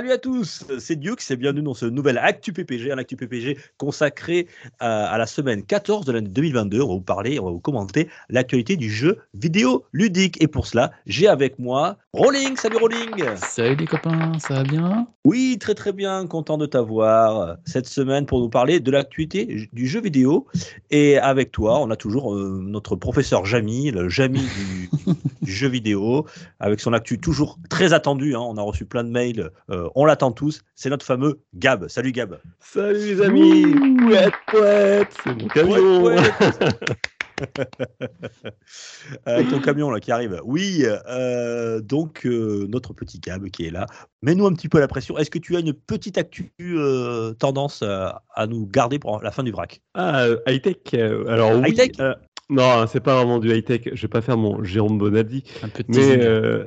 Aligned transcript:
Salut 0.00 0.12
à 0.12 0.18
tous, 0.18 0.64
c'est 0.78 0.96
Duke, 0.96 1.20
c'est 1.20 1.36
bienvenue 1.36 1.60
dans 1.60 1.74
ce 1.74 1.84
nouvel 1.84 2.16
Actu 2.16 2.54
PPG, 2.54 2.90
un 2.90 2.96
Actu 2.96 3.16
PPG 3.16 3.58
consacré 3.76 4.46
à, 4.78 5.10
à 5.10 5.18
la 5.18 5.26
semaine 5.26 5.62
14 5.62 6.06
de 6.06 6.12
l'année 6.12 6.30
2022. 6.30 6.80
On 6.80 6.88
va 6.88 6.94
vous 6.94 7.00
parler, 7.02 7.38
on 7.38 7.44
va 7.44 7.50
vous 7.50 7.60
commenter 7.60 8.08
l'actualité 8.30 8.76
du 8.76 8.88
jeu 8.90 9.18
vidéo 9.34 9.84
ludique. 9.92 10.42
Et 10.42 10.46
pour 10.46 10.66
cela, 10.66 10.92
j'ai 11.04 11.28
avec 11.28 11.58
moi 11.58 11.98
Rolling. 12.14 12.56
Salut 12.56 12.78
Rolling 12.78 13.36
Salut 13.36 13.76
les 13.76 13.86
copains, 13.86 14.38
ça 14.38 14.54
va 14.54 14.64
bien? 14.64 15.06
Oui, 15.26 15.58
très 15.60 15.74
très 15.74 15.92
bien, 15.92 16.26
content 16.26 16.56
de 16.56 16.64
t'avoir 16.64 17.58
cette 17.66 17.86
semaine 17.86 18.24
pour 18.24 18.40
nous 18.40 18.48
parler 18.48 18.80
de 18.80 18.90
l'actualité 18.90 19.68
du 19.70 19.86
jeu 19.86 20.00
vidéo. 20.00 20.46
Et 20.90 21.18
avec 21.18 21.52
toi, 21.52 21.78
on 21.78 21.90
a 21.90 21.96
toujours 21.96 22.34
euh, 22.34 22.58
notre 22.64 22.96
professeur 22.96 23.44
Jamy, 23.44 23.90
le 23.90 24.08
Jamy 24.08 24.40
du, 24.40 24.88
du 25.42 25.52
jeu 25.52 25.68
vidéo, 25.68 26.24
avec 26.58 26.80
son 26.80 26.94
actu 26.94 27.18
toujours 27.20 27.58
très 27.68 27.92
attendu. 27.92 28.34
hein. 28.34 28.40
On 28.40 28.56
a 28.56 28.62
reçu 28.62 28.86
plein 28.86 29.04
de 29.04 29.10
mails, 29.10 29.50
euh, 29.68 29.89
on 29.94 30.04
l'attend 30.04 30.32
tous. 30.32 30.62
C'est 30.74 30.90
notre 30.90 31.04
fameux 31.06 31.40
Gab. 31.54 31.88
Salut 31.88 32.12
Gab. 32.12 32.38
Salut 32.60 32.98
les 32.98 33.20
amis 33.22 33.74
Pouette, 33.98 34.34
pouette 34.50 35.16
C'est 35.24 35.34
mon 35.34 35.48
camion 35.48 36.02
Ouais, 36.02 36.16
ouais. 36.16 37.46
Avec 39.24 39.48
ton 39.48 39.60
camion 39.60 39.90
là 39.90 40.00
qui 40.00 40.12
arrive. 40.12 40.40
Oui, 40.44 40.84
euh, 41.08 41.80
donc 41.80 42.26
euh, 42.26 42.66
notre 42.68 42.92
petit 42.92 43.18
Gab 43.18 43.48
qui 43.48 43.66
est 43.66 43.70
là. 43.70 43.86
Mets-nous 44.22 44.46
un 44.46 44.52
petit 44.52 44.68
peu 44.68 44.78
la 44.78 44.88
pression. 44.88 45.16
Est-ce 45.18 45.30
que 45.30 45.38
tu 45.38 45.56
as 45.56 45.60
une 45.60 45.72
petite 45.72 46.18
actu 46.18 46.52
euh, 46.60 47.32
tendance 47.34 47.82
à, 47.82 48.22
à 48.34 48.46
nous 48.46 48.66
garder 48.66 48.98
pour 48.98 49.22
la 49.22 49.30
fin 49.30 49.42
du 49.42 49.52
vrac? 49.52 49.80
Ah, 49.94 50.24
euh, 50.24 50.36
high-tech 50.46 50.76
euh, 50.94 51.26
Alors 51.28 51.52
oui, 51.58 51.70
High-tech? 51.70 51.92
euh, 52.00 52.14
Non, 52.50 52.86
c'est 52.86 53.00
pas 53.00 53.16
vraiment 53.16 53.38
du 53.38 53.50
high-tech. 53.54 53.88
Je 53.92 54.02
vais 54.02 54.08
pas 54.08 54.20
faire 54.20 54.36
mon 54.36 54.62
Jérôme 54.62 54.98
Bonaldi. 54.98 55.44
Un 55.62 55.68
peu 55.68 55.82
de 55.82 55.88
Mais 55.88 55.96
teasing. 55.96 56.20
euh, 56.22 56.64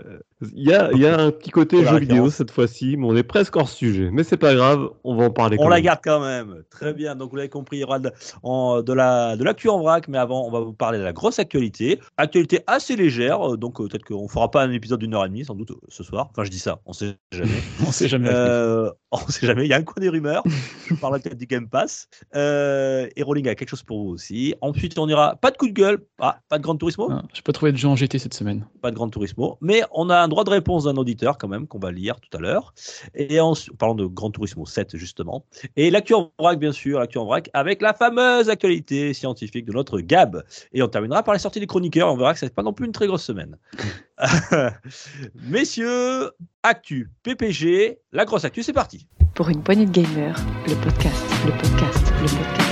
il 0.56 0.68
y, 0.70 0.74
a, 0.74 0.92
il 0.94 1.00
y 1.00 1.08
a 1.08 1.20
un 1.20 1.32
petit 1.32 1.50
côté 1.52 1.78
jeu 1.78 1.98
vidéo 2.00 2.16
référence. 2.24 2.36
cette 2.36 2.52
fois-ci, 2.52 2.98
mais 2.98 3.06
on 3.08 3.16
est 3.16 3.24
presque 3.24 3.56
hors 3.56 3.70
sujet. 3.70 4.10
Mais 4.12 4.24
c'est 4.24 4.38
pas 4.38 4.54
grave, 4.56 4.90
on 5.04 5.16
va 5.16 5.26
en 5.26 5.30
parler 5.30 5.58
On 5.60 5.64
quand 5.64 5.70
la 5.70 5.76
même. 5.76 5.84
garde 5.86 6.00
quand 6.04 6.20
même. 6.20 6.64
Très 6.70 6.94
bien. 6.94 7.16
Donc 7.16 7.32
vous 7.32 7.36
l'avez 7.38 7.50
compris, 7.50 7.78
il 7.78 7.82
y 7.82 7.84
aura 7.84 8.00
de, 8.00 8.12
en- 8.44 8.82
de 8.82 8.94
la 8.94 9.36
de 9.38 9.44
l'actu 9.44 9.70
en 9.70 9.80
vrac, 9.80 10.08
mais 10.08 10.18
avant, 10.18 10.46
on 10.48 10.52
va 10.52 10.60
vous 10.60 10.74
parler 10.74 10.98
de 11.00 11.04
la 11.04 11.14
grosse 11.14 11.40
actualité. 11.40 12.00
Actualité 12.18 12.62
assez 12.68 12.96
légère. 12.96 13.54
euh, 13.54 13.58
Donc 13.58 13.80
euh, 13.80 13.88
peut-être 13.88 14.06
qu'on 14.06 14.28
fera 14.28 14.50
pas 14.52 14.64
un 14.64 14.72
épisode 14.72 15.00
d'une 15.00 15.14
heure 15.14 15.26
et 15.26 15.30
demie, 15.30 15.46
sans 15.46 15.56
doute 15.56 15.72
euh, 15.72 15.76
ce 15.90 16.04
soir. 16.04 16.28
Enfin, 16.32 16.44
je 16.44 16.50
dis 16.50 16.60
ça. 16.60 16.80
On 16.86 16.94
sait 16.94 17.16
jamais. 17.32 17.50
On 17.88 17.92
sait 17.92 18.08
jamais. 18.08 18.30
Euh, 18.32 18.90
on 19.12 19.18
sait 19.30 19.46
jamais, 19.46 19.66
il 19.66 19.70
y 19.70 19.74
a 19.74 19.78
un 19.78 19.84
coin 19.84 20.02
des 20.02 20.10
rumeurs. 20.10 20.44
Je 20.88 20.96
parlerai 20.96 21.20
peut-être 21.22 21.38
du 21.38 21.46
Game 21.46 21.70
Pass. 21.70 22.08
Euh, 22.36 23.08
et 23.16 23.22
Rolling 23.24 23.48
a 23.48 23.54
quelque 23.56 23.70
chose 23.70 23.84
pour 23.84 24.04
vous 24.04 24.10
aussi. 24.10 24.56
Ensuite, 24.62 24.98
on 24.98 25.08
ira. 25.08 25.36
Pas 25.36 25.52
de 25.52 25.58
coup 25.58 25.68
de 25.68 25.74
gueule. 25.74 26.00
Ah, 26.20 26.40
pas 26.50 26.58
de 26.58 26.64
Grand 26.64 26.76
Turismo. 26.76 27.10
Ah, 27.12 27.22
J'ai 27.34 27.42
pas 27.44 27.52
trouvé 27.52 27.72
de 27.72 27.78
jeu 27.78 27.88
en 27.88 27.96
GT 27.96 28.18
cette 28.18 28.34
semaine. 28.34 28.66
Pas 28.82 28.90
de 28.90 28.96
Grand 28.96 29.10
Turismo. 29.10 29.58
Mais 29.62 29.84
on 29.92 30.10
a 30.10 30.18
un 30.20 30.28
droit 30.34 30.44
de 30.44 30.50
réponse 30.50 30.84
d'un 30.86 30.96
auditeur 30.96 31.38
quand 31.38 31.48
même, 31.48 31.68
qu'on 31.68 31.80
va 31.80 31.92
lire 31.92 32.20
tout 32.20 32.36
à 32.38 32.42
l'heure. 32.42 32.74
Et 33.16 33.40
ensuite, 33.40 33.78
parlons 33.78 33.96
de 33.96 34.06
Grand 34.06 34.32
Turismo 34.32 34.66
7, 34.66 34.98
justement. 34.98 35.46
Et 35.76 35.90
l'actu 35.90 36.14
en 36.14 36.32
vrac, 36.40 36.60
bien 36.60 36.72
sûr. 36.72 37.00
L'actu 37.00 37.18
en 37.18 37.26
vrac 37.26 37.50
avec 37.54 37.82
la 37.82 37.94
fameuse 37.94 38.50
actualité 38.50 39.14
scientifique 39.14 39.66
de 39.66 39.74
notre 39.74 40.00
Gab. 40.00 40.44
Et 40.74 40.82
on 40.82 40.88
terminera 40.88 41.24
par 41.24 41.34
la 41.34 41.40
sortie 41.40 41.60
des 41.60 41.68
chroniqueurs. 41.68 42.12
On 42.12 42.18
verra 42.18 42.34
que 42.34 42.40
c'est 42.40 42.54
pas 42.54 42.64
non 42.64 42.74
plus 42.74 42.86
une 42.86 42.92
très 42.92 43.08
grosse 43.08 43.24
semaine. 43.24 43.58
Messieurs, 45.36 46.32
actu, 46.64 47.12
PPG, 47.24 48.00
la 48.12 48.26
grosse 48.26 48.46
actu, 48.46 48.64
c'est 48.64 48.74
parti. 48.74 49.08
Pour 49.36 49.50
une 49.50 49.64
poignée 49.64 49.86
de 49.86 49.92
gamers, 49.92 50.40
le 50.68 50.76
podcast, 50.76 51.24
le 51.46 51.52
podcast, 51.52 52.14
le 52.22 52.28
podcast. 52.28 52.63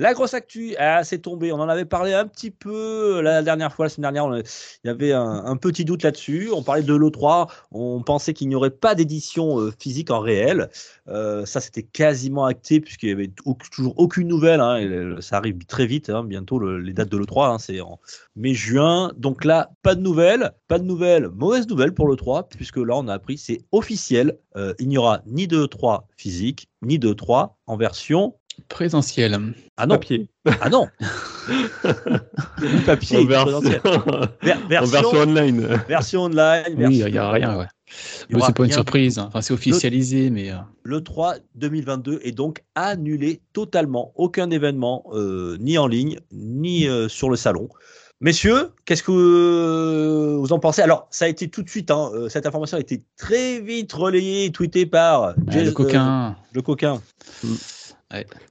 La 0.00 0.14
grosse 0.14 0.32
actu, 0.32 0.74
ah, 0.78 1.04
c'est 1.04 1.18
tombé. 1.18 1.52
On 1.52 1.60
en 1.60 1.68
avait 1.68 1.84
parlé 1.84 2.14
un 2.14 2.26
petit 2.26 2.50
peu 2.50 3.20
la 3.20 3.42
dernière 3.42 3.70
fois, 3.70 3.84
la 3.84 3.90
semaine 3.90 4.10
dernière. 4.14 4.24
on 4.24 4.34
il 4.34 4.42
y 4.86 4.88
avait 4.88 5.12
un, 5.12 5.56
petit 5.58 5.84
doute 5.84 6.04
là-dessus. 6.04 6.48
On 6.54 6.62
parlait 6.62 6.82
de 6.82 6.94
l'E3. 6.94 7.50
On 7.70 8.02
pensait 8.02 8.32
qu'il 8.32 8.48
n'y 8.48 8.54
aurait 8.54 8.70
pas 8.70 8.94
d'édition 8.94 9.60
euh, 9.60 9.70
physique 9.78 10.10
en 10.10 10.20
réel. 10.20 10.70
Euh, 11.08 11.44
ça, 11.44 11.60
c'était 11.60 11.82
quasiment 11.82 12.46
acté 12.46 12.80
puisqu'il 12.80 13.10
y 13.10 13.12
avait 13.12 13.30
toujours 13.70 13.92
aucune 13.98 14.26
nouvelle. 14.26 14.60
hein, 14.62 14.78
et 14.78 15.20
ça 15.20 15.36
arrive 15.36 15.58
très 15.66 15.84
vite. 15.84 16.08
hein, 16.08 16.24
bientôt, 16.24 16.58
le- 16.58 16.78
les 16.80 16.94
dates 16.94 17.10
de 17.10 17.18
l'E3, 17.18 17.50
hein, 17.50 17.58
c'est 17.58 17.82
en 17.82 18.00
mai-juin. 18.36 19.12
Donc 19.18 19.44
là, 19.44 19.70
pas 19.82 19.94
de 19.94 20.00
nouvelles. 20.00 20.52
Pas 20.66 20.78
de 20.78 20.84
nouvelles. 20.84 21.28
Mauvaise 21.28 21.68
nouvelle 21.68 21.92
pour 21.92 22.08
l'E3 22.08 22.48
puisque 22.48 22.78
là, 22.78 22.96
on 22.96 23.06
a 23.06 23.12
appris, 23.12 23.36
c'est 23.36 23.58
officiel. 23.70 24.38
euh, 24.56 24.72
il 24.78 24.88
n'y 24.88 24.96
aura 24.96 25.20
ni 25.26 25.46
de 25.46 25.66
E3 25.66 26.06
physique, 26.16 26.68
ni 26.80 26.98
de 26.98 27.12
E3 27.12 27.50
en 27.66 27.76
version. 27.76 28.39
Présentiel. 28.68 29.38
Ah 29.76 29.86
non, 29.86 29.94
Papier. 29.96 30.28
ah 30.60 30.68
non 30.68 30.88
papier, 32.86 33.24
version... 33.26 33.60
présentiel. 33.60 33.80
Ver- 34.42 34.58
en 34.64 34.68
version, 34.68 34.90
version 34.90 35.18
online. 35.20 35.60
version 35.88 36.22
online. 36.24 36.74
Oui, 36.76 36.98
il 37.04 37.12
n'y 37.12 37.18
a 37.18 37.30
rien, 37.30 37.58
ouais. 37.58 37.66
Mais 38.28 38.36
aura 38.36 38.46
c'est 38.46 38.56
pas 38.56 38.64
une 38.64 38.72
surprise. 38.72 39.18
hein. 39.18 39.26
Enfin, 39.28 39.40
c'est 39.42 39.52
officialisé, 39.52 40.30
mais. 40.30 40.50
euh, 40.50 40.56
Le 40.84 41.02
3 41.02 41.36
2022 41.56 42.20
est 42.22 42.32
donc 42.32 42.62
annulé 42.74 43.40
totalement. 43.52 44.12
Aucun 44.14 44.50
événement, 44.50 45.04
euh, 45.12 45.56
ni 45.58 45.76
en 45.78 45.86
ligne, 45.88 46.18
ni 46.32 46.86
euh, 46.86 47.08
sur 47.08 47.30
le 47.30 47.36
salon. 47.36 47.68
Messieurs, 48.22 48.70
qu'est-ce 48.84 49.02
que 49.02 50.36
vous 50.36 50.52
en 50.52 50.58
pensez? 50.58 50.82
Alors, 50.82 51.08
ça 51.10 51.24
a 51.24 51.28
été 51.28 51.48
tout 51.48 51.62
de 51.62 51.70
suite, 51.70 51.90
hein, 51.90 52.10
cette 52.28 52.44
information 52.46 52.76
a 52.76 52.80
été 52.80 53.02
très 53.16 53.60
vite 53.60 53.90
relayée 53.94 54.44
et 54.44 54.52
tweetée 54.52 54.84
par 54.84 55.22
ah, 55.24 55.34
Jay- 55.48 55.64
le 55.64 55.70
euh, 55.70 55.72
coquin. 55.72 56.36
le 56.52 56.60
coquin. 56.62 57.00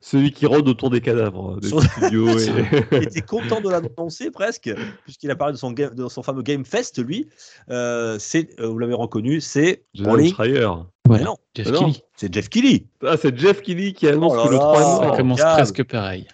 Celui 0.02 0.32
qui 0.32 0.46
rôde 0.46 0.68
autour 0.68 0.90
des 0.90 1.02
cadavres 1.02 1.60
des 1.60 1.68
Sur- 1.68 1.82
studios. 1.84 2.28
et... 2.40 2.48
Il 2.94 3.04
était 3.04 3.22
content 3.22 3.62
de 3.62 3.70
l'annoncer 3.70 4.32
presque, 4.32 4.74
puisqu'il 5.04 5.30
a 5.32 5.36
parlé 5.36 5.54
de 5.54 5.58
son, 5.58 5.72
game- 5.72 5.94
de 5.94 6.08
son 6.08 6.24
fameux 6.24 6.42
Game 6.44 6.66
Fest, 6.66 7.04
lui. 7.04 7.28
Euh, 7.70 8.18
c'est, 8.20 8.60
euh, 8.60 8.68
vous 8.68 8.80
l'avez 8.80 8.94
reconnu, 8.94 9.42
c'est 9.42 9.84
Rolling. 10.00 10.32
Schreier. 10.34 10.68
Voilà. 11.06 11.24
non, 11.26 11.36
Jeff 11.56 11.68
Ah 11.70 11.72
non. 11.72 11.80
Kelly. 11.80 12.02
c'est 12.16 12.34
Jeff 12.34 12.50
Keighley. 12.50 12.86
Ah, 13.06 13.16
c'est 13.20 13.36
Jeff 13.38 13.62
Kelly 13.62 13.94
qui 13.94 14.08
annonce 14.08 14.34
Oh 14.34 14.38
là 14.38 14.44
que 14.44 14.50
le 14.50 14.56
là. 14.56 14.60
3 14.60 14.82
est 15.08 15.10
Ça 15.12 15.18
commence 15.18 15.40
calme. 15.40 15.54
presque 15.56 15.84
pareil. 15.86 16.28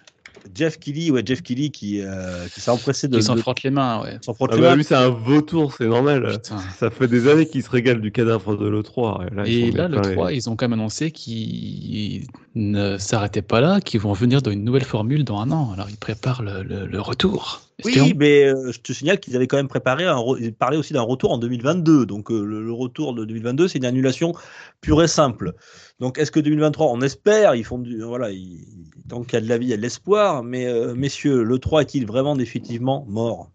Jeff 0.56 0.78
Keighley, 0.78 1.10
ouais, 1.10 1.22
Jeff 1.24 1.42
Keighley 1.42 1.68
qui, 1.70 2.00
euh, 2.00 2.46
qui 2.52 2.60
s'est 2.60 2.70
empressé 2.70 3.08
de, 3.08 3.16
Ils 3.18 3.22
s'en 3.22 3.36
frottent 3.36 3.62
les 3.62 3.70
mains, 3.70 4.02
ouais. 4.02 4.18
s'en 4.22 4.34
frotter 4.34 4.54
Ah 4.54 4.56
les 4.56 4.62
bah 4.62 4.70
mains. 4.70 4.76
lui, 4.76 4.84
c'est 4.84 4.94
un 4.94 5.08
vautour, 5.10 5.74
c'est 5.76 5.86
normal. 5.86 6.28
Putain. 6.32 6.58
Ça 6.78 6.90
fait 6.90 7.08
des 7.08 7.28
années 7.28 7.46
qu'il 7.46 7.62
se 7.62 7.70
régale 7.70 8.00
du 8.00 8.10
cadavre 8.12 8.56
de 8.56 8.66
l'E3. 8.68 9.26
Et 9.30 9.34
là, 9.34 9.46
Et 9.46 9.70
là, 9.70 9.88
le 9.88 10.00
plein 10.00 10.12
3, 10.12 10.30
les- 10.30 10.36
ils 10.36 10.48
ont 10.50 10.56
quand 10.56 10.66
même 10.68 10.78
annoncé 10.78 11.10
qu'ils 11.10 12.26
ne 12.54 12.98
s'arrêtaient 12.98 13.42
pas 13.42 13.60
là, 13.60 13.80
qu'ils 13.80 14.00
vont 14.00 14.12
venir 14.12 14.42
dans 14.42 14.50
une 14.50 14.64
nouvelle 14.64 14.84
formule 14.84 15.24
dans 15.24 15.38
un 15.40 15.50
an. 15.50 15.72
Alors, 15.74 15.88
ils 15.90 15.96
préparent 15.98 16.42
le, 16.42 16.62
le- 16.62 16.86
le 16.86 17.00
retour. 17.00 17.62
Oui, 17.84 18.14
mais 18.16 18.44
euh, 18.44 18.72
je 18.72 18.80
te 18.80 18.92
signale 18.92 19.20
qu'ils 19.20 19.36
avaient 19.36 19.46
quand 19.46 19.58
même 19.58 19.68
préparé, 19.68 20.04
un 20.06 20.16
re- 20.16 20.38
ils 20.40 20.54
parlaient 20.54 20.78
aussi 20.78 20.94
d'un 20.94 21.02
retour 21.02 21.32
en 21.32 21.38
2022. 21.38 22.06
Donc 22.06 22.30
euh, 22.30 22.42
le, 22.42 22.64
le 22.64 22.72
retour 22.72 23.14
de 23.14 23.24
2022, 23.26 23.68
c'est 23.68 23.78
une 23.78 23.84
annulation 23.84 24.32
pure 24.80 25.02
et 25.02 25.08
simple. 25.08 25.52
Donc 26.00 26.18
est-ce 26.18 26.30
que 26.30 26.40
2023, 26.40 26.86
on 26.86 27.02
espère, 27.02 27.54
ils 27.54 27.64
font 27.64 27.78
du, 27.78 28.00
voilà, 28.02 28.30
ils- 28.30 28.64
tant 29.08 29.22
qu'il 29.22 29.34
y 29.34 29.36
a 29.36 29.40
de 29.42 29.48
la 29.48 29.58
vie, 29.58 29.66
il 29.66 29.70
y 29.70 29.74
a 29.74 29.76
de 29.76 29.82
l'espoir. 29.82 30.42
Mais 30.42 30.66
euh, 30.66 30.94
messieurs, 30.94 31.42
le 31.42 31.58
3 31.58 31.82
est-il 31.82 32.06
vraiment 32.06 32.34
définitivement 32.34 33.04
mort? 33.08 33.50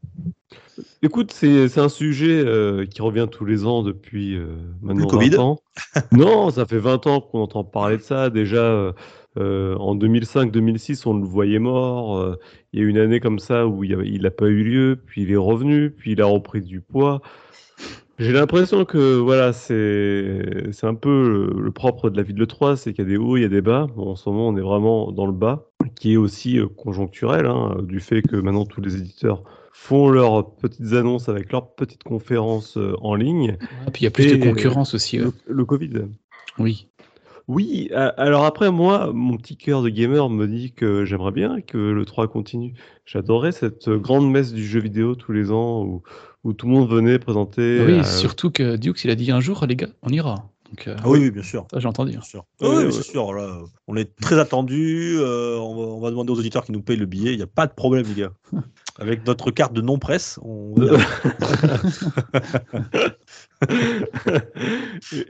Écoute, 1.02 1.32
c'est 1.32 1.80
un 1.80 1.90
sujet 1.90 2.46
qui 2.92 3.02
revient 3.02 3.28
tous 3.30 3.46
les 3.46 3.66
ans 3.66 3.82
depuis 3.82 4.38
maintenant 4.84 5.08
Covid 5.08 5.32
20 5.32 5.40
ans. 5.40 5.60
non, 6.12 6.52
ça 6.52 6.68
fait 6.68 6.78
20 6.78 7.08
ans 7.08 7.22
qu'on 7.22 7.42
entend 7.42 7.64
parler 7.64 7.98
de 7.98 8.04
ça. 8.04 8.30
Déjà, 8.30 8.94
en 9.36 9.96
2005-2006, 9.96 11.08
on 11.08 11.16
le 11.18 11.26
voyait 11.26 11.60
mort. 11.60 12.38
Il 12.74 12.80
y 12.80 12.84
a 12.84 12.88
une 12.88 12.98
année 12.98 13.20
comme 13.20 13.40
ça 13.40 13.68
où 13.68 13.84
il 13.84 14.22
n'a 14.22 14.32
pas 14.32 14.48
eu 14.48 14.64
lieu, 14.64 15.00
puis 15.06 15.24
il 15.24 15.32
est 15.32 15.36
revenu, 15.38 15.92
puis 15.92 16.14
il 16.14 16.22
a 16.22 16.26
repris 16.26 16.62
du 16.62 16.82
poids. 16.82 17.22
J'ai 18.20 18.34
l'impression 18.34 18.86
que 18.86 19.18
voilà, 19.18 19.52
c'est 19.52 20.86
un 20.86 20.94
peu 20.94 21.50
le, 21.56 21.60
le 21.60 21.72
propre 21.72 22.10
de 22.10 22.18
la 22.18 22.24
vie 22.24 22.34
de 22.34 22.40
l'E3, 22.40 22.76
c'est 22.76 22.94
qu'il 22.94 23.04
y 23.04 23.08
a 23.08 23.10
des 23.10 23.18
hauts, 23.18 23.36
il 23.36 23.42
y 23.42 23.46
a 23.46 23.50
des 23.50 23.62
bas. 23.62 23.88
Bon, 23.96 24.12
en 24.12 24.16
ce 24.16 24.30
moment, 24.30 24.48
on 24.50 24.58
est 24.58 24.62
vraiment 24.62 25.12
dans 25.12 25.26
le 25.26 25.32
bas, 25.32 25.66
qui 25.96 26.14
est 26.14 26.18
aussi 26.18 26.60
euh, 26.60 26.68
conjoncturel, 26.68 27.48
hein, 27.48 27.78
du 27.82 28.00
fait 28.00 28.22
que 28.22 28.36
maintenant 28.36 28.66
tous 28.66 28.80
les 28.82 28.96
éditeurs 28.96 29.44
font 29.74 30.10
leurs 30.10 30.52
petites 30.56 30.94
annonces 30.94 31.30
avec 31.30 31.52
leurs 31.52 31.74
petites 31.74 32.04
conférences 32.04 32.78
euh, 32.78 32.94
en 33.02 33.16
ligne. 33.16 33.58
Ah, 33.88 33.92
puis 33.92 34.02
il 34.02 34.04
y 34.04 34.08
a 34.08 34.12
plus 34.12 34.26
Et, 34.28 34.38
de 34.38 34.46
concurrence 34.46 34.94
aussi. 34.94 35.20
ouais. 35.20 35.26
Le, 35.48 35.54
le 35.56 35.66
Covid. 35.66 35.90
Oui. 36.60 36.90
Oui, 37.52 37.90
alors 37.94 38.46
après, 38.46 38.72
moi, 38.72 39.12
mon 39.14 39.36
petit 39.36 39.58
cœur 39.58 39.82
de 39.82 39.90
gamer 39.90 40.30
me 40.30 40.48
dit 40.48 40.72
que 40.72 41.04
j'aimerais 41.04 41.34
bien 41.34 41.60
que 41.60 41.78
le 41.78 42.06
3 42.06 42.30
continue. 42.30 42.74
J'adorais 43.06 43.52
cette 43.52 43.90
grande 43.90 44.32
messe 44.32 44.54
du 44.54 44.66
jeu 44.66 44.80
vidéo 44.80 45.16
tous 45.16 45.34
les 45.34 45.52
ans 45.52 45.84
où, 45.84 46.02
où 46.46 46.54
tout 46.54 46.66
le 46.68 46.72
monde 46.72 46.90
venait 46.90 47.20
présenter. 47.20 47.84
oui, 47.86 48.00
euh, 48.00 48.04
surtout 48.04 48.52
que 48.52 48.78
Dukes, 48.78 49.04
il 49.04 49.10
a 49.10 49.16
dit 49.16 49.32
un 49.32 49.42
jour, 49.42 49.66
les 49.68 49.76
gars, 49.76 49.90
on 50.02 50.10
ira. 50.10 50.36
Donc, 50.70 50.88
euh, 50.88 50.96
Ah 51.04 51.10
oui, 51.10 51.20
oui, 51.20 51.32
bien 51.32 51.44
sûr. 51.44 51.68
j'ai 51.76 51.88
entendu. 51.88 52.12
Bien 52.12 52.22
sûr. 52.22 52.46
Oui, 52.62 52.70
Oui, 52.70 52.76
oui, 52.78 52.84
oui. 52.86 52.94
c'est 52.94 53.04
sûr. 53.04 53.34
Là, 53.34 53.60
on 53.88 53.98
est 53.98 54.16
très 54.22 54.40
attendu. 54.40 55.18
euh, 55.20 55.58
on, 55.60 55.76
va, 55.76 55.82
on 55.82 56.00
va 56.00 56.10
demander 56.12 56.32
aux 56.32 56.40
auditeurs 56.40 56.64
qui 56.64 56.72
nous 56.72 56.82
payent 56.82 56.96
le 56.96 57.06
billet. 57.06 57.34
Il 57.34 57.38
n'y 57.38 57.44
a 57.44 57.48
pas 57.48 57.68
de 57.68 57.74
problème, 57.74 58.06
les 58.08 58.22
gars. 58.22 58.32
Avec 59.02 59.26
notre 59.26 59.50
carte 59.50 59.74
de 59.74 59.82
non-presse, 59.82 60.38
on. 60.44 60.76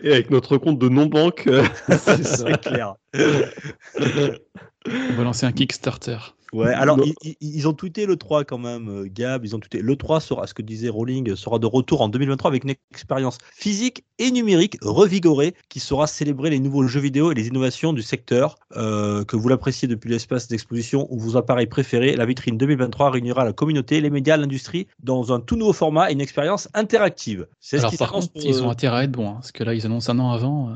Et 0.04 0.12
avec 0.12 0.30
notre 0.30 0.58
compte 0.58 0.78
de 0.78 0.90
non-banque. 0.90 1.50
c'est 1.90 2.60
clair. 2.60 2.96
On 3.16 5.14
va 5.16 5.24
lancer 5.24 5.46
un 5.46 5.54
Kickstarter. 5.54 6.18
Ouais, 6.53 6.74
alors 6.74 7.00
ils, 7.39 7.68
ont 7.68 7.74
tweeté 7.74 8.06
le 8.06 8.18
3 8.18 8.44
quand 8.44 8.57
même, 8.57 8.89
euh, 8.89 9.07
Gab, 9.09 9.45
ils 9.45 9.56
ont 9.56 9.59
tweeté 9.59 9.81
le 9.81 9.95
3 9.95 10.19
sera, 10.19 10.48
ce 10.48 10.53
que 10.53 10.62
disait 10.62 10.89
Rowling, 10.89 11.33
sera 11.36 11.59
de 11.59 11.65
retour 11.65 12.01
en 12.01 12.09
2023 12.09 12.50
avec 12.50 12.65
une 12.65 12.74
expérience 12.92 13.38
physique 13.53 14.03
et 14.19 14.31
numérique 14.31 14.77
revigorée 14.81 15.56
qui 15.69 15.80
saura 15.80 16.07
célébrer 16.07 16.50
les 16.50 16.59
nouveaux 16.59 16.86
jeux 16.88 17.00
vidéo 17.00 17.31
et 17.31 17.36
les 17.36 17.48
innovations 17.48 17.94
du 17.94 18.01
secteur. 18.01 18.57
Euh, 18.75 19.24
que 19.24 19.38
vous 19.38 19.48
l'appréciez 19.48 19.88
depuis 19.88 20.09
l'espace 20.09 20.48
d'exposition 20.50 21.07
ou 21.09 21.19
vos 21.19 21.38
appareils 21.38 21.68
préférés, 21.68 22.15
la 22.15 22.25
vitrine 22.25 22.57
2023 22.57 23.12
réunira 23.12 23.45
la 23.45 23.53
communauté, 23.53 24.01
les 24.01 24.09
médias, 24.09 24.36
l'industrie 24.36 24.88
dans 25.01 25.31
un 25.31 25.39
tout 25.39 25.56
nouveau 25.56 25.74
format 25.74 26.09
et 26.09 26.13
une 26.13 26.21
expérience 26.21 26.68
interactive. 26.74 27.48
C'est 27.62 27.77
ce 27.77 27.83
Alors 27.83 27.92
qui 27.92 27.98
par 27.98 28.12
contre, 28.12 28.31
pour, 28.31 28.44
ils 28.44 28.56
euh, 28.56 28.63
ont 28.63 28.69
intérêt 28.69 28.98
à 28.98 29.03
être 29.03 29.12
bons, 29.12 29.30
hein, 29.30 29.33
parce 29.36 29.53
que 29.53 29.63
là, 29.63 29.74
ils 29.74 29.86
annoncent 29.86 30.12
un 30.12 30.19
an 30.19 30.31
avant. 30.31 30.75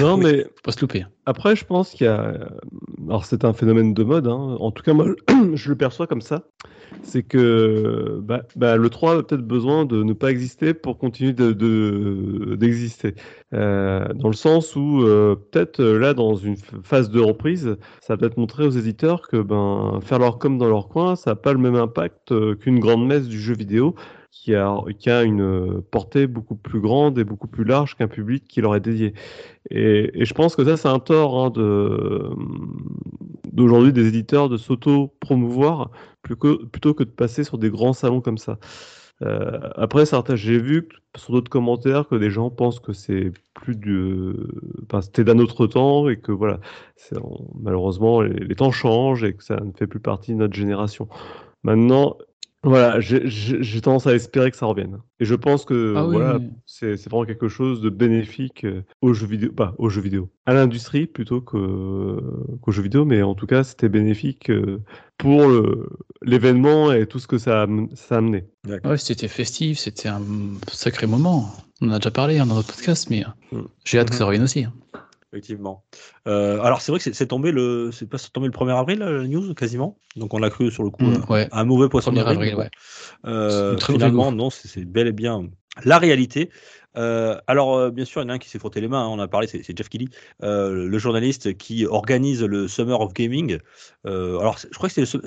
Non, 0.00 0.14
Oui. 0.18 0.22
mais 0.24 0.42
faut 0.44 0.62
pas 0.64 0.72
se 0.72 0.80
louper. 0.80 1.04
Après, 1.26 1.54
je 1.56 1.64
pense 1.64 1.90
qu'il 1.90 2.06
y 2.06 2.08
a. 2.08 2.20
euh, 2.20 2.38
Alors, 3.08 3.24
c'est 3.24 3.44
un 3.44 3.52
phénomène 3.52 3.94
de 3.94 4.04
mode. 4.04 4.26
hein. 4.26 4.56
En 4.60 4.70
tout 4.70 4.82
cas, 4.82 4.92
moi, 4.92 5.06
je 5.54 5.68
le 5.68 5.76
perçois 5.76 6.06
comme 6.06 6.20
ça. 6.22 6.42
C'est 7.04 7.22
que 7.22 8.18
bah, 8.22 8.42
bah, 8.54 8.76
le 8.76 8.90
3 8.90 9.18
a 9.18 9.22
peut-être 9.22 9.40
besoin 9.46 9.86
de 9.86 10.02
ne 10.02 10.12
pas 10.12 10.30
exister 10.30 10.74
pour 10.74 10.98
continuer 10.98 11.32
de- 11.32 11.52
de- 11.52 12.54
d'exister. 12.54 13.14
Euh, 13.54 14.06
dans 14.14 14.28
le 14.28 14.34
sens 14.34 14.76
où, 14.76 15.02
euh, 15.02 15.34
peut-être 15.50 15.82
là, 15.82 16.12
dans 16.12 16.34
une 16.36 16.56
phase 16.82 17.10
de 17.10 17.18
reprise, 17.18 17.76
ça 18.02 18.12
va 18.14 18.18
peut-être 18.18 18.36
montrer 18.36 18.66
aux 18.66 18.70
éditeurs 18.70 19.22
que 19.26 19.38
ben, 19.40 20.00
faire 20.02 20.18
leur 20.18 20.38
com 20.38 20.58
dans 20.58 20.68
leur 20.68 20.88
coin, 20.88 21.16
ça 21.16 21.30
n'a 21.30 21.34
pas 21.36 21.52
le 21.54 21.58
même 21.58 21.76
impact 21.76 22.34
qu'une 22.58 22.78
grande 22.78 23.06
messe 23.06 23.26
du 23.26 23.40
jeu 23.40 23.54
vidéo 23.54 23.94
qui 24.32 24.54
a, 24.56 24.76
qui 24.98 25.10
a 25.10 25.22
une 25.22 25.42
euh, 25.42 25.82
portée 25.92 26.26
beaucoup 26.26 26.56
plus 26.56 26.80
grande 26.80 27.18
et 27.18 27.24
beaucoup 27.24 27.48
plus 27.48 27.64
large 27.64 27.96
qu'un 27.96 28.08
public 28.08 28.44
qui 28.48 28.60
leur 28.62 28.74
est 28.74 28.80
dédié. 28.80 29.14
Et, 29.70 30.22
et 30.22 30.24
je 30.24 30.34
pense 30.34 30.56
que 30.56 30.64
ça, 30.64 30.76
c'est 30.76 30.88
un 30.88 31.00
tort 31.00 31.38
hein, 31.44 31.50
de, 31.50 32.30
d'aujourd'hui 33.52 33.92
des 33.92 34.08
éditeurs 34.08 34.48
de 34.48 34.56
s'auto-promouvoir 34.56 35.90
plutôt, 36.22 36.94
que- 36.94 37.04
de 37.04 37.10
passer 37.10 37.44
sur 37.44 37.58
des 37.58 37.70
grands 37.70 37.92
salons 37.92 38.20
comme 38.20 38.38
ça. 38.38 38.58
Euh, 39.22 39.60
après, 39.76 40.06
certains, 40.06 40.36
j'ai 40.36 40.58
vu 40.58 40.88
sur 41.16 41.34
d'autres 41.34 41.50
commentaires 41.50 42.08
que 42.08 42.16
des 42.16 42.30
gens 42.30 42.50
pensent 42.50 42.80
que 42.80 42.92
c'est 42.92 43.32
plus 43.54 43.76
enfin, 44.84 45.02
c'était 45.02 45.24
d'un 45.24 45.38
autre 45.38 45.66
temps 45.66 46.08
et 46.08 46.18
que 46.18 46.32
voilà, 46.32 46.58
malheureusement 47.60 48.22
les 48.22 48.54
temps 48.54 48.72
changent 48.72 49.24
et 49.24 49.34
que 49.34 49.44
ça 49.44 49.56
ne 49.56 49.72
fait 49.72 49.86
plus 49.86 50.00
partie 50.00 50.32
de 50.32 50.38
notre 50.38 50.54
génération. 50.54 51.08
Maintenant, 51.64 52.18
voilà, 52.64 53.00
j'ai- 53.00 53.80
tendance 53.80 54.06
à 54.06 54.14
espérer 54.14 54.50
que 54.50 54.56
ça 54.56 54.66
revienne. 54.66 54.98
Et 55.18 55.24
je 55.24 55.34
pense 55.34 55.64
que 55.64 55.94
Ah 55.96 56.06
oui, 56.06 56.16
voilà, 56.16 56.38
c'est 56.66 56.94
vraiment 57.08 57.24
quelque 57.24 57.48
chose 57.48 57.80
de 57.80 57.90
bénéfique 57.90 58.64
euh, 58.64 58.82
aux 59.00 59.12
jeux 59.14 59.26
vidéo, 59.26 59.50
pas 59.52 59.74
aux 59.78 59.88
jeux 59.88 60.00
vidéo, 60.02 60.30
à 60.46 60.54
l'industrie 60.54 61.06
plutôt 61.06 61.40
que- 61.40 62.20
qu'aux 62.60 62.72
jeux 62.72 62.82
vidéo, 62.82 63.04
mais 63.04 63.22
en 63.22 63.34
tout 63.34 63.46
cas, 63.46 63.64
c'était 63.64 63.88
bénéfique 63.88 64.50
euh, 64.50 64.80
pour 65.18 65.42
l'événement 66.22 66.92
et 66.92 67.06
tout 67.06 67.18
ce 67.18 67.26
que 67.26 67.38
ça 67.38 67.60
a, 67.60 67.62
am- 67.64 67.88
ça 67.94 68.16
a 68.16 68.18
amené. 68.18 68.44
Ouais, 68.68 68.96
c'était 68.96 69.28
festif, 69.28 69.78
c'était 69.78 70.08
un 70.08 70.22
sacré 70.70 71.06
moment. 71.06 71.50
On 71.80 71.88
en 71.88 71.92
a 71.92 71.98
déjà 71.98 72.10
parlé 72.10 72.38
hein, 72.38 72.46
dans 72.46 72.54
notre 72.54 72.74
podcast, 72.74 73.08
mais 73.10 73.24
euh, 73.24 73.58
Mm. 73.58 73.66
j'ai 73.84 73.98
hâte 73.98 74.10
que 74.10 74.16
ça 74.16 74.24
revienne 74.24 74.44
aussi. 74.44 74.66
Effectivement. 75.32 75.82
Euh, 76.28 76.60
alors 76.60 76.82
c'est 76.82 76.92
vrai 76.92 77.00
que 77.00 77.10
c'est 77.10 77.26
tombé 77.26 77.52
le, 77.52 77.90
c'est 77.90 78.06
pas 78.06 78.18
tombé 78.18 78.48
le 78.48 78.52
1er 78.52 78.78
avril 78.78 78.98
la 78.98 79.26
news 79.26 79.54
quasiment. 79.54 79.96
Donc 80.14 80.34
on 80.34 80.38
l'a 80.38 80.50
cru 80.50 80.70
sur 80.70 80.82
le 80.82 80.90
coup. 80.90 81.04
Mm, 81.04 81.14
euh, 81.14 81.32
ouais. 81.32 81.48
un 81.52 81.64
mauvais 81.64 81.88
poisson 81.88 82.12
1er 82.12 82.16
d'avril. 82.16 82.54
ouais. 82.54 82.70
Euh, 83.24 83.78
finalement, 83.78 84.30
non, 84.30 84.50
c'est 84.50 84.84
bel 84.84 85.06
et 85.06 85.12
bien 85.12 85.48
la 85.84 85.98
réalité. 85.98 86.50
Euh, 86.96 87.38
alors, 87.46 87.74
euh, 87.76 87.90
bien 87.90 88.04
sûr, 88.04 88.20
il 88.20 88.24
y 88.24 88.26
en 88.26 88.30
a 88.30 88.34
un 88.34 88.38
qui 88.38 88.48
s'est 88.48 88.58
frotté 88.58 88.80
les 88.80 88.88
mains. 88.88 89.02
hein, 89.04 89.08
on 89.08 89.18
a 89.18 89.28
parlé, 89.28 89.46
c'est 89.46 89.62
c'est 89.62 89.76
Jeff 89.76 89.88
Kelly, 89.88 90.08
euh, 90.42 90.86
le 90.88 90.98
journaliste 90.98 91.56
qui 91.56 91.86
organise 91.86 92.42
le 92.42 92.68
Summer 92.68 93.00
of 93.00 93.14
Gaming. 93.14 93.58
Euh, 94.06 94.38
alors, 94.40 94.58
c'est- 94.58 94.68
je 94.70 94.76
crois 94.76 94.88
que 94.88 95.04
c'était 95.04 95.18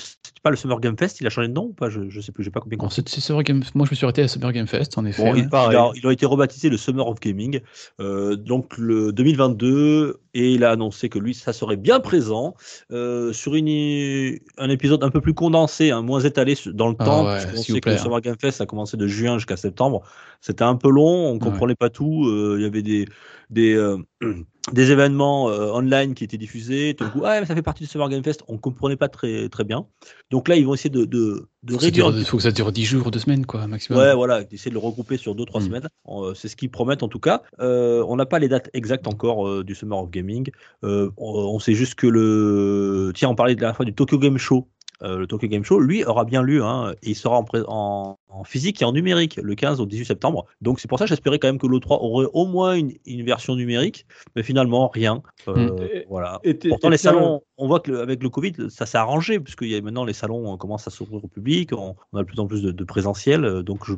pas 0.44 0.50
le 0.52 0.56
Summer 0.58 0.80
Game 0.80 0.98
Fest. 0.98 1.22
Il 1.22 1.28
a 1.28 1.30
changé 1.30 1.48
de 1.48 1.54
nom 1.54 1.66
ou 1.66 1.74
pas? 1.74 1.90
Je, 1.90 2.10
je 2.10 2.22
sais 2.22 2.32
plus. 2.32 2.44
J'ai 2.44 2.52
pas 2.52 2.60
Bon, 2.60 2.78
compris. 2.78 2.96
c'est- 2.96 3.10
c'est 3.10 3.22
Summer 3.22 3.44
Game- 3.44 3.64
Moi, 3.74 3.86
je 3.86 3.92
me 3.92 3.96
suis 3.96 4.06
arrêté 4.06 4.22
à 4.22 4.28
Summer 4.28 4.52
Game 4.52 4.68
Fest, 4.68 4.98
en 4.98 5.06
effet. 5.06 5.24
Bon, 5.24 5.34
ouais. 5.34 5.40
il, 5.40 5.56
a, 5.56 5.92
il 5.96 6.06
a 6.08 6.12
été 6.12 6.26
rebaptisé 6.26 6.70
le 6.70 6.78
Summer 6.78 7.08
of 7.08 7.20
Gaming, 7.20 7.62
euh, 8.00 8.36
donc 8.36 8.78
le 8.78 9.12
2022, 9.12 10.20
et 10.34 10.52
il 10.54 10.64
a 10.64 10.72
annoncé 10.72 11.10
que 11.10 11.18
lui, 11.20 11.34
ça 11.34 11.54
serait 11.54 11.78
bien 11.78 12.00
présent 12.00 12.56
euh, 12.92 13.32
sur 13.34 13.56
une, 13.56 14.38
un 14.58 14.70
épisode 14.70 15.04
un 15.04 15.10
peu 15.10 15.22
plus 15.22 15.34
condensé, 15.34 15.92
hein, 15.92 16.02
moins 16.02 16.20
étalé 16.20 16.56
dans 16.74 16.90
le 16.90 16.96
Ah 17.00 17.06
temps, 17.06 17.26
ouais, 17.26 17.40
s'il 17.56 17.74
vous 17.74 17.76
sait 17.76 17.82
que 17.82 17.90
le 17.90 17.96
hein. 17.96 17.98
Summer 18.00 18.22
Game 18.22 18.36
Fest 18.40 18.62
a 18.62 18.66
commencé 18.66 18.98
de 18.98 19.08
juin 19.08 19.38
jusqu'à 19.38 19.58
septembre. 19.58 20.02
C'était 20.42 20.64
un 20.64 20.76
peu 20.76 20.90
long, 20.90 21.28
on 21.30 21.40
comprenait 21.56 21.75
pas 21.75 21.90
tout, 21.90 22.25
euh, 22.28 22.56
il 22.57 22.63
y 22.63 22.66
avait 22.66 22.81
des, 22.81 23.06
des, 23.50 23.75
euh, 23.75 23.98
des 24.74 24.92
événements 24.92 25.50
euh, 25.50 25.72
online 25.72 26.13
qui 26.13 26.24
étaient 26.24 26.38
diffusés, 26.38 26.96
tout 26.98 27.10
coup, 27.10 27.22
ah, 27.25 27.40
mais 27.40 27.46
ça 27.46 27.56
fait 27.56 27.62
partie 27.62 27.84
du 27.84 27.90
Summer 27.90 28.10
Game 28.10 28.24
Fest, 28.24 28.44
on 28.48 28.57
comprenait 28.57 28.96
pas 28.96 29.07
très, 29.10 29.50
très 29.50 29.63
bien. 29.63 29.86
Donc 30.31 30.48
là, 30.48 30.56
ils 30.56 30.66
vont 30.66 30.74
essayer 30.74 30.90
de, 30.90 31.06
de, 31.06 31.48
réduire. 31.75 32.12
petit 32.12 32.25
faut 32.25 32.38
que 32.38 32.44
ça 32.44 32.52
dure 32.52 32.72
10 32.72 32.86
jours, 32.86 33.12
2 33.12 33.19
semaines, 33.19 33.46
quoi, 33.46 33.68
maximum. 33.68 34.00
Ouais, 34.00 34.13
voilà, 34.13 34.44
d'essayer 34.44 34.69
de 34.69 34.75
le 34.75 34.80
regrouper 34.80 35.18
sur 35.18 35.36
2-3 35.36 35.60
Mm. 35.60 35.66
semaines. 35.66 35.90
C'est 36.36 36.48
ce 36.48 36.56
qu'ils 36.56 36.69
promettent 36.72 37.04
en 37.04 37.07
tout 37.07 37.19
cas. 37.19 37.44
Euh, 37.60 38.04
on 38.07 38.16
n'a 38.16 38.25
pas 38.25 38.40
les 38.40 38.48
dates 38.48 38.69
exactes 38.74 39.07
encore 39.07 39.48
euh, 39.48 39.63
du 39.63 39.75
Summer 39.75 39.98
of 39.98 40.10
Gaming. 40.10 40.50
Euh, 40.84 41.10
on, 41.18 41.31
on 41.31 41.60
sait 41.60 41.74
juste 41.74 41.96
que 41.96 42.07
le. 42.07 43.12
Tiens, 43.16 43.30
on 43.30 43.36
parlait 43.36 43.56
de 43.56 43.62
la 43.62 43.74
fois 43.74 43.86
du 43.86 43.94
Tokyo 43.94 44.18
Game 44.18 44.38
Show. 44.38 44.68
Euh, 45.03 45.18
le 45.18 45.27
Tokyo 45.27 45.47
Game 45.47 45.63
Show, 45.63 45.80
lui, 45.80 46.06
aura 46.06 46.24
bien 46.24 46.42
lieu 46.42 46.63
hein, 46.63 46.94
et 47.03 47.09
il 47.09 47.15
sera 47.15 47.38
en, 47.38 47.45
en, 47.68 48.18
en 48.30 48.44
physique 48.45 48.81
et 48.81 48.86
en 48.86 48.94
numérique 48.94 49.38
le 49.42 49.53
15 49.56 49.81
au 49.81 49.86
18 49.86 50.06
septembre. 50.06 50.45
Donc 50.62 50.80
c'est 50.80 50.88
pour 50.88 50.97
ça 51.00 51.06
que 51.06 51.09
j'espérais 51.09 51.38
quand 51.38 51.47
même 51.50 51.57
que 51.59 51.68
l'O3 51.68 51.97
aurait 52.01 52.27
au 52.33 52.45
moins 52.45 52.75
une, 52.75 52.94
une 53.06 53.25
version 53.25 53.56
numérique, 53.56 54.06
mais 54.36 54.44
finalement 54.44 54.88
rien. 54.88 55.21
Euh, 55.50 55.53
Mm. 55.71 55.83
Et- 55.94 56.06
Voilà. 56.09 56.39
et 56.44 56.53
Pourtant, 56.53 56.89
les 56.89 56.97
salons, 56.97 57.42
on 57.57 57.68
voit 57.68 57.80
que 57.81 57.92
le- 57.92 58.00
avec 58.01 58.24
le 58.24 58.30
Covid, 58.30 58.53
ça 58.69 58.86
s'est 58.86 58.97
arrangé, 58.97 59.39
puisque 59.39 59.63
maintenant 59.83 60.06
les 60.06 60.13
salons 60.13 60.53
euh, 60.53 60.57
commencent 60.57 60.88
à 60.88 60.92
s'ouvrir 60.92 61.24
au 61.24 61.27
public, 61.27 61.71
on, 61.74 61.95
on 62.13 62.18
a 62.18 62.21
de 62.21 62.27
plus 62.27 62.39
en 62.39 62.47
plus 62.47 62.62
de, 62.62 62.71
de 62.71 62.83
présentiel, 62.83 63.63
donc 63.63 63.86
je, 63.86 63.94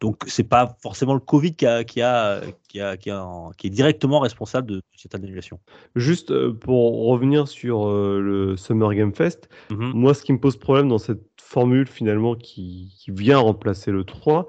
donc 0.00 0.22
c'est 0.26 0.44
pas 0.48 0.76
forcément 0.80 1.14
le 1.14 1.20
Covid 1.20 1.54
qui 1.54 1.66
a, 1.66 1.82
qui 1.84 2.02
a, 2.02 2.40
qui 2.68 2.80
a, 2.80 2.96
qui 2.96 3.10
a- 3.10 3.50
qui 3.56 3.66
est 3.66 3.70
directement 3.70 4.20
responsable 4.20 4.70
de 4.70 4.82
cette 4.96 5.14
annulation. 5.14 5.58
Juste 5.96 6.30
euh, 6.30 6.52
pour 6.52 7.06
revenir 7.06 7.48
sur 7.48 7.88
euh, 7.88 8.20
le 8.20 8.56
Summer 8.56 8.94
Game 8.94 9.12
Fest, 9.14 9.48
Mhm. 9.70 9.92
moi, 9.94 10.14
ce 10.14 10.22
qui 10.22 10.32
me 10.32 10.38
pose 10.38 10.56
problème 10.56 10.88
dans 10.88 10.98
cette 10.98 11.22
formule 11.40 11.86
finalement 11.86 12.34
qui, 12.34 12.94
qui 12.98 13.10
vient 13.10 13.38
remplacer 13.38 13.90
le 13.90 14.04
3, 14.04 14.46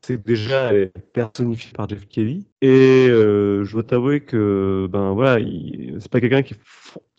c'est 0.00 0.24
déjà 0.24 0.72
elle 0.72 0.76
est 0.94 0.98
personnifiée 1.12 1.72
par 1.72 1.88
Jeff 1.88 2.06
Kelly. 2.08 2.46
Et 2.62 3.08
euh, 3.08 3.64
je 3.64 3.72
dois 3.72 3.82
t'avouer 3.82 4.20
que 4.20 4.88
ben 4.90 5.12
voilà, 5.12 5.44
c'est 5.98 6.10
pas 6.10 6.20
quelqu'un 6.20 6.42
qui, 6.42 6.54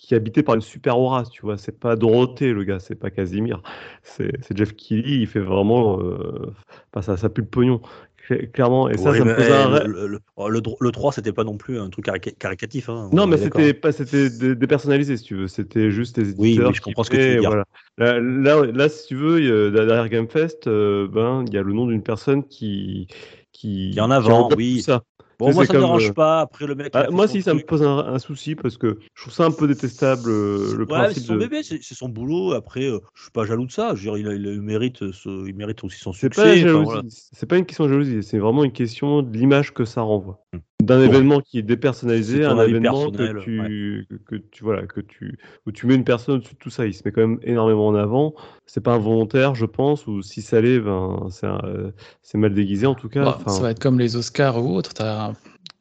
qui 0.07 0.13
est 0.13 0.17
habité 0.17 0.41
par 0.41 0.55
une 0.55 0.61
super 0.61 0.97
aura, 0.97 1.23
tu 1.25 1.41
vois. 1.41 1.57
C'est 1.57 1.77
pas 1.77 1.97
Dorothée 1.97 2.53
le 2.53 2.63
gars, 2.63 2.79
c'est 2.79 2.95
pas 2.95 3.09
Casimir. 3.11 3.61
C'est 4.03 4.31
Jeff 4.55 4.73
Kelly, 4.73 5.19
il 5.19 5.27
fait 5.27 5.41
vraiment. 5.41 5.99
Euh, 5.99 6.53
enfin, 6.93 7.01
ça, 7.01 7.17
ça 7.17 7.27
pue 7.27 7.41
le 7.41 7.47
pognon, 7.47 7.81
cl- 8.29 8.49
clairement. 8.51 8.87
Et 8.87 8.97
ça, 8.97 9.11
Oui, 9.11 9.17
ça 9.17 9.25
me 9.25 9.31
eh, 9.37 9.51
un. 9.51 9.83
le, 9.85 10.07
le, 10.07 10.19
oh, 10.37 10.47
le, 10.47 10.61
le 10.79 10.91
3, 10.91 11.11
c'était 11.11 11.33
pas 11.33 11.43
non 11.43 11.57
plus 11.57 11.77
un 11.77 11.89
truc 11.89 12.05
carica- 12.05 12.31
caricatif. 12.37 12.87
hein, 12.87 13.09
Non, 13.11 13.23
on 13.23 13.27
mais 13.27 13.35
c'était 13.35 13.73
pas, 13.73 13.91
c'était 13.91 14.29
dé- 14.29 14.55
dépersonnalisé, 14.55 15.17
si 15.17 15.23
tu 15.25 15.35
veux. 15.35 15.47
C'était 15.49 15.91
juste 15.91 16.17
les 16.17 16.39
Oui, 16.39 16.51
éditeurs. 16.51 16.69
oui, 16.69 16.75
je 16.75 16.79
qui 16.81 16.85
comprends 16.85 17.03
ce 17.03 17.09
que 17.09 17.17
tu 17.17 17.33
veux 17.33 17.39
dire. 17.41 17.49
Voilà. 17.49 17.65
Là, 17.97 18.19
là, 18.21 18.65
là, 18.65 18.87
si 18.87 19.07
tu 19.07 19.15
veux, 19.15 19.71
derrière 19.71 20.07
GameFest, 20.07 20.67
euh, 20.67 21.09
ben, 21.09 21.43
il 21.49 21.53
y 21.53 21.57
a 21.57 21.63
le 21.63 21.73
nom 21.73 21.85
d'une 21.85 22.03
personne 22.03 22.47
qui, 22.47 23.07
qui, 23.51 23.91
Qui 23.91 23.99
en 23.99 24.09
avant, 24.09 24.45
englobe 24.45 24.57
oui. 24.57 24.81
ça. 24.81 25.03
Bon, 25.39 25.53
moi, 25.53 25.65
ça 25.65 25.73
me 25.73 25.79
comme, 25.79 25.79
dérange 25.81 26.09
euh, 26.09 26.13
pas. 26.13 26.41
Après, 26.41 26.65
le 26.65 26.73
mec. 26.73 26.89
Ah, 26.95 27.05
fait 27.05 27.11
moi, 27.11 27.27
si, 27.27 27.43
ça 27.43 27.53
me 27.53 27.59
pose 27.59 27.83
un, 27.83 27.97
un 27.99 28.17
souci 28.19 28.55
parce 28.55 28.77
que 28.77 28.97
je 29.13 29.21
trouve 29.21 29.33
ça 29.33 29.45
un 29.45 29.51
peu 29.51 29.67
détestable, 29.67 30.29
euh, 30.31 30.73
le 30.75 30.85
Ouais, 30.85 30.85
mais 30.89 30.95
c'est 30.95 31.03
principe 31.03 31.23
son 31.25 31.33
de. 31.35 31.39
bébé, 31.39 31.61
c'est 31.63 31.79
c'est 31.83 31.93
son 31.95 32.09
boulot. 32.09 32.53
Après, 32.53 32.85
euh, 32.85 32.99
je 33.13 33.21
suis 33.23 33.31
pas 33.31 33.45
jaloux 33.45 33.67
de 33.67 33.71
ça. 33.71 33.93
Je 33.93 34.09
veux 34.09 34.17
dire, 34.17 34.31
il, 34.35 34.47
a- 34.47 34.51
il 34.53 34.61
mérite, 34.61 35.11
ce- 35.11 35.47
il 35.47 35.55
mérite 35.55 35.83
aussi 35.83 35.99
son 35.99 36.11
C'est 36.11 36.33
succès. 36.33 36.63
pas 36.63 36.69
Enfin, 36.71 36.83
voilà. 36.83 37.01
c'est 37.09 37.45
pas 37.45 37.57
une 37.57 37.65
question 37.65 37.85
de 37.85 37.89
jalousie, 37.89 38.23
c'est 38.23 38.39
vraiment 38.39 38.63
une 38.63 38.71
question 38.71 39.21
de 39.21 39.37
l'image 39.37 39.73
que 39.75 39.85
ça 39.85 40.01
renvoie. 40.01 40.39
Hmm. 40.53 40.57
D'un 40.83 40.99
Bon. 40.99 41.05
événement 41.05 41.41
qui 41.41 41.57
est 41.57 41.63
dépersonnalisé, 41.63 42.45
un 42.45 42.57
événement 42.61 43.09
que 43.11 43.39
tu, 43.41 44.05
que, 44.09 44.15
que 44.15 44.35
tu 44.35 44.63
voilà, 44.63 44.83
que 44.85 45.01
tu 45.01 45.37
où 45.65 45.71
tu 45.71 45.87
mets 45.87 45.95
une 45.95 46.03
personne 46.03 46.35
au-dessus 46.35 46.53
de 46.53 46.59
tout 46.59 46.69
ça, 46.69 46.85
il 46.85 46.93
se 46.93 47.01
met 47.03 47.11
quand 47.11 47.21
même 47.21 47.39
énormément 47.41 47.87
en 47.87 47.95
avant. 47.95 48.35
C'est 48.67 48.81
pas 48.83 48.93
involontaire, 48.93 49.55
je 49.55 49.65
pense, 49.65 50.05
ou 50.07 50.21
si 50.21 50.41
ça 50.43 50.61
l'est, 50.61 50.79
ben 50.79 51.27
c'est 51.31 51.47
un- 51.47 51.59
euh, 51.65 51.91
c'est 52.21 52.37
mal 52.37 52.53
déguisé 52.53 52.85
en 52.85 52.93
tout 52.93 53.09
cas. 53.09 53.23
Bah, 53.25 53.39
ça 53.47 53.59
va 53.59 53.71
être 53.71 53.79
comme 53.79 53.97
les 53.99 54.15
Oscars 54.15 54.63
ou 54.63 54.75
autres. 54.75 54.93
T'as 54.93 55.26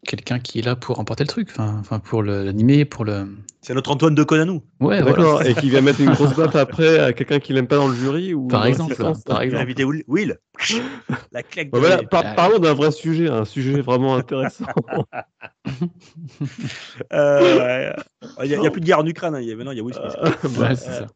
quelqu'un 0.06 0.38
qui 0.38 0.58
est 0.60 0.62
là 0.62 0.76
pour 0.76 0.96
remporter 0.96 1.24
le 1.24 1.28
truc, 1.28 1.50
enfin, 1.58 1.98
pour 1.98 2.22
l'animer, 2.22 2.84
pour 2.84 3.04
le. 3.04 3.26
C'est 3.62 3.74
notre 3.74 3.90
Antoine 3.90 4.14
de 4.14 4.22
Conanou. 4.22 4.62
Ouais, 4.80 5.00
voilà. 5.02 5.16
D'accord, 5.16 5.42
et 5.44 5.54
qui 5.54 5.68
vient 5.70 5.80
mettre 5.80 6.00
une 6.00 6.10
grosse 6.12 6.34
baffe 6.36 6.54
après 6.54 7.00
à 7.00 7.12
quelqu'un 7.12 7.40
qu'il 7.40 7.56
aime 7.56 7.66
pas 7.66 7.76
dans 7.76 7.88
le 7.88 7.96
jury 7.96 8.32
ou 8.32 8.46
Par 8.46 8.64
exemple, 8.64 8.90
l'assistance 8.90 9.24
par 9.24 9.42
exemple. 9.42 9.62
invité 9.62 9.82
Will. 9.84 10.04
Will. 10.06 10.38
La 11.32 11.42
claque 11.42 11.70
de 11.70 11.74
Ouais, 11.74 11.80
voilà, 11.80 12.02
par- 12.04 12.34
parlons 12.36 12.58
d'un 12.60 12.74
vrai 12.74 12.92
sujet, 12.92 13.28
un 13.28 13.44
sujet 13.44 13.80
vraiment 13.80 14.14
intéressant. 14.16 14.64
Euh, 17.12 17.92
Il 18.42 18.48
n'y 18.48 18.54
a, 18.54 18.58
il 18.58 18.62
y 18.62 18.66
a 18.66 18.70
plus 18.70 18.80
de 18.80 18.86
guerre 18.86 19.00
en 19.00 19.06
Ukraine. 19.06 19.34
hein. 19.34 19.40
Il 19.40 19.48
y 19.48 19.52
a- 19.52 19.56
Maintenant, 19.56 19.72
il 19.72 19.78
y 19.78 19.80
a 19.80 19.82
Will 19.82 19.94
Smith. 19.94 20.12
Bah, 20.56 20.68
Ouais, 20.68 20.76
c'est 20.76 20.90
ça. 20.92 21.06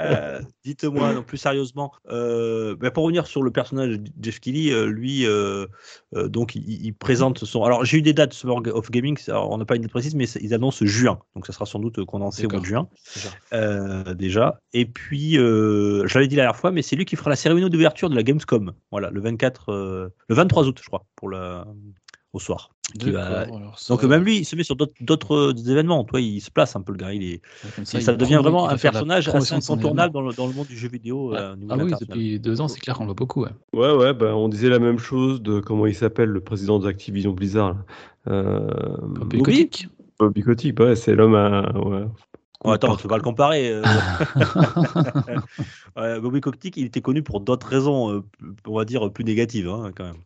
Euh, 0.00 0.40
Dites-moi, 0.64 1.12
non, 1.14 1.22
plus 1.22 1.38
sérieusement, 1.38 1.92
euh, 2.10 2.74
bah, 2.76 2.90
pour 2.90 3.04
revenir 3.04 3.26
sur 3.26 3.42
le 3.42 3.50
personnage 3.50 3.98
de 4.00 4.10
Jeff 4.22 4.38
euh, 4.46 4.86
lui, 4.86 5.26
euh, 5.26 5.66
euh, 6.14 6.28
donc, 6.28 6.54
il, 6.54 6.62
il 6.86 6.94
présente 6.94 7.44
son. 7.44 7.64
Alors, 7.64 7.84
j'ai 7.84 7.98
eu 7.98 8.02
des 8.02 8.12
dates 8.12 8.32
Summer 8.38 8.56
of 8.74 8.90
Gaming, 8.90 9.18
alors, 9.28 9.50
on 9.50 9.58
n'a 9.58 9.64
pas 9.64 9.76
une 9.76 9.82
date 9.82 9.90
précise, 9.90 10.14
mais 10.14 10.24
ils 10.40 10.54
annoncent 10.54 10.84
juin, 10.86 11.18
donc 11.34 11.46
ça 11.46 11.52
sera 11.52 11.66
sans 11.66 11.78
doute 11.78 12.04
condensé 12.04 12.46
au 12.46 12.50
mois 12.50 12.60
de 12.60 12.64
juin 12.64 12.88
Déjà. 13.14 13.28
euh, 13.52 14.14
déjà. 14.14 14.58
Et 14.72 14.86
puis, 14.86 15.36
euh, 15.38 16.06
je 16.06 16.14
l'avais 16.14 16.28
dit 16.28 16.36
la 16.36 16.42
dernière 16.44 16.56
fois, 16.56 16.70
mais 16.70 16.82
c'est 16.82 16.96
lui 16.96 17.04
qui 17.04 17.16
fera 17.16 17.30
la 17.30 17.36
cérémonie 17.36 17.68
d'ouverture 17.68 18.08
de 18.10 18.14
la 18.14 18.22
Gamescom, 18.22 18.72
voilà, 18.90 19.10
le 19.10 19.20
24, 19.20 19.72
euh, 19.72 20.08
le 20.28 20.34
23 20.34 20.66
août, 20.68 20.80
je 20.82 20.86
crois, 20.86 21.04
pour 21.16 21.28
la 21.28 21.66
au 22.32 22.38
soir. 22.40 22.70
Qui 22.98 23.10
va- 23.10 23.40
D'accord, 23.40 23.56
alors 23.58 23.78
ça- 23.78 23.92
Donc 23.94 24.02
même 24.04 24.24
lui, 24.24 24.38
il 24.38 24.44
se 24.46 24.56
met 24.56 24.62
sur 24.62 24.74
d'autres- 24.74 25.34
euh, 25.34 25.52
événements. 25.70 26.04
Toi, 26.04 26.22
il 26.22 26.40
se 26.40 26.50
place 26.50 26.74
un 26.74 26.80
peu 26.80 26.92
le 26.92 26.98
gars. 26.98 27.12
Il 27.12 27.22
est, 27.22 27.42
ouais, 27.64 27.70
comme 27.76 27.84
ça, 27.84 27.98
il 28.00 28.16
devient 28.16 28.36
vraiment 28.42 28.66
un 28.68 28.76
personnage 28.78 29.28
assez 29.28 29.54
incontournable 29.54 30.12
dans 30.14 30.22
le, 30.22 30.32
dans 30.32 30.46
le 30.46 30.54
monde 30.54 30.66
du 30.68 30.76
jeu 30.76 30.88
vidéo. 30.88 31.34
événement. 31.34 31.52
euh, 31.52 31.66
Ah 31.68 31.76
oui, 31.84 31.92
depuis 32.00 32.40
deux 32.40 32.60
ans, 32.62 32.68
c'est 32.68 32.80
clair 32.80 32.96
qu'on 32.96 33.04
le 33.04 33.08
voit 33.08 33.14
beaucoup. 33.14 33.42
ouais. 33.42 33.50
Ouais, 33.74 33.92
ouais, 33.94 34.14
bah, 34.14 34.34
on 34.34 34.48
disait 34.48 34.70
la 34.70 34.78
même 34.78 34.98
chose 34.98 35.42
de 35.42 35.60
comment 35.60 35.84
il 35.86 35.94
s'appelle, 35.94 36.30
le 36.30 36.40
président 36.40 36.78
d'Activision 36.78 37.32
Blizzard. 37.32 37.76
Euh, 38.26 38.66
Bobby 39.02 39.38
Bobby 39.38 39.42
Kotick. 39.42 39.88
Bobby 40.18 40.40
Kotick, 40.42 40.80
ouais, 40.80 40.96
c'est 40.96 41.14
l'homme 41.14 41.34
à. 41.34 41.70
Ouais. 41.78 42.04
Oh, 42.64 42.70
attends, 42.72 42.90
on 42.90 42.94
ne 42.94 42.98
peut 42.98 43.08
pas 43.08 43.16
le 43.16 43.22
comparer. 43.22 43.70
euh. 43.70 43.82
Bobby 46.20 46.40
Kotick, 46.40 46.76
il 46.76 46.86
était 46.86 47.00
connu 47.00 47.22
pour 47.22 47.40
d'autres 47.40 47.66
raisons, 47.68 48.10
euh, 48.12 48.20
on 48.66 48.76
va 48.76 48.84
dire, 48.84 49.10
plus 49.12 49.24
négatives, 49.24 49.68
hein, 49.68 49.92
quand 49.96 50.04
même. 50.04 50.16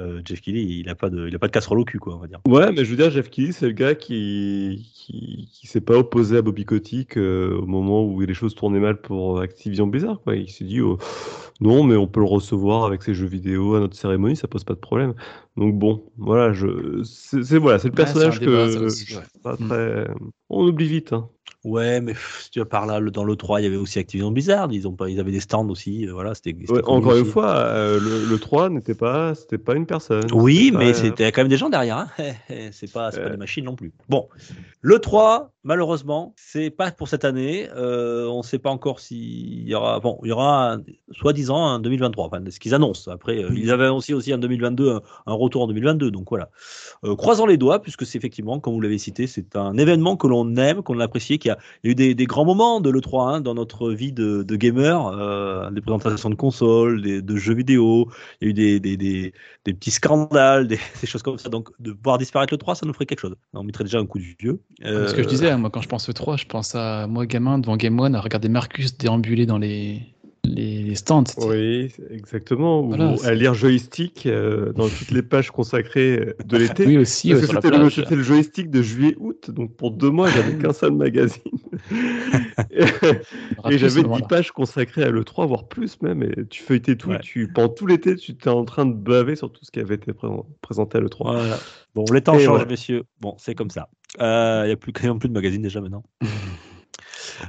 Euh, 0.00 0.22
Jeff 0.24 0.40
Keighley, 0.40 0.62
il 0.62 0.86
n'a 0.86 0.94
pas, 0.94 1.10
de- 1.10 1.28
il 1.28 1.34
a 1.34 1.38
pas 1.38 1.48
de 1.48 1.52
casserole 1.52 1.80
au 1.80 1.84
cul, 1.84 1.98
quoi, 1.98 2.14
on 2.14 2.18
va 2.18 2.26
dire. 2.28 2.40
Ouais, 2.46 2.70
mais 2.72 2.84
je 2.84 2.90
veux 2.90 2.96
dire, 2.96 3.10
Jeff 3.10 3.30
Keighley, 3.30 3.52
c'est 3.52 3.66
le 3.66 3.72
gars 3.72 3.94
qui 3.94 4.88
qui, 4.94 5.48
qui 5.52 5.66
s'est 5.66 5.80
pas 5.80 5.98
opposé 5.98 6.36
à 6.36 6.42
Bobby 6.42 6.64
Kotick 6.64 7.16
euh, 7.18 7.58
au 7.60 7.66
moment 7.66 8.04
où 8.04 8.20
les 8.20 8.34
choses 8.34 8.54
tournaient 8.54 8.78
mal 8.78 9.00
pour 9.00 9.40
Activision 9.40 9.88
Blizzard. 9.88 10.20
Quoi. 10.22 10.36
Il 10.36 10.48
s'est 10.48 10.64
dit, 10.64 10.80
oh, 10.80 10.98
non, 11.60 11.82
mais 11.82 11.96
on 11.96 12.06
peut 12.06 12.20
le 12.20 12.26
recevoir 12.26 12.84
avec 12.84 13.02
ses 13.02 13.12
jeux 13.14 13.26
vidéo 13.26 13.74
à 13.74 13.80
notre 13.80 13.96
cérémonie, 13.96 14.36
ça 14.36 14.46
pose 14.46 14.62
pas 14.64 14.74
de 14.74 14.78
problème. 14.78 15.14
Donc 15.56 15.76
bon, 15.76 16.04
voilà, 16.16 16.52
je 16.52 17.02
c'est 17.04 17.42
c'est- 17.42 17.58
voilà, 17.58 17.78
c'est 17.80 17.88
le 17.88 17.94
personnage 17.94 18.38
débat, 18.38 18.68
que 18.68 18.84
aussi, 18.84 19.06
je 19.08 19.16
ouais. 19.18 19.22
suis 19.28 19.38
pas 19.40 19.56
Mm. 19.58 19.68
très. 19.68 20.06
On 20.50 20.64
oublie 20.66 20.86
vite. 20.88 21.12
Hein. 21.12 21.28
Ouais, 21.64 22.00
mais 22.00 22.12
pff, 22.12 22.48
tu 22.50 22.58
vas 22.58 22.64
par 22.64 22.86
là, 22.86 22.98
le- 22.98 23.12
dans 23.12 23.22
l'E3, 23.24 23.60
il 23.60 23.64
y 23.64 23.66
avait 23.66 23.76
aussi 23.76 23.98
Activision 24.00 24.32
Blizzard, 24.32 24.72
ils, 24.72 24.88
ont 24.88 24.92
pas, 24.96 25.08
ils 25.08 25.20
avaient 25.20 25.30
des 25.30 25.38
stands 25.38 25.68
aussi, 25.68 26.08
euh, 26.08 26.12
voilà, 26.12 26.34
c'était. 26.34 26.56
Ouais, 26.68 26.80
encore 26.84 27.16
une 27.16 27.24
fois, 27.24 27.54
euh, 27.54 28.00
le, 28.00 28.24
le 28.28 28.38
3 28.38 28.68
n'était 28.68 28.94
pas, 28.96 29.34
c'était 29.36 29.58
pas 29.58 29.74
une 29.76 29.86
personne. 29.86 30.24
Oui, 30.32 30.72
mais 30.76 30.90
pas- 30.92 30.98
c'était 30.98 31.30
quand 31.30 31.42
même 31.42 31.48
des 31.48 31.56
gens 31.56 31.68
derrière. 31.70 31.98
Hein. 31.98 32.08
c'est 32.72 32.90
pas, 32.92 33.12
c'est 33.12 33.20
pas 33.20 33.28
Euh. 33.28 33.30
des 33.30 33.36
machines 33.36 33.64
non 33.64 33.76
plus. 33.76 33.92
Bon, 34.08 34.28
le 34.80 34.98
3, 34.98 35.52
malheureusement, 35.62 36.34
c'est 36.36 36.70
pas 36.70 36.90
pour 36.90 37.06
cette 37.06 37.24
année. 37.24 37.68
Euh, 37.76 38.26
on 38.26 38.38
ne 38.38 38.42
sait 38.42 38.58
pas 38.58 38.70
encore 38.70 38.98
s'il 38.98 39.68
y 39.68 39.74
aura. 39.76 40.00
Bon, 40.00 40.18
il 40.24 40.30
y 40.30 40.32
aura 40.32 40.72
un- 40.72 40.82
soi-disant 41.12 41.64
un 41.64 41.78
2023. 41.78 42.26
Enfin, 42.26 42.40
ce 42.50 42.58
qu'ils 42.58 42.74
annoncent. 42.74 43.08
Après, 43.08 43.44
ils 43.54 43.70
avaient 43.70 43.86
aussi 43.88 44.14
aussi 44.14 44.34
en 44.34 44.38
2022 44.38 44.90
un, 44.90 45.00
un 45.26 45.32
retour 45.34 45.62
en 45.62 45.66
2022. 45.68 46.10
Donc 46.10 46.28
voilà. 46.30 46.50
Croisons 47.16 47.46
les 47.46 47.56
doigts, 47.56 47.80
puisque 47.80 48.04
c'est 48.04 48.18
effectivement, 48.18 48.58
comme 48.58 48.74
vous 48.74 48.80
l'avez 48.80 48.98
cité, 48.98 49.28
c'est 49.28 49.54
un 49.54 49.76
événement 49.76 50.16
que 50.16 50.26
l'on 50.26 50.56
aime, 50.56 50.82
qu'on 50.82 50.98
a 50.98 51.04
apprécié, 51.04 51.38
qui 51.38 51.51
a, 51.52 51.58
il 51.82 51.86
y 51.86 51.90
a 51.90 51.92
eu 51.92 51.94
des, 51.94 52.14
des 52.14 52.26
grands 52.26 52.44
moments 52.44 52.80
de 52.80 52.90
l'E3 52.90 53.34
hein, 53.36 53.40
dans 53.40 53.54
notre 53.54 53.90
vie 53.92 54.12
de, 54.12 54.42
de 54.42 54.56
gamer, 54.56 55.06
euh, 55.08 55.70
des 55.70 55.80
présentations 55.80 56.30
de 56.30 56.34
consoles, 56.34 57.02
des, 57.02 57.22
de 57.22 57.36
jeux 57.36 57.54
vidéo. 57.54 58.10
Il 58.40 58.46
y 58.46 58.48
a 58.48 58.50
eu 58.50 58.54
des, 58.54 58.80
des, 58.80 58.96
des, 58.96 59.32
des 59.64 59.74
petits 59.74 59.90
scandales, 59.90 60.66
des, 60.68 60.78
choses 61.04 61.22
comme 61.22 61.38
ça. 61.38 61.48
Donc, 61.48 61.70
de 61.80 61.94
voir 62.02 62.18
disparaître 62.18 62.52
le 62.52 62.58
3, 62.58 62.74
ça 62.76 62.86
nous 62.86 62.92
ferait 62.92 63.06
quelque 63.06 63.20
chose. 63.20 63.34
On 63.54 63.62
mettrait 63.64 63.84
déjà 63.84 63.98
un 63.98 64.06
coup 64.06 64.18
du 64.18 64.36
vieux. 64.38 64.60
Ce 65.06 65.14
que 65.14 65.22
je 65.22 65.28
Euh, 65.28 65.28
disais, 65.28 65.56
moi 65.56 65.70
quand 65.70 65.80
je 65.82 65.88
pense 65.88 66.08
au 66.08 66.12
3, 66.12 66.36
je 66.36 66.46
pense 66.46 66.74
à 66.74 67.06
moi 67.06 67.26
gamin 67.26 67.58
devant 67.58 67.76
Game 67.76 67.98
One 68.00 68.14
à 68.14 68.20
regarder 68.20 68.48
Marcus 68.48 68.96
déambuler 68.96 69.46
dans 69.46 69.58
les, 69.58 70.14
les, 70.44 70.81
les 70.92 70.96
stands. 70.96 71.24
Oui, 71.38 71.90
exactement. 72.10 72.82
Ou 72.82 72.88
Voilà, 72.88 73.08
à 73.12 73.16
c'est- 73.16 73.34
lire 73.34 73.54
joystick 73.54 74.26
euh, 74.26 74.72
dans 74.72 74.88
toutes 74.88 75.10
les 75.10 75.22
pages 75.22 75.50
consacrées 75.50 76.34
de 76.44 76.56
l'été. 76.58 76.86
Oui 76.86 76.98
aussi, 76.98 77.30
Parce 77.30 77.40
ouais, 77.42 77.46
que 77.46 77.50
sur 77.52 77.54
la 77.54 77.60
c'était 77.62 77.78
le, 77.78 77.90
c'était 77.90 78.16
le 78.16 78.22
joystick 78.22 78.70
de 78.70 78.82
juillet-août, 78.82 79.50
donc 79.50 79.74
pour 79.76 79.90
deux 79.90 80.10
mois, 80.10 80.28
j'avais 80.30 80.56
qu'un 80.58 80.72
seul 80.72 80.92
magazine. 80.92 81.40
et 82.70 82.86
ce 82.86 83.78
j'avais 83.78 83.88
10 84.00 84.02
moment-là. 84.04 84.26
pages 84.26 84.52
consacrées 84.52 85.02
à 85.04 85.10
l'E3, 85.10 85.46
voire 85.46 85.68
plus 85.68 86.00
même. 86.02 86.22
Et 86.22 86.46
tu 86.48 86.62
feuilletais 86.62 86.96
tout, 86.96 87.10
Ouais. 87.10 87.20
tu, 87.20 87.48
pendant 87.48 87.68
tout 87.70 87.86
l'été, 87.86 88.16
tu 88.16 88.32
étais 88.32 88.48
en 88.50 88.64
train 88.64 88.86
de 88.86 88.94
baver 88.94 89.36
sur 89.36 89.50
tout 89.50 89.64
ce 89.64 89.70
qui 89.70 89.80
avait 89.80 89.94
été 89.96 90.12
pré- 90.12 90.28
présenté 90.60 90.98
à 90.98 91.00
l'E3. 91.00 91.32
Voilà. 91.34 91.58
Bon, 91.94 92.04
les 92.12 92.20
temps 92.20 92.34
Et 92.34 92.40
changent, 92.40 92.48
voilà. 92.48 92.64
messieurs. 92.66 93.02
Bon, 93.20 93.34
c'est 93.38 93.54
comme 93.54 93.70
ça. 93.70 93.88
Euh, 94.20 94.62
Il 94.64 94.66
n'y 94.68 94.72
a 94.72 94.76
plus, 94.76 94.92
plus 94.92 95.28
de 95.28 95.32
magazines 95.34 95.62
déjà 95.62 95.80
maintenant. 95.80 96.04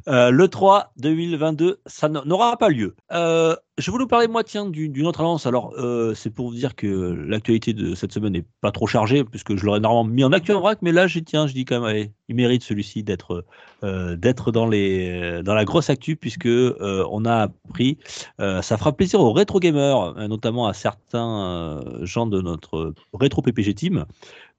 Euh, 0.08 0.32
le 0.32 0.48
3 0.48 0.92
2022, 0.98 1.80
ça 1.86 2.10
n'aura 2.10 2.58
pas 2.58 2.70
lieu. 2.70 2.96
Euh, 3.12 3.56
je 3.78 3.90
voulais 3.90 4.04
vous 4.04 4.08
parler, 4.08 4.28
moi, 4.28 4.44
tiens, 4.44 4.66
du- 4.70 4.90
d'une 4.90 5.08
autre 5.08 5.22
annonce. 5.22 5.46
Alors, 5.46 5.74
euh, 5.78 6.14
c'est 6.14 6.30
pour 6.30 6.50
vous 6.50 6.56
dire 6.56 6.76
que 6.76 6.88
l'actualité 7.28 7.74
de 7.74 7.96
cette 7.96 8.12
semaine 8.12 8.34
n'est 8.34 8.46
pas 8.62 8.72
trop 8.72 8.86
chargée, 8.88 9.24
puisque 9.24 9.56
je 9.56 9.66
l'aurais 9.66 9.80
normalement 9.80 10.12
mis 10.14 10.24
en 10.24 10.32
actu 10.32 10.52
en 10.54 10.64
mais 10.82 10.92
là, 10.92 11.08
j'y 11.08 11.24
tiens, 11.24 11.48
je 11.48 11.54
dis 11.54 11.66
quand 11.66 11.76
même, 11.76 11.90
allez, 11.90 12.12
il 12.30 12.36
mérite 12.36 12.64
celui-ci 12.64 13.04
d'être 13.04 13.46
dans, 13.82 14.68
dans 14.68 15.54
la 15.54 15.66
grosse 15.66 15.90
actu, 15.90 16.16
puisque 16.16 16.48
on 16.48 17.26
a 17.26 17.50
appris, 17.68 17.98
ça 18.40 18.78
fera 18.78 18.92
plaisir 18.94 19.20
aux 19.20 19.34
rétro 19.34 19.60
gamers, 19.60 20.14
notamment 20.28 20.68
à 20.68 20.74
certains 20.74 21.84
gens 22.02 22.28
de 22.28 22.42
notre 22.42 22.94
rétro 23.14 23.42
PPG 23.42 23.74
team, 23.74 24.06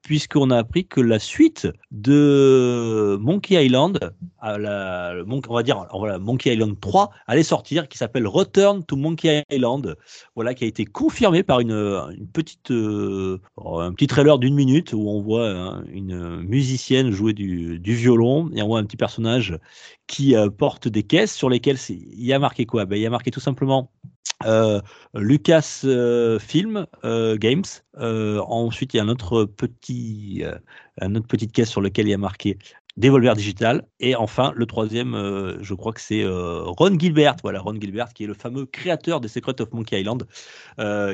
puisqu'on 0.05 0.51
a 0.51 0.59
appris 0.59 0.87
que 0.87 1.01
la 1.01 1.19
suite 1.19 1.67
de 1.91 3.17
Monkey 3.21 3.65
Island, 3.65 3.99
on 4.43 5.55
va 5.55 5.63
dire 5.63 5.87
Monkey 6.21 6.53
Island 6.53 6.79
3, 6.79 7.11
allait 7.27 7.43
sortir, 7.43 7.89
qui 7.89 7.97
s'appelle 7.97 8.27
Return 8.27 8.85
to 8.85 8.97
Monkey 8.97 9.43
Island, 9.51 9.97
voilà, 10.37 10.55
qui 10.55 10.65
a 10.65 10.67
été 10.67 10.85
confirmé 10.85 11.43
par 11.43 11.61
une, 11.61 12.29
petite, 12.35 12.71
euh, 12.71 13.41
un 13.57 13.93
petit 13.93 14.07
trailer 14.07 14.39
d'une 14.39 14.55
minute 14.55 14.93
où 14.93 15.09
on 15.09 15.23
voit 15.23 15.49
hein, 15.49 15.85
une 15.89 16.43
musicienne 16.43 17.11
jouer 17.11 17.33
du, 17.33 17.81
violon 17.83 18.51
et 18.55 18.63
on 18.63 18.67
voit 18.67 18.81
un 18.81 18.85
petit 18.85 18.99
personnage 18.99 19.59
qui 20.07 20.37
euh, 20.37 20.51
porte 20.51 20.87
des 20.87 21.03
caisses 21.03 21.35
sur 21.35 21.49
lesquelles 21.49 21.79
il 21.89 22.25
y 22.25 22.35
a 22.35 22.39
marqué 22.39 22.67
quoi? 22.67 22.85
Ben, 22.85 22.97
Il 22.97 23.03
y 23.03 23.07
a 23.07 23.11
marqué 23.11 23.31
tout 23.31 23.41
simplement 23.41 23.91
euh, 24.45 24.81
Lucas 25.15 25.81
euh, 25.85 26.39
Film 26.39 26.87
euh, 27.05 27.37
Games. 27.37 27.65
Euh, 27.99 28.41
ensuite, 28.47 28.95
il 28.95 28.99
y 28.99 29.01
a 29.01 29.03
un 29.05 29.09
autre 29.09 29.45
petit, 29.45 30.43
une 31.01 31.17
autre 31.17 31.27
petite 31.27 31.53
caisse 31.53 31.71
sur 31.71 31.81
laquelle 31.81 32.07
il 32.07 32.11
y 32.11 32.15
a 32.15 32.19
marqué 32.19 32.59
Devolver 32.97 33.35
Digital. 33.35 33.87
Et 34.01 34.15
enfin, 34.15 34.53
le 34.55 34.67
troisième, 34.67 35.15
je 35.61 35.75
crois 35.75 35.93
que 35.93 36.01
c'est 36.01 36.25
Ron 36.27 36.99
Gilbert. 36.99 37.37
Voilà, 37.43 37.61
Ron 37.61 37.75
Gilbert, 37.81 38.13
qui 38.13 38.25
est 38.25 38.27
le 38.27 38.35
fameux 38.35 38.67
créateur 38.67 39.21
des 39.21 39.29
Secrets 39.29 39.61
of 39.61 39.73
Monkey 39.73 40.01
Island, 40.01 40.27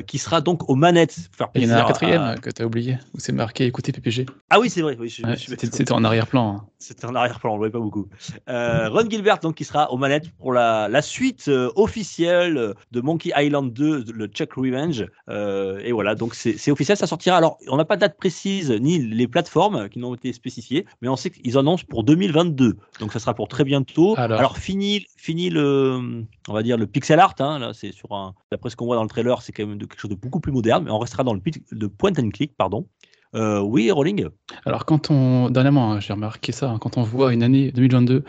qui 0.05 0.17
sera 0.17 0.41
donc 0.41 0.69
aux 0.69 0.75
manettes. 0.75 1.15
pour 1.29 1.37
faire 1.37 1.47
Il 1.55 1.63
y 1.67 1.71
en 1.71 1.75
a 1.75 1.83
un 1.83 1.87
quatrième 1.87 2.39
que 2.39 2.49
tu 2.49 2.61
as 2.61 2.65
oublié, 2.65 2.97
où 3.15 3.19
c'est 3.19 3.31
marqué 3.31 3.65
écoutez 3.65 3.91
PPG. 3.91 4.25
Ah 4.49 4.59
oui, 4.59 4.69
c'est 4.69 4.81
vrai. 4.81 4.95
Oui, 4.99 5.15
Ouais, 5.23 5.37
c'était 5.37 5.91
en 5.91 6.03
arrière-plan. 6.03 6.55
hein. 6.57 6.70
C'était 6.81 7.05
un 7.05 7.15
arrière-plan, 7.15 7.51
on 7.51 7.53
le 7.53 7.59
voyait 7.59 7.71
pas 7.71 7.79
beaucoup. 7.79 8.07
Euh, 8.49 8.89
Ron 8.89 9.09
Gilbert, 9.09 9.39
donc, 9.39 9.55
qui 9.55 9.63
sera 9.63 9.91
aux 9.91 9.97
manettes 9.97 10.29
pour 10.37 10.51
la, 10.51 10.87
la 10.87 11.01
suite 11.01 11.47
euh, 11.47 11.71
officielle 11.75 12.73
de 12.91 13.01
Monkey 13.01 13.31
Island 13.35 13.71
2, 13.71 14.05
le 14.11 14.27
Check 14.27 14.53
Revenge. 14.53 15.05
Euh, 15.29 15.79
et 15.83 15.91
voilà, 15.91 16.15
donc 16.15 16.33
c'est 16.33 16.71
officiel, 16.71 16.97
ça 16.97 17.07
sortira. 17.07 17.37
Alors, 17.37 17.57
on 17.67 17.77
n'a 17.77 17.85
pas 17.85 17.95
de 17.95 18.01
date 18.01 18.17
précise 18.17 18.71
ni 18.71 18.99
les 18.99 19.27
plateformes 19.27 19.89
qui 19.89 19.99
n'ont 19.99 20.15
été 20.15 20.33
spécifiées, 20.33 20.85
mais 21.01 21.07
on 21.07 21.15
sait 21.15 21.29
qu'ils 21.29 21.57
annoncent 21.57 21.85
pour 21.87 22.03
2022. 22.03 22.77
Donc, 22.99 23.13
ça 23.13 23.19
sera 23.19 23.33
pour 23.33 23.47
très 23.47 23.63
bientôt. 23.63 24.15
Alors. 24.17 24.39
Alors, 24.39 24.57
fini, 24.57 25.05
fini 25.17 25.49
le, 25.49 26.25
on 26.47 26.53
va 26.53 26.63
dire 26.63 26.77
le 26.77 26.87
pixel 26.87 27.19
art. 27.19 27.35
Hein, 27.39 27.59
là, 27.59 27.73
c'est 27.73 27.91
sur 27.91 28.11
un, 28.13 28.33
d'après 28.51 28.69
ce 28.69 28.75
qu'on 28.75 28.85
voit 28.85 28.95
dans 28.95 29.03
le 29.03 29.09
trailer, 29.09 29.41
c'est 29.41 29.51
quand 29.51 29.65
même 29.65 29.77
de, 29.77 29.85
quelque 29.85 29.99
chose 29.99 30.11
de 30.11 30.15
beaucoup 30.15 30.39
plus 30.39 30.51
moderne, 30.51 30.85
mais 30.85 30.91
on 30.91 30.99
restera 30.99 31.23
dans 31.23 31.33
le 31.33 31.89
point 31.89 32.11
and 32.17 32.29
click, 32.29 32.55
pardon. 32.57 32.87
Euh, 33.33 33.59
oui, 33.61 33.91
Rolling. 33.91 34.27
Alors 34.65 34.85
quand 34.85 35.09
on, 35.09 35.49
dernièrement, 35.49 35.93
hein, 35.93 35.99
j'ai 35.99 36.13
remarqué 36.13 36.51
ça, 36.51 36.69
hein, 36.69 36.77
quand 36.79 36.97
on 36.97 37.03
voit 37.03 37.33
une 37.33 37.43
année 37.43 37.71
2022, 37.71 38.23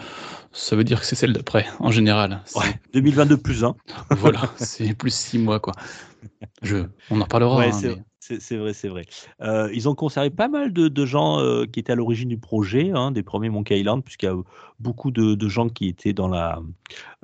ça 0.52 0.76
veut 0.76 0.84
dire 0.84 1.00
que 1.00 1.06
c'est 1.06 1.16
celle 1.16 1.32
d'après, 1.32 1.66
en 1.80 1.90
général. 1.90 2.42
Ouais, 2.54 2.80
2022 2.94 3.36
plus 3.36 3.64
1. 3.64 3.74
Voilà, 4.10 4.40
c'est 4.56 4.94
plus 4.94 5.12
six 5.14 5.38
mois 5.38 5.58
quoi. 5.60 5.74
Je, 6.62 6.76
on 7.10 7.20
en 7.20 7.24
reparlera. 7.24 7.56
Ouais, 7.58 7.66
hein, 7.68 7.72
c'est 7.72 7.88
mais- 7.88 8.56
vrai, 8.58 8.72
c'est 8.72 8.88
vrai. 8.88 9.04
Euh, 9.40 9.68
ils 9.74 9.88
ont 9.88 9.96
conservé 9.96 10.30
pas 10.30 10.46
mal 10.46 10.72
de, 10.72 10.86
de 10.86 11.06
gens 11.06 11.40
euh, 11.40 11.64
qui 11.66 11.80
étaient 11.80 11.92
à 11.92 11.96
l'origine 11.96 12.28
du 12.28 12.38
projet, 12.38 12.92
des 13.12 13.22
premiers 13.24 13.48
Monkey 13.48 13.80
Island, 13.80 14.04
puisqu'il 14.04 14.26
y 14.26 14.28
a 14.28 14.36
beaucoup 14.82 15.10
de, 15.10 15.48
gens 15.48 15.68
qui 15.68 15.88
étaient 15.88 16.12
dans 16.12 16.28
la 16.28 16.60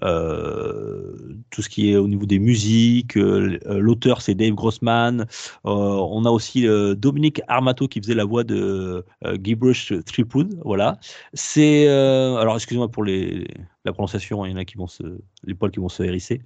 euh, 0.05 1.17
tout 1.51 1.63
ce 1.63 1.69
qui 1.69 1.91
est 1.91 1.97
au 1.97 2.07
niveau 2.07 2.27
des 2.27 2.39
musiques. 2.39 3.17
euh, 3.17 3.59
euh, 3.67 3.79
L'auteur, 3.79 4.23
c'est 4.23 4.35
Dave 4.35 4.55
Grossman. 4.55 5.27
On 5.65 6.25
a 6.25 6.31
aussi 6.31 6.67
Dominique 6.97 7.43
Armato 7.49 7.89
qui 7.89 8.01
faisait 8.01 8.15
la 8.15 8.25
voix 8.25 8.45
de 8.45 9.05
Guybrush 9.27 9.93
Threepwood. 10.05 10.61
Voilà. 10.65 10.99
C'est 11.35 11.89
alors 11.89 12.55
excusez-moi 12.55 12.89
pour 12.89 13.05
les 13.05 13.47
la 13.85 13.93
prononciation, 13.93 14.45
il 14.45 14.51
y 14.51 14.55
en 14.55 14.59
a 14.59 14.67
qui 14.67 14.77
vont 14.77 14.87
se 14.87 15.03
les 15.45 15.55
poils 15.55 15.71
qui 15.71 15.81
vont 15.81 15.89
se 15.89 16.03
hérisser. 16.03 16.43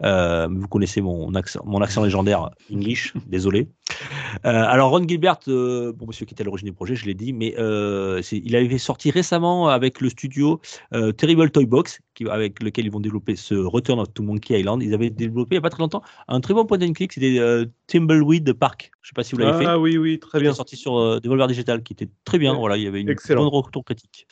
Vous 0.00 0.68
connaissez 0.68 1.00
mon 1.00 1.34
accent, 1.34 1.60
mon 1.64 1.80
accent 1.82 2.02
légendaire 2.04 2.50
English, 2.72 3.14
désolé. 3.26 3.68
Alors 4.44 4.90
Ron 4.90 5.06
Gilbert, 5.06 5.38
bon 5.46 6.06
monsieur 6.06 6.24
qui 6.26 6.34
était 6.34 6.42
à 6.42 6.44
l'origine 6.44 6.68
du 6.68 6.74
projet, 6.74 6.94
je 6.94 7.06
l'ai 7.06 7.14
dit, 7.14 7.32
mais 7.32 7.54
il 7.58 8.56
avait 8.56 8.78
sorti 8.78 9.10
récemment 9.10 9.68
avec 9.68 10.00
le 10.00 10.08
studio 10.08 10.37
euh, 10.94 11.12
Terrible 11.12 11.50
Toy 11.50 11.66
Box, 11.66 12.00
qui, 12.14 12.28
avec 12.28 12.62
lequel 12.62 12.86
ils 12.86 12.90
vont 12.90 13.00
développer 13.00 13.36
ce 13.36 13.54
Return 13.54 13.98
of 14.00 14.12
to 14.14 14.22
Monkey 14.22 14.58
Island. 14.58 14.82
Ils 14.82 14.94
avaient 14.94 15.10
développé 15.10 15.54
il 15.54 15.58
n'y 15.58 15.58
a 15.58 15.62
pas 15.62 15.70
très 15.70 15.82
longtemps 15.82 16.02
un 16.28 16.40
très 16.40 16.54
bon 16.54 16.64
point 16.66 16.80
and 16.80 16.92
click, 16.92 17.12
c'était 17.12 17.38
euh, 17.38 17.64
Timbleweed 17.86 18.52
Park. 18.52 18.90
Je 19.02 19.08
sais 19.08 19.14
pas 19.14 19.24
si 19.24 19.34
vous 19.34 19.40
l'avez 19.40 19.58
fait. 19.58 19.66
Ah 19.66 19.78
oui, 19.78 19.96
oui, 19.98 20.18
très 20.18 20.40
bien. 20.40 20.52
sorti 20.52 20.76
sur 20.76 20.96
euh, 20.98 21.20
Devolver 21.20 21.46
Digital, 21.48 21.82
qui 21.82 21.92
était 21.92 22.08
très 22.24 22.38
bien. 22.38 22.52
Ouais. 22.52 22.58
Voilà, 22.58 22.76
il 22.76 22.82
y 22.82 22.86
avait 22.86 23.00
une 23.00 23.08
Excellent. 23.10 23.44
bonne 23.50 23.62
retour 23.62 23.84
critique. 23.84 24.26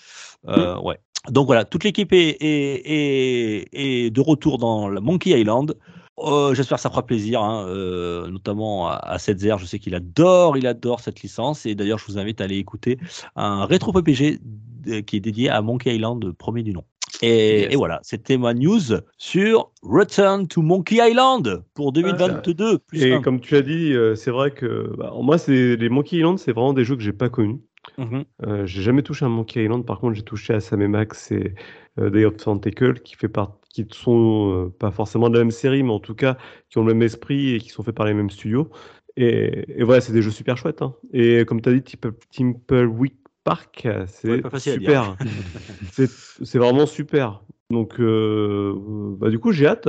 Euh, 0.49 0.79
Ouais. 0.81 0.99
Donc 1.31 1.47
voilà, 1.47 1.65
toute 1.65 1.85
l'équipe 1.85 2.13
est, 2.13 2.37
est, 2.41 2.83
est, 2.85 3.69
est 3.73 4.11
de 4.11 4.21
retour 4.21 4.59
dans 4.59 4.89
la 4.89 5.01
Monkey 5.01 5.31
Island. 5.39 5.75
Euh, 6.19 6.55
J'espère 6.55 6.77
que 6.79 6.83
ça 6.83 6.89
fera 6.91 7.05
plaisir, 7.05 7.43
hein, 7.43 7.67
euh, 7.69 8.29
notamment 8.29 8.89
à, 8.89 8.95
à 8.95 9.19
Setzer. 9.19 9.57
Je 9.59 9.67
sais 9.67 9.79
qu'il 9.79 9.95
adore, 9.95 10.57
il 10.57 10.67
adore 10.67 11.01
cette 11.01 11.21
licence. 11.23 11.67
Et 11.67 11.75
d'ailleurs, 11.75 11.99
je 11.99 12.07
vous 12.07 12.19
invite 12.19 12.41
à 12.41 12.45
aller 12.45 12.57
écouter 12.57 12.99
un 13.35 13.67
rétro 13.67 13.93
PPG 13.93 14.39
de- 14.43 15.01
qui 15.01 15.17
est 15.17 15.21
dédié 15.21 15.51
à 15.51 15.61
Monkey 15.63 15.95
Island, 15.95 16.33
premier 16.33 16.63
du 16.63 16.73
nom. 16.73 16.85
Et, 17.23 17.61
Yes. 17.63 17.73
et 17.73 17.77
voilà, 17.77 18.01
c'était 18.03 18.37
ma 18.37 18.53
news 18.55 18.81
sur 19.19 19.71
Return 19.83 20.49
to 20.49 20.61
Monkey 20.63 20.97
Island 21.01 21.63
pour 21.75 21.93
2022. 21.93 22.79
plus 22.79 23.03
Et 23.03 23.21
comme 23.23 23.41
tu 23.41 23.57
as 23.57 23.63
dit, 23.63 23.93
euh, 23.93 24.15
c'est 24.15 24.31
vrai 24.31 24.51
que 24.51 24.93
bah, 24.99 25.13
moi, 25.23 25.37
les 25.49 25.89
Monkey 25.89 26.17
Island, 26.19 26.39
c'est 26.39 26.53
vraiment 26.53 26.73
des 26.73 26.85
jeux 26.85 26.97
que 26.97 27.03
j'ai 27.03 27.13
pas 27.15 27.29
connus. 27.29 27.61
Mhm. 27.99 28.25
Euh, 28.47 28.67
j'ai 28.67 28.83
jamais 28.83 29.03
touché 29.03 29.25
à 29.25 29.29
Monkey 29.29 29.65
Island. 29.65 29.85
Par 29.87 30.01
contre, 30.01 30.15
j'ai 30.15 30.23
touché 30.23 30.55
à 30.55 30.61
Sam 30.61 30.83
et 30.83 30.89
Max 30.89 31.31
et 31.33 31.55
euh, 31.99 32.11
Day 32.11 32.25
of 32.25 32.37
Tentacle, 32.37 33.01
qui 33.01 33.15
fait 33.17 33.29
part, 33.29 33.57
qui 33.71 33.87
sont 33.93 34.53
euh, 34.53 34.75
pas 34.79 34.91
forcément 34.91 35.29
de 35.29 35.35
la 35.39 35.45
même 35.45 35.51
série, 35.51 35.83
mais 35.83 35.93
en 35.93 36.01
tout 36.01 36.15
cas 36.15 36.37
qui 36.69 36.79
ont 36.79 36.85
le 36.85 36.93
même 36.95 37.03
esprit 37.03 37.55
et 37.55 37.59
qui 37.59 37.69
sont 37.71 37.83
faits 37.83 37.95
par 37.95 38.07
les 38.07 38.15
mêmes 38.15 38.31
studios. 38.31 38.71
Et, 39.17 39.65
et 39.81 39.83
voilà, 39.83 40.01
c'est 40.01 40.13
des 40.13 40.21
jeux 40.23 40.31
super 40.31 40.57
chouettes. 40.59 40.83
hein. 40.83 40.95
Et 41.13 41.45
comme 41.47 41.61
tu 41.63 41.69
as 41.71 41.73
dit, 41.73 41.83
Timple- 41.83 42.15
Timpleweed 42.31 43.15
Park, 43.45 43.89
c'est 44.07 44.29
Ouais, 44.29 44.61
super. 44.61 45.17
c'est 45.93 46.11
c'est 46.11 46.59
vraiment 46.59 46.87
super. 46.87 47.41
Donc, 47.71 47.99
euh, 47.99 48.75
bah, 49.19 49.31
du 49.31 49.39
coup, 49.39 49.53
j'ai 49.53 49.67
hâte. 49.67 49.89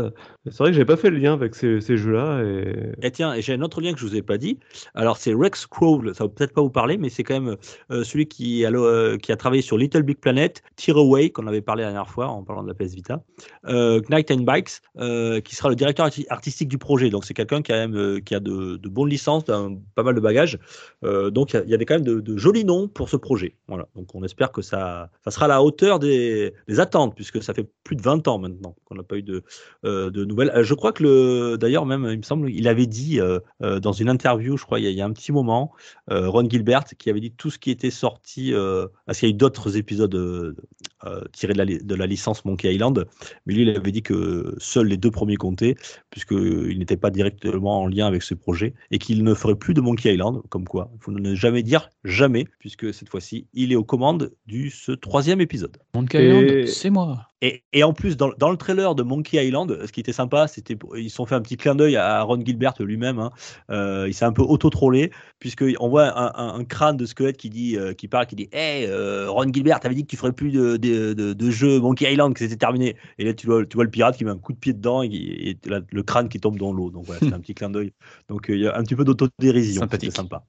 C'est 0.51 0.57
vrai 0.59 0.69
que 0.69 0.73
j'avais 0.73 0.85
pas 0.85 0.97
fait 0.97 1.09
le 1.09 1.17
lien 1.17 1.33
avec 1.33 1.55
ces, 1.55 1.79
jeux-là. 1.79 2.43
Et... 2.43 3.07
Et 3.07 3.11
tiens, 3.11 3.39
j'ai 3.39 3.53
un 3.53 3.61
autre 3.61 3.81
lien 3.81 3.93
que 3.93 3.99
je 3.99 4.05
vous 4.05 4.15
ai 4.15 4.21
pas 4.21 4.37
dit. 4.37 4.59
Alors 4.93 5.17
c'est 5.17 5.33
Rex 5.33 5.65
Crawl, 5.65 6.13
ça 6.15 6.23
va 6.23 6.29
peut-être 6.29 6.53
pas 6.53 6.61
vous 6.61 6.69
parler, 6.69 6.97
mais 6.97 7.09
c'est 7.09 7.23
quand 7.23 7.39
même 7.39 7.57
euh, 7.91 8.03
celui 8.03 8.27
qui 8.27 8.65
a, 8.65 8.69
le- 8.69 8.81
euh, 8.81 9.17
qui 9.17 9.31
a 9.31 9.35
travaillé 9.37 9.61
sur 9.61 9.77
Little 9.77 10.03
Big 10.03 10.17
Planet, 10.17 10.63
Tearaway, 10.75 11.29
qu'on 11.29 11.47
avait 11.47 11.61
parlé 11.61 11.83
la 11.83 11.89
dernière 11.89 12.09
fois 12.09 12.27
en 12.27 12.43
parlant 12.43 12.63
de 12.63 12.67
la 12.67 12.73
PS 12.73 12.93
Vita, 12.93 13.23
euh, 13.67 14.01
Knight 14.09 14.31
and 14.31 14.41
Bikes, 14.41 14.81
qui 15.43 15.55
sera 15.55 15.69
le 15.69 15.75
directeur 15.75 16.07
arti- 16.07 16.25
artistique 16.29 16.69
du 16.69 16.77
projet. 16.77 17.09
Donc 17.09 17.25
c'est 17.25 17.33
quelqu'un 17.33 17.61
qui 17.61 17.71
a, 17.73 17.87
même, 17.87 18.21
qui 18.21 18.35
a 18.35 18.39
de, 18.39 18.77
bonnes 18.87 19.09
licences, 19.09 19.43
pas 19.43 20.03
mal 20.03 20.15
de 20.15 20.19
bagages. 20.19 20.59
Donc 21.03 21.53
il 21.53 21.63
y 21.67 21.71
y 21.71 21.75
a 21.75 21.77
quand 21.77 21.95
même 21.95 22.03
de, 22.03 22.37
jolis 22.37 22.65
noms 22.65 22.87
pour 22.87 23.09
ce 23.09 23.17
projet. 23.17 23.55
Voilà. 23.67 23.87
Donc 23.95 24.13
on 24.15 24.23
espère 24.23 24.51
que 24.51 24.61
ça, 24.61 25.09
ça 25.23 25.31
sera 25.31 25.45
à 25.45 25.47
la 25.49 25.63
hauteur 25.63 25.99
des, 25.99 26.53
attentes, 26.77 27.15
puisque 27.15 27.41
ça 27.41 27.53
fait 27.53 27.67
plus 27.83 27.95
de 27.95 28.01
20 28.01 28.27
ans 28.27 28.37
maintenant 28.37 28.75
qu'on 28.85 28.95
n'a 28.95 29.03
pas 29.03 29.17
eu 29.17 29.23
de, 29.23 29.43
de 29.83 30.25
Euh, 30.37 30.63
je 30.63 30.73
crois 30.73 30.93
que 30.93 31.03
le, 31.03 31.57
d'ailleurs 31.57 31.85
même, 31.85 32.07
il 32.09 32.17
me 32.17 32.23
semble, 32.23 32.49
il 32.49 32.67
avait 32.67 32.85
dit 32.85 33.19
euh, 33.19 33.39
euh, 33.63 33.79
dans 33.79 33.91
une 33.91 34.09
interview, 34.09 34.57
je 34.57 34.65
crois, 34.65 34.79
il 34.79 34.89
y 34.89 35.01
a, 35.01 35.05
un 35.05 35.11
petit 35.11 35.31
moment, 35.31 35.71
Ron 36.09 36.49
Gilbert, 36.49 36.85
qui 36.97 37.09
avait 37.09 37.19
dit 37.19 37.31
tout 37.31 37.49
ce 37.49 37.59
qui 37.59 37.71
était 37.71 37.91
sorti, 37.91 38.53
parce 39.05 39.19
qu'il 39.19 39.29
y 39.29 39.31
a 39.31 39.33
eu 39.33 39.37
d'autres 39.37 39.77
épisodes 39.77 40.55
euh, 41.05 41.21
tirés 41.31 41.53
de 41.53 41.57
la, 41.57 41.65
li- 41.65 41.83
de 41.83 41.95
la 41.95 42.05
licence 42.07 42.43
Monkey 42.45 42.73
Island, 42.73 43.05
mais 43.45 43.53
lui, 43.53 43.63
il 43.63 43.69
avait 43.69 43.91
dit 43.91 44.01
que 44.01 44.55
seuls 44.57 44.87
les 44.87 44.97
deux 44.97 45.11
premiers 45.11 45.35
comptaient, 45.35 45.75
puisqu'il 46.09 46.77
n'était 46.79 46.97
pas 46.97 47.09
directement 47.09 47.81
en 47.83 47.87
lien 47.87 48.07
avec 48.07 48.23
ce 48.23 48.33
projet, 48.33 48.73
et 48.91 48.97
qu'il 48.97 49.23
ne 49.23 49.33
ferait 49.33 49.55
plus 49.55 49.73
de 49.73 49.81
Monkey 49.81 50.13
Island, 50.13 50.41
comme 50.49 50.65
quoi, 50.65 50.89
il 50.95 50.99
faut 51.03 51.11
ne 51.11 51.35
jamais 51.35 51.63
dire 51.63 51.89
jamais, 52.03 52.45
puisque 52.59 52.93
cette 52.93 53.09
fois-ci, 53.09 53.47
il 53.53 53.71
est 53.71 53.75
aux 53.75 53.83
commandes 53.83 54.31
du 54.47 54.69
ce 54.69 54.91
troisième 54.91 55.41
épisode. 55.41 55.77
Monkey 55.93 56.23
Et- 56.23 56.27
Island, 56.27 56.67
c'est 56.67 56.89
moi. 56.89 57.27
Et, 57.43 57.63
et 57.71 57.83
en 57.83 57.93
plus, 57.93 58.17
dans, 58.17 58.31
dans 58.39 58.49
le 58.49 58.57
trailer 58.57 58.95
de 58.95 59.03
Monkey 59.03 59.45
Island, 59.45 59.85
ce 59.85 59.91
qui 59.91 59.99
était 59.99 60.11
sympa, 60.11 60.47
c'était 60.47 60.75
ils 60.97 61.11
sont 61.11 61.27
fait 61.27 61.35
un 61.35 61.41
petit 61.41 61.55
clin 61.55 61.75
d'œil 61.75 61.95
à 61.95 62.23
Ron 62.23 62.43
Gilbert 62.43 62.73
lui-même. 62.79 63.19
hein. 63.19 63.29
Euh, 63.69 64.05
il 64.07 64.15
s'est 64.15 64.25
un 64.25 64.31
peu 64.31 64.41
auto-trollé, 64.41 65.11
puisqu'on 65.37 65.87
voit 65.87 66.17
un, 66.19 66.31
un- 66.33 66.59
un 66.59 66.63
crâne 66.65 66.97
de 66.97 67.05
squelette 67.05 67.37
qui, 67.37 67.51
dit, 67.51 67.77
euh, 67.77 67.93
qui 67.93 68.07
parle, 68.07 68.25
qui 68.25 68.35
dit 68.35 68.49
Hey, 68.51 68.87
euh, 68.87 69.29
Ron 69.29 69.53
Gilbert, 69.53 69.79
t'avais 69.79 69.93
dit 69.93 70.01
que 70.01 70.07
tu 70.07 70.17
ferais 70.17 70.31
plus 70.31 70.49
de, 70.49 70.77
de, 70.77 70.86
de, 70.91 71.33
de 71.33 71.49
jeux 71.51 71.79
Monkey 71.79 72.11
Island, 72.11 72.33
que 72.33 72.39
c'était 72.39 72.57
terminé. 72.57 72.95
Et 73.17 73.25
là, 73.25 73.33
tu 73.33 73.47
vois, 73.47 73.65
tu 73.65 73.75
vois 73.75 73.83
le 73.83 73.89
pirate 73.91 74.17
qui 74.17 74.25
met 74.25 74.31
un 74.31 74.37
coup 74.37 74.53
de 74.53 74.57
pied 74.57 74.73
dedans 74.73 75.01
et, 75.01 75.09
qui- 75.09 75.27
et 75.27 75.69
là, 75.69 75.81
le 75.91 76.03
crâne 76.03 76.29
qui 76.29 76.39
tombe 76.39 76.57
dans 76.57 76.71
l'eau. 76.73 76.89
Donc 76.91 77.05
voilà, 77.05 77.19
c'est 77.21 77.33
un 77.33 77.39
petit 77.41 77.53
clin 77.55 77.69
d'œil. 77.69 77.93
Donc 78.29 78.49
euh, 78.49 78.55
il 78.55 78.61
y 78.61 78.67
a 78.67 78.77
un 78.77 78.83
petit 78.83 78.95
peu 78.95 79.03
d'autodérision. 79.03 79.81
Sympathique. 79.81 80.11
C'était 80.11 80.21
sympa. 80.21 80.45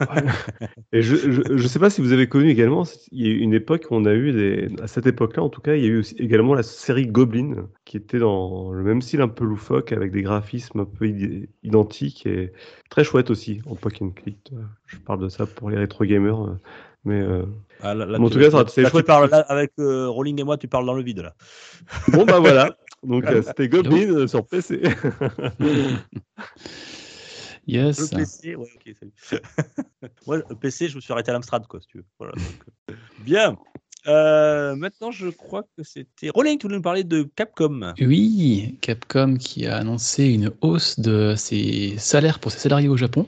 Et 0.92 1.02
je, 1.02 1.16
je, 1.16 1.56
je 1.56 1.66
sais 1.68 1.78
pas 1.78 1.90
si 1.90 2.00
vous 2.00 2.12
avez 2.12 2.28
connu 2.28 2.48
également, 2.50 2.84
il 3.12 3.26
y 3.26 3.30
a 3.30 3.32
eu 3.32 3.38
une 3.38 3.54
époque 3.54 3.86
où 3.90 3.94
on 3.94 4.04
a 4.04 4.14
eu 4.14 4.32
des, 4.32 4.68
à 4.82 4.86
cette 4.86 5.06
époque-là 5.06 5.42
en 5.42 5.48
tout 5.48 5.60
cas, 5.60 5.74
il 5.76 5.82
y 5.82 5.86
a 5.86 5.88
eu 5.88 5.98
aussi 5.98 6.14
également 6.18 6.54
la 6.54 6.62
série 6.62 7.06
Goblin, 7.06 7.68
qui 7.84 7.96
était 7.96 8.18
dans 8.18 8.72
le 8.72 8.82
même 8.82 9.02
style 9.02 9.20
un 9.20 9.28
peu 9.28 9.44
loufoque, 9.44 9.92
avec 9.92 10.10
des 10.12 10.22
graphismes 10.22 10.80
un 10.80 10.84
peu 10.84 11.06
id- 11.08 11.48
identiques 11.62 12.26
et 12.26 12.52
très 12.88 13.04
chouette 13.04 13.30
aussi 13.30 13.60
en 13.66 13.76
point 13.76 13.92
and 14.00 14.10
click. 14.10 14.50
Euh, 14.52 14.62
Je 14.86 14.98
parle 14.98 15.20
de 15.20 15.28
ça 15.28 15.46
pour 15.46 15.70
les 15.70 15.76
rétro 15.76 16.04
gamers, 16.04 16.42
euh, 16.46 16.60
mais 17.04 17.20
euh, 17.20 17.44
Ah, 17.82 17.94
là- 17.94 18.04
là, 18.06 18.18
En 18.20 18.28
tout 18.28 18.38
cas, 18.38 18.50
c'est 18.68 18.82
là, 18.82 18.88
tu 18.88 18.92
chouette. 18.92 19.06
parles, 19.06 19.30
là, 19.30 19.38
avec 19.48 19.72
euh, 19.78 20.08
Rolling 20.08 20.40
et 20.40 20.44
moi, 20.44 20.56
tu 20.58 20.68
parles 20.68 20.86
dans 20.86 20.94
le 20.94 21.02
vide 21.02 21.20
là. 21.20 21.34
bon 22.12 22.24
bah 22.26 22.38
voilà. 22.40 22.76
Donc 23.02 23.24
euh, 23.30 23.42
c'était 23.42 23.68
Goblin 23.70 24.10
euh, 24.12 24.26
sur 24.26 24.46
PC. 24.46 24.82
Yes. 27.66 28.00
Le 28.12 28.16
PC, 28.16 28.56
ouais, 28.56 28.66
ok, 28.74 28.94
salut. 28.98 29.12
Moi, 30.26 30.38
le 30.38 30.56
PC, 30.56 30.88
je 30.88 30.96
me 30.96 31.00
suis 31.00 31.12
arrêté 31.12 31.30
à 31.30 31.34
l'Amstrad, 31.34 31.66
quoi, 31.68 31.80
si 31.80 31.86
tu 31.86 31.98
veux. 31.98 32.04
Voilà, 32.18 32.32
donc, 32.32 32.64
euh, 32.90 32.94
bien. 33.22 33.56
Euh, 34.06 34.74
maintenant, 34.76 35.10
je 35.10 35.28
crois 35.28 35.64
que 35.76 35.82
c'était. 35.82 36.30
Rolling, 36.30 36.58
tu 36.58 36.66
voulais 36.66 36.76
nous 36.76 36.82
parler 36.82 37.04
de 37.04 37.28
Capcom. 37.36 37.92
Oui, 38.00 38.78
Capcom 38.80 39.36
qui 39.36 39.66
a 39.66 39.76
annoncé 39.76 40.26
une 40.26 40.50
hausse 40.60 40.98
de 40.98 41.34
ses 41.36 41.94
salaires 41.98 42.38
pour 42.38 42.52
ses 42.52 42.60
salariés 42.60 42.88
au 42.88 42.96
Japon. 42.96 43.26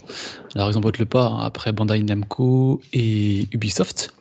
Alors 0.54 0.70
ils 0.70 0.76
emboîtent 0.76 0.98
le 0.98 1.06
pas 1.06 1.38
après 1.42 1.72
Bandai 1.72 2.02
Namco 2.02 2.80
et 2.92 3.48
Ubisoft 3.52 4.14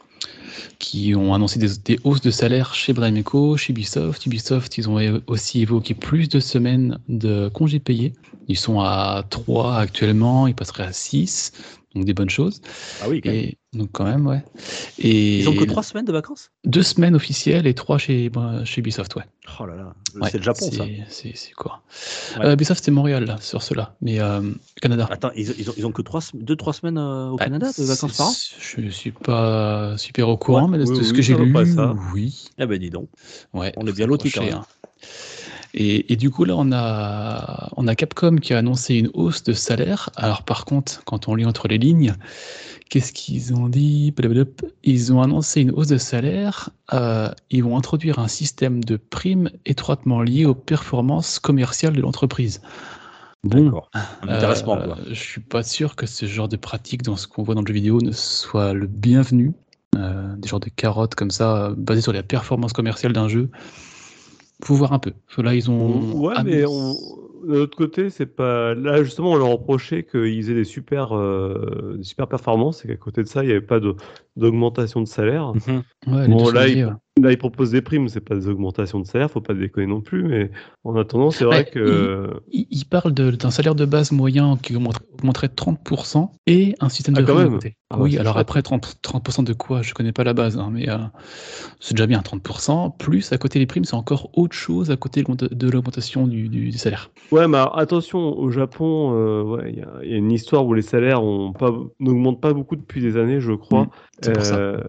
qui 0.79 1.13
ont 1.15 1.33
annoncé 1.33 1.59
des, 1.59 1.69
des 1.85 1.99
hausses 2.03 2.21
de 2.21 2.31
salaire 2.31 2.73
chez 2.73 2.91
Bandai 2.91 3.11
Namco, 3.11 3.55
chez 3.55 3.71
Ubisoft. 3.71 4.25
Ubisoft, 4.25 4.77
ils 4.77 4.89
ont 4.89 5.21
aussi 5.27 5.61
évoqué 5.61 5.93
plus 5.93 6.27
de 6.27 6.39
semaines 6.39 6.99
de 7.07 7.49
congés 7.49 7.79
payés. 7.79 8.13
Ils 8.47 8.57
sont 8.57 8.79
à 8.81 9.23
3 9.29 9.75
actuellement, 9.75 10.47
ils 10.47 10.55
passeraient 10.55 10.83
à 10.83 10.91
6, 10.91 11.53
donc 11.95 12.05
des 12.05 12.13
bonnes 12.13 12.29
choses. 12.29 12.61
Ah 13.01 13.09
oui, 13.09 13.21
quand 13.21 13.31
même. 13.31 13.51
Donc 13.73 13.89
quand 13.91 14.03
même, 14.03 14.27
ouais. 14.27 14.43
Et 14.99 15.39
Ils 15.39 15.49
ont 15.49 15.55
que 15.55 15.65
trois 15.65 15.83
semaines 15.83 16.05
de 16.05 16.11
vacances? 16.11 16.51
deux 16.65 16.83
semaines 16.83 17.15
officielles 17.15 17.67
et 17.67 17.73
trois 17.73 17.97
chez, 17.97 18.29
bah, 18.29 18.63
chez 18.65 18.79
Ubisoft, 18.81 19.15
ouais. 19.15 19.23
Oh 19.59 19.65
là 19.65 19.75
là, 19.75 19.93
Ouais, 20.19 20.29
c'est 20.29 20.37
le 20.37 20.43
Japon, 20.43 20.69
ça. 20.71 20.85
c'est- 21.09 21.53
quoi? 21.55 21.81
Ouais. 22.37 22.45
Euh, 22.47 22.53
Ubisoft, 22.53 22.83
c'est 22.83 22.91
Montréal, 22.91 23.25
là, 23.25 23.37
sur 23.39 23.63
cela. 23.63 23.95
Mais 24.01 24.19
euh, 24.19 24.41
Canada. 24.81 25.07
Attends, 25.09 25.31
ils, 25.35 25.53
ils 25.57 25.69
ont, 25.69 25.73
ils 25.77 25.85
ont 25.85 25.91
que 25.91 26.01
trois, 26.01 26.21
deux, 26.33 26.55
trois 26.55 26.73
semaines 26.73 26.97
euh, 26.97 27.29
au 27.29 27.37
Ouais, 27.37 27.45
Canada 27.45 27.71
de 27.77 27.83
vacances 27.83 28.17
par 28.17 28.27
an? 28.27 28.31
Je 28.31 28.89
suis 28.89 29.11
pas 29.11 29.97
super 29.97 30.29
au 30.29 30.37
courant, 30.37 30.67
Ouais, 30.67 30.77
mais 30.77 30.85
de 30.85 30.85
oui, 30.85 30.97
ce 30.97 31.11
oui, 31.11 31.15
que 31.17 31.21
j'ai 31.21 31.35
lu, 31.35 31.51
pas, 31.53 31.65
ça. 31.65 31.95
oui. 32.13 32.49
Eh 32.57 32.65
ben, 32.65 32.77
dis 32.77 32.89
donc. 32.89 33.09
Ouais, 33.53 33.73
On 33.77 33.87
est 33.87 33.93
bien 33.93 34.07
lotis, 34.07 34.31
quand 34.31 34.43
même. 34.43 34.53
hein. 34.55 34.65
Et, 35.73 36.11
et 36.11 36.15
du 36.17 36.29
coup, 36.29 36.43
là, 36.43 36.55
on 36.57 36.71
a, 36.71 37.69
on 37.77 37.87
a 37.87 37.95
Capcom 37.95 38.37
qui 38.37 38.53
a 38.53 38.57
annoncé 38.57 38.95
une 38.95 39.09
hausse 39.13 39.43
de 39.43 39.53
salaire. 39.53 40.09
Alors, 40.15 40.43
par 40.43 40.65
contre, 40.65 41.03
quand 41.05 41.27
on 41.27 41.35
lit 41.35 41.45
entre 41.45 41.67
les 41.67 41.77
lignes, 41.77 42.13
qu'est-ce 42.89 43.13
qu'ils 43.13 43.53
ont 43.53 43.69
dit? 43.69 44.13
Ils 44.83 45.13
ont 45.13 45.21
annoncé 45.21 45.61
une 45.61 45.71
hausse 45.71 45.87
de 45.87 45.97
salaire. 45.97 46.69
euh, 46.93 47.29
ils 47.49 47.63
vont 47.63 47.77
introduire 47.77 48.19
un 48.19 48.27
système 48.27 48.83
de 48.83 48.97
primes 48.97 49.49
étroitement 49.65 50.21
lié 50.21 50.45
aux 50.45 50.55
performances 50.55 51.39
commerciales 51.39 51.93
de 51.93 52.01
l'entreprise. 52.01 52.61
Bon, 53.43 53.63
D'accord. 53.65 53.89
Un 54.21 54.27
intéressement, 54.29 54.77
euh. 54.77 54.93
Je 55.09 55.13
suis 55.15 55.41
pas 55.41 55.63
sûr 55.63 55.95
que 55.95 56.05
ce 56.05 56.25
genre 56.27 56.47
de 56.47 56.57
pratique 56.57 57.01
dans 57.01 57.15
ce 57.15 57.27
qu'on 57.27 57.43
voit 57.43 57.55
dans 57.55 57.61
le 57.61 57.67
jeu 57.67 57.73
vidéo 57.73 57.99
ne 58.01 58.11
soit 58.11 58.73
le 58.73 58.87
bienvenu. 58.87 59.53
Euh, 59.97 60.35
des 60.37 60.47
genres 60.47 60.59
de 60.59 60.69
carottes 60.69 61.15
comme 61.15 61.31
ça, 61.31 61.65
euh, 61.65 61.75
basées 61.75 62.01
sur 62.01 62.13
la 62.13 62.23
performance 62.23 62.71
commerciale 62.71 63.13
d'un 63.13 63.27
jeu. 63.27 63.49
Faut 64.63 64.75
voir 64.75 64.93
un 64.93 64.99
peu. 64.99 65.11
Là, 65.37 65.55
ils 65.55 65.69
ont. 65.71 66.13
ouais, 66.13 66.35
mais 66.43 66.65
on, 66.65 66.93
de 67.47 67.55
l'autre 67.55 67.77
côté, 67.77 68.09
c'est 68.09 68.27
pas. 68.27 68.73
Là, 68.75 69.03
justement, 69.03 69.31
on 69.31 69.35
leur 69.35 69.49
reprochait 69.49 70.03
qu'ils 70.03 70.49
aient 70.51 70.53
des 70.55 70.63
super, 70.63 71.15
euh, 71.17 71.95
des 71.97 72.03
super 72.03 72.27
performances 72.27 72.85
et 72.85 72.87
qu'à 72.87 72.97
côté 72.97 73.23
de 73.23 73.27
ça, 73.27 73.43
il 73.43 73.47
n'y 73.47 73.51
avait 73.53 73.61
pas 73.61 73.79
de- 73.79 73.95
d'augmentation 74.35 75.01
de 75.01 75.07
salaire. 75.07 75.53
Mhm. 75.53 75.83
Ouais, 76.07 76.27
Bon, 76.27 76.49
là, 76.49 76.67
il- 76.67 76.85
ouais. 76.85 76.91
Là, 77.21 77.29
ils 77.33 77.37
proposent 77.37 77.71
des 77.71 77.81
primes, 77.81 78.07
c'est 78.07 78.21
pas 78.21 78.35
des 78.35 78.47
augmentations 78.47 78.99
de 78.99 79.05
salaire, 79.05 79.29
faut 79.29 79.41
pas 79.41 79.53
déconner 79.53 79.85
non 79.85 79.99
plus, 79.99 80.23
mais 80.23 80.49
en 80.85 80.95
attendant, 80.95 81.29
c'est 81.29 81.43
vrai 81.43 81.57
Ouais, 81.57 81.65
que. 81.65 82.29
Il, 82.51 82.67
il 82.71 82.85
parle 82.85 83.11
d'un 83.11 83.51
salaire 83.51 83.75
de 83.75 83.83
base 83.83 84.13
moyen 84.13 84.55
qui 84.57 84.73
augmenterait, 84.77 85.03
augmenterait 85.13 85.49
de 85.49 85.53
30% 85.53 86.31
et 86.47 86.73
un 86.79 86.87
système 86.87 87.13
Ah, 87.17 87.21
de 87.21 87.25
quand 87.25 87.35
primes 87.35 87.47
à 87.47 87.49
même. 87.49 87.59
Ah 87.89 87.97
oui, 87.99 88.17
alors 88.17 88.35
chouette. 88.35 88.41
après 88.41 88.61
30%, 88.61 88.93
30% 89.01 89.43
de 89.43 89.51
quoi? 89.51 89.81
Je 89.81 89.93
connais 89.93 90.13
pas 90.13 90.23
la 90.23 90.33
base, 90.33 90.57
hein, 90.57 90.69
mais 90.71 90.89
euh, 90.89 90.97
c'est 91.81 91.93
déjà 91.93 92.07
bien 92.07 92.21
30%. 92.21 92.91
Plus 92.97 93.33
à 93.33 93.37
côté 93.37 93.59
les 93.59 93.65
primes, 93.65 93.83
c'est 93.83 93.95
encore 93.95 94.29
autre 94.37 94.55
chose 94.55 94.89
à 94.89 94.95
côté 94.95 95.21
de 95.23 95.69
l'augmentation 95.69 96.27
du, 96.27 96.47
du- 96.47 96.69
du 96.69 96.77
salaire. 96.77 97.11
Ouais, 97.33 97.45
mais 97.49 97.57
alors, 97.57 97.77
attention, 97.77 98.37
au 98.39 98.49
Japon, 98.51 99.11
euh, 99.13 99.63
il 99.67 99.75
y, 99.75 99.81
a- 99.81 99.99
il 100.03 100.11
y 100.11 100.13
a 100.13 100.17
une 100.17 100.31
histoire 100.31 100.65
où 100.65 100.73
les 100.73 100.81
salaires 100.81 101.21
n'augmentent 101.99 102.41
pas 102.41 102.53
beaucoup 102.53 102.77
depuis 102.77 103.01
des 103.01 103.17
années, 103.17 103.41
je 103.41 103.51
crois. 103.51 103.83
Mm. 103.83 103.89
Euh, 104.27 104.79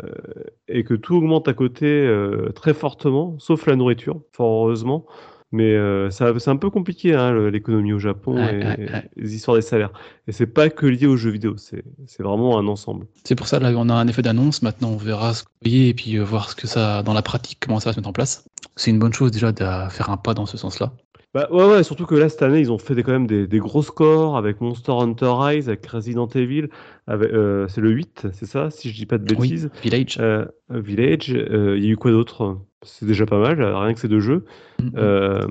Et 0.68 0.85
que 0.85 0.95
tout 0.95 1.16
augmente 1.16 1.49
à 1.49 1.55
côté 1.55 1.87
euh, 1.87 2.51
très 2.55 2.75
fortement, 2.75 3.37
sauf 3.38 3.66
la 3.66 3.77
nourriture, 3.77 4.21
fort 4.33 4.64
heureusement. 4.66 5.07
Mais 5.55 5.75
euh, 5.75 6.09
c'est 6.09 6.49
un 6.49 6.57
peu 6.57 6.71
compliqué, 6.71 7.14
hein, 7.14 7.51
l'économie 7.51 7.92
au 7.92 7.99
Japon 7.99 8.37
Ouais, 8.37 8.55
et 8.55 8.64
ouais, 8.64 8.90
ouais. 8.90 9.11
les 9.16 9.35
histoires 9.35 9.57
des 9.57 9.62
salaires. 9.62 9.92
Et 10.27 10.33
c'est 10.33 10.47
pas 10.47 10.71
que 10.71 10.87
lié 10.87 11.07
aux 11.07 11.18
jeux 11.18 11.31
vidéo, 11.31 11.57
c'est 11.59 11.83
vraiment 12.23 12.59
un 12.59 12.66
ensemble. 12.66 13.07
C'est 13.25 13.35
pour 13.35 13.47
ça 13.47 13.61
là 13.61 13.71
on 13.77 13.90
a 13.90 13.95
un 13.95 14.09
effet 14.09 14.23
d'annonce. 14.23 14.62
Maintenant 14.62 14.90
on 14.90 14.97
verra 14.97 15.35
ce 15.35 15.42
que 15.42 15.49
vous 15.49 15.71
voyez 15.71 15.88
et 15.90 15.95
puis 15.95 16.16
euh, 16.16 16.25
voir 16.25 16.49
ce 16.49 16.55
que 16.55 16.66
ça 16.66 17.03
dans 17.03 17.12
la 17.12 17.21
pratique 17.21 17.59
comment 17.61 17.81
ça 17.81 17.90
va 17.90 17.92
se 17.92 17.99
mettre 17.99 18.09
en 18.09 18.14
place. 18.14 18.47
C'est 18.77 18.90
une 18.90 18.99
bonne 18.99 19.12
chose 19.12 19.31
déjà 19.31 19.53
de 19.53 19.64
faire 19.90 20.09
un 20.09 20.16
pas 20.16 20.33
dans 20.33 20.47
ce 20.47 20.57
sens-là. 20.57 20.92
Bah, 21.35 21.49
ouais, 21.51 21.64
ouais, 21.64 21.83
surtout 21.83 22.05
que 22.05 22.14
là, 22.14 22.29
cette 22.29 22.42
année, 22.42 22.61
ils 22.61 22.71
ont 22.71 22.77
fait 22.77 22.95
des, 22.95 23.03
quand 23.03 23.12
même 23.12 23.27
des, 23.27 23.47
des 23.47 23.59
gros 23.59 23.83
scores 23.83 24.37
avec 24.37 24.61
Monster 24.61 24.92
Hunter 24.92 25.33
Rise, 25.35 25.68
avec 25.68 25.87
Resident 25.87 26.27
Evil. 26.29 26.68
Avec, 27.06 27.32
euh, 27.32 27.66
c'est 27.68 27.80
le 27.80 27.90
8, 27.90 28.28
c'est 28.32 28.46
ça, 28.46 28.70
si 28.70 28.90
je 28.90 28.94
dis 28.94 29.06
pas 29.06 29.18
de 29.18 29.24
Oui, 29.34 29.48
bêtises. 29.48 29.70
Village. 29.82 30.18
Euh, 30.20 30.46
Village, 30.70 31.32
euh, 31.34 31.76
il 31.76 31.84
y 31.84 31.88
a 31.88 31.90
eu 31.90 31.96
quoi 31.96 32.10
d'autre? 32.10 32.58
C'est 32.84 33.06
déjà 33.06 33.26
pas 33.26 33.38
mal, 33.40 33.62
rien 33.62 33.94
que 33.94 34.00
ces 34.00 34.08
deux 34.08 34.20
jeux. 34.20 34.44
Mm, 34.80 34.84
mm. 34.86 34.90
Euh, 34.96 35.46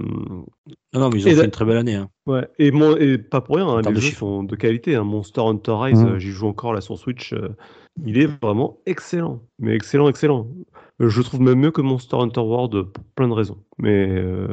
Non, 0.94 1.00
non, 1.00 1.10
mais 1.10 1.20
ils 1.20 1.28
ont 1.28 1.32
Et 1.32 1.34
fait 1.34 1.38
là- 1.40 1.46
une 1.46 1.52
très 1.52 1.64
belle 1.66 1.78
année. 1.78 1.96
hein. 1.96 2.10
ouais. 2.26 2.48
et, 2.60 2.72
mon, 2.72 2.98
et 2.98 3.18
pas 3.18 3.40
pour 3.42 3.56
rien, 3.56 3.68
hein, 3.68 3.82
les 3.82 3.90
de 3.90 3.96
jeux 3.96 4.02
chiffres. 4.08 4.20
sont 4.20 4.44
de 4.44 4.56
qualité. 4.56 4.96
hein. 4.96 5.04
Monster 5.06 5.42
Hunter 5.42 5.74
Rise, 5.76 6.04
Mm. 6.04 6.08
euh, 6.08 6.20
j'y 6.20 6.32
joue 6.32 6.48
encore 6.48 6.74
là 6.74 6.82
sur 6.82 6.98
Switch. 6.98 7.32
euh, 7.34 7.50
il 8.06 8.18
est 8.18 8.30
vraiment 8.42 8.80
excellent. 8.86 9.42
Mais 9.60 9.76
excellent, 9.76 10.08
excellent. 10.10 10.48
Je 11.10 11.22
trouve 11.22 11.42
même 11.42 11.60
mieux 11.60 11.72
que 11.72 11.82
Monster 11.82 12.18
Hunter 12.18 12.42
World 12.42 12.84
pour 12.84 13.04
plein 13.16 13.28
de 13.28 13.34
raisons. 13.34 13.58
Mais 13.78 14.08
euh, 14.10 14.48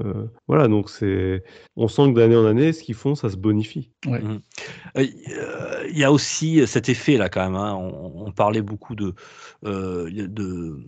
voilà, 0.47 0.69
donc 0.69 0.89
c'est. 0.89 1.43
On 1.77 1.89
sent 1.89 2.13
que 2.13 2.17
d'année 2.19 2.37
en 2.37 2.47
année, 2.47 2.73
ce 2.73 2.83
qu'ils 2.83 2.95
font, 2.95 3.15
ça 3.15 3.29
se 3.29 3.37
bonifie. 3.37 3.91
Euh, 4.07 4.39
Il 5.91 5.99
y 5.99 6.05
a 6.05 6.11
aussi 6.13 6.67
cet 6.67 6.89
effet 6.89 7.17
là 7.19 7.29
quand 7.29 7.45
même. 7.45 7.55
hein. 7.57 7.75
On, 7.79 8.27
on 8.27 8.33
parlait 8.33 8.63
beaucoup 8.63 8.95
de, 8.95 9.15
euh, 9.67 10.09
de, 10.11 10.79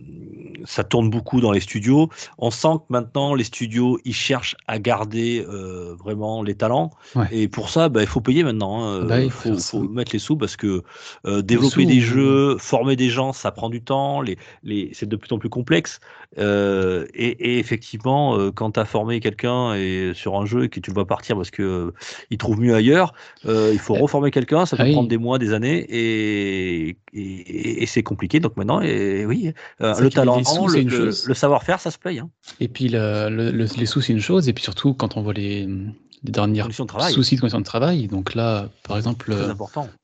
ça 0.65 0.83
tourne 0.83 1.09
beaucoup 1.09 1.39
dans 1.41 1.51
les 1.51 1.59
studios. 1.59 2.09
On 2.37 2.49
sent 2.51 2.77
que 2.79 2.83
maintenant 2.89 3.35
les 3.35 3.43
studios 3.43 3.99
ils 4.05 4.13
cherchent 4.15 4.55
à 4.67 4.79
garder 4.79 5.45
euh, 5.47 5.95
vraiment 5.95 6.41
les 6.41 6.55
talents. 6.55 6.91
Ouais. 7.15 7.27
Et 7.31 7.47
pour 7.47 7.69
ça, 7.69 7.89
bah, 7.89 8.01
il 8.01 8.07
faut 8.07 8.21
payer 8.21 8.43
maintenant. 8.43 8.83
hein. 8.83 9.05
Bah, 9.05 9.21
il 9.21 9.29
faut 9.31 9.83
mettre 9.83 10.13
les 10.13 10.19
sous 10.19 10.35
parce 10.37 10.55
que 10.55 10.81
euh, 11.27 11.41
développer 11.43 11.83
sous, 11.83 11.87
des 11.89 11.99
jeux, 12.01 12.57
former 12.57 12.95
des 12.95 13.09
gens, 13.09 13.33
ça 13.33 13.51
prend 13.51 13.69
du 13.69 13.83
temps. 13.83 14.21
Les, 14.21 14.37
les, 14.63 14.89
c'est 14.93 15.07
de 15.07 15.15
plus 15.15 15.31
en 15.33 15.37
plus 15.37 15.49
complexe. 15.51 15.99
Euh, 16.39 17.05
et, 17.13 17.27
et 17.27 17.59
effectivement, 17.59 18.37
euh, 18.37 18.51
quand 18.51 18.71
tu 18.71 18.79
as 18.79 18.85
formé 18.85 19.19
quelqu'un 19.19 19.73
et 19.75 20.13
sur 20.15 20.39
un 20.39 20.45
jeu 20.45 20.63
et 20.63 20.69
que 20.69 20.79
tu 20.79 20.89
vas 20.91 21.03
partir 21.05 21.35
parce 21.35 21.51
que 21.51 21.61
euh, 21.61 21.91
il 22.29 22.37
trouve 22.37 22.59
mieux 22.59 22.73
ailleurs, 22.73 23.13
euh, 23.45 23.69
il 23.73 23.79
faut 23.79 23.93
reformer 23.93 24.31
quelqu'un, 24.31 24.65
ça 24.65 24.77
peut 24.77 24.83
oui. 24.83 24.93
prendre 24.93 25.09
des 25.09 25.17
mois, 25.17 25.37
des 25.39 25.51
années, 25.53 25.85
et, 25.89 26.97
et, 27.13 27.83
et 27.83 27.85
c'est 27.85 28.01
compliqué. 28.03 28.39
Donc 28.39 28.55
maintenant, 28.57 28.81
et, 28.81 29.25
oui, 29.25 29.53
euh, 29.81 29.93
le 29.99 30.09
talent, 30.09 30.37
le, 30.37 30.81
le- 30.83 31.11
le 31.27 31.33
savoir-faire, 31.33 31.79
ça 31.81 31.91
se 31.91 31.97
paye. 31.97 32.19
Hein. 32.19 32.29
Et 32.61 32.69
puis 32.69 32.87
le- 32.87 33.29
le- 33.29 33.51
le- 33.51 33.67
les 33.77 33.85
sous, 33.85 34.01
c'est 34.01 34.13
une 34.13 34.19
chose. 34.21 34.47
Et 34.47 34.53
puis 34.53 34.63
surtout, 34.63 34.93
quand 34.93 35.17
on 35.17 35.21
voit 35.21 35.33
les, 35.33 35.67
les 36.23 36.31
dernières 36.31 36.65
Conditions 36.65 36.85
de 36.85 36.89
travail, 36.89 37.13
soucis 37.13 37.35
de 37.35 37.41
conditions 37.41 37.59
de 37.59 37.65
travail, 37.65 38.07
donc 38.07 38.35
là, 38.35 38.69
par 38.87 38.95
exemple. 38.95 39.33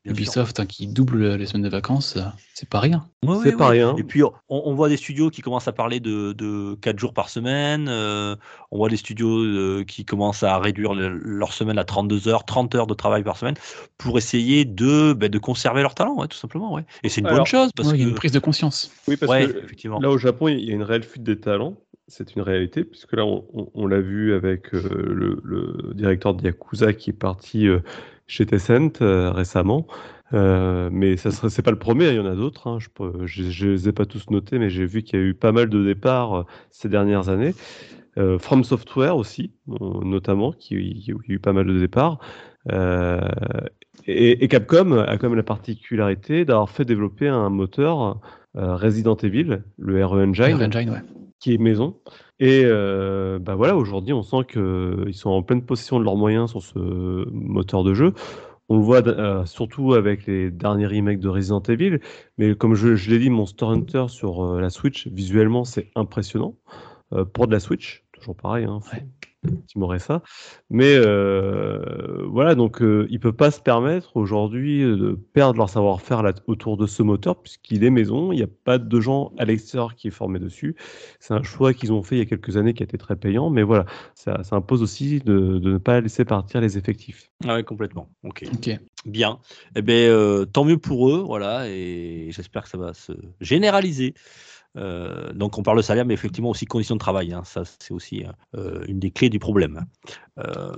Ubisoft 0.05 0.59
hein, 0.59 0.65
qui 0.65 0.87
double 0.87 1.35
les 1.35 1.45
semaines 1.45 1.63
de 1.63 1.69
vacances, 1.69 2.17
c'est 2.53 2.67
pas 2.69 2.79
rien. 2.79 3.05
Ouais, 3.23 3.35
c'est 3.43 3.49
ouais, 3.49 3.55
pas 3.55 3.69
ouais. 3.69 3.83
rien. 3.83 3.95
Et 3.97 4.03
puis 4.03 4.23
on, 4.23 4.31
on 4.49 4.73
voit 4.73 4.89
des 4.89 4.97
studios 4.97 5.29
qui 5.29 5.36
commencent 5.41 5.67
à 5.67 5.71
parler 5.73 5.99
de, 5.99 6.33
de 6.33 6.75
4 6.81 6.99
jours 6.99 7.13
par 7.13 7.29
semaine. 7.29 7.87
euh, 7.89 8.35
on 8.71 8.77
voit 8.77 8.89
des 8.89 8.97
studios 8.97 9.43
euh, 9.43 9.83
qui 9.87 10.05
commencent 10.05 10.43
à 10.43 10.57
réduire 10.59 10.93
le- 10.93 11.09
leur 11.09 11.53
semaine 11.53 11.77
à 11.77 11.83
32 11.83 12.27
heures, 12.27 12.45
30 12.45 12.75
heures 12.75 12.87
de 12.87 12.93
travail 12.93 13.23
par 13.23 13.37
semaine 13.37 13.55
pour 13.97 14.17
essayer 14.17 14.65
de, 14.65 15.13
ben, 15.13 15.29
de 15.29 15.37
conserver 15.39 15.81
leur 15.81 15.95
talent, 15.95 16.15
ouais, 16.19 16.27
tout 16.27 16.37
simplement. 16.37 16.73
Ouais. 16.73 16.85
Et 17.03 17.09
c'est 17.09 17.21
une 17.21 17.27
bonne 17.27 17.45
chose 17.45 17.71
parce 17.75 17.89
Ouais, 17.89 17.95
Il 17.97 18.01
y 18.01 18.05
a 18.05 18.09
une 18.09 18.15
prise 18.15 18.31
de 18.31 18.39
conscience. 18.39 18.91
Oui, 19.07 19.17
parce 19.17 19.31
ouais, 19.31 19.47
que 19.47 19.57
effectivement. 19.63 19.99
Là, 19.99 20.09
au 20.09 20.17
Japon, 20.17 20.47
il 20.49 20.59
y 20.63 20.71
a 20.71 20.73
une 20.75 20.83
réelle 20.83 21.03
fuite 21.03 21.23
des 21.23 21.39
talents. 21.39 21.77
C'est 22.09 22.35
une 22.37 22.41
réalité, 22.41 22.85
puisque 22.85 23.13
là, 23.13 23.25
on, 23.25 23.45
on- 23.53 23.69
on 23.73 23.85
l'a 23.85 23.99
vu 23.99 24.33
avec 24.33 24.73
euh, 24.73 24.81
le, 25.13 25.41
le 25.43 25.93
directeur 25.93 26.33
de 26.33 26.43
Yakuza 26.43 26.93
qui 26.93 27.09
est 27.09 27.13
parti 27.13 27.67
euh, 27.67 27.79
chez 28.27 28.45
Tencent 28.45 29.01
euh, 29.01 29.31
récemment. 29.31 29.87
Euh, 30.33 30.89
mais 30.91 31.15
ça 31.15 31.31
serait, 31.31 31.49
c'est 31.49 31.61
pas 31.61 31.71
le 31.71 31.79
premier, 31.79 32.09
il 32.09 32.15
y 32.15 32.19
en 32.19 32.25
a 32.25 32.35
d'autres. 32.35 32.67
hein. 32.67 32.79
Je, 33.25 33.49
je 33.49 33.67
les 33.67 33.87
ai 33.89 33.91
pas 33.93 34.05
tous 34.05 34.29
notés, 34.29 34.59
mais 34.59 34.69
j'ai 34.69 34.85
vu 34.85 35.01
qu'il 35.01 35.19
y 35.19 35.23
a 35.23 35.25
eu 35.25 35.33
pas 35.33 35.53
mal 35.53 35.69
de 35.69 35.83
départs 35.83 36.33
euh, 36.35 36.43
ces 36.69 36.89
dernières 36.89 37.29
années. 37.29 37.55
Euh, 38.17 38.37
From 38.39 38.63
Software 38.63 39.15
aussi, 39.15 39.51
notamment, 39.67 40.51
qui 40.51 40.75
y 40.75 41.11
a 41.11 41.15
eu 41.27 41.39
pas 41.39 41.53
mal 41.53 41.65
de 41.67 41.77
départs. 41.79 42.19
Euh, 42.71 43.21
et, 44.05 44.43
et 44.43 44.47
Capcom 44.47 44.91
a 44.99 45.17
quand 45.17 45.29
même 45.29 45.37
la 45.37 45.43
particularité 45.43 46.43
d'avoir 46.43 46.69
fait 46.69 46.83
développer 46.83 47.27
un 47.27 47.49
moteur 47.49 48.19
Resident 48.55 49.15
Evil, 49.17 49.61
le 49.77 50.03
RE 50.03 50.19
Engine, 50.23 50.55
ouais. 50.89 51.01
qui 51.39 51.53
est 51.53 51.57
maison. 51.59 51.99
Et 52.39 52.61
euh, 52.65 53.39
bah 53.39 53.55
voilà, 53.55 53.75
aujourd'hui, 53.75 54.13
on 54.13 54.21
sent 54.21 54.45
qu'ils 54.51 55.13
sont 55.13 55.29
en 55.31 55.41
pleine 55.41 55.63
possession 55.63 55.99
de 55.99 56.03
leurs 56.03 56.15
moyens 56.15 56.51
sur 56.51 56.61
ce 56.61 56.77
moteur 57.31 57.83
de 57.83 57.93
jeu. 57.93 58.13
On 58.69 58.77
le 58.77 58.83
voit 58.83 59.07
euh, 59.07 59.45
surtout 59.45 59.93
avec 59.93 60.25
les 60.25 60.51
derniers 60.51 60.87
remakes 60.87 61.19
de 61.19 61.29
Resident 61.29 61.61
Evil. 61.61 61.99
Mais 62.37 62.55
comme 62.55 62.75
je, 62.75 63.09
l'ai 63.09 63.19
dit, 63.19 63.29
Monster 63.29 63.65
Hunter 63.65 64.05
sur 64.09 64.43
euh, 64.43 64.61
la 64.61 64.69
Switch, 64.69 65.07
visuellement, 65.07 65.63
c'est 65.63 65.89
impressionnant. 65.95 66.55
Euh, 67.13 67.23
pour 67.23 67.47
de 67.47 67.53
la 67.53 67.61
Switch, 67.61 68.03
toujours 68.11 68.35
pareil, 68.35 68.65
hein. 68.65 68.79
Timorer 69.67 69.99
ça. 69.99 70.23
Mais 70.69 70.95
euh, 70.95 72.25
voilà, 72.27 72.55
donc 72.55 72.81
euh, 72.81 73.07
ils 73.09 73.15
ne 73.15 73.19
peuvent 73.19 73.33
pas 73.33 73.51
se 73.51 73.61
permettre 73.61 74.17
aujourd'hui 74.17 74.83
euh, 74.83 74.97
de 74.97 75.11
perdre 75.33 75.57
leur 75.57 75.69
savoir-faire 75.69 76.23
autour 76.47 76.77
de 76.77 76.87
ce 76.87 77.03
moteur, 77.03 77.41
puisqu'il 77.41 77.83
est 77.83 77.89
maison, 77.89 78.31
il 78.31 78.37
n'y 78.37 78.43
a 78.43 78.49
pas 78.63 78.77
de 78.77 78.99
gens 78.99 79.31
à 79.37 79.45
l'extérieur 79.45 79.95
qui 79.95 80.07
est 80.07 80.11
formé 80.11 80.39
dessus. 80.39 80.75
C'est 81.19 81.33
un 81.33 81.43
choix 81.43 81.73
qu'ils 81.73 81.93
ont 81.93 82.03
fait 82.03 82.15
il 82.15 82.19
y 82.19 82.21
a 82.21 82.25
quelques 82.25 82.57
années 82.57 82.73
qui 82.73 82.83
a 82.83 82.85
été 82.85 82.97
très 82.97 83.15
payant, 83.15 83.49
mais 83.49 83.63
voilà, 83.63 83.85
ça, 84.15 84.43
ça 84.43 84.55
impose 84.55 84.81
aussi 84.81 85.19
de, 85.19 85.59
de 85.59 85.73
ne 85.73 85.77
pas 85.77 86.01
laisser 86.01 86.25
partir 86.25 86.61
les 86.61 86.77
effectifs. 86.77 87.31
Ah 87.45 87.55
ouais, 87.55 87.63
complètement. 87.63 88.09
Ok. 88.23 88.43
Ok. 88.53 88.77
Bien. 89.05 89.39
Eh 89.75 89.81
ben, 89.81 90.09
euh, 90.09 90.45
tant 90.45 90.65
mieux 90.65 90.77
pour 90.77 91.09
eux, 91.09 91.23
voilà, 91.25 91.69
et 91.69 92.27
j'espère 92.31 92.63
que 92.63 92.69
ça 92.69 92.77
va 92.77 92.93
se 92.93 93.13
généraliser. 93.39 94.13
Euh, 94.77 95.33
donc 95.33 95.57
on 95.57 95.63
parle 95.63 95.77
de 95.77 95.81
salaire, 95.81 96.05
mais 96.05 96.13
effectivement 96.13 96.49
aussi 96.49 96.65
conditions 96.65 96.95
de 96.95 96.99
travail. 96.99 97.33
hein. 97.33 97.41
Ça, 97.45 97.63
c'est 97.79 97.93
aussi 97.93 98.23
euh, 98.55 98.83
une 98.87 98.99
des 98.99 99.11
clés 99.11 99.29
du 99.29 99.39
problème. 99.39 99.85
Euh, 100.39 100.71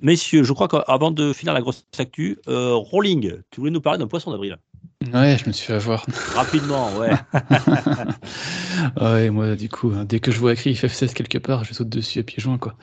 messieurs, 0.00 0.44
je 0.44 0.52
crois 0.52 0.68
qu'avant 0.68 1.10
de 1.10 1.32
finir 1.32 1.54
la 1.54 1.60
grosse 1.60 1.84
actu, 1.98 2.38
Rolling, 2.46 3.32
tu 3.50 3.60
voulais 3.60 3.72
nous 3.72 3.80
parler 3.80 3.98
d'un 3.98 4.06
poisson 4.06 4.30
d'avril? 4.30 4.58
Ouais, 5.14 5.38
je 5.38 5.46
me 5.46 5.52
suis 5.52 5.66
fait 5.66 5.74
avoir. 5.74 6.04
Rapidement, 6.34 6.90
ouais. 6.98 7.10
ouais, 9.00 9.30
moi, 9.30 9.56
du 9.56 9.70
coup, 9.70 9.92
hein, 9.96 10.04
dès 10.04 10.20
que 10.20 10.30
je 10.30 10.38
vois 10.38 10.52
écrit 10.52 10.74
FF16 10.74 11.14
quelque 11.14 11.38
part, 11.38 11.64
je 11.64 11.72
saute 11.72 11.88
dessus 11.88 12.18
à 12.18 12.22
pieds 12.22 12.42
joints, 12.42 12.58
quoi. 12.58 12.74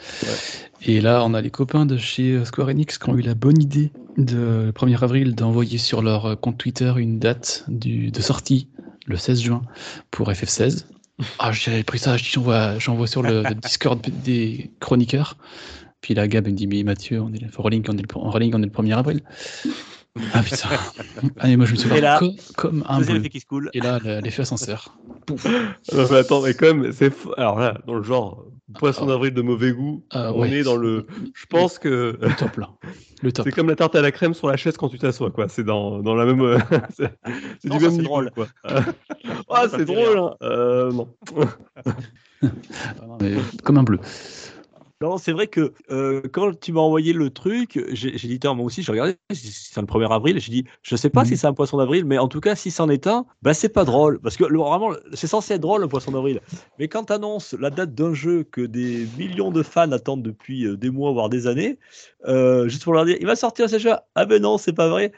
Et 0.84 1.00
là, 1.00 1.24
on 1.24 1.36
a 1.36 1.42
les 1.42 1.52
copains 1.52 1.86
de 1.86 1.98
chez 1.98 2.44
Square 2.46 2.70
Enix 2.70 2.98
qui 2.98 3.10
ont 3.10 3.18
eu 3.18 3.22
la 3.22 3.36
bonne 3.36 3.62
idée 3.62 3.92
de 4.18 4.64
le 4.66 4.72
1er 4.72 5.04
avril 5.04 5.36
d'envoyer 5.36 5.78
sur 5.78 6.02
leur 6.02 6.40
compte 6.40 6.58
Twitter 6.58 6.92
une 6.98 7.20
date 7.20 7.66
du, 7.68 8.10
de 8.10 8.22
sortie, 8.22 8.68
le 9.08 9.18
16 9.18 9.42
juin, 9.42 9.62
pour 10.12 10.30
FF16. 10.30 10.86
Ah, 11.40 11.52
j'ai 11.52 11.84
pris 11.84 11.98
ça, 11.98 12.16
j'envoie, 12.18 12.78
j'envoie 12.78 13.08
sur 13.08 13.24
le, 13.24 13.42
le 13.42 13.56
Discord 13.64 14.00
des 14.24 14.70
chroniqueurs. 14.80 15.36
Puis 16.02 16.14
là, 16.14 16.28
Gab 16.28 16.46
me 16.46 16.52
dit, 16.52 16.68
mais 16.68 16.84
Mathieu, 16.84 17.22
on 17.22 17.34
est 17.34 17.42
le, 17.42 17.48
Rolling, 17.58 17.84
on 17.90 17.98
est 17.98 18.02
le, 18.02 18.08
en 18.20 18.30
Rolling, 18.30 18.52
on 18.54 18.62
est 18.62 18.66
le 18.66 18.72
1er 18.72 18.96
avril. 18.98 19.22
Ah 20.34 20.42
putain. 20.44 20.70
Allez, 21.40 21.58
moi 21.58 21.66
je 21.68 21.74
me 21.74 21.78
suis 21.78 21.92
Et 21.92 22.02
là, 22.02 22.18
co- 22.20 22.32
comme 22.56 22.84
un 22.88 22.98
Deuxième 23.00 23.18
bleu. 23.18 23.22
effet 23.26 23.30
qui 23.30 23.40
se 23.40 23.46
coule. 23.46 23.70
Et 23.74 23.80
là, 23.80 24.00
le- 24.04 24.20
l'effet 24.20 24.42
ascenseur. 24.44 24.98
Pouf. 25.28 25.46
Non, 25.46 26.08
mais 26.10 26.18
attends, 26.18 26.42
mais 26.42 26.54
quand 26.56 26.74
même, 26.74 26.92
c'est. 26.92 27.14
Alors 27.38 27.60
là, 27.60 27.78
dans 27.86 27.94
le 27.96 28.02
genre 28.04 28.46
poisson 28.80 29.04
Ah. 29.04 29.08
d'avril 29.10 29.34
de 29.34 29.42
mauvais 29.44 29.72
goût, 29.74 30.04
Ah, 30.12 30.32
on 30.34 30.42
ouais. 30.42 30.52
est 30.52 30.64
dans 30.64 30.76
le. 30.76 31.06
Je 31.36 31.46
pense 31.46 31.78
que 31.78 32.18
Le 32.20 32.36
top 32.36 32.58
là. 32.58 32.70
Le 33.24 33.32
top. 33.32 33.46
c'est 33.46 33.52
comme 33.52 33.68
la 33.70 33.76
tarte 33.76 33.96
à 33.96 34.02
la 34.02 34.12
crème 34.12 34.34
sur 34.36 34.48
la 34.48 34.58
chaise 34.58 34.78
quand 34.78 34.90
tu 34.90 35.00
t'assois, 35.00 35.32
quoi. 35.32 35.48
C'est 35.50 35.64
dans, 35.64 36.00
dans 36.00 36.14
la 36.16 36.26
même. 36.26 36.42
euh, 36.42 36.60
c'est 36.96 37.12
c'est 37.60 37.68
Non, 37.70 37.78
du 37.78 37.86
ça, 37.86 37.92
même 37.92 38.04
drôle. 38.04 38.32
quoi. 38.32 38.48
ah, 38.64 39.68
Ça 39.68 39.78
c'est 39.78 39.86
drôle, 39.86 40.18
hein. 40.20 40.36
Euh, 40.44 40.92
non. 40.92 41.16
Ah 41.36 42.44
non, 43.08 43.18
mais 43.20 43.34
comme 43.64 43.78
un 43.78 43.84
bleu. 43.84 44.00
Non, 45.00 45.20
c'est 45.20 45.32
vrai 45.32 45.46
que 45.46 45.74
euh, 45.92 46.24
quand 46.34 46.60
tu 46.60 46.72
m'as 46.74 46.82
envoyé 46.82 47.14
le 47.14 47.30
truc, 47.30 47.80
j'ai 47.94 48.12
dit, 48.12 48.40
moi 48.44 48.66
aussi, 48.66 48.82
j'ai 48.82 48.92
regardé, 48.92 49.16
c'est 49.32 49.80
le 49.80 49.86
1er 49.86 50.12
avril, 50.12 50.38
et 50.38 50.40
j'ai 50.40 50.52
dit, 50.52 50.64
je 50.82 50.96
sais 50.96 51.12
pas 51.12 51.22
Mhm. 51.22 51.28
si 51.28 51.38
c'est 51.38 51.46
un 51.46 51.54
poisson 51.54 51.78
d'avril, 51.78 52.04
mais 52.06 52.18
en 52.18 52.28
tout 52.28 52.40
cas, 52.40 52.56
si 52.56 52.72
c'en 52.72 52.90
est 52.90 53.06
un, 53.06 53.28
bah 53.44 53.54
c'est 53.54 53.70
pas 53.70 53.86
drôle. 53.86 54.20
Parce 54.22 54.38
que 54.38 54.44
le- 54.46 54.58
vraiment, 54.58 54.94
c'est 55.14 55.28
censé 55.28 55.54
être 55.54 55.62
drôle, 55.62 55.82
le 55.82 55.88
poisson 55.88 56.12
d'avril. 56.12 56.42
Mais 56.80 56.88
quand 56.88 57.06
tu 57.06 57.14
annonces 57.14 57.54
la 57.54 57.70
date 57.70 57.94
d'un 57.94 58.16
jeu 58.16 58.44
que 58.44 58.62
des 58.62 59.06
millions 59.16 59.52
de 59.52 59.62
fans 59.62 59.92
attendent 59.92 60.24
depuis 60.24 60.66
euh, 60.66 60.76
des 60.78 60.90
mois, 60.90 61.12
voire 61.12 61.30
des 61.30 61.46
années, 61.46 61.78
euh, 62.28 62.68
juste 62.68 62.84
pour 62.84 62.94
leur 62.94 63.06
dire, 63.06 63.18
il 63.20 63.28
va 63.28 63.36
sortir 63.36 63.70
ce 63.70 63.78
jeu. 63.78 63.92
Ah 64.16 64.26
ben 64.26 64.42
non, 64.42 64.58
c'est 64.58 64.74
pas 64.74 64.90
vrai. 64.90 65.12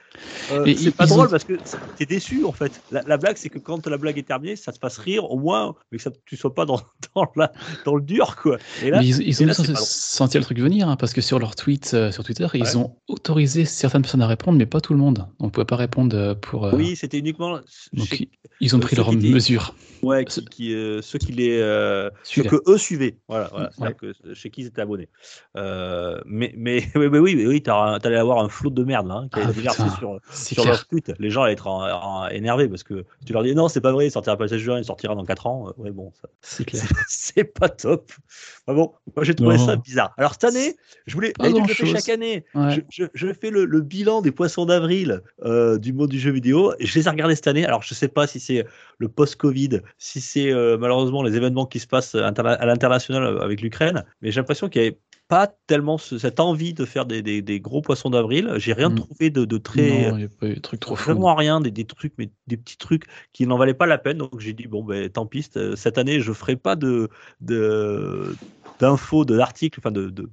Euh, 0.52 0.74
c'est 0.76 0.96
pas 0.96 1.06
drôle 1.06 1.28
ont- 1.28 1.30
parce 1.30 1.44
que 1.44 1.62
t'es 1.96 2.06
déçu 2.06 2.44
en 2.44 2.52
fait. 2.52 2.82
La, 2.89 3.04
la 3.06 3.18
blague, 3.18 3.38
c'est 3.38 3.50
que 3.50 3.60
quand 3.60 3.86
la 3.88 3.98
blague 3.98 4.18
est 4.18 4.24
terminée, 4.24 4.56
ça 4.56 4.72
te 4.72 4.80
fasse 4.80 4.98
rire 4.98 5.30
au 5.30 5.38
moins, 5.38 5.76
mais 5.92 5.98
que 5.98 6.04
ça, 6.04 6.12
tu 6.26 6.36
sois 6.38 6.54
pas 6.54 6.65
dans, 6.65 6.80
dans, 7.15 7.28
la- 7.36 7.52
dans 7.86 7.96
le 7.96 8.02
dur 8.02 8.36
quoi. 8.36 8.58
Et 8.82 8.89
là, 8.89 9.02
ils, 9.04 9.44
ont 9.44 9.46
là, 9.46 9.54
sentir 9.75 10.39
le 10.41 10.45
truc 10.45 10.60
venir, 10.60 10.88
hein, 10.89 10.95
parce 10.95 11.13
que 11.13 11.21
sur 11.21 11.39
leur 11.39 11.55
tweet 11.55 11.91
euh, 11.93 12.12
sur 12.12 12.23
Twitter, 12.23 12.43
Ouais. 12.45 12.60
ils 12.60 12.77
ont 12.77 12.95
autorisé 13.08 13.65
certaines 13.65 14.01
personnes 14.01 14.21
à 14.21 14.27
répondre, 14.27 14.58
mais 14.58 14.65
pas 14.65 14.82
tout 14.82 14.93
le 14.93 14.99
monde. 14.99 15.27
On 15.39 15.45
ne 15.45 15.49
pouvait 15.51 15.65
pas 15.65 15.75
répondre 15.75 16.15
euh, 16.15 16.36
pour. 16.36 16.65
euh, 16.65 16.71
oui, 16.75 16.95
c'était 16.95 17.17
uniquement. 17.19 17.60
donc 17.93 18.08
chez- 18.08 18.29
ils- 18.62 18.75
ont 18.75 18.79
pris 18.79 18.95
leurs 18.95 19.12
mesures. 19.13 19.73
Ouais, 20.01 20.23
qui, 20.23 20.45
qui, 20.45 20.73
euh, 20.73 21.01
ceux 21.01 21.19
qui 21.19 21.34
les, 21.34 21.58
ceux 22.23 22.43
que 22.43 22.55
eux 22.67 22.77
suivaient, 22.77 23.17
voilà, 23.27 23.47
voilà 23.51 23.65
Ouais. 23.65 23.71
c'est-à-dire 23.77 23.97
que 23.97 24.34
chez 24.34 24.49
qui 24.49 24.62
ils 24.62 24.67
étaient 24.67 24.82
abonnés. 24.82 25.10
Euh, 25.58 26.19
mais, 26.25 26.53
mais, 26.55 26.84
oui, 26.95 27.08
oui, 27.08 27.19
oui, 27.19 27.45
oui, 27.47 27.62
t'allais 27.62 28.15
avoir 28.15 28.39
un 28.43 28.47
flot 28.49 28.69
de 28.69 28.84
merde 28.84 29.08
là, 29.08 29.15
hein, 29.15 29.27
qui 29.34 29.39
Ah, 29.41 29.43
allait 29.45 29.53
putain, 29.53 29.71
sur, 29.97 30.19
sur 30.32 30.65
leur 30.65 30.88
tweet. 30.88 31.12
Les 31.19 31.29
gens 31.29 31.43
allaient 31.43 31.53
être 31.53 31.67
en- 31.67 31.84
en- 32.23 32.27
énervés 32.29 32.69
parce 32.69 32.84
que 32.84 33.03
tu 33.25 33.34
leur 33.34 33.43
dis 33.43 33.53
non, 33.55 33.67
c'est 33.67 33.82
pas 33.82 33.91
vrai, 33.91 34.08
il 34.08 34.12
sortira 34.12 34.38
pas 34.38 34.45
le 34.45 34.49
16 34.49 34.60
juin, 34.60 34.77
il 34.79 34.86
sortira 34.86 35.15
dans 35.15 35.25
4 35.25 35.47
ans. 35.47 35.73
Ouais, 35.77 35.91
bon, 35.91 36.12
ça, 36.21 36.29
C'est 36.41 36.63
clair. 36.65 36.84
c'est 37.10 37.43
pas 37.43 37.67
top. 37.69 38.12
Enfin 38.65 38.75
bon, 38.75 38.93
moi 39.15 39.23
j'ai 39.25 39.36
trouvé. 39.36 39.58
Ça 39.65 39.76
bizarre. 39.76 40.13
Alors 40.17 40.34
cette 40.34 40.43
année, 40.45 40.76
je 41.08 41.13
voulais, 41.13 41.34
je 41.50 41.56
le 41.67 41.74
fais 41.74 41.86
chaque 41.93 42.10
année. 42.10 42.45
Ouais. 42.56 42.76
Je, 42.89 43.04
je- 43.04 43.10
je 43.13 43.34
fais 43.34 43.50
le, 43.50 43.65
le 43.65 43.82
bilan 43.82 44.22
des 44.22 44.32
poissons 44.32 44.65
d'avril 44.65 45.22
euh, 45.43 45.78
du 45.78 45.93
monde 45.93 46.10
du 46.10 46.19
jeu 46.19 46.32
vidéo. 46.32 46.74
Je 46.80 46.93
les 46.98 47.08
ai 47.08 47.10
regardés 47.10 47.36
cette 47.36 47.48
année. 47.48 47.65
Alors, 47.65 47.82
je 47.84 47.93
sais 47.93 48.08
pas 48.08 48.28
si 48.28 48.39
c'est 48.39 48.65
le 48.98 49.08
post-Covid, 49.08 49.82
si 49.98 50.22
c'est 50.22 50.52
euh, 50.52 50.78
malheureusement 50.78 51.24
les 51.24 51.36
événements 51.36 51.65
qui 51.65 51.80
se 51.80 51.88
passent 51.88 52.15
à 52.15 52.32
l'international 52.65 53.41
avec 53.41 53.62
l'Ukraine, 53.62 54.04
mais 54.22 54.32
j'ai 54.32 54.39
l'impression 54.39 54.69
qu'il 54.69 54.82
n'y 54.82 54.88
avait 54.88 54.98
pas 55.30 55.48
tellement 55.68 55.98
ce- 55.98 56.18
cette 56.18 56.39
envie 56.42 56.74
de 56.74 56.84
faire 56.84 57.06
des, 57.06 57.22
des- 57.22 57.42
des 57.42 57.62
gros 57.62 57.82
poissons 57.82 58.10
d'avril. 58.10 58.52
J'ai 58.58 58.74
rien 58.74 58.89
Mm. 58.89 58.96
trouvé 58.96 59.30
de, 59.30 59.46
de 59.46 59.58
très. 59.58 60.10
Non, 60.10 60.18
il 60.18 60.20
n'y 60.20 60.24
a 60.26 60.30
pas 60.30 60.48
eu 60.48 60.56
de 60.56 60.60
truc 60.60 60.80
trop 60.82 60.96
fou. 60.98 61.12
Vraiment 61.12 61.36
rien, 61.36 61.62
des, 61.62 61.72
des 61.72 61.86
trucs, 61.86 62.13
mais 62.18 62.30
des 62.48 62.58
petits 62.58 62.78
trucs 62.78 63.06
qui 63.32 63.46
n'en 63.48 63.58
valaient 63.58 63.74
pas 63.74 63.86
la 63.86 63.98
peine. 64.00 64.18
Donc 64.18 64.39
j'ai 64.39 64.54
dit, 64.54 64.68
bon, 64.68 64.84
ben 64.84 65.08
tant 65.10 65.26
pis, 65.26 65.48
cette 65.76 65.98
année, 65.98 66.20
je 66.20 66.34
ferai 66.34 66.58
pas 66.58 66.76
de 66.76 67.08
de- 67.39 68.36
d'infos, 68.80 69.24
de, 69.24 69.38
d'articles, 69.38 69.80
enfin 69.80 69.92
de, 69.92 70.10
de- 70.10 70.30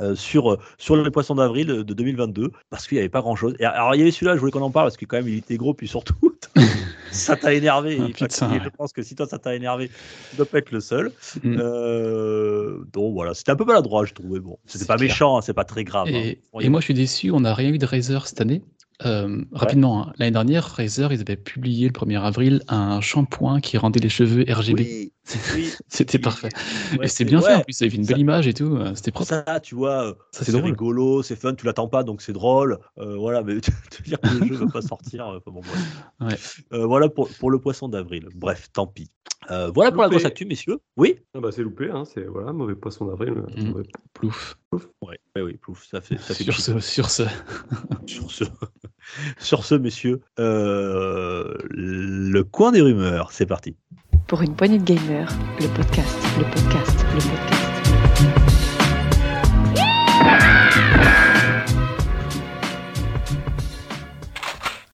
euh, 0.00 0.16
sur, 0.16 0.58
sur 0.78 0.96
les 0.96 1.10
poissons 1.12 1.36
d'avril 1.36 1.66
de 1.68 1.82
2022, 1.94 2.50
parce 2.70 2.88
qu'il 2.88 2.96
n'y 2.96 3.00
avait 3.00 3.08
pas 3.08 3.20
grand 3.20 3.36
chose. 3.36 3.54
Et 3.60 3.64
alors 3.64 3.94
il 3.94 3.98
y 3.98 4.02
avait 4.02 4.10
celui-là, 4.10 4.34
je 4.34 4.40
voulais 4.40 4.50
qu'on 4.50 4.62
en 4.62 4.70
parle, 4.72 4.86
parce 4.86 4.96
que 4.96 5.04
quand 5.06 5.16
même 5.18 5.28
il 5.28 5.36
était 5.36 5.56
gros, 5.56 5.74
puis 5.74 5.86
surtout, 5.86 6.16
ça 7.14 7.36
t'a 7.36 7.54
énervé. 7.54 7.98
Ah, 8.00 8.06
et 8.08 8.12
putain. 8.12 8.60
Je 8.62 8.68
pense 8.68 8.92
que 8.92 9.02
si 9.02 9.14
toi 9.14 9.26
ça 9.26 9.38
t'a 9.38 9.54
énervé, 9.54 9.90
tu 10.30 10.36
dois 10.36 10.46
pas 10.46 10.58
être 10.58 10.70
le 10.70 10.80
seul. 10.80 11.12
Mm. 11.42 11.56
Euh, 11.58 12.84
donc 12.92 13.14
voilà, 13.14 13.34
c'était 13.34 13.52
un 13.52 13.56
peu 13.56 13.64
maladroit, 13.64 14.04
je 14.04 14.14
trouvais. 14.14 14.40
Bon, 14.40 14.58
c'était 14.66 14.84
pas 14.84 14.96
clair. 14.96 15.08
méchant, 15.08 15.38
hein, 15.38 15.40
c'est 15.42 15.54
pas 15.54 15.64
très 15.64 15.84
grave. 15.84 16.08
Et, 16.08 16.40
hein. 16.52 16.58
et 16.60 16.68
moi, 16.68 16.80
je 16.80 16.86
suis 16.86 16.94
déçu, 16.94 17.30
on 17.30 17.40
n'a 17.40 17.54
rien 17.54 17.70
eu 17.70 17.78
de 17.78 17.86
Razer 17.86 18.26
cette 18.26 18.40
année. 18.40 18.62
Euh, 19.04 19.42
rapidement, 19.52 20.08
hein, 20.08 20.12
l'année 20.18 20.30
dernière, 20.30 20.64
Razer, 20.64 21.12
ils 21.12 21.20
avaient 21.20 21.36
publié 21.36 21.88
le 21.88 21.92
1er 21.92 22.20
avril 22.20 22.62
un 22.68 23.00
shampoing 23.00 23.60
qui 23.60 23.76
rendait 23.76 24.00
les 24.00 24.08
cheveux 24.08 24.44
RGB. 24.48 24.82
oui, 24.82 25.12
oui, 25.54 25.72
C'était 25.88 26.18
parfait. 26.18 26.48
Ouais, 26.98 27.06
et 27.06 27.08
c'était 27.08 27.24
bien 27.24 27.40
ouais. 27.40 27.46
fait 27.48 27.54
en 27.54 27.60
plus, 27.62 27.72
ça 27.72 27.84
avait 27.86 27.94
une 27.94 28.02
belle 28.04 28.16
Ça- 28.16 28.20
image 28.20 28.46
et 28.46 28.54
tout, 28.54 28.76
euh, 28.76 28.94
c'était 28.94 29.10
propre. 29.10 29.28
Ça, 29.28 29.60
tu 29.60 29.74
vois, 29.74 30.08
euh, 30.08 30.14
Ça, 30.32 30.40
c'est 30.40 30.44
c'est 30.46 30.52
drôle. 30.52 30.64
rigolo, 30.70 31.22
c'est 31.22 31.36
fun, 31.36 31.54
tu 31.54 31.64
l'attends 31.66 31.88
pas, 31.88 32.02
donc 32.04 32.20
c'est 32.22 32.32
drôle. 32.32 32.78
Euh, 32.98 33.16
voilà, 33.16 33.42
mais 33.42 33.58
te 33.90 34.02
dire 34.02 34.20
que 34.20 34.28
le 34.28 34.46
jeu 34.46 34.54
va 34.56 34.66
pas 34.66 34.82
sortir, 34.82 35.26
euh, 35.28 35.38
enfin, 35.38 35.50
bon. 35.50 35.62
Ouais. 36.26 36.36
Euh, 36.72 36.86
voilà 36.86 37.08
pour, 37.08 37.28
pour 37.38 37.50
le 37.50 37.58
poisson 37.58 37.88
d'avril. 37.88 38.28
Bref, 38.34 38.68
tant 38.72 38.86
pis. 38.86 39.10
Euh, 39.50 39.70
voilà 39.74 39.92
pour 39.92 40.02
la 40.02 40.08
grosse 40.08 40.24
actu, 40.24 40.46
messieurs. 40.46 40.78
Oui? 40.96 41.16
Ah 41.34 41.40
bah, 41.40 41.50
c'est 41.52 41.62
loupé, 41.62 41.90
hein, 41.90 42.04
c'est 42.06 42.24
voilà, 42.24 42.52
mauvais 42.54 42.74
poisson 42.74 43.04
d'avril. 43.06 43.34
Mm. 43.56 43.68
mauvais- 43.68 43.84
Plouf. 44.14 44.56
Ouais, 45.02 45.18
ouais, 45.36 45.42
oui, 45.42 45.56
plouf, 45.56 45.86
ça 45.86 46.00
fait, 46.00 46.18
ça 46.18 46.34
fait 46.34 46.44
Sur 46.44 46.58
ce, 46.58 46.80
sur 46.80 47.10
ce. 47.10 47.22
sur 48.06 48.30
ce, 48.30 48.44
sur 49.38 49.64
ce, 49.64 49.74
messieurs, 49.74 50.20
euh, 50.38 51.54
le 51.70 52.42
coin 52.42 52.72
des 52.72 52.80
rumeurs, 52.80 53.32
c'est 53.32 53.46
parti. 53.46 53.76
Pour 54.26 54.42
une 54.42 54.54
poignée 54.54 54.78
de 54.78 54.84
gamers, 54.84 55.30
le 55.60 55.68
podcast, 55.68 56.16
le 56.38 56.44
podcast, 56.44 57.04
le 57.14 57.20
podcast. 57.20 58.74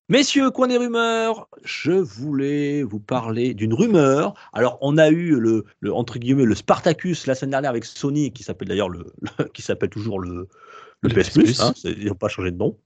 Messieurs, 0.09 0.51
coin 0.51 0.67
des 0.67 0.75
rumeurs, 0.77 1.47
je 1.63 1.93
voulais 1.93 2.83
vous 2.83 2.99
parler 2.99 3.53
d'une 3.53 3.73
rumeur. 3.73 4.33
Alors, 4.51 4.77
on 4.81 4.97
a 4.97 5.09
eu 5.09 5.39
le, 5.39 5.63
le- 5.79 5.93
entre 5.93 6.19
guillemets 6.19 6.43
le 6.43 6.55
Spartacus 6.55 7.27
la 7.27 7.35
semaine 7.35 7.51
dernière 7.51 7.69
avec 7.69 7.85
Sony, 7.85 8.33
qui 8.33 8.43
s'appelle 8.43 8.67
d'ailleurs 8.67 8.89
le, 8.89 9.05
le- 9.39 9.45
qui 9.53 9.61
s'appelle 9.61 9.89
toujours 9.89 10.19
le, 10.19 10.49
le, 11.01 11.09
Le 11.09 11.09
PS 11.09 11.29
PS+, 11.29 11.33
Plus. 11.39 11.61
hein, 11.61 11.73
c'est- 11.77 11.93
ils 11.93 12.07
n'ont 12.07 12.15
pas 12.15 12.27
changé 12.27 12.51
de 12.51 12.57
nom. 12.57 12.77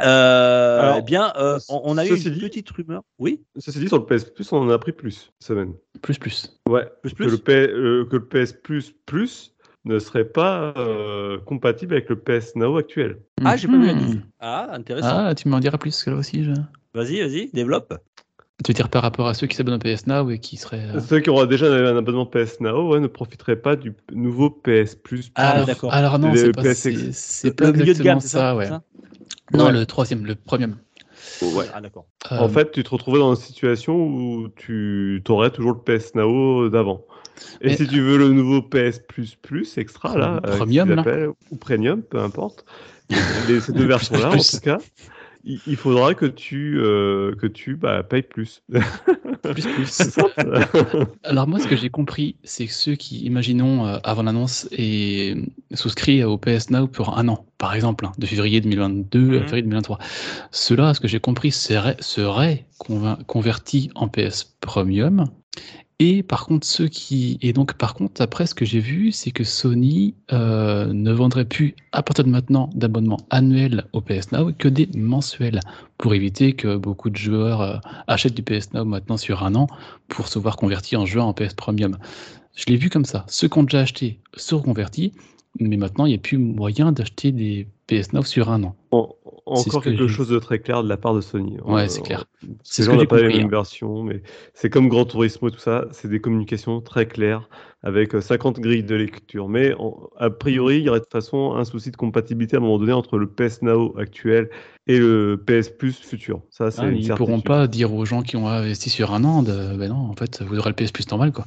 Euh, 0.00 0.80
Alors, 0.80 0.96
eh 0.98 1.02
bien, 1.02 1.32
euh, 1.36 1.58
on, 1.68 1.80
on 1.84 1.98
a 1.98 2.04
eu 2.04 2.08
une 2.10 2.16
dit- 2.16 2.40
petite 2.40 2.70
rumeur. 2.70 3.02
Oui. 3.18 3.42
Ceci 3.58 3.78
dit, 3.78 3.88
sur 3.88 3.98
le 3.98 4.06
PS 4.06 4.24
Plus, 4.24 4.50
on 4.52 4.58
en 4.58 4.70
a 4.70 4.78
pris 4.78 4.92
plus 4.92 5.30
cette 5.38 5.48
semaine. 5.48 5.74
Plus, 6.02 6.18
plus. 6.18 6.60
Ouais, 6.68 6.88
Plus, 7.02 7.10
que 7.12 7.16
plus. 7.16 7.30
le, 7.30 7.38
P- 7.38 7.52
euh, 7.70 8.04
que 8.10 8.16
le 8.16 8.24
PS 8.26 8.52
Plus 8.52 8.92
Plus 9.06 9.52
ne 9.84 9.98
serait 9.98 10.24
pas 10.24 10.72
euh, 10.76 11.38
compatible 11.46 11.94
avec 11.94 12.08
le 12.08 12.16
PS 12.16 12.56
Now 12.56 12.76
actuel. 12.78 13.18
Ah, 13.44 13.56
j'ai 13.56 13.68
pas 13.68 13.76
vu 13.76 13.86
la 13.86 13.94
Mhm. 13.94 14.00
news. 14.14 14.20
Ah, 14.40 14.68
intéressant. 14.72 15.08
Ah, 15.26 15.34
tu 15.34 15.48
m'en 15.48 15.60
diras 15.60 15.78
plus 15.78 16.02
que 16.02 16.10
là 16.10 16.16
aussi. 16.16 16.42
Je... 16.44 16.52
Vas-y, 16.94 17.20
vas-y, 17.20 17.50
développe. 17.52 17.94
Tu 18.64 18.70
veux 18.70 18.74
dire 18.74 18.88
par 18.88 19.02
rapport 19.02 19.26
à 19.26 19.34
ceux 19.34 19.46
qui 19.48 19.56
s'abonnent 19.56 19.74
au 19.74 19.78
PS 19.78 20.06
Now 20.06 20.30
et 20.30 20.38
qui 20.38 20.56
seraient. 20.56 20.88
euh, 20.94 21.00
Ceux 21.00 21.20
qui 21.20 21.28
auront 21.28 21.44
déjà 21.44 21.66
un 21.66 21.96
abonnement 21.96 22.24
PS 22.24 22.60
Now 22.60 22.88
ouais, 22.92 23.00
ne 23.00 23.08
profiteraient 23.08 23.56
pas 23.60 23.74
du 23.76 23.92
nouveau 24.12 24.48
PS 24.48 24.94
Plus. 24.94 25.30
Ah, 25.34 25.64
d'accord. 25.64 25.92
Alors 25.92 26.18
non, 26.18 26.30
Le 26.32 26.36
c'est 26.38 26.52
pas, 26.52 26.62
PSX. 26.62 27.10
c'est, 27.12 27.52
pas 27.56 27.64
milieu 27.72 27.76
de 27.84 27.90
exactement 27.90 28.04
gamme, 28.14 28.20
ça, 28.20 28.56
ouais. 28.56 28.68
Non, 29.52 29.66
Ouais. 29.66 29.72
le 29.72 29.86
troisième, 29.86 30.24
le 30.24 30.34
premier. 30.34 30.66
Ouais. 31.42 31.66
Ah, 31.74 31.80
d'accord. 31.80 32.06
Euh, 32.32 32.38
En 32.38 32.48
fait, 32.48 32.70
tu 32.72 32.82
te 32.82 32.90
retrouvais 32.90 33.18
dans 33.18 33.34
une 33.34 33.40
situation 33.40 33.94
où 33.96 34.48
tu 34.56 35.22
aurais 35.28 35.50
toujours 35.50 35.72
le 35.72 35.78
PS 35.98 36.14
Now 36.14 36.68
d'avant. 36.68 37.04
Et 37.60 37.68
Mais- 37.68 37.76
si 37.76 37.86
tu 37.86 38.00
veux 38.00 38.16
le 38.16 38.28
nouveau 38.30 38.62
PS 38.62 39.00
Plus 39.08 39.34
Plus 39.34 39.76
extra, 39.78 40.16
là, 40.16 40.40
euh, 40.46 40.56
Premium, 40.56 40.90
là. 40.90 41.00
appellent, 41.02 41.30
ou 41.50 41.56
Premium, 41.56 42.02
peu 42.02 42.18
importe, 42.20 42.64
les, 43.48 43.60
ces 43.60 43.72
deux 43.72 43.86
versions-là, 43.86 44.30
en 44.30 44.36
tout 44.36 44.60
cas, 44.62 44.78
il, 45.44 45.60
il 45.66 45.76
faudra 45.76 46.14
que 46.14 46.26
tu, 46.26 46.78
euh, 46.78 47.34
que 47.36 47.46
tu 47.46 47.76
bah, 47.76 48.02
payes 48.02 48.22
plus. 48.22 48.62
plus, 49.42 49.66
plus. 49.66 50.18
Alors 51.24 51.46
moi, 51.46 51.58
ce 51.58 51.66
que 51.66 51.76
j'ai 51.76 51.90
compris, 51.90 52.36
c'est 52.44 52.66
que 52.66 52.72
ceux 52.72 52.94
qui, 52.94 53.24
imaginons, 53.24 53.86
euh, 53.86 53.98
avant 54.04 54.22
l'annonce, 54.22 54.68
et 54.72 55.36
souscrit 55.72 56.24
au 56.24 56.38
PS 56.38 56.70
Now 56.70 56.86
pour 56.86 57.18
un 57.18 57.28
an, 57.28 57.46
par 57.58 57.74
exemple, 57.74 58.06
hein, 58.06 58.12
de 58.18 58.26
février 58.26 58.60
2022 58.60 59.20
Mhm. 59.20 59.34
à 59.36 59.40
février 59.40 59.62
2023, 59.62 59.98
ceux-là, 60.50 60.94
ce 60.94 61.00
que 61.00 61.08
j'ai 61.08 61.20
compris, 61.20 61.50
seraient, 61.50 62.66
convertis 63.26 63.90
en 63.94 64.08
PS 64.08 64.56
Premium. 64.60 65.26
Et 66.00 66.24
par 66.24 66.46
contre, 66.46 66.66
ceux 66.66 66.88
qui... 66.88 67.38
Et 67.40 67.52
donc, 67.52 67.74
par 67.74 67.94
contre, 67.94 68.20
après, 68.20 68.46
ce 68.46 68.54
que 68.54 68.64
j'ai 68.64 68.80
vu, 68.80 69.12
c'est 69.12 69.30
que 69.30 69.44
Sony 69.44 70.16
euh, 70.32 70.92
ne 70.92 71.12
vendrait 71.12 71.44
plus, 71.44 71.76
à 71.92 72.02
partir 72.02 72.24
de 72.24 72.30
maintenant, 72.30 72.68
d'abonnements 72.74 73.20
annuels 73.30 73.84
au 73.92 74.00
PS 74.00 74.32
Now 74.32 74.52
que 74.52 74.68
des 74.68 74.88
mensuels, 74.94 75.60
pour 75.96 76.14
éviter 76.14 76.54
que 76.54 76.76
beaucoup 76.76 77.10
de 77.10 77.16
joueurs 77.16 77.60
euh, 77.60 77.76
achètent 78.08 78.34
du 78.34 78.42
PS 78.42 78.72
Now 78.72 78.84
maintenant 78.84 79.16
sur 79.16 79.44
un 79.44 79.54
an 79.54 79.68
pour 80.08 80.26
se 80.26 80.38
voir 80.40 80.56
convertis 80.56 80.96
en 80.96 81.06
juin 81.06 81.24
en 81.24 81.32
PS 81.32 81.54
Premium. 81.54 81.96
Je 82.56 82.66
l'ai 82.66 82.76
vu 82.76 82.90
comme 82.90 83.04
ça. 83.04 83.24
Ceux 83.28 83.48
qui 83.48 83.58
ont 83.58 83.62
déjà 83.62 83.80
acheté 83.80 84.20
seront 84.36 84.62
convertis, 84.62 85.12
mais 85.60 85.76
maintenant, 85.76 86.06
il 86.06 86.10
n'y 86.10 86.14
a 86.16 86.18
plus 86.18 86.38
moyen 86.38 86.92
d'acheter 86.92 87.32
des 87.32 87.68
PS 87.86 88.12
Now 88.12 88.22
sur 88.24 88.50
un 88.50 88.62
an. 88.64 88.74
En- 88.90 89.14
encore 89.46 89.82
que 89.82 89.90
quelque 89.90 90.08
chose 90.08 90.28
de 90.28 90.38
très 90.38 90.58
clair 90.58 90.82
de 90.82 90.88
la 90.88 90.96
part 90.96 91.14
de 91.14 91.20
Sony. 91.20 91.58
Ouais, 91.66 91.82
Euh, 91.82 91.88
c'est 91.88 92.00
clair. 92.00 92.24
Ces 92.40 92.48
C'est 92.62 92.82
ce 92.84 92.88
que 92.90 92.98
j'ai 92.98 93.06
pas 93.06 93.16
les 93.16 93.22
compris, 93.24 93.38
mêmes 93.38 93.46
hein. 93.46 93.50
versions, 93.50 94.02
mais 94.02 94.22
c'est 94.54 94.70
comme 94.70 94.88
Grand 94.88 95.04
Turismo 95.04 95.48
et 95.48 95.50
tout 95.52 95.58
ça, 95.58 95.84
c'est 95.92 96.08
des 96.08 96.18
communications 96.18 96.80
très 96.80 97.06
claires 97.06 97.48
avec 97.82 98.14
euh, 98.14 98.22
50 98.22 98.58
grilles 98.58 98.84
de 98.84 98.94
lecture. 98.94 99.48
Mais 99.50 99.74
en- 99.74 100.08
a 100.18 100.30
priori, 100.30 100.78
il 100.78 100.84
y 100.84 100.88
aurait 100.88 101.00
de 101.00 101.04
toute 101.04 101.12
façon 101.12 101.52
un 101.54 101.64
souci 101.64 101.90
de 101.90 101.96
compatibilité 101.96 102.56
à 102.56 102.58
un 102.58 102.62
moment 102.62 102.78
donné 102.78 102.92
entre 102.92 103.18
le 103.18 103.26
PS 103.26 103.60
Now 103.60 103.94
actuel 103.98 104.48
et 104.86 104.98
le 104.98 105.36
PS 105.46 105.68
Plus 105.68 105.92
futur. 105.98 106.40
Ça, 106.50 106.70
c'est 106.70 106.80
Ah, 106.80 106.90
ils 106.90 107.06
ne 107.08 107.14
pourront 107.14 107.42
pas 107.42 107.66
dire 107.66 107.92
aux 107.92 108.06
gens 108.06 108.22
qui 108.22 108.36
ont 108.36 108.48
investi 108.48 108.88
sur 108.88 109.12
un 109.12 109.24
an, 109.24 109.42
de, 109.42 109.76
ben 109.76 109.90
non, 109.90 109.96
en 110.08 110.14
fait, 110.14 110.42
vous 110.42 110.58
aurez 110.58 110.70
le 110.70 110.74
PS 110.76 110.90
Plus 110.90 111.08
normal, 111.10 111.32
quoi. 111.32 111.46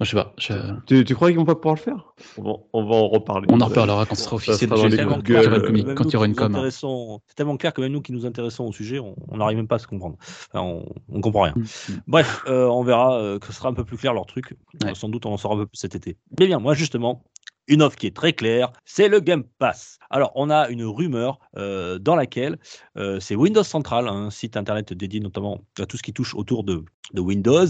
Je 0.00 0.06
sais 0.10 0.16
pas. 0.16 0.32
je- 0.38 0.54
Tu, 0.86 1.04
tu 1.04 1.14
crois 1.14 1.28
qu'ils 1.28 1.36
vont 1.38 1.44
pas 1.44 1.54
pouvoir 1.54 1.74
le 1.74 1.80
faire? 1.80 2.14
On 2.38 2.42
va, 2.42 2.52
on 2.72 2.84
va 2.84 2.94
en 2.96 3.08
reparler. 3.08 3.46
On 3.50 3.60
en 3.60 3.66
reparlera 3.66 4.06
quand 4.06 4.14
ce 4.14 4.22
sera 4.22 4.30
Ça 4.30 4.36
officiel. 4.36 4.68
sera 4.70 4.76
dans 4.76 4.82
je 4.82 4.88
les 4.88 4.96
sais 4.96 5.04
pas, 5.06 5.14
Google, 5.16 5.34
quand 5.34 5.40
il 5.40 5.44
y 5.44 5.46
aura 5.46 5.56
une 5.68 5.88
euh, 5.90 5.94
quand 5.94 6.04
il 6.04 6.12
y 6.12 6.16
aura 6.16 6.26
une 6.26 6.34
com. 6.34 6.44
hein. 6.54 6.58
intéressons- 6.58 7.20
C'est 7.26 7.34
tellement 7.34 7.56
clair 7.58 7.74
que 7.74 7.80
même 7.82 7.92
nous 7.92 8.00
qui 8.00 8.12
nous 8.12 8.24
intéressons 8.24 8.64
au 8.64 8.72
sujet, 8.72 8.98
on 8.98 9.36
n'arrive 9.36 9.56
même 9.58 9.68
pas 9.68 9.76
à 9.76 9.78
se 9.78 9.86
comprendre. 9.86 10.16
Enfin, 10.20 10.60
on, 10.64 10.86
on 11.12 11.20
comprend 11.20 11.42
rien. 11.42 11.54
Mm. 11.56 11.92
Bref, 12.06 12.42
euh, 12.46 12.66
on 12.68 12.82
verra 12.82 13.18
euh, 13.20 13.38
que 13.38 13.46
ce 13.46 13.52
sera 13.52 13.68
un 13.68 13.74
peu 13.74 13.84
plus 13.84 13.98
clair 13.98 14.14
leur 14.14 14.24
truc. 14.26 14.56
Ouais. 14.84 14.94
Sans 14.94 15.08
doute, 15.10 15.26
on 15.26 15.32
en 15.32 15.36
saura 15.36 15.54
un 15.54 15.58
peu 15.58 15.66
plus 15.66 15.78
cet 15.78 15.94
été. 15.94 16.16
Mais 16.38 16.46
bien, 16.46 16.58
moi, 16.60 16.72
justement, 16.74 17.22
une 17.68 17.82
offre 17.82 17.96
qui 17.96 18.06
est 18.06 18.16
très 18.16 18.32
claire, 18.32 18.72
c'est 18.84 19.08
le 19.08 19.20
Game 19.20 19.44
Pass. 19.58 19.98
Alors, 20.08 20.32
on 20.34 20.50
a 20.50 20.68
une 20.70 20.84
rumeur 20.84 21.38
euh, 21.56 21.98
dans 21.98 22.16
laquelle 22.16 22.58
euh, 22.96 23.20
c'est 23.20 23.36
Windows 23.36 23.62
Central, 23.62 24.08
un 24.08 24.30
site 24.30 24.56
internet 24.56 24.92
dédié 24.92 25.20
notamment 25.20 25.60
à 25.78 25.86
tout 25.86 25.96
ce 25.96 26.02
qui 26.02 26.12
touche 26.12 26.34
autour 26.34 26.64
de, 26.64 26.84
de 27.12 27.20
Windows, 27.20 27.66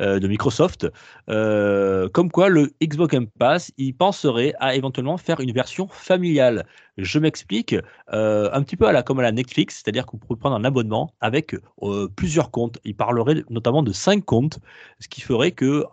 euh, 0.00 0.18
de 0.18 0.28
Microsoft, 0.28 0.86
euh, 1.28 2.08
comme 2.08 2.30
quoi 2.30 2.48
le 2.48 2.70
Xbox 2.82 3.12
Game 3.12 3.26
Pass, 3.26 3.72
il 3.76 3.94
penserait 3.94 4.54
à 4.60 4.74
éventuellement 4.74 5.16
faire 5.16 5.40
une 5.40 5.52
version 5.52 5.88
familiale. 5.88 6.66
Je 6.96 7.20
m'explique, 7.20 7.76
euh, 8.12 8.50
un 8.52 8.62
petit 8.62 8.76
peu 8.76 8.86
à 8.86 8.92
la, 8.92 9.02
comme 9.04 9.20
à 9.20 9.22
la 9.22 9.30
Netflix, 9.30 9.76
c'est-à-dire 9.76 10.04
que 10.04 10.12
vous 10.12 10.18
pouvez 10.18 10.38
prendre 10.38 10.56
un 10.56 10.64
abonnement 10.64 11.12
avec 11.20 11.54
plusieurs 12.16 12.50
comptes. 12.50 12.78
Il 12.84 12.96
parlerait 12.96 13.44
notamment 13.50 13.84
de 13.84 13.92
cinq 13.92 14.24
comptes, 14.24 14.58
ce 14.98 15.06
qui 15.06 15.20
ferait 15.20 15.52
que, 15.52 15.84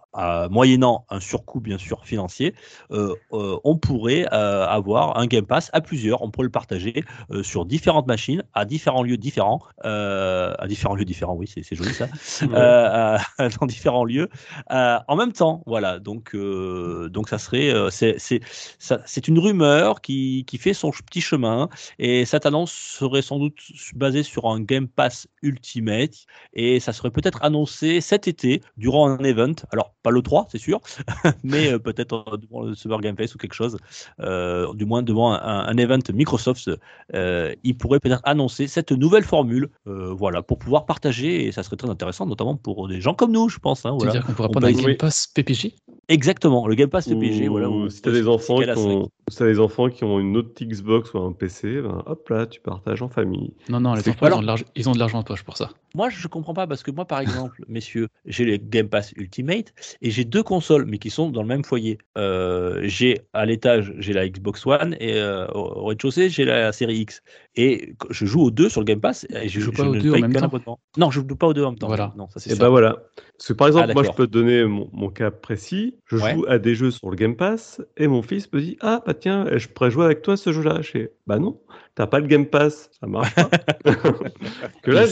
moyennant 0.49 1.05
un 1.09 1.19
surcoût 1.19 1.59
bien 1.59 1.77
sûr 1.77 2.05
financier, 2.05 2.55
on 2.89 3.77
pourrait 3.77 4.25
avoir 4.25 5.19
un 5.19 5.27
Game 5.27 5.45
Pass 5.45 5.69
à 5.73 5.81
plusieurs. 5.81 6.23
On 6.23 6.31
pourrait 6.31 6.45
le 6.45 6.51
partager 6.51 7.03
sur 7.43 7.65
différentes 7.65 8.07
machines, 8.07 8.43
à 8.53 8.65
différents 8.65 9.03
lieux 9.03 9.17
différents, 9.17 9.61
à 9.83 10.65
différents 10.67 10.95
lieux 10.95 11.05
différents. 11.05 11.35
Oui, 11.35 11.47
c'est 11.47 11.75
joli 11.75 11.93
ça. 11.93 12.07
Euh, 12.75 13.17
à- 13.37 13.49
dans 13.59 13.65
différents 13.65 14.05
lieux 14.05 14.29
euh, 14.71 14.97
en 15.07 15.15
même 15.15 15.31
temps. 15.31 15.63
Voilà. 15.65 15.99
Donc, 15.99 16.35
euh, 16.35 17.09
donc 17.09 17.29
ça 17.29 17.37
serait, 17.37 17.73
euh, 17.73 17.89
c'est, 17.89 19.27
une 19.27 19.39
rumeur 19.39 20.01
qui, 20.01 20.43
qui 20.45 20.57
fait 20.57 20.73
son 20.73 20.91
petit 20.91 21.21
chemin 21.21 21.69
et 21.99 22.25
cette 22.25 22.45
annonce 22.45 22.71
serait 22.71 23.21
sans 23.21 23.39
doute 23.39 23.59
basée 23.95 24.23
sur 24.23 24.47
un 24.47 24.59
Game 24.59 24.87
Pass 24.87 25.27
Ultimate 25.41 26.25
et 26.53 26.79
ça 26.79 26.93
serait 26.93 27.11
peut-être 27.11 27.43
annoncé 27.43 28.01
cet 28.01 28.27
été 28.27 28.61
durant 28.77 29.09
un 29.09 29.23
event. 29.23 29.53
Alors 29.71 29.93
pas 30.03 30.11
le 30.11 30.21
3, 30.21 30.47
c'est 30.51 30.59
sûr, 30.59 30.79
mais 31.43 31.73
euh, 31.73 31.79
peut-être 31.79 32.25
euh, 32.31 32.37
devant 32.37 32.61
le 32.61 32.75
Summer 32.75 33.01
Game 33.01 33.17
Fest 33.17 33.35
ou 33.35 33.37
quelque 33.37 33.55
chose. 33.55 33.77
Euh, 34.19 34.71
du 34.73 34.85
moins 34.85 35.01
devant 35.01 35.33
un, 35.33 35.65
un 35.65 35.77
event 35.77 35.99
Microsoft, 36.13 36.69
euh, 37.15 37.53
il 37.63 37.75
pourrait 37.77 37.99
peut-être 37.99 38.21
annoncer 38.23 38.67
cette 38.67 38.91
nouvelle 38.91 39.23
formule, 39.23 39.69
euh, 39.87 40.13
voilà, 40.13 40.43
pour 40.43 40.59
pouvoir 40.59 40.85
partager 40.85 41.45
et 41.45 41.51
ça 41.51 41.63
serait 41.63 41.75
très 41.75 41.89
intéressant, 41.89 42.25
notamment 42.25 42.55
pour 42.73 42.87
des 42.87 42.99
gens 43.01 43.13
comme 43.13 43.31
nous, 43.31 43.47
je 43.49 43.59
pense. 43.59 43.85
hein, 43.85 43.91
voilà. 43.91 44.11
C'est-à-dire 44.11 44.27
qu'on 44.27 44.33
pourra 44.33 44.47
On 44.49 44.51
prendre 44.51 44.67
un 44.67 44.71
Game 44.71 44.85
oui. 44.85 44.95
Pass 44.95 45.27
PPG 45.27 45.75
Exactement, 46.07 46.67
le 46.67 46.75
Game 46.75 46.89
Pass 46.89 47.07
PPG, 47.07 47.47
Ou 47.49 47.51
voilà. 47.51 47.89
si 47.89 48.01
t'as 48.01 48.11
des 48.11 48.27
enfants 48.27 48.59
qui 48.59 48.69
ont, 48.77 49.09
si 49.27 49.37
t'as 49.37 49.45
des 49.45 49.59
enfants 49.59 49.89
qui 49.89 50.03
ont 50.03 50.19
une 50.19 50.37
autre 50.37 50.51
Xbox 50.63 51.11
ou 51.15 51.17
un 51.19 51.31
PC, 51.31 51.81
ben 51.81 52.03
hop 52.05 52.29
là, 52.29 52.45
tu 52.45 52.59
partages 52.61 53.01
en 53.01 53.09
famille. 53.09 53.53
Non, 53.69 53.79
non, 53.79 53.93
les 53.95 54.01
enfants, 54.07 54.19
ils, 54.21 54.25
alors 54.27 54.37
ont 54.37 54.41
de 54.43 54.47
l'argent- 54.47 54.65
ils 54.75 54.87
ont 54.87 54.91
de 54.91 54.99
l'argent 54.99 55.17
en 55.19 55.23
poche 55.23 55.43
pour 55.43 55.57
ça. 55.57 55.71
Moi, 55.95 56.09
je 56.09 56.27
comprends 56.27 56.53
pas 56.53 56.67
parce 56.67 56.83
que 56.83 56.91
moi, 56.91 57.05
par 57.05 57.21
exemple, 57.21 57.63
messieurs, 57.67 58.09
j'ai 58.25 58.45
le 58.45 58.57
Game 58.57 58.87
Pass 58.87 59.13
Ultimate 59.15 59.73
et 60.03 60.11
j'ai 60.11 60.25
deux 60.25 60.43
consoles, 60.43 60.85
mais 60.85 60.99
qui 60.99 61.09
sont 61.09 61.29
dans 61.31 61.41
le 61.41 61.47
même 61.47 61.63
foyer. 61.63 61.97
Euh, 62.19 62.81
j'ai 62.83 63.21
à 63.33 63.45
l'étage, 63.47 63.91
j'ai 63.97 64.13
la 64.13 64.29
Xbox 64.29 64.63
One 64.67 64.95
et 64.99 65.13
euh, 65.15 65.47
au 65.55 65.65
au 65.75 65.85
rez-de-chaussée, 65.85 66.29
j'ai 66.29 66.45
la 66.45 66.71
série 66.71 66.97
X. 66.99 67.21
Et 67.57 67.93
je 68.09 68.25
joue 68.25 68.41
aux 68.41 68.51
deux 68.51 68.67
sur 68.69 68.81
le 68.81 68.85
Game 68.85 68.99
Pass. 68.99 69.25
Et 69.29 69.47
je, 69.47 69.59
je 69.61 69.69
pas 69.71 69.83
aux 69.87 69.95
deux 69.95 70.13
en 70.13 70.19
même 70.19 70.33
temps 70.33 70.43
abonnement. 70.45 70.79
Non, 70.97 71.09
je 71.11 71.21
joue 71.21 71.35
pas 71.35 71.47
aux 71.47 71.53
deux 71.53 71.63
en 71.63 71.71
même 71.71 71.79
temps. 71.79 71.87
Voilà. 71.87 72.13
Non, 72.17 72.27
ça 72.27 72.39
c'est 72.39 72.49
Et 72.51 72.53
sûr. 72.55 72.61
bah 72.63 72.69
voilà. 72.69 72.97
Parce 73.37 73.47
que 73.49 73.53
par 73.53 73.67
exemple, 73.67 73.87
Ah, 73.89 73.93
moi 73.93 74.03
je 74.03 74.11
peux 74.11 74.27
te 74.27 74.31
donner 74.31 74.65
mon, 74.65 74.89
mon 74.93 75.09
cas 75.09 75.31
précis. 75.31 75.95
Je 76.05 76.17
Ouais. 76.17 76.33
joue 76.33 76.45
à 76.47 76.57
des 76.59 76.75
jeux 76.75 76.91
sur 76.91 77.09
le 77.09 77.15
Game 77.15 77.35
Pass 77.35 77.81
et 77.97 78.07
mon 78.07 78.21
fils 78.21 78.51
me 78.51 78.59
dit 78.61 78.77
Ah 78.81 79.01
bah 79.05 79.13
tiens, 79.13 79.45
je 79.57 79.67
pourrais 79.67 79.91
jouer 79.91 80.05
avec 80.05 80.21
toi 80.21 80.35
ce 80.37 80.51
jeu-là. 80.51 80.81
Je 80.81 80.89
fais 80.89 81.11
Bah 81.27 81.39
non, 81.39 81.59
t'as 81.95 82.07
pas 82.07 82.19
le 82.19 82.27
Game 82.27 82.45
Pass, 82.45 82.89
ça 82.99 83.07
marche 83.07 83.33
pas. 83.35 83.49
que 84.83 84.91
là, 84.91 85.05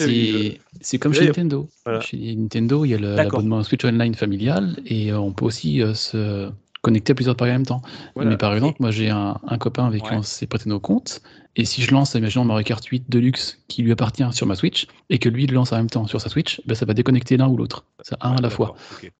c'est 0.81 0.97
comme 0.99 1.13
chez 1.13 1.25
Nintendo. 1.27 1.67
voilà. 1.85 2.01
Chez 2.01 2.35
Nintendo, 2.35 2.85
il 2.85 2.89
y 2.89 2.93
a 2.95 2.99
l'abonnement 2.99 3.63
Switch 3.63 3.85
Online 3.85 4.15
familial 4.15 4.77
et 4.85 5.11
euh, 5.11 5.17
on 5.19 5.31
peut 5.31 5.45
aussi 5.45 5.81
euh, 5.81 5.93
se 5.93 6.49
connecter 6.83 7.13
à 7.13 7.15
plusieurs 7.15 7.33
appareils 7.33 7.53
en 7.53 7.59
même 7.59 7.65
temps. 7.65 7.81
Voilà. 8.13 8.29
Mais 8.29 8.37
par 8.37 8.53
exemple, 8.53 8.77
moi 8.79 8.91
j'ai 8.91 9.09
un, 9.09 9.39
un 9.47 9.57
copain 9.57 9.85
avec 9.85 10.03
qui 10.03 10.13
on 10.13 10.21
s'est 10.21 10.45
prêté 10.45 10.69
nos 10.69 10.79
comptes. 10.79 11.21
Et 11.55 11.65
si 11.65 11.81
je 11.81 11.91
lance, 11.91 12.13
imaginons 12.15 12.45
Mario 12.45 12.63
Kart 12.63 12.83
8 12.83 13.05
Deluxe 13.09 13.59
qui 13.67 13.83
lui 13.83 13.91
appartient 13.91 14.25
sur 14.31 14.45
ma 14.45 14.55
Switch 14.55 14.87
et 15.09 15.17
que 15.17 15.29
lui 15.29 15.47
le 15.47 15.53
lance 15.53 15.71
en 15.71 15.77
même 15.77 15.89
temps 15.89 16.07
sur 16.07 16.19
sa 16.19 16.29
Switch, 16.29 16.61
ben, 16.65 16.75
ça 16.75 16.85
va 16.85 16.93
déconnecter 16.93 17.37
l'un 17.37 17.47
ou 17.47 17.57
l'autre. 17.57 17.85
C'est 18.01 18.15
un 18.21 18.35
à 18.35 18.41
la 18.41 18.49
fois. 18.49 18.75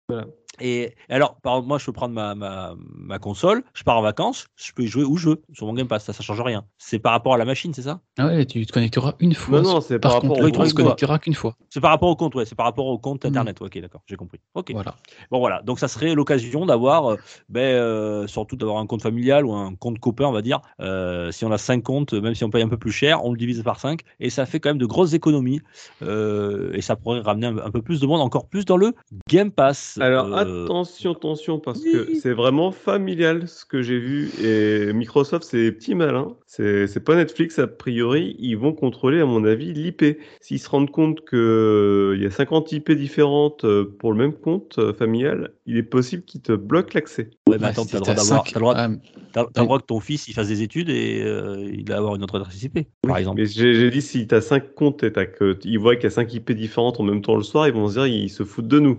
Voilà. 0.08 0.26
Et 0.60 0.94
alors, 1.08 1.36
par 1.42 1.54
exemple, 1.54 1.68
moi, 1.68 1.78
je 1.78 1.86
peux 1.86 1.92
prendre 1.92 2.14
ma, 2.14 2.34
ma, 2.34 2.74
ma 2.78 3.18
console, 3.18 3.64
je 3.74 3.82
pars 3.82 3.98
en 3.98 4.02
vacances, 4.02 4.46
je 4.56 4.72
peux 4.72 4.82
y 4.82 4.86
jouer 4.86 5.04
où 5.04 5.16
je 5.16 5.30
veux 5.30 5.42
sur 5.52 5.66
mon 5.66 5.74
Game 5.74 5.88
Pass, 5.88 6.04
ça, 6.04 6.12
ça 6.12 6.22
change 6.22 6.40
rien. 6.40 6.64
C'est 6.78 6.98
par 6.98 7.12
rapport 7.12 7.34
à 7.34 7.38
la 7.38 7.44
machine, 7.44 7.72
c'est 7.74 7.82
ça? 7.82 8.00
Ah 8.18 8.26
ouais, 8.26 8.44
tu 8.46 8.64
te 8.64 8.72
connecteras 8.72 9.14
une 9.20 9.34
fois. 9.34 9.60
Non, 9.60 9.74
non, 9.74 9.80
c'est 9.80 9.98
par 9.98 10.12
par 10.12 10.22
rapport 10.22 10.36
contre, 10.36 10.40
au 10.40 10.44
compte 10.50 10.56
compte, 10.58 10.68
se 10.68 10.74
connectera 10.74 11.18
qu'une 11.18 11.34
fois. 11.34 11.54
C'est 11.70 11.80
par 11.80 11.90
rapport 11.90 12.08
au 12.08 12.16
compte, 12.16 12.34
ouais, 12.34 12.44
c'est 12.44 12.54
par 12.54 12.66
rapport 12.66 12.86
au 12.86 12.98
compte 12.98 13.24
Mm. 13.24 13.28
internet. 13.28 13.60
Ok, 13.62 13.78
d'accord, 13.80 14.02
j'ai 14.06 14.16
compris. 14.16 14.38
Ok. 14.54 14.70
Voilà. 14.72 14.94
Bon 15.30 15.38
voilà, 15.38 15.62
donc 15.62 15.78
ça 15.78 15.88
serait 15.88 16.14
l'occasion 16.14 16.66
d'avoir, 16.66 17.12
euh, 17.12 17.16
ben, 17.48 17.60
euh, 17.60 18.26
surtout 18.26 18.56
d'avoir 18.56 18.78
un 18.78 18.86
compte 18.86 19.02
familial 19.02 19.44
ou 19.46 19.52
un 19.52 19.74
compte 19.74 19.98
copain, 19.98 20.26
on 20.26 20.32
va 20.32 20.42
dire. 20.42 20.60
Euh, 20.80 21.32
si 21.32 21.44
on 21.44 21.50
a 21.52 21.58
5 21.58 21.82
comptes, 21.82 22.12
même 22.14 22.34
si 22.34 22.44
on 22.44 22.50
paye 22.50 22.62
un 22.62 22.68
peu 22.68 22.76
plus 22.78 22.92
cher, 22.92 23.24
on 23.24 23.32
le 23.32 23.36
divise 23.38 23.62
par 23.62 23.80
5 23.80 24.00
et 24.20 24.30
ça 24.30 24.46
fait 24.46 24.60
quand 24.60 24.70
même 24.70 24.78
de 24.78 24.86
grosses 24.86 25.14
économies 25.14 25.60
euh, 26.02 26.72
et 26.74 26.80
ça 26.80 26.96
pourrait 26.96 27.20
ramener 27.20 27.46
un, 27.48 27.58
un 27.58 27.70
peu 27.70 27.82
plus 27.82 28.00
de 28.00 28.06
monde, 28.06 28.20
encore 28.20 28.46
plus 28.48 28.64
dans 28.64 28.76
le 28.76 28.94
Game 29.28 29.50
Pass. 29.50 29.98
Alors 30.00 30.26
Euh, 30.26 30.43
attention, 30.44 31.12
attention, 31.12 31.58
parce 31.58 31.80
oui. 31.82 31.92
que 31.92 32.14
c'est 32.14 32.32
vraiment 32.32 32.70
familial 32.72 33.46
ce 33.48 33.64
que 33.64 33.82
j'ai 33.82 33.98
vu. 33.98 34.30
Et 34.42 34.92
Microsoft, 34.92 35.44
c'est 35.44 35.72
petit 35.72 35.94
malin. 35.94 36.36
C'est 36.46 36.86
c'est 36.86 37.00
pas 37.00 37.16
Netflix, 37.16 37.58
a 37.58 37.66
priori. 37.66 38.36
Ils 38.38 38.56
vont 38.56 38.72
contrôler, 38.72 39.20
à 39.20 39.26
mon 39.26 39.44
avis, 39.44 39.72
l'IP. 39.72 40.18
S'ils 40.40 40.58
se 40.60 40.68
rendent 40.68 40.90
compte 40.90 41.20
qu'il 41.28 42.20
y 42.22 42.26
a 42.26 42.30
50 42.30 42.72
IP 42.72 42.92
différentes 42.92 43.64
euh, 43.64 43.84
pour 43.98 44.12
le 44.12 44.18
même 44.18 44.34
compte 44.34 44.78
euh, 44.78 44.92
familial, 44.92 45.52
il 45.66 45.76
est 45.76 45.82
possible 45.82 46.22
qu'ils 46.24 46.42
te 46.42 46.52
bloquent 46.52 46.90
l'accès. 46.94 47.30
ouais, 47.48 47.58
mais 47.58 47.66
attends, 47.66 47.84
t'as 47.86 47.98
le 47.98 48.04
t'as 48.04 48.14
droit 48.14 48.14
d'avoir, 48.14 48.44
t'as 48.44 48.54
le 48.54 48.60
droit, 48.60 48.74
t'as- 48.74 48.88
t'as 49.32 49.42
le 49.42 49.46
oui. 49.56 49.64
droit 49.64 49.78
que 49.80 49.86
ton 49.86 50.00
fils 50.00 50.28
il 50.28 50.34
fasse 50.34 50.48
des 50.48 50.62
études 50.62 50.90
et 50.90 51.22
euh, 51.22 51.56
il 51.72 51.88
va 51.88 51.96
avoir 51.96 52.14
une 52.14 52.22
autre 52.22 52.36
adresse 52.36 52.62
IP, 52.62 52.78
par 53.02 53.18
exemple. 53.18 53.40
Mais 53.40 53.46
j'ai 53.46 53.90
dit, 53.90 54.02
si 54.02 54.26
tu 54.26 54.34
as 54.34 54.40
5 54.40 54.74
comptes 54.74 55.02
et 55.02 55.12
t'as 55.12 55.26
que, 55.26 55.58
ils 55.64 55.78
voient 55.78 55.96
qu'il 55.96 56.04
y 56.04 56.06
a 56.06 56.10
5 56.10 56.32
IP 56.34 56.52
différentes 56.52 57.00
en 57.00 57.02
même 57.02 57.22
temps 57.22 57.36
le 57.36 57.42
soir, 57.42 57.66
ils 57.66 57.74
vont 57.74 57.88
se 57.88 57.94
dire, 57.94 58.06
ils 58.06 58.30
se 58.30 58.44
foutent 58.44 58.68
de 58.68 58.78
nous. 58.78 58.98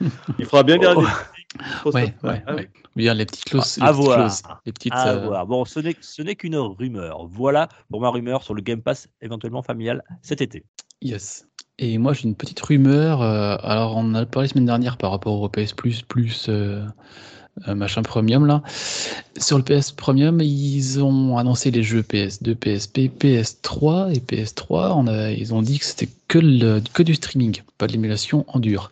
Il 0.38 0.44
faudra 0.44 0.62
bien 0.62 0.78
garder. 0.78 1.06
Oh. 1.84 1.90
Ouais, 1.92 2.14
Ah 2.22 2.28
oui. 2.48 2.54
ouais. 2.54 2.70
Bien, 2.96 3.14
les 3.14 3.24
petites 3.26 3.44
clauses. 3.44 3.78
À 3.80 3.86
les 3.86 3.92
petites 3.92 4.04
voir. 4.04 4.16
clauses, 4.18 4.42
les 4.66 4.72
petites, 4.72 4.92
À 4.92 5.08
euh, 5.08 5.26
voir. 5.26 5.46
Bon, 5.46 5.64
ce 5.64 6.22
n'est 6.22 6.34
qu'une 6.34 6.56
rumeur. 6.56 7.26
Voilà 7.26 7.68
pour 7.90 8.00
ma 8.00 8.08
rumeur 8.10 8.42
sur 8.42 8.54
le 8.54 8.62
Game 8.62 8.82
Pass 8.82 9.08
éventuellement 9.22 9.62
familial 9.62 10.02
cet 10.22 10.40
été. 10.40 10.64
Yes. 11.02 11.46
Et 11.78 11.98
moi, 11.98 12.14
j'ai 12.14 12.24
une 12.24 12.34
petite 12.36 12.60
rumeur. 12.60 13.20
euh, 13.22 13.56
alors, 13.62 13.96
on 13.96 14.00
en 14.00 14.14
a 14.14 14.26
parlé 14.26 14.48
la 14.48 14.52
semaine 14.52 14.64
dernière 14.66 14.96
par 14.96 15.10
rapport 15.10 15.40
au 15.40 15.48
PS 15.48 15.72
Plus, 15.74 16.02
plus 16.02 16.46
euh, 16.48 16.86
machin 17.66 18.02
Premium 18.02 18.46
là. 18.46 18.62
Sur 19.38 19.58
le 19.58 19.64
PS 19.64 19.92
Premium, 19.92 20.40
ils 20.40 21.02
ont 21.02 21.38
annoncé 21.38 21.70
les 21.70 21.82
jeux 21.82 22.02
PS2, 22.02 22.54
PSP, 22.54 22.98
PS3 23.18 24.14
et 24.14 24.18
PS3. 24.18 24.92
On 24.94 25.06
a, 25.06 25.30
ils 25.30 25.54
ont 25.54 25.62
dit 25.62 25.78
que 25.78 25.84
c'était 25.84 26.08
que, 26.28 26.80
que 26.92 27.02
du 27.02 27.14
streaming, 27.14 27.62
pas 27.78 27.86
de 27.86 27.92
l'émulation 27.92 28.44
en 28.48 28.60
dur. 28.60 28.90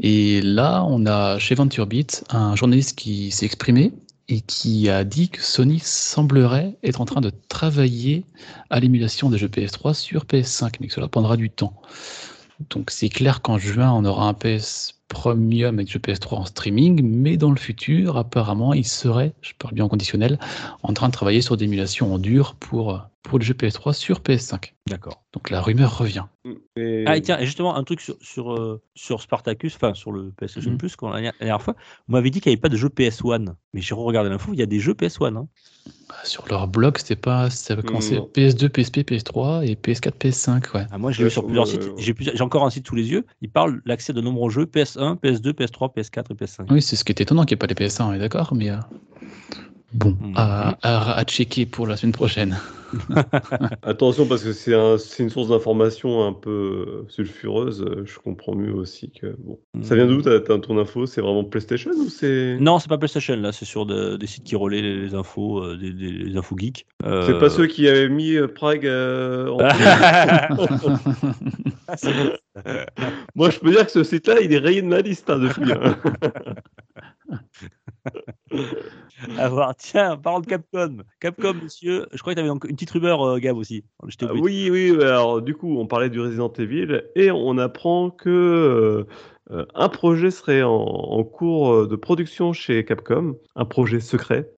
Et 0.00 0.40
là, 0.42 0.84
on 0.88 1.06
a 1.06 1.38
chez 1.38 1.54
VentureBeat 1.54 2.24
un 2.30 2.56
journaliste 2.56 2.96
qui 2.98 3.30
s'est 3.30 3.46
exprimé 3.46 3.92
et 4.28 4.40
qui 4.40 4.88
a 4.88 5.04
dit 5.04 5.28
que 5.28 5.42
Sony 5.42 5.80
semblerait 5.80 6.76
être 6.84 7.00
en 7.00 7.04
train 7.04 7.20
de 7.20 7.32
travailler 7.48 8.24
à 8.70 8.78
l'émulation 8.78 9.28
des 9.28 9.38
jeux 9.38 9.48
PS3 9.48 9.92
sur 9.94 10.24
PS5, 10.24 10.74
mais 10.80 10.86
que 10.86 10.94
cela 10.94 11.08
prendra 11.08 11.36
du 11.36 11.50
temps. 11.50 11.74
Donc 12.70 12.90
c'est 12.90 13.08
clair 13.08 13.42
qu'en 13.42 13.58
juin, 13.58 13.90
on 13.92 14.04
aura 14.04 14.28
un 14.28 14.34
PS 14.34 14.99
Premium 15.10 15.74
avec 15.74 15.90
jeux 15.90 15.98
PS3 15.98 16.36
en 16.36 16.44
streaming, 16.46 17.02
mais 17.04 17.36
dans 17.36 17.50
le 17.50 17.56
futur, 17.58 18.16
apparemment, 18.16 18.72
il 18.72 18.86
serait, 18.86 19.34
je 19.42 19.52
parle 19.58 19.74
bien 19.74 19.84
en 19.84 19.88
conditionnel, 19.88 20.38
en 20.84 20.92
train 20.94 21.08
de 21.08 21.12
travailler 21.12 21.42
sur 21.42 21.56
des 21.56 21.64
émulations 21.64 22.14
en 22.14 22.18
dur 22.18 22.54
pour, 22.54 23.02
pour 23.24 23.38
les 23.40 23.44
jeux 23.44 23.54
PS3 23.54 23.92
sur 23.92 24.20
PS5. 24.20 24.72
D'accord. 24.88 25.24
Donc 25.32 25.50
la 25.50 25.60
rumeur 25.60 25.98
revient. 25.98 26.24
Et- 26.76 27.04
Ah, 27.08 27.16
et 27.16 27.22
tiens, 27.22 27.38
justement, 27.40 27.74
un 27.76 27.82
truc 27.82 28.00
sur, 28.00 28.14
sur, 28.20 28.52
euh, 28.52 28.80
sur 28.94 29.20
Spartacus, 29.20 29.74
enfin 29.74 29.94
sur 29.94 30.12
le 30.12 30.30
PlayStation 30.30 30.70
Mhm. 30.70 30.78
Plus, 30.78 30.96
la 31.02 31.20
dernière 31.40 31.60
fois, 31.60 31.74
vous 32.06 32.12
m'avez 32.14 32.30
dit 32.30 32.40
qu'il 32.40 32.50
n'y 32.50 32.54
avait 32.54 32.60
pas 32.60 32.68
de 32.68 32.76
jeu 32.76 32.88
PS1. 32.88 33.56
Mais 33.74 33.80
j'ai 33.80 33.94
regardé 33.94 34.30
l'info, 34.30 34.52
il 34.54 34.60
y 34.60 34.62
a 34.62 34.66
des 34.66 34.78
jeux 34.80 34.94
PS1. 34.94 35.36
hein. 35.36 35.48
Bah, 36.08 36.16
Sur 36.24 36.46
leur 36.48 36.66
blog, 36.68 36.98
c'était 36.98 37.16
pas, 37.16 37.50
ça 37.50 37.74
avait 37.74 37.82
commencé 37.82 38.16
Non. 38.16 38.28
PS2, 38.34 38.68
PSP, 38.68 38.98
PS3 38.98 39.64
et 39.66 39.74
PS4, 39.74 40.12
PS5, 40.18 40.74
ouais. 40.74 40.86
Ah, 40.90 40.98
moi, 40.98 41.12
je 41.12 41.22
l'ai 41.22 41.30
sur 41.30 41.42
euh, 41.42 41.46
plusieurs 41.46 41.66
euh, 41.68 41.96
sites. 41.96 42.16
J'ai 42.16 42.42
encore 42.42 42.64
un 42.64 42.70
site 42.70 42.86
sous 42.86 42.94
les 42.94 43.10
yeux. 43.10 43.24
Il 43.40 43.50
parle 43.50 43.76
de 43.76 43.82
l'accès 43.86 44.12
de 44.12 44.20
nombreux 44.20 44.50
jeux 44.50 44.64
PS1, 44.64 45.18
PS2, 45.20 45.52
PS3, 45.52 45.94
PS4 45.94 46.24
et 46.30 46.34
PS5. 46.34 46.66
Oui, 46.70 46.82
c'est 46.82 46.96
ce 46.96 47.04
qui 47.04 47.12
est 47.12 47.20
étonnant 47.20 47.44
qu'il 47.44 47.54
n'y 47.54 47.58
ait 47.58 47.66
pas 47.66 47.66
les 47.66 47.74
PS1, 47.74 48.02
on 48.02 48.12
est 48.12 48.18
d'accord, 48.18 48.54
mais 48.54 48.70
euh, 48.70 48.76
bon, 49.92 50.16
Mhm. 50.20 50.32
à, 50.36 50.76
à- 50.82 51.18
à 51.18 51.24
checker 51.24 51.66
pour 51.66 51.86
la 51.86 51.96
semaine 51.96 52.12
prochaine. 52.12 52.56
Attention 53.84 54.26
parce 54.26 54.42
que 54.42 54.52
c'est 54.52 54.74
un- 54.74 54.98
c'est 54.98 55.22
une 55.22 55.30
source 55.30 55.48
d'information 55.48 56.26
un 56.26 56.32
peu 56.32 57.04
sulfureuse. 57.08 57.84
Je 58.04 58.18
comprends 58.18 58.56
mieux 58.56 58.74
aussi 58.74 59.12
que 59.12 59.36
bon. 59.38 59.60
Ça 59.82 59.94
vient 59.94 60.06
d'où 60.06 60.20
ton 60.22 60.76
info? 60.78 61.06
C'est 61.06 61.20
vraiment 61.20 61.44
PlayStation 61.44 61.92
ou 61.92 62.08
c'est? 62.08 62.56
Non, 62.60 62.80
c'est 62.80 62.88
pas 62.88 62.98
PlayStation, 62.98 63.36
là, 63.36 63.52
c'est 63.52 63.64
sur 63.64 63.86
de- 63.86 64.16
des 64.16 64.26
sites 64.26 64.42
qui 64.42 64.56
relaient 64.56 64.82
les, 64.82 65.02
les 65.02 65.14
infos, 65.14 65.62
euh, 65.62 65.76
des, 65.76 65.92
des- 65.92 66.10
les 66.10 66.36
infos 66.36 66.56
geeks. 66.58 66.84
Euh, 67.04 67.26
C'est 67.28 67.38
pas 67.38 67.48
ceux 67.48 67.68
qui 67.68 67.86
avaient 67.88 68.08
mis 68.08 68.34
euh, 68.34 68.48
Prague 68.48 68.86
euh, 68.86 69.46
en- 69.48 69.58
Moi, 73.36 73.50
je 73.50 73.58
peux 73.60 73.70
dire 73.70 73.86
que 73.86 73.92
ce 73.92 74.02
site-là, 74.02 74.40
il 74.40 74.52
est 74.52 74.58
rayé 74.58 74.82
de 74.82 74.88
ma 74.88 75.00
liste 75.00 75.30
hein, 75.30 75.38
depuis. 75.38 75.70
hein. 75.72 75.96
à 79.38 79.48
voir. 79.48 79.74
Tiens, 79.76 80.16
parle 80.16 80.42
de 80.42 80.46
Capcom. 80.46 80.98
Capcom, 81.20 81.54
monsieur, 81.62 82.06
je 82.12 82.18
crois 82.18 82.34
que 82.34 82.40
tu 82.40 82.44
avais 82.44 82.52
une 82.52 82.58
petite 82.58 82.90
rumeur, 82.90 83.22
euh, 83.22 83.38
Gab, 83.38 83.56
aussi. 83.56 83.84
Je 84.06 84.16
Ah, 84.22 84.32
oui, 84.34 84.68
oui. 84.70 84.90
Alors, 85.02 85.42
du 85.42 85.54
coup, 85.54 85.78
on 85.78 85.86
parlait 85.86 86.10
du 86.10 86.20
Resident 86.20 86.52
Evil 86.58 87.02
et 87.14 87.30
on 87.30 87.58
apprend 87.58 88.10
que 88.10 88.28
euh, 88.28 89.04
euh, 89.50 89.66
un 89.74 89.88
projet 89.88 90.30
serait 90.30 90.62
en, 90.62 90.72
en 90.72 91.24
cours 91.24 91.72
euh, 91.72 91.88
de 91.88 91.96
production 91.96 92.52
chez 92.52 92.84
Capcom, 92.84 93.36
un 93.56 93.64
projet 93.64 94.00
secret. 94.00 94.50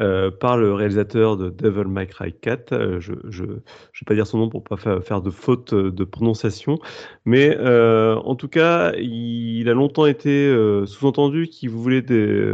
Euh, 0.00 0.30
par 0.30 0.56
le 0.56 0.74
réalisateur 0.74 1.36
de 1.36 1.50
Devil 1.50 1.88
May 1.88 2.06
Cry 2.06 2.32
4. 2.32 2.72
Euh, 2.72 3.00
je 3.00 3.12
ne 3.12 3.46
vais 3.46 3.60
pas 4.06 4.14
dire 4.14 4.26
son 4.26 4.38
nom 4.38 4.48
pour 4.48 4.64
pas 4.64 4.76
fa- 4.76 5.00
faire 5.00 5.22
de 5.22 5.30
faute 5.30 5.72
euh, 5.72 5.90
de 5.92 6.04
prononciation. 6.04 6.78
Mais 7.24 7.56
en 7.58 8.34
tout 8.36 8.48
cas, 8.48 8.92
il 8.96 9.68
a 9.68 9.74
longtemps 9.74 10.06
été 10.06 10.52
sous-entendu 10.86 11.48
qu'il 11.48 11.70
voulait 11.70 12.04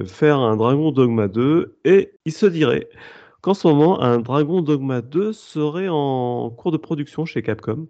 faire 0.04 0.38
un 0.38 0.56
Dragon 0.56 0.92
Dogma 0.92 1.28
2 1.28 1.78
et 1.84 2.12
il 2.24 2.32
se 2.32 2.46
dirait 2.46 2.88
qu'en 3.40 3.54
ce 3.54 3.66
moment, 3.66 4.00
un 4.02 4.18
Dragon 4.18 4.62
Dogma 4.62 5.00
2 5.00 5.32
serait 5.32 5.88
en 5.88 6.50
cours 6.50 6.72
de 6.72 6.76
production 6.76 7.24
chez 7.24 7.42
Capcom. 7.42 7.86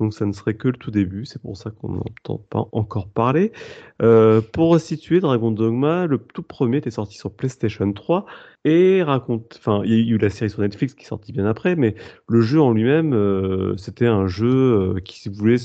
Donc 0.00 0.14
ça 0.14 0.26
ne 0.26 0.32
serait 0.32 0.54
que 0.54 0.68
le 0.68 0.74
tout 0.74 0.90
début, 0.90 1.24
c'est 1.24 1.40
pour 1.42 1.56
ça 1.56 1.70
qu'on 1.70 1.92
n'entend 1.92 2.38
pas 2.50 2.66
encore 2.72 3.08
parler. 3.08 3.52
Euh, 4.00 4.40
pour 4.40 4.70
resituer, 4.70 5.20
Dragon 5.20 5.50
Dogma, 5.50 6.06
le 6.06 6.18
tout 6.18 6.42
premier 6.42 6.78
était 6.78 6.90
sorti 6.90 7.18
sur 7.18 7.32
PlayStation 7.32 7.92
3 7.92 8.26
et 8.64 9.02
raconte, 9.02 9.56
enfin, 9.58 9.82
il 9.84 9.92
y 9.92 9.94
a 9.94 10.14
eu 10.14 10.18
la 10.18 10.30
série 10.30 10.50
sur 10.50 10.60
Netflix 10.60 10.94
qui 10.94 11.04
est 11.04 11.08
sortie 11.08 11.32
bien 11.32 11.46
après, 11.46 11.74
mais 11.74 11.94
le 12.28 12.40
jeu 12.40 12.60
en 12.60 12.72
lui-même, 12.72 13.12
euh, 13.12 13.76
c'était 13.76 14.06
un 14.06 14.28
jeu 14.28 14.48
euh, 14.96 15.00
qui 15.00 15.28
voulait 15.28 15.56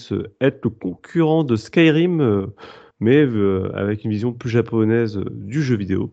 être 0.42 0.64
le 0.64 0.70
concurrent 0.70 1.44
de 1.44 1.56
Skyrim, 1.56 2.48
mais 3.00 3.28
avec 3.74 4.04
une 4.04 4.12
vision 4.12 4.34
plus 4.34 4.50
japonaise 4.50 5.20
du 5.32 5.62
jeu 5.62 5.76
vidéo. 5.76 6.12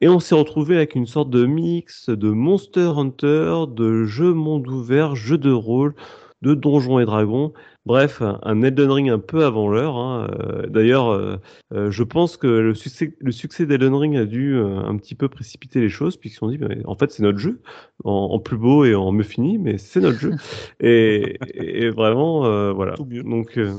Et 0.00 0.08
on 0.08 0.20
s'est 0.20 0.34
retrouvé 0.34 0.76
avec 0.76 0.94
une 0.94 1.06
sorte 1.06 1.30
de 1.30 1.46
mix 1.46 2.10
de 2.10 2.30
Monster 2.30 2.92
Hunter, 2.96 3.64
de 3.68 4.04
jeu 4.04 4.32
monde 4.34 4.68
ouvert, 4.68 5.16
jeu 5.16 5.38
de 5.38 5.50
rôle, 5.50 5.94
de 6.42 6.54
donjons 6.54 6.98
et 6.98 7.06
dragons. 7.06 7.52
Bref, 7.86 8.20
un- 8.20 8.62
Elden 8.62 8.90
Ring 8.90 9.08
un 9.10 9.18
peu 9.18 9.44
avant 9.44 9.68
l'heure. 9.70 9.96
hein. 9.96 10.28
Euh, 10.40 10.66
D'ailleurs, 10.66 11.08
euh, 11.08 11.36
euh, 11.72 11.90
je 11.90 12.02
pense 12.02 12.36
que 12.36 12.46
le 12.46 12.74
succès, 12.74 13.16
le 13.20 13.32
succès 13.32 13.64
d'Elden 13.64 13.94
Ring 13.94 14.16
a 14.16 14.26
dû 14.26 14.54
euh, 14.56 14.78
un 14.80 14.96
petit 14.98 15.14
peu 15.14 15.28
précipiter 15.28 15.80
les 15.80 15.88
choses, 15.88 16.16
puisqu'ils 16.18 16.34
se 16.34 16.40
sont 16.40 16.48
dit, 16.50 16.58
mais 16.58 16.84
en 16.84 16.94
fait, 16.94 17.10
c'est 17.12 17.22
notre 17.22 17.38
jeu, 17.38 17.62
en, 18.04 18.10
en 18.32 18.38
plus 18.38 18.58
beau 18.58 18.84
et 18.84 18.94
en 18.94 19.12
mieux 19.12 19.22
fini, 19.22 19.56
mais 19.58 19.78
c'est 19.78 20.00
notre 20.00 20.18
jeu. 20.18 20.34
Et, 20.80 21.38
et 21.54 21.88
vraiment, 21.90 22.44
euh, 22.46 22.72
voilà. 22.72 22.94
Tout 22.94 23.06
mieux. 23.06 23.22
Donc, 23.22 23.52
il 23.56 23.72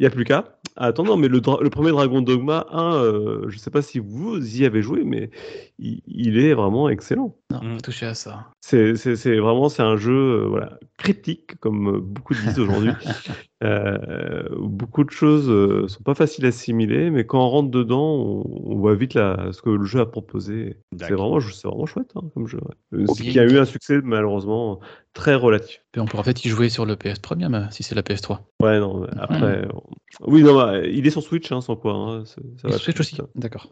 n'y 0.00 0.06
a 0.06 0.10
plus 0.10 0.24
qu'à. 0.24 0.59
Attends, 0.76 1.04
non, 1.04 1.16
mais 1.16 1.28
le, 1.28 1.40
premier 1.40 1.90
Dragon 1.90 2.22
Dogma 2.22 2.66
1, 2.70 2.94
euh, 2.94 3.42
je 3.48 3.54
ne 3.56 3.60
sais 3.60 3.70
pas 3.70 3.82
si 3.82 3.98
vous 3.98 4.38
y 4.56 4.64
avez 4.64 4.82
joué, 4.82 5.02
mais 5.04 5.30
il, 5.78 6.00
il 6.06 6.38
est 6.38 6.54
vraiment 6.54 6.88
excellent. 6.88 7.36
Non, 7.50 7.60
Mm. 7.62 7.76
pas 7.76 7.80
touché 7.82 8.06
à 8.06 8.14
ça. 8.14 8.46
C'est 8.60 8.92
vraiment 9.38 9.68
c'est 9.68 9.82
un 9.82 9.96
jeu 9.96 10.12
euh, 10.12 10.46
voilà, 10.48 10.78
critique, 10.96 11.56
comme 11.60 12.00
beaucoup 12.00 12.34
disent 12.34 12.58
aujourd'hui. 12.58 12.92
Euh, 13.62 14.42
beaucoup 14.58 15.04
de 15.04 15.10
choses 15.10 15.50
euh, 15.50 15.86
sont 15.86 16.02
pas 16.02 16.14
faciles 16.14 16.46
à 16.46 16.48
assimiler, 16.48 17.10
mais 17.10 17.26
quand 17.26 17.44
on 17.44 17.48
rentre 17.50 17.70
dedans, 17.70 18.14
on, 18.14 18.44
on 18.72 18.76
voit 18.76 18.94
vite 18.94 19.12
la, 19.14 19.48
ce 19.52 19.60
que 19.60 19.68
le 19.68 19.84
jeu 19.84 20.00
a 20.00 20.06
proposé. 20.06 20.78
C'est 20.98 21.12
vraiment, 21.12 21.38
c'est 21.40 21.68
vraiment 21.68 21.84
chouette 21.86 22.10
hein, 22.16 22.22
comme 22.32 22.46
jeu. 22.46 22.58
ouais. 22.58 22.98
Euh, 23.00 23.04
Ok. 23.08 23.18
Qui 23.18 23.38
a 23.38 23.44
eu 23.44 23.58
un 23.58 23.66
succès 23.66 24.00
malheureusement 24.02 24.80
très 25.12 25.34
relatif. 25.34 25.82
Et 25.94 26.00
on 26.00 26.06
pourra 26.06 26.22
peut-être 26.22 26.42
y 26.44 26.48
jouer 26.48 26.68
sur 26.70 26.86
le 26.86 26.96
PS 26.96 27.18
Premium 27.18 27.68
si 27.70 27.82
c'est 27.82 27.94
la 27.94 28.02
PS3. 28.02 28.38
Ouais, 28.62 28.80
non, 28.80 29.04
après. 29.18 29.66
on- 29.74 29.82
Oui, 30.26 30.42
non, 30.42 30.54
bah, 30.54 30.78
il 30.86 31.06
est 31.06 31.10
sur 31.10 31.22
Switch, 31.22 31.50
hein, 31.52 31.60
sans 31.60 31.76
quoi. 31.76 31.92
hein, 31.94 32.24
ça 32.24 32.40
va 32.64 32.70
sur 32.72 32.80
Switch 32.80 33.00
aussi. 33.00 33.16
vite. 33.16 33.24
D'accord. 33.34 33.66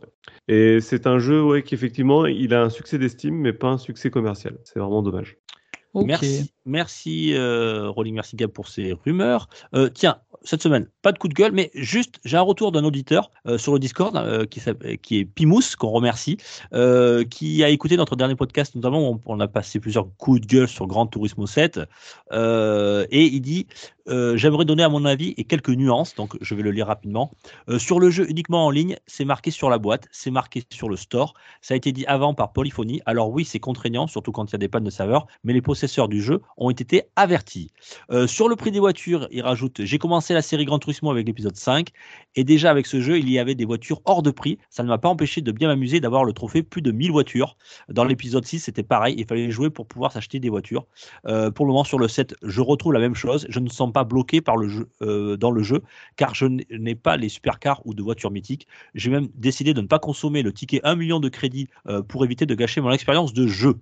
Et 0.48 0.80
c'est 0.80 1.06
un 1.06 1.18
jeu, 1.18 1.42
ouais, 1.42 1.62
qui 1.62 1.74
effectivement, 1.74 2.26
il 2.26 2.52
a 2.52 2.62
un 2.62 2.70
succès 2.70 2.98
d'estime, 2.98 3.36
mais 3.36 3.52
pas 3.54 3.68
un 3.68 3.78
succès 3.78 4.10
commercial. 4.10 4.58
C'est 4.64 4.78
vraiment 4.80 5.02
dommage. 5.02 5.38
Merci, 5.94 6.52
merci 6.64 7.34
euh, 7.34 7.88
Rolling, 7.88 8.14
merci 8.14 8.36
Gab 8.36 8.50
pour 8.50 8.68
ces 8.68 8.92
rumeurs. 8.92 9.48
Euh, 9.74 9.88
tiens, 9.88 10.20
cette 10.42 10.62
semaine, 10.62 10.88
pas 11.02 11.12
de 11.12 11.18
coup 11.18 11.28
de 11.28 11.34
gueule, 11.34 11.52
mais 11.52 11.70
juste, 11.74 12.20
j'ai 12.24 12.36
un 12.36 12.42
retour 12.42 12.72
d'un 12.72 12.84
auditeur 12.84 13.30
euh, 13.46 13.58
sur 13.58 13.72
le 13.72 13.78
Discord 13.78 14.16
euh, 14.16 14.44
qui, 14.46 15.18
est 15.18 15.24
Pimous, 15.24 15.76
qu'on 15.78 15.90
remercie, 15.90 16.38
qui 17.30 17.64
a 17.64 17.68
écouté 17.68 17.96
notre 17.96 18.16
dernier 18.16 18.36
podcast, 18.36 18.74
notamment 18.74 19.20
on, 19.24 19.40
a 19.40 19.48
passé 19.48 19.80
plusieurs 19.80 20.08
coups 20.16 20.40
de 20.40 20.46
gueule 20.46 20.68
sur 20.68 20.86
Grand 20.86 21.06
Turismo 21.06 21.46
7, 21.46 21.80
euh, 22.32 23.06
et 23.10 23.24
il 23.24 23.40
dit 23.40 23.66
euh, 24.08 24.36
J'aimerais 24.36 24.64
donner 24.64 24.82
à 24.82 24.88
mon 24.88 25.04
avis 25.04 25.34
et 25.36 25.44
quelques 25.44 25.70
nuances, 25.70 26.14
donc 26.14 26.36
je 26.40 26.54
vais 26.54 26.62
le 26.62 26.70
lire 26.70 26.86
rapidement. 26.86 27.30
Euh, 27.68 27.78
sur 27.78 28.00
le 28.00 28.10
jeu 28.10 28.28
uniquement 28.30 28.66
en 28.66 28.70
ligne, 28.70 28.96
c'est 29.06 29.24
marqué 29.24 29.50
sur 29.50 29.70
la 29.70 29.78
boîte, 29.78 30.08
c'est 30.10 30.30
marqué 30.30 30.62
sur 30.72 30.88
le 30.88 30.96
store, 30.96 31.34
ça 31.60 31.74
a 31.74 31.76
été 31.76 31.92
dit 31.92 32.06
avant 32.06 32.34
par 32.34 32.52
Polyphony, 32.52 33.00
alors 33.06 33.30
oui, 33.30 33.44
c'est 33.44 33.60
contraignant, 33.60 34.06
surtout 34.06 34.32
quand 34.32 34.46
il 34.46 34.52
y 34.52 34.54
a 34.56 34.58
des 34.58 34.68
pannes 34.68 34.84
de 34.84 34.90
serveur, 34.90 35.26
mais 35.44 35.52
les 35.52 35.62
possesseurs 35.62 36.08
du 36.08 36.22
jeu 36.22 36.40
ont 36.56 36.70
été 36.70 37.02
avertis. 37.16 37.70
Euh, 38.10 38.26
sur 38.26 38.48
le 38.48 38.56
prix 38.56 38.70
des 38.70 38.80
voitures, 38.80 39.28
il 39.30 39.42
rajoute 39.42 39.84
J'ai 39.84 39.98
commencé 39.98 40.34
la 40.34 40.42
série 40.42 40.64
Gran 40.64 40.78
Turismo 40.78 41.10
avec 41.10 41.26
l'épisode 41.26 41.56
5, 41.56 41.88
et 42.34 42.44
déjà 42.44 42.70
avec 42.70 42.86
ce 42.86 43.00
jeu, 43.00 43.18
il 43.18 43.30
y 43.30 43.38
avait 43.38 43.54
des 43.54 43.64
voitures 43.64 44.00
hors 44.04 44.22
de 44.22 44.30
prix. 44.30 44.58
Ça 44.70 44.82
ne 44.82 44.88
m'a 44.88 44.98
pas 44.98 45.08
empêché 45.08 45.40
de 45.40 45.52
bien 45.52 45.68
m'amuser 45.68 46.00
d'avoir 46.00 46.24
le 46.24 46.32
trophée 46.32 46.62
plus 46.62 46.82
de 46.82 46.92
1000 46.92 47.10
voitures. 47.10 47.56
Dans 47.88 48.04
l'épisode 48.04 48.44
6, 48.44 48.60
c'était 48.60 48.82
pareil, 48.82 49.14
il 49.18 49.26
fallait 49.26 49.50
jouer 49.50 49.70
pour 49.70 49.86
pouvoir 49.86 50.12
s'acheter 50.12 50.40
des 50.40 50.48
voitures. 50.48 50.86
Pour 51.24 51.66
le 51.66 51.72
moment, 51.72 51.84
sur 51.84 51.98
le 51.98 52.08
7, 52.08 52.34
je 52.42 52.60
retrouve 52.60 52.92
la 52.92 53.00
même 53.00 53.14
chose. 53.14 53.46
Je 53.48 53.60
ne 53.60 53.68
sens 53.68 53.92
pas 53.92 53.97
bloqué 54.04 54.40
par 54.40 54.56
le 54.56 54.68
jeu, 54.68 54.88
euh, 55.02 55.36
dans 55.36 55.50
le 55.50 55.62
jeu, 55.62 55.82
car 56.16 56.34
je 56.34 56.46
n'ai 56.46 56.94
pas 56.94 57.16
les 57.16 57.28
supercars 57.28 57.80
ou 57.84 57.94
de 57.94 58.02
voitures 58.02 58.30
mythiques. 58.30 58.66
J'ai 58.94 59.10
même 59.10 59.28
décidé 59.34 59.74
de 59.74 59.80
ne 59.80 59.86
pas 59.86 59.98
consommer 59.98 60.42
le 60.42 60.52
ticket 60.52 60.80
1 60.84 60.96
million 60.96 61.20
de 61.20 61.28
crédits 61.28 61.68
euh, 61.88 62.02
pour 62.02 62.24
éviter 62.24 62.46
de 62.46 62.54
gâcher 62.54 62.80
mon 62.80 62.90
expérience 62.90 63.32
de 63.32 63.46
jeu. 63.46 63.76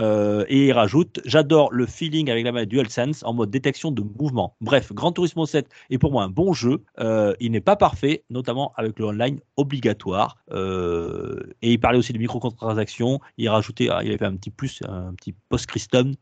Euh, 0.00 0.44
et 0.48 0.66
il 0.66 0.72
rajoute 0.72 1.20
J'adore 1.24 1.72
le 1.72 1.86
feeling 1.86 2.30
avec 2.30 2.44
la 2.44 2.52
manette 2.52 2.68
DualSense 2.68 3.22
en 3.24 3.34
mode 3.34 3.50
détection 3.50 3.90
de 3.90 4.02
mouvement. 4.02 4.56
Bref, 4.60 4.92
Gran 4.92 5.12
Turismo 5.12 5.46
7 5.46 5.68
est 5.90 5.98
pour 5.98 6.12
moi 6.12 6.24
un 6.24 6.28
bon 6.28 6.52
jeu. 6.52 6.82
Euh, 6.98 7.34
il 7.40 7.52
n'est 7.52 7.60
pas 7.60 7.76
parfait, 7.76 8.24
notamment 8.30 8.72
avec 8.76 8.98
le 8.98 9.06
online 9.06 9.40
obligatoire. 9.56 10.36
Euh, 10.52 11.40
et 11.62 11.72
il 11.72 11.80
parlait 11.80 11.98
aussi 11.98 12.12
de 12.12 12.18
microtransactions. 12.18 13.20
Il 13.36 13.48
rajoutait, 13.48 13.88
ah, 13.90 14.00
il 14.02 14.08
avait 14.08 14.18
fait 14.18 14.24
un 14.24 14.36
petit 14.36 14.50
plus, 14.50 14.80
un 14.88 15.14
petit 15.14 15.34
post-scriptum, 15.48 16.14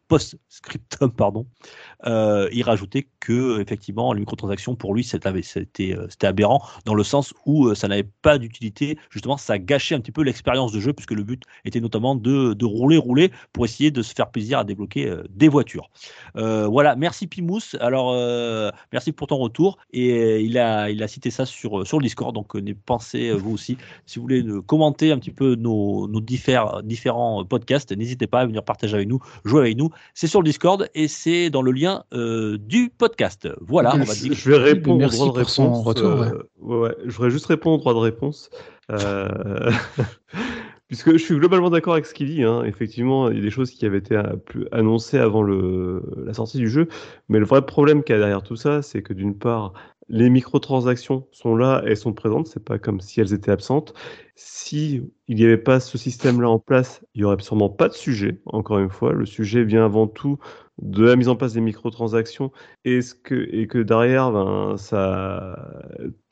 pardon. 1.12 1.46
Il 2.05 2.62
rajoutait 2.64 3.09
que 3.20 3.61
effectivement 3.61 4.12
les 4.12 4.20
microtransactions 4.20 4.74
pour 4.74 4.94
lui 4.94 5.05
c'était 5.05 5.96
aberrant 6.22 6.62
dans 6.84 6.94
le 6.94 7.03
sens 7.03 7.34
où 7.46 7.74
ça 7.74 7.88
n'avait 7.88 8.09
pas 8.22 8.38
d'utilité. 8.38 8.99
Justement, 9.11 9.36
ça 9.36 9.59
gâchait 9.59 9.94
un 9.94 10.01
petit 10.01 10.12
peu 10.12 10.22
l'expérience 10.22 10.72
de 10.72 10.80
jeu 10.80 10.92
puisque 10.92 11.12
le 11.12 11.22
but 11.22 11.42
était 11.64 11.80
notamment 11.80 12.14
de 12.14 12.64
rouler, 12.64 12.96
rouler 12.96 13.30
pour 13.53 13.64
essayer 13.64 13.91
de 13.91 14.03
se 14.03 14.14
faire 14.14 14.30
plaisir 14.30 14.59
à 14.59 14.64
débloquer 14.64 15.09
euh, 15.09 15.24
des 15.30 15.49
voitures. 15.49 15.91
Euh, 16.36 16.66
voilà, 16.66 16.97
merci 16.97 17.26
Pimous. 17.26 17.76
Alors, 17.80 18.12
euh, 18.12 18.70
merci 18.93 19.12
pour 19.12 19.26
ton 19.26 19.36
retour. 19.36 19.78
Et 19.93 20.12
euh, 20.12 20.41
il 20.41 20.59
a, 20.59 20.91
il 20.91 21.03
a 21.03 21.09
cité 21.09 21.30
ça 21.30 21.47
sur, 21.47 21.86
sur 21.86 21.99
le 21.99 22.03
Discord. 22.05 22.34
Donc, 22.34 22.55
euh, 22.57 22.62
pensez, 22.86 23.30
vous 23.32 23.53
aussi, 23.53 23.76
si 24.07 24.18
vous 24.18 24.22
voulez 24.22 24.43
euh, 24.43 24.61
commenter 24.62 25.12
un 25.12 25.18
petit 25.18 25.30
peu 25.30 25.55
nos, 25.55 26.09
nos 26.09 26.20
diffère- 26.20 26.82
différents 26.82 27.45
podcasts, 27.45 27.93
n'hésitez 27.97 28.26
pas 28.26 28.41
à 28.41 28.47
venir 28.47 28.62
partager 28.62 28.95
avec 28.95 29.09
nous, 29.09 29.20
jouer 29.45 29.61
avec 29.62 29.76
nous. 29.76 29.91
C'est 30.14 30.26
sur 30.26 30.41
le 30.41 30.45
Discord 30.47 30.89
et 30.95 31.09
c'est 31.09 31.51
dans 31.51 31.62
le 31.62 31.72
lien 31.72 32.05
euh, 32.12 32.59
du 32.59 32.91
podcast. 32.97 33.49
Voilà, 33.61 33.95
on 33.95 33.99
va 34.05 34.14
je, 34.14 34.22
dire. 34.22 34.32
je 34.34 34.51
vais 34.51 34.57
répondre 34.59 34.97
au 34.97 34.99
Merci 34.99 35.16
droit 35.18 35.32
de 35.32 35.39
réponse. 35.39 35.84
retour, 35.86 36.22
euh, 36.22 36.49
ouais, 36.61 36.76
ouais, 36.78 36.97
je 37.07 37.11
voudrais 37.12 37.30
juste 37.30 37.47
répondre 37.47 37.76
au 37.76 37.78
droit 37.80 37.95
de 37.95 37.99
réponse. 37.99 38.51
Euh, 38.91 39.70
Puisque 40.89 41.12
je 41.12 41.18
suis 41.18 41.34
globalement 41.36 41.68
d'accord 41.68 41.93
avec 41.93 42.07
ce 42.07 42.14
qu'il 42.14 42.28
dit, 42.28 42.43
hein. 42.43 42.64
effectivement, 42.64 43.30
il 43.30 43.36
y 43.36 43.41
a 43.41 43.43
des 43.43 43.51
choses 43.51 43.70
qui 43.70 43.84
avaient 43.84 43.99
été 43.99 44.16
euh, 44.16 44.36
annoncées 44.72 45.18
avant 45.18 45.43
la 45.43 46.32
sortie 46.32 46.57
du 46.57 46.68
jeu, 46.68 46.89
mais 47.28 47.39
le 47.39 47.45
vrai 47.45 47.64
problème 47.66 48.03
qu'il 48.03 48.14
y 48.14 48.16
a 48.16 48.20
derrière 48.20 48.43
tout 48.43 48.57
ça, 48.57 48.80
c'est 48.80 49.03
que 49.03 49.12
d'une 49.12 49.36
part, 49.36 49.74
les 50.09 50.30
microtransactions 50.30 51.26
sont 51.32 51.54
là, 51.54 51.82
elles 51.86 51.96
sont 51.96 52.12
présentes, 52.12 52.46
c'est 52.46 52.64
pas 52.64 52.78
comme 52.78 53.00
si 53.00 53.20
elles 53.20 53.32
étaient 53.32 53.50
absentes. 53.50 53.94
Si 54.36 55.02
il 55.26 55.36
n'y 55.36 55.44
avait 55.44 55.59
pas 55.59 55.80
ce 55.80 55.98
système-là 55.98 56.48
en 56.48 56.59
place, 56.59 57.04
il 57.14 57.22
y 57.22 57.24
aurait 57.24 57.36
sûrement 57.40 57.68
pas 57.68 57.88
de 57.88 57.94
sujet. 57.94 58.40
Encore 58.46 58.78
une 58.78 58.90
fois, 58.90 59.12
le 59.12 59.26
sujet 59.26 59.64
vient 59.64 59.84
avant 59.84 60.06
tout 60.06 60.38
de 60.80 61.04
la 61.04 61.16
mise 61.16 61.28
en 61.28 61.36
place 61.36 61.54
des 61.54 61.61
microtransactions 61.61 62.52
et, 62.84 63.00
que, 63.24 63.48
et 63.52 63.66
que 63.66 63.78
derrière, 63.78 64.30
ben, 64.30 64.76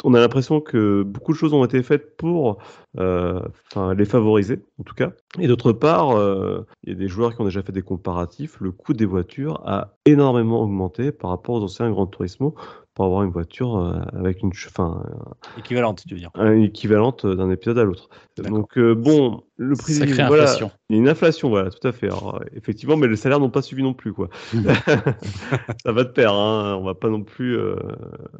on 0.05 0.15
a 0.15 0.21
l'impression 0.21 0.61
que 0.61 1.03
beaucoup 1.03 1.33
de 1.33 1.37
choses 1.37 1.53
ont 1.53 1.65
été 1.65 1.83
faites 1.83 2.17
pour 2.17 2.59
euh, 2.99 3.41
les 3.97 4.05
favoriser, 4.05 4.63
en 4.79 4.85
tout 4.85 4.95
cas. 4.95 5.11
Et 5.41 5.49
d'autre 5.49 5.73
part, 5.73 6.13
euh, 6.13 6.65
il 6.85 6.91
y 6.91 6.93
a 6.93 6.99
des 6.99 7.09
joueurs 7.09 7.35
qui 7.35 7.41
ont 7.41 7.45
déjà 7.45 7.63
fait 7.63 7.73
des 7.73 7.83
comparatifs. 7.83 8.61
Le 8.61 8.71
coût 8.71 8.95
des 8.95 9.05
voitures 9.05 9.61
a 9.67 9.97
énormément 10.05 10.63
augmenté 10.63 11.11
par 11.11 11.31
rapport 11.31 11.57
aux 11.57 11.65
anciens 11.65 11.91
Gran 11.91 12.07
Turismo 12.07 12.55
pour 12.97 13.05
avoir 13.05 13.23
une 13.25 13.31
voiture 13.31 13.77
euh, 13.77 14.01
avec 14.19 14.43
une, 14.43 14.49
enfin, 14.49 15.03
Équivalente, 15.59 16.03
tu 16.09 16.15
veux 16.15 16.19
dire. 16.19 16.31
un 16.35 16.59
équivalente 16.63 17.27
d'un 17.27 17.51
épisode 17.51 17.79
à 17.79 17.85
l'autre. 17.85 18.09
Donc 18.39 18.79
euh, 18.79 18.95
bon, 18.95 19.43
le 19.59 19.75
prix 19.75 19.95
Sacrée 19.95 20.27
voilà, 20.27 20.43
inflation. 20.45 20.71
Il 20.91 20.97
y 20.97 20.99
a 20.99 21.03
une 21.03 21.09
inflation, 21.09 21.49
voilà, 21.49 21.71
tout 21.71 21.87
à 21.89 21.93
fait. 21.93 22.07
Alors, 22.07 22.41
effectivement, 22.55 22.97
mais 22.97 23.09
les 23.09 23.17
salaires 23.17 23.41
n'ont 23.41 23.51
pas 23.51 23.63
suivi 23.63 23.83
non 23.83 23.95
plus, 23.95 24.13
quoi. 24.13 24.29
ça 25.85 25.93
va 25.93 26.05
de 26.05 26.11
pair, 26.11 26.33
hein. 26.33 26.77
On 26.81 26.85
va 26.85 26.95
pas 26.95 27.09
non 27.09 27.23
plus 27.23 27.57
euh, 27.57 27.77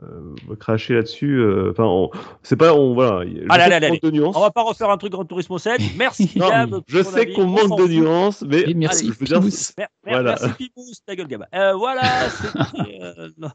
euh, 0.03 0.55
cracher 0.59 0.95
là-dessus. 0.95 1.39
euh, 1.39 1.71
Enfin, 1.71 1.85
on- 1.85 2.11
c'est 2.43 2.57
pas, 2.57 2.75
on 2.75 2.95
voilà. 2.95 3.21
Allez, 3.49 3.75
allez, 3.75 3.87
qu'on 3.89 3.93
manque 3.95 4.03
de 4.03 4.11
nuances. 4.11 4.37
On 4.37 4.41
va 4.41 4.51
pas 4.51 4.63
refaire 4.63 4.91
un 4.91 4.97
truc 4.99 5.13
Grand 5.13 5.25
Turismo 5.25 5.59
7. 5.59 5.81
Merci, 5.99 6.31
Non, 6.37 6.49
Gab. 6.49 6.81
je 6.87 7.03
sais 7.03 7.33
qu'on 7.33 7.43
On 7.43 7.47
manque 7.69 7.79
de 7.81 7.87
nuances, 7.95 8.43
mais 8.47 8.63
Et 8.71 8.75
merci, 8.75 9.07
je 9.13 9.19
veux 9.19 9.27
dire. 9.27 9.41
Mer- 9.41 9.51
mer- 9.79 9.89
Voilà. 10.05 10.37
Merci 10.41 10.71
Pimous, 10.75 10.93
ta 11.07 11.17
gueule, 11.17 11.29
Gab. 11.29 11.47
Euh, 11.55 11.73
voilà, 11.75 12.03
c'était 12.31 12.99
euh, 13.03 13.29
notre 13.39 13.55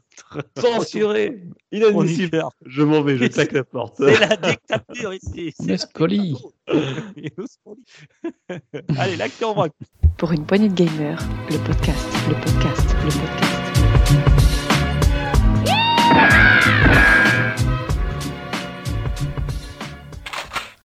censuré, 0.58 1.42
inadmissible. 1.70 2.42
Je 2.66 2.82
m'en 2.82 3.02
vais, 3.02 3.16
je 3.16 3.26
claque 3.26 3.52
la 3.52 3.64
porte. 3.64 3.94
C'est 3.98 4.18
la 4.18 4.36
dictature 4.36 5.14
ici. 5.14 5.54
c'est 5.58 5.92
Allez, 8.98 9.16
l'acteur 9.16 9.50
en 9.50 9.54
vrac. 9.54 9.72
Pour 10.16 10.32
une 10.32 10.44
poignée 10.46 10.68
de 10.68 10.74
gamers, 10.74 11.18
le 11.50 11.58
podcast, 11.58 12.06
le 12.28 12.34
podcast, 12.34 12.94
le 13.04 13.10
podcast. 13.10 13.48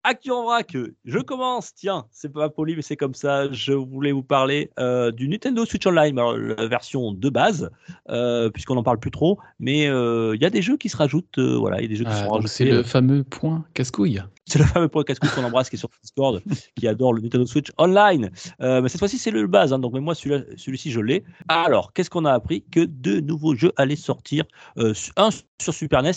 Actu 0.06 0.30
en 0.32 0.44
vrac, 0.44 0.76
je 1.06 1.18
commence. 1.18 1.72
Tiens, 1.74 2.04
c'est 2.10 2.30
pas 2.30 2.50
poli, 2.50 2.76
mais 2.76 2.82
c'est 2.82 2.96
comme 2.96 3.14
ça. 3.14 3.50
Je 3.50 3.72
voulais 3.72 4.12
vous 4.12 4.22
parler 4.22 4.70
euh, 4.78 5.10
du 5.10 5.28
Nintendo 5.28 5.64
Switch 5.64 5.86
Online, 5.86 6.18
alors, 6.18 6.36
la 6.36 6.66
version 6.68 7.12
de 7.12 7.30
base, 7.30 7.70
euh, 8.10 8.50
puisqu'on 8.50 8.74
n'en 8.74 8.82
parle 8.82 8.98
plus 9.00 9.10
trop. 9.10 9.38
Mais 9.58 9.86
euh, 9.88 10.34
il 10.36 10.42
y 10.42 10.44
a 10.44 10.50
des 10.50 10.60
jeux 10.60 10.76
qui 10.76 10.90
se 10.90 10.96
rajoutent. 10.98 11.38
euh, 11.38 11.56
voilà, 11.56 11.78
il 11.80 11.84
y 11.84 11.86
a 11.86 11.88
des 11.88 11.96
jeux 11.96 12.04
qui 12.04 12.10
Ah, 12.12 12.24
sont 12.24 12.30
rajoutés. 12.32 12.52
c'est 12.52 12.64
le 12.66 12.82
fameux 12.82 13.24
point 13.24 13.64
casse-couille. 13.72 14.22
C'est 14.46 14.58
le 14.58 14.64
fameux 14.66 14.88
point 14.88 15.04
casse-couille 15.04 15.30
qu'on 15.30 15.44
embrasse 15.44 15.70
qui 15.70 15.76
est 15.76 15.78
sur 15.78 15.88
Discord, 16.02 16.42
qui 16.76 16.86
adore 16.86 17.14
le 17.14 17.22
Nintendo 17.22 17.46
Switch 17.46 17.70
Online. 17.78 18.30
Euh, 18.60 18.82
mais 18.82 18.88
cette 18.88 18.98
fois-ci, 18.98 19.18
c'est 19.18 19.30
le 19.30 19.46
base. 19.46 19.72
hein, 19.72 19.78
donc, 19.78 19.92
même 19.94 20.04
moi, 20.04 20.14
celui-ci, 20.14 20.90
je 20.90 21.00
l'ai. 21.00 21.24
Alors, 21.48 21.92
qu'est-ce 21.92 22.10
qu'on 22.10 22.24
a 22.24 22.32
appris 22.32 22.62
Que 22.70 22.80
deux 22.84 23.20
nouveaux 23.20 23.54
jeux 23.54 23.72
allaient 23.76 23.96
sortir. 23.96 24.44
euh, 24.78 24.92
un 25.16 25.30
sur 25.62 25.72
Super 25.72 26.02
NES 26.02 26.10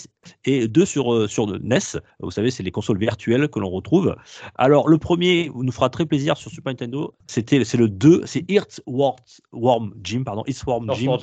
et 0.44 0.68
deux 0.68 0.84
sur, 0.84 1.14
euh, 1.14 1.26
sur 1.28 1.46
NES. 1.46 1.78
Vous 2.20 2.30
savez, 2.30 2.50
c'est 2.50 2.62
les 2.62 2.70
consoles 2.72 2.98
virtuelles 2.98 3.48
que 3.48 3.58
l'on 3.60 3.70
retrouve. 3.70 4.14
Alors, 4.56 4.88
le 4.88 4.98
premier 4.98 5.50
nous 5.54 5.72
fera 5.72 5.88
très 5.88 6.04
plaisir 6.04 6.36
sur 6.36 6.50
Super 6.50 6.72
Nintendo. 6.72 7.14
C'était, 7.28 7.64
c'est 7.64 7.78
le 7.78 7.88
2. 7.88 8.22
C'est 8.26 8.44
Earthworm 8.50 9.16
Worm 9.52 9.94
Jim, 10.02 10.22
pardon. 10.24 10.42
Earthworm 10.46 10.90
Jim. 10.94 11.16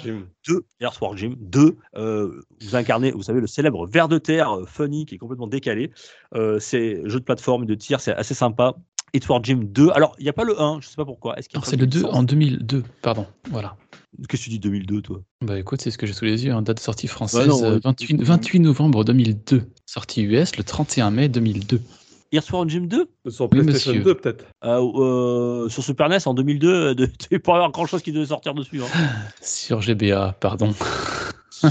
2, 0.48 0.66
Earthworm 0.80 1.18
Jim 1.18 1.34
2, 1.40 1.76
euh, 1.96 2.40
vous 2.62 2.76
incarnez, 2.76 3.12
vous 3.12 3.24
savez, 3.24 3.42
le 3.42 3.48
célèbre 3.48 3.88
ver 3.88 4.08
de 4.08 4.18
terre 4.20 4.60
funny 4.68 5.06
qui 5.06 5.16
est 5.16 5.18
complètement 5.18 5.48
décalé. 5.48 5.92
Euh, 6.36 6.60
c'est 7.04 7.10
jeu 7.10 7.20
de 7.20 7.26
plateforme 7.26 7.64
et 7.64 7.66
de 7.68 7.76
tir, 7.76 8.00
c'est 8.00 8.14
assez 8.14 8.34
sympa. 8.34 8.76
Earthworm 9.14 9.46
Jim 9.46 9.60
2, 9.64 9.92
alors 9.92 10.14
il 10.20 10.24
n'y 10.24 10.30
a 10.30 10.34
pas 10.34 10.44
le 10.44 10.60
1, 10.60 10.80
je 10.82 10.88
sais 10.88 10.96
pas 10.96 11.06
pourquoi. 11.06 11.38
Est-ce 11.40 11.48
qu'il 11.48 11.56
y 11.56 11.58
a 11.58 11.60
Alors 11.60 11.66
pas 11.66 11.70
c'est 11.72 11.78
le 11.78 11.88
2 11.88 12.00
licence 12.00 12.16
en 12.16 12.24
2002, 12.24 12.84
pardon. 13.02 13.26
Voilà. 13.50 13.78
Qu'est-ce 14.28 14.42
que 14.42 14.44
tu 14.46 14.50
dis 14.50 14.60
2002, 14.60 15.02
toi? 15.02 15.22
Bah 15.42 15.58
écoute, 15.60 15.82
c'est 15.82 15.92
ce 15.92 15.98
que 15.98 16.06
j'ai 16.06 16.14
sous 16.14 16.26
les 16.26 16.46
yeux, 16.46 16.54
en 16.54 16.62
date 16.62 16.78
de 16.78 16.82
sortie 16.82 17.08
française, 17.08 17.48
non, 17.48 17.64
euh, 17.64 17.74
ouais. 17.76 17.80
28, 17.84 18.22
28 18.22 18.60
novembre 18.60 19.04
2002. 19.06 19.64
Sortie 19.86 20.24
US 20.24 20.58
le 20.58 20.64
31 20.64 21.12
mai 21.12 21.30
2002. 21.30 21.80
Earthworm 22.34 22.70
Jim 22.70 22.88
2 22.90 23.08
Sur 23.30 23.46
Oui, 23.46 23.50
PlayStation 23.62 23.92
monsieur. 23.92 24.04
2, 24.04 24.16
peut-être. 24.16 24.46
euh, 24.66 24.82
euh, 25.66 25.70
sur 25.70 25.84
Super 25.84 26.10
NES 26.10 26.18
en 26.26 26.34
2002, 26.34 26.68
euh, 26.74 26.94
de- 26.96 27.06
il 27.22 27.28
n'y 27.32 27.38
a 27.38 27.40
pas 27.40 27.70
grand 27.70 27.86
chose 27.86 28.02
qui 28.02 28.12
devait 28.12 28.26
sortir 28.26 28.54
dessus. 28.54 28.82
hein. 28.82 28.88
Sur 29.42 29.82
GBA, 29.82 30.36
pardon. 30.42 30.74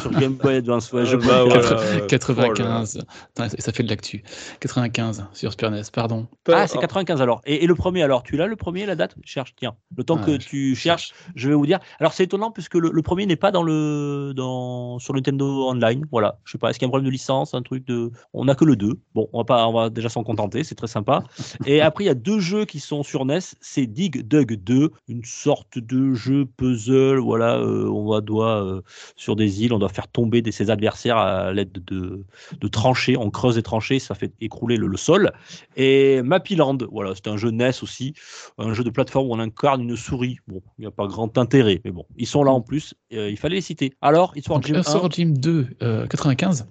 Sur 0.00 0.10
Game 0.12 0.34
Boy 0.34 0.56
Advance, 0.56 0.92
ouais, 0.92 1.04
je 1.06 1.16
Ah, 1.16 1.26
bah, 1.26 1.44
voilà. 1.44 1.80
euh, 1.80 2.06
95. 2.06 3.04
Putain, 3.34 3.48
ça, 3.48 3.72
fait 3.72 3.82
de 3.82 3.88
l'actu. 3.88 4.22
95 4.60 5.26
sur 5.32 5.50
Super 5.52 5.70
NES, 5.70 5.82
pardon. 5.92 6.26
Ah, 6.52 6.66
c'est 6.66 6.78
95 6.78 7.20
alors. 7.20 7.40
Et, 7.46 7.64
et 7.64 7.66
le 7.66 7.74
premier 7.74 8.02
alors, 8.02 8.22
tu 8.22 8.36
l'as 8.36 8.46
le 8.46 8.56
premier, 8.56 8.86
la 8.86 8.96
date? 8.96 9.14
Cherche, 9.24 9.54
tiens. 9.56 9.74
Le 9.96 10.04
temps 10.04 10.18
Ah, 10.22 10.26
que 10.26 10.32
je- 10.40 10.46
tu 10.46 10.74
cherches, 10.74 11.12
je 11.34 11.48
vais 11.48 11.54
vous 11.54 11.66
dire. 11.66 11.78
Alors 12.00 12.12
c'est 12.12 12.24
étonnant 12.24 12.50
puisque 12.50 12.74
le, 12.74 12.90
le 12.92 13.02
premier 13.02 13.26
n'est 13.26 13.36
pas 13.36 13.50
dans 13.50 13.62
le 13.62 14.32
dans 14.34 14.98
sur 14.98 15.14
Nintendo 15.14 15.68
Online. 15.68 16.04
Voilà, 16.10 16.38
je 16.44 16.52
sais 16.52 16.58
pas. 16.58 16.70
Est-ce 16.70 16.78
qu'il 16.78 16.86
y 16.86 16.88
a 16.88 16.88
un 16.88 16.90
problème 16.90 17.06
de 17.06 17.12
licence, 17.12 17.54
un 17.54 17.62
truc 17.62 17.86
de. 17.86 18.10
On 18.32 18.48
a 18.48 18.54
que 18.54 18.64
le 18.64 18.76
2. 18.76 18.98
Bon, 19.14 19.28
on 19.32 19.38
va 19.38 19.44
pas, 19.44 19.66
on 19.68 19.72
va 19.72 19.90
déjà 19.90 20.08
s'en 20.08 20.24
contenter. 20.24 20.64
C'est 20.64 20.74
très 20.74 20.86
sympa. 20.86 21.22
Et 21.66 21.80
après 21.80 22.04
il 22.04 22.06
y 22.06 22.10
a 22.10 22.14
deux 22.14 22.38
jeux 22.40 22.64
qui 22.64 22.80
sont 22.80 23.02
sur 23.02 23.24
NES. 23.24 23.38
C'est 23.60 23.86
Dig 23.86 24.26
Dug 24.26 24.54
2, 24.62 24.90
une 25.08 25.24
sorte 25.24 25.78
de 25.78 26.14
jeu 26.14 26.46
puzzle. 26.56 27.18
Voilà, 27.18 27.58
euh, 27.58 27.88
on 27.88 28.08
va 28.08 28.20
doit 28.20 28.62
euh, 28.64 28.82
sur 29.16 29.36
des 29.36 29.62
îles, 29.64 29.72
on 29.72 29.78
doit 29.78 29.83
faire 29.88 30.08
tomber 30.08 30.42
des, 30.42 30.52
ses 30.52 30.70
adversaires 30.70 31.16
à 31.16 31.52
l'aide 31.52 31.72
de, 31.72 32.24
de 32.60 32.68
tranchées. 32.68 33.16
On 33.16 33.30
creuse 33.30 33.56
des 33.56 33.62
tranchées, 33.62 33.98
ça 33.98 34.14
fait 34.14 34.32
écrouler 34.40 34.76
le, 34.76 34.86
le 34.86 34.96
sol. 34.96 35.32
Et 35.76 36.22
Mappyland, 36.22 36.78
voilà, 36.90 37.14
c'est 37.14 37.28
un 37.28 37.36
jeu 37.36 37.50
NES 37.50 37.70
aussi, 37.82 38.14
un 38.58 38.74
jeu 38.74 38.84
de 38.84 38.90
plateforme 38.90 39.28
où 39.28 39.32
on 39.32 39.38
incarne 39.38 39.82
une 39.82 39.96
souris. 39.96 40.38
Bon, 40.48 40.60
il 40.78 40.82
n'y 40.82 40.86
a 40.86 40.90
pas 40.90 41.06
grand 41.06 41.36
intérêt, 41.38 41.80
mais 41.84 41.90
bon, 41.90 42.04
ils 42.16 42.26
sont 42.26 42.44
là 42.44 42.52
en 42.52 42.60
plus, 42.60 42.94
euh, 43.12 43.30
il 43.30 43.36
fallait 43.36 43.56
les 43.56 43.60
citer. 43.60 43.94
Alors, 44.00 44.36
Histoire 44.36 44.62
Jim 44.62 44.74
1, 44.74 44.78
Earthworm 44.78 45.12
Jim 45.12 45.32
2, 45.36 45.66
euh, 45.82 46.06
95. 46.06 46.66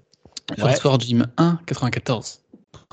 Ouais. 0.58 0.72
Earthworm 0.72 1.02
Jim 1.02 1.26
1, 1.38 1.60
94. 1.66 2.43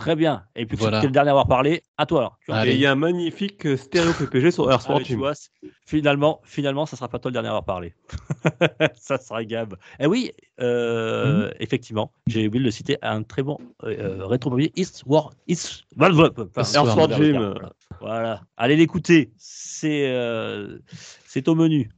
Très 0.01 0.17
bien. 0.17 0.43
Et 0.57 0.67
puis, 0.67 0.77
Voilà. 0.77 0.99
tu 1.01 1.05
es 1.05 1.09
le 1.09 1.13
dernier 1.13 1.29
à 1.29 1.33
avoir 1.33 1.47
parlé, 1.47 1.83
à 1.99 2.07
toi 2.07 2.21
alors. 2.21 2.39
Tu 2.45 2.51
vois. 2.51 2.61
Allez. 2.61 2.73
Et 2.73 2.75
il 2.75 2.81
y 2.81 2.87
a 2.87 2.93
un 2.93 2.95
magnifique 2.97 3.67
euh, 3.67 3.77
stéréo 3.77 4.13
PPG 4.13 4.51
sur 4.51 4.67
Jim. 5.07 5.17
vois, 5.19 5.35
c'est- 5.35 5.51
finalement, 5.87 6.41
finalement, 6.45 6.87
ça 6.87 6.97
sera 6.97 7.09
pas 7.09 7.19
toi 7.19 7.31
le 7.31 7.35
dernier 7.35 7.49
à 7.49 7.51
avoir 7.51 7.65
parlé. 7.65 7.95
ça 8.97 9.19
sera 9.19 9.45
Gab. 9.45 9.77
Et 9.99 10.07
oui, 10.07 10.33
euh, 10.61 11.47
Mhm. 11.49 11.55
effectivement, 11.61 12.13
j'ai 12.27 12.47
oublié 12.49 12.61
de 12.61 12.65
le 12.67 12.71
citer, 12.71 12.97
un 13.03 13.23
très 13.23 13.43
bon 13.43 13.59
euh, 13.85 14.27
rétro 14.27 14.51
East 14.77 15.03
War, 15.07 15.31
East, 15.49 15.85
enfin, 15.99 16.63
Earthworm 16.75 17.13
Jim. 17.13 17.23
Jim. 17.25 17.39
Voilà. 17.53 17.73
Voilà. 18.01 18.41
Allez 18.57 18.77
l'écouter. 18.77 19.31
C'est 19.37 20.09
euh, 20.09 20.79
c'est 21.27 21.49
au 21.49 21.55
menu. 21.55 21.91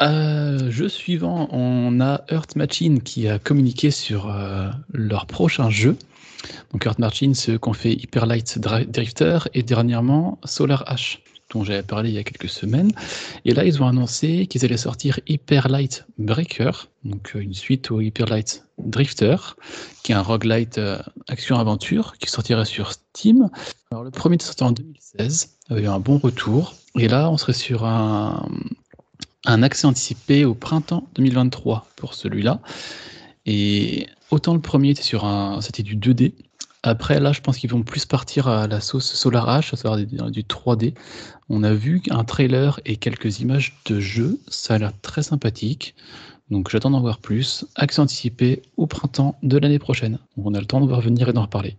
Euh, 0.00 0.70
jeu 0.70 0.88
suivant, 0.90 1.48
on 1.52 2.00
a 2.00 2.22
Earth 2.30 2.54
Machine 2.54 3.00
qui 3.02 3.28
a 3.28 3.38
communiqué 3.38 3.90
sur 3.90 4.30
euh, 4.30 4.68
leur 4.92 5.24
prochain 5.26 5.70
jeu. 5.70 5.96
Donc 6.72 6.84
Earth 6.86 6.98
Machine, 6.98 7.34
ceux 7.34 7.58
qu'on 7.58 7.72
fait 7.72 7.92
Hyper 7.92 8.26
Light 8.26 8.58
Dri- 8.58 8.86
Drifter 8.86 9.38
et 9.54 9.62
dernièrement 9.62 10.38
Solar 10.44 10.84
Ash, 10.86 11.22
dont 11.50 11.62
j'avais 11.64 11.82
parlé 11.82 12.10
il 12.10 12.14
y 12.14 12.18
a 12.18 12.24
quelques 12.24 12.48
semaines. 12.48 12.90
Et 13.44 13.54
là, 13.54 13.64
ils 13.64 13.80
ont 13.82 13.86
annoncé 13.86 14.46
qu'ils 14.46 14.64
allaient 14.64 14.76
sortir 14.76 15.20
Hyper 15.28 15.68
Light 15.68 16.04
Breaker, 16.18 16.70
donc 17.04 17.32
euh, 17.36 17.40
une 17.40 17.54
suite 17.54 17.90
au 17.90 18.00
Hyper 18.00 18.26
Light 18.26 18.64
Drifter, 18.78 19.36
qui 20.02 20.12
est 20.12 20.14
un 20.16 20.22
roguelite 20.22 20.78
euh, 20.78 20.98
action-aventure 21.28 22.16
qui 22.18 22.28
sortirait 22.28 22.64
sur 22.64 22.92
Steam. 22.92 23.48
Alors 23.90 24.02
le 24.04 24.10
premier 24.10 24.36
est 24.36 24.42
sorti 24.42 24.64
en 24.64 24.72
2016, 24.72 25.56
avait 25.70 25.82
eu 25.82 25.86
un 25.88 26.00
bon 26.00 26.18
retour. 26.18 26.74
Et 26.98 27.08
là, 27.08 27.30
on 27.30 27.36
serait 27.36 27.52
sur 27.52 27.84
un, 27.84 28.48
un 29.44 29.62
accès 29.62 29.86
anticipé 29.86 30.44
au 30.44 30.54
printemps 30.54 31.06
2023 31.14 31.86
pour 31.96 32.14
celui-là. 32.14 32.60
Et 33.46 34.08
autant 34.30 34.54
le 34.54 34.60
premier 34.60 34.90
était 34.90 35.02
sur 35.02 35.24
un, 35.24 35.60
c'était 35.60 35.82
du 35.82 35.96
2D. 35.96 36.32
Après, 36.82 37.18
là, 37.18 37.32
je 37.32 37.40
pense 37.40 37.58
qu'ils 37.58 37.70
vont 37.70 37.82
plus 37.82 38.06
partir 38.06 38.46
à 38.46 38.68
la 38.68 38.80
sauce 38.80 39.12
Solar 39.12 39.48
Ash, 39.48 39.74
à 39.74 39.76
savoir 39.76 39.98
du, 39.98 40.06
du 40.06 40.42
3D. 40.42 40.94
On 41.48 41.64
a 41.64 41.74
vu 41.74 42.00
un 42.10 42.22
trailer 42.22 42.78
et 42.84 42.96
quelques 42.96 43.40
images 43.40 43.76
de 43.86 43.98
jeu. 43.98 44.38
Ça 44.46 44.74
a 44.74 44.78
l'air 44.78 44.92
très 45.02 45.22
sympathique. 45.22 45.96
Donc, 46.48 46.70
j'attends 46.70 46.90
d'en 46.90 47.00
voir 47.00 47.18
plus. 47.18 47.66
Accès 47.74 48.00
anticipé 48.00 48.62
au 48.76 48.86
printemps 48.86 49.36
de 49.42 49.58
l'année 49.58 49.80
prochaine. 49.80 50.20
On 50.36 50.54
a 50.54 50.60
le 50.60 50.66
temps 50.66 50.80
de 50.80 50.86
voir 50.86 51.00
venir 51.00 51.28
et 51.28 51.32
d'en 51.32 51.42
reparler. 51.42 51.76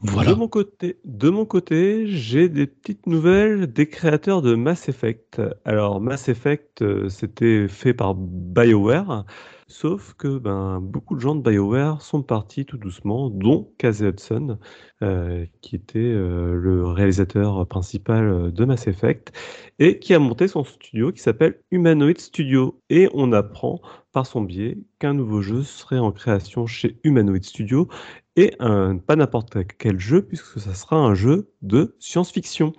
Voilà. 0.00 0.30
De 0.30 0.34
mon 0.34 0.48
côté, 0.48 0.96
de 1.04 1.28
mon 1.28 1.44
côté, 1.44 2.06
j'ai 2.06 2.48
des 2.48 2.66
petites 2.66 3.06
nouvelles 3.06 3.70
des 3.72 3.86
créateurs 3.86 4.42
de 4.42 4.54
Mass 4.54 4.88
Effect. 4.88 5.40
Alors 5.64 6.00
Mass 6.00 6.28
Effect, 6.28 6.82
euh, 6.82 7.08
c'était 7.08 7.68
fait 7.68 7.94
par 7.94 8.14
BioWare, 8.14 9.24
sauf 9.70 10.14
que 10.14 10.38
ben 10.38 10.80
beaucoup 10.80 11.14
de 11.14 11.20
gens 11.20 11.36
de 11.36 11.48
BioWare 11.48 12.02
sont 12.02 12.22
partis 12.22 12.66
tout 12.66 12.76
doucement, 12.76 13.30
dont 13.30 13.72
Casey 13.78 14.08
Hudson, 14.08 14.58
euh, 15.02 15.46
qui 15.62 15.76
était 15.76 15.98
euh, 15.98 16.54
le 16.54 16.84
réalisateur 16.86 17.66
principal 17.66 18.28
euh, 18.28 18.50
de 18.50 18.64
Mass 18.64 18.88
Effect 18.88 19.32
et 19.78 19.98
qui 19.98 20.12
a 20.12 20.18
monté 20.18 20.48
son 20.48 20.64
studio 20.64 21.12
qui 21.12 21.22
s'appelle 21.22 21.60
Humanoid 21.70 22.18
Studio. 22.18 22.82
Et 22.90 23.08
on 23.14 23.32
apprend 23.32 23.80
par 24.12 24.26
son 24.26 24.42
biais 24.42 24.78
qu'un 24.98 25.14
nouveau 25.14 25.40
jeu 25.40 25.62
serait 25.62 25.98
en 25.98 26.10
création 26.10 26.66
chez 26.66 26.98
Humanoid 27.04 27.44
Studio 27.44 27.88
et 28.36 28.56
pas 28.58 29.16
n'importe 29.16 29.58
quel 29.78 29.98
jeu, 30.00 30.22
puisque 30.22 30.58
ça 30.60 30.72
sera 30.72 30.96
un 30.96 31.14
jeu 31.14 31.50
de 31.62 31.94
science-fiction. 31.98 32.72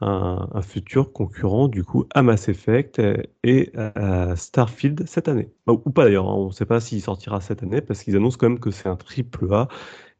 Un, 0.00 0.62
futur 0.62 1.12
concurrent 1.12 1.66
du 1.66 1.82
coup 1.82 2.06
à 2.14 2.22
Mass 2.22 2.48
Effect 2.48 3.02
et, 3.42 3.72
à 3.76 4.36
Starfield 4.36 5.04
cette 5.06 5.28
année. 5.28 5.50
Bah, 5.66 5.72
Ou 5.72 5.90
pas 5.90 6.04
d'ailleurs, 6.04 6.28
hein, 6.28 6.34
on 6.34 6.46
ne 6.46 6.52
sait 6.52 6.66
pas 6.66 6.80
s'il 6.80 7.02
sortira 7.02 7.40
cette 7.40 7.62
année 7.62 7.80
parce 7.80 8.04
qu'ils 8.04 8.14
annoncent 8.16 8.36
quand 8.38 8.48
même 8.48 8.60
que 8.60 8.70
c'est 8.70 8.88
un 8.88 8.96
triple 8.96 9.52
A 9.52 9.68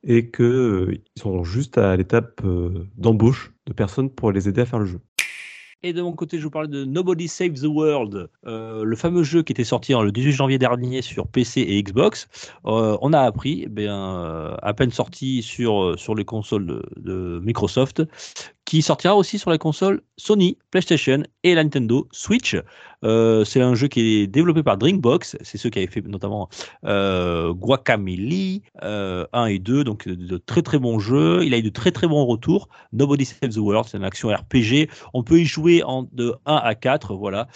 et 0.05 0.31
qu'ils 0.31 1.03
sont 1.17 1.45
juste 1.45 1.79
à 1.79 1.97
l'étape 1.97 2.41
euh, 2.45 2.87
d'embauche 2.97 3.53
de 3.67 3.73
personnes 3.73 4.11
pour 4.11 4.33
les 4.33 4.49
aider 4.49 4.63
à 4.63 4.67
faire 4.67 4.79
le 4.79 4.87
jeu. 4.87 5.01
Et 5.85 5.93
de 5.93 6.03
mon 6.03 6.13
côté, 6.13 6.39
je 6.39 6.43
vous 6.43 6.51
parlais 6.51 6.69
de 6.69 6.85
Nobody 6.85 7.29
Save 7.29 7.53
the 7.53 7.67
World, 7.67 8.29
euh, 8.47 8.83
le 8.83 8.97
fameux 8.97 9.23
jeu 9.23 9.45
qui 9.45 9.53
était 9.53 9.63
sorti 9.63 9.93
le 9.93 10.11
18 10.11 10.33
janvier 10.33 10.59
dernier 10.59 11.03
sur 11.03 11.29
PC 11.29 11.61
et 11.61 11.81
Xbox. 11.81 12.29
Euh, 12.67 12.99
on 13.01 13.13
a 13.13 13.21
appris, 13.21 13.63
eh 13.67 13.69
bien, 13.69 13.97
euh, 13.97 14.57
à 14.61 14.75
peine 14.75 14.91
sorti 14.91 15.41
sur, 15.41 15.81
euh, 15.81 15.97
sur 15.97 16.17
les 16.17 16.25
consoles 16.25 16.83
de 16.97 17.41
Microsoft, 17.45 18.03
qui 18.69 18.83
sortira 18.83 19.17
aussi 19.17 19.39
sur 19.39 19.49
la 19.49 19.57
console 19.57 20.03
Sony, 20.19 20.59
PlayStation 20.71 21.23
et 21.43 21.55
la 21.55 21.65
Nintendo 21.65 22.07
Switch. 22.13 22.55
Euh, 23.05 23.45
c'est 23.45 23.61
un 23.61 23.75
jeu 23.75 23.89
qui 23.89 24.01
est 24.01 24.27
développé 24.27 24.63
par 24.63 24.77
Drinkbox, 24.77 25.37
c'est 25.41 25.57
ceux 25.57 25.71
qui 25.71 25.79
avaient 25.79 25.87
fait 25.91 26.07
notamment 26.07 26.49
euh, 26.85 27.53
Guacamole 27.53 28.61
euh, 28.83 29.25
1 29.33 29.47
et 29.47 29.59
2, 29.59 29.85
donc 29.85 30.09
de, 30.09 30.37
très 30.37 30.63
très 30.63 30.79
bons 30.79 30.99
jeux. 30.99 31.45
Il 31.45 31.55
a 31.55 31.59
eu 31.59 31.63
de 31.63 31.71
très 31.71 31.93
très 31.93 32.07
bons 32.07 32.27
retours. 32.27 32.69
Nobody 32.93 33.25
Saves 33.25 33.55
the 33.55 33.59
World, 33.59 33.87
c'est 33.89 33.97
une 33.97 34.05
action 34.05 34.29
RPG. 34.29 34.91
On 35.15 35.23
peut 35.23 35.41
y 35.41 35.45
jouer 35.45 35.83
en, 35.85 36.07
de 36.13 36.35
1 36.45 36.57
à 36.57 36.75
4, 36.75 37.15
voilà. 37.15 37.49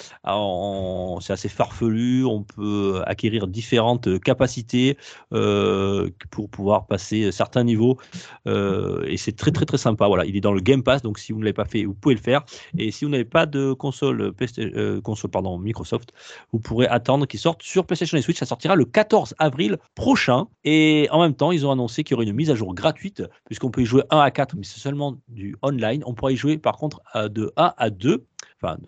C'est 1.20 1.32
assez 1.32 1.48
farfelu, 1.48 2.24
on 2.24 2.42
peut 2.42 3.02
acquérir 3.06 3.48
différentes 3.48 4.20
capacités 4.20 4.96
euh, 5.34 6.08
pour 6.30 6.48
pouvoir 6.48 6.86
passer 6.86 7.32
certains 7.32 7.64
niveaux. 7.64 7.98
Et 8.46 9.16
c'est 9.16 9.36
très 9.36 9.50
très 9.50 9.66
très 9.66 9.78
sympa. 9.78 10.06
Voilà, 10.06 10.24
il 10.24 10.36
est 10.36 10.40
dans 10.40 10.52
le 10.52 10.60
Game 10.60 10.82
Pass, 10.82 11.01
donc 11.02 11.18
si 11.18 11.32
vous 11.32 11.38
ne 11.38 11.44
l'avez 11.44 11.52
pas 11.52 11.64
fait, 11.64 11.84
vous 11.84 11.94
pouvez 11.94 12.14
le 12.14 12.20
faire. 12.20 12.42
Et 12.78 12.90
si 12.90 13.04
vous 13.04 13.10
n'avez 13.10 13.24
pas 13.24 13.46
de 13.46 13.72
console, 13.72 14.32
euh, 14.58 15.00
console 15.00 15.30
pardon, 15.30 15.58
Microsoft, 15.58 16.12
vous 16.52 16.58
pourrez 16.58 16.86
attendre 16.86 17.26
qu'il 17.26 17.40
sorte 17.40 17.62
sur 17.62 17.86
PlayStation 17.86 18.16
et 18.18 18.22
Switch. 18.22 18.38
Ça 18.38 18.46
sortira 18.46 18.76
le 18.76 18.84
14 18.84 19.34
avril 19.38 19.78
prochain. 19.94 20.46
Et 20.64 21.08
en 21.10 21.20
même 21.20 21.34
temps, 21.34 21.52
ils 21.52 21.66
ont 21.66 21.72
annoncé 21.72 22.04
qu'il 22.04 22.14
y 22.14 22.16
aurait 22.16 22.26
une 22.26 22.32
mise 22.32 22.50
à 22.50 22.54
jour 22.54 22.74
gratuite, 22.74 23.22
puisqu'on 23.46 23.70
peut 23.70 23.82
y 23.82 23.86
jouer 23.86 24.02
1 24.10 24.18
à 24.18 24.30
4, 24.30 24.56
mais 24.56 24.64
c'est 24.64 24.80
seulement 24.80 25.16
du 25.28 25.56
online. 25.62 26.02
On 26.06 26.14
pourra 26.14 26.32
y 26.32 26.36
jouer 26.36 26.58
par 26.58 26.76
contre 26.76 27.00
de 27.28 27.52
1 27.56 27.74
à 27.76 27.90
2 27.90 28.26
enfin 28.62 28.78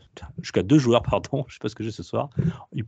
jusqu'à 0.40 0.62
deux 0.62 0.78
joueurs, 0.78 1.02
pardon, 1.10 1.44
je 1.48 1.54
sais 1.54 1.58
pas 1.60 1.68
ce 1.68 1.74
que 1.74 1.84
j'ai 1.84 1.90
ce 1.90 2.02
soir. 2.02 2.30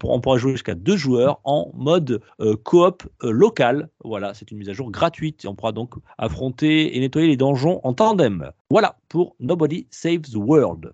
On 0.04 0.20
pourra 0.20 0.38
jouer 0.38 0.52
jusqu'à 0.52 0.74
deux 0.74 0.96
joueurs 0.96 1.40
en 1.44 1.70
mode 1.74 2.20
euh, 2.40 2.56
coop 2.56 3.02
euh, 3.22 3.30
local. 3.30 3.88
Voilà, 4.04 4.34
c'est 4.34 4.50
une 4.50 4.58
mise 4.58 4.68
à 4.68 4.72
jour 4.72 4.90
gratuite 4.90 5.44
et 5.44 5.48
on 5.48 5.54
pourra 5.54 5.72
donc 5.72 5.94
affronter 6.18 6.96
et 6.96 7.00
nettoyer 7.00 7.28
les 7.28 7.36
donjons 7.36 7.80
en 7.82 7.92
tandem. 7.92 8.50
Voilà 8.70 8.96
pour 9.08 9.36
Nobody 9.40 9.86
Saves 9.90 10.22
the 10.32 10.36
World. 10.36 10.92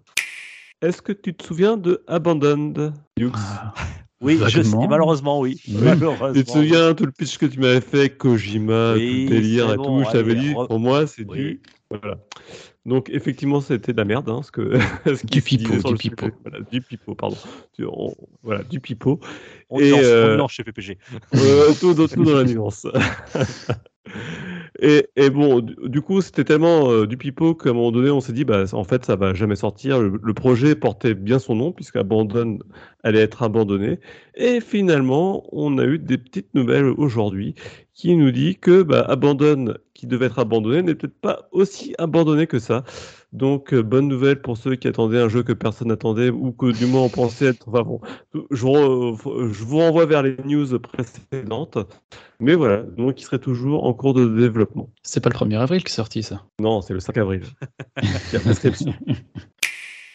Est-ce 0.82 1.00
que 1.00 1.12
tu 1.12 1.32
te 1.34 1.44
souviens 1.44 1.76
de 1.76 2.02
Abandoned, 2.08 2.92
ah, 3.34 3.74
Oui, 4.20 4.40
je 4.48 4.62
sais, 4.62 4.76
malheureusement, 4.88 5.38
oui. 5.38 5.60
Malheureusement, 5.68 6.32
tu 6.32 6.44
te 6.44 6.50
souviens 6.50 6.92
tout 6.94 7.06
le 7.06 7.12
pitch 7.12 7.38
que 7.38 7.46
tu 7.46 7.60
m'avais 7.60 7.80
fait, 7.80 8.10
Kojima, 8.10 8.94
tout 8.94 8.98
le 8.98 9.28
délire 9.28 9.72
et 9.72 9.76
tout. 9.76 10.02
je 10.04 10.10
t'avais 10.10 10.34
dit, 10.34 10.54
pour 10.54 10.80
moi, 10.80 11.06
c'est 11.06 11.24
du. 11.24 11.60
Voilà. 11.88 12.18
Donc 12.84 13.10
effectivement, 13.10 13.60
c'était 13.60 13.92
de 13.92 13.98
la 13.98 14.04
merde, 14.04 14.28
hein, 14.28 14.42
ce 14.42 14.50
que 14.50 14.78
ce 15.06 15.24
du 15.26 15.40
pipeau, 15.40 15.92
du 15.92 15.94
pipeau, 15.94 16.30
voilà, 16.42 16.64
du 16.70 16.80
pipeau, 16.80 17.14
pardon, 17.14 17.36
du, 17.78 17.86
voilà, 18.42 18.64
du 18.64 18.80
pipeau. 18.80 19.20
On 19.70 19.78
et 19.78 19.90
nuance, 19.90 20.00
euh, 20.04 20.38
on 20.38 20.48
chez 20.48 20.64
PPG. 20.64 20.98
Euh, 21.34 21.72
tout, 21.78 21.94
tout, 21.94 22.24
dans 22.24 22.34
la 22.34 22.44
nuance. 22.44 22.86
et, 24.84 25.30
bon, 25.30 25.60
du, 25.60 26.02
coup, 26.02 26.20
c'était 26.20 26.42
tellement 26.42 26.90
euh, 26.90 27.06
du 27.06 27.16
pipeau 27.16 27.54
qu'à 27.54 27.70
un 27.70 27.72
moment 27.72 27.92
donné, 27.92 28.10
on 28.10 28.20
s'est 28.20 28.32
dit, 28.32 28.44
bah, 28.44 28.64
en 28.72 28.82
fait, 28.82 29.04
ça 29.04 29.14
va 29.14 29.32
jamais 29.32 29.54
sortir. 29.54 30.00
Le, 30.00 30.34
projet 30.34 30.74
portait 30.74 31.14
bien 31.14 31.38
son 31.38 31.54
nom, 31.54 31.70
puisque 31.70 31.94
Abandon 31.94 32.58
allait 33.04 33.20
être 33.20 33.44
abandonné. 33.44 34.00
Et 34.34 34.60
finalement, 34.60 35.44
on 35.52 35.78
a 35.78 35.84
eu 35.84 36.00
des 36.00 36.18
petites 36.18 36.52
nouvelles 36.54 36.86
aujourd'hui 36.86 37.54
qui 37.94 38.16
nous 38.16 38.32
dit 38.32 38.56
que 38.56 38.82
bah, 38.82 39.04
Abandon, 39.08 39.74
qui 39.94 40.08
devait 40.08 40.26
être 40.26 40.40
abandonné, 40.40 40.82
n'est 40.82 40.96
peut-être 40.96 41.20
pas 41.20 41.48
aussi 41.52 41.94
abandonné 41.98 42.48
que 42.48 42.58
ça. 42.58 42.82
Donc, 43.32 43.72
euh, 43.72 43.82
bonne 43.82 44.08
nouvelle 44.08 44.42
pour 44.42 44.58
ceux 44.58 44.76
qui 44.76 44.88
attendaient 44.88 45.20
un 45.20 45.28
jeu 45.28 45.42
que 45.42 45.54
personne 45.54 45.88
n'attendait 45.88 46.28
ou 46.28 46.52
que 46.52 46.70
du 46.70 46.86
moins 46.86 47.02
on 47.02 47.08
pensait 47.08 47.46
être. 47.46 47.66
Enfin 47.68 47.82
bon, 47.82 48.00
je, 48.34 48.40
je, 48.50 49.64
vous 49.64 49.78
renvoie 49.78 50.04
vers 50.04 50.22
les 50.22 50.36
news 50.44 50.78
précédentes. 50.78 51.78
Mais 52.40 52.54
voilà, 52.54 52.82
donc 52.82 53.20
il 53.20 53.24
serait 53.24 53.38
toujours 53.38 53.84
en 53.84 53.94
cours 53.94 54.12
de 54.12 54.26
développement. 54.26 54.90
C'est 55.02 55.22
pas 55.22 55.30
le 55.30 55.36
1er 55.36 55.58
avril 55.58 55.82
qui 55.82 55.90
est 55.90 55.94
sorti 55.94 56.22
ça 56.22 56.44
Non, 56.60 56.82
c'est 56.82 56.92
le 56.92 57.00
5 57.00 57.16
avril. 57.18 57.42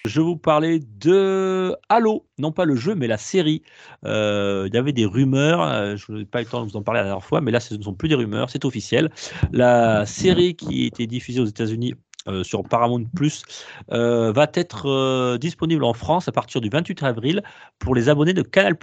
je 0.06 0.22
vous 0.22 0.38
parlais 0.38 0.80
de 0.80 1.76
Halo, 1.90 2.26
non 2.40 2.52
pas 2.52 2.66
le 2.66 2.76
jeu, 2.76 2.96
mais 2.96 3.08
la 3.08 3.18
série. 3.18 3.62
Euh, 4.06 4.66
il 4.68 4.74
y 4.74 4.78
avait 4.78 4.94
des 4.94 5.06
rumeurs, 5.06 5.62
euh, 5.62 5.96
je 5.96 6.12
n'ai 6.12 6.26
pas 6.26 6.42
eu 6.42 6.46
le 6.46 6.50
temps 6.50 6.66
de 6.66 6.70
vous 6.70 6.78
en 6.78 6.82
parler 6.82 7.00
la 7.00 7.06
dernière 7.06 7.24
fois, 7.24 7.42
mais 7.42 7.52
là, 7.52 7.60
ce 7.60 7.76
ne 7.76 7.82
sont 7.82 7.94
plus 7.94 8.10
des 8.10 8.16
rumeurs, 8.16 8.50
c'est 8.50 8.66
officiel. 8.66 9.12
La 9.52 10.06
série 10.06 10.56
qui 10.56 10.86
était 10.86 11.08
diffusée 11.08 11.42
aux 11.42 11.46
États-Unis 11.46 11.96
sur 12.44 12.64
Paramount 12.64 13.06
euh, 13.92 14.32
va 14.32 14.48
être 14.54 14.88
euh, 14.88 15.38
disponible 15.38 15.84
en 15.84 15.94
France 15.94 16.28
à 16.28 16.32
partir 16.32 16.62
du 16.62 16.70
28 16.70 17.04
avril 17.04 17.44
pour 17.80 17.96
les 17.96 18.10
abonnés 18.10 18.34
de 18.34 18.42
Canal. 18.42 18.78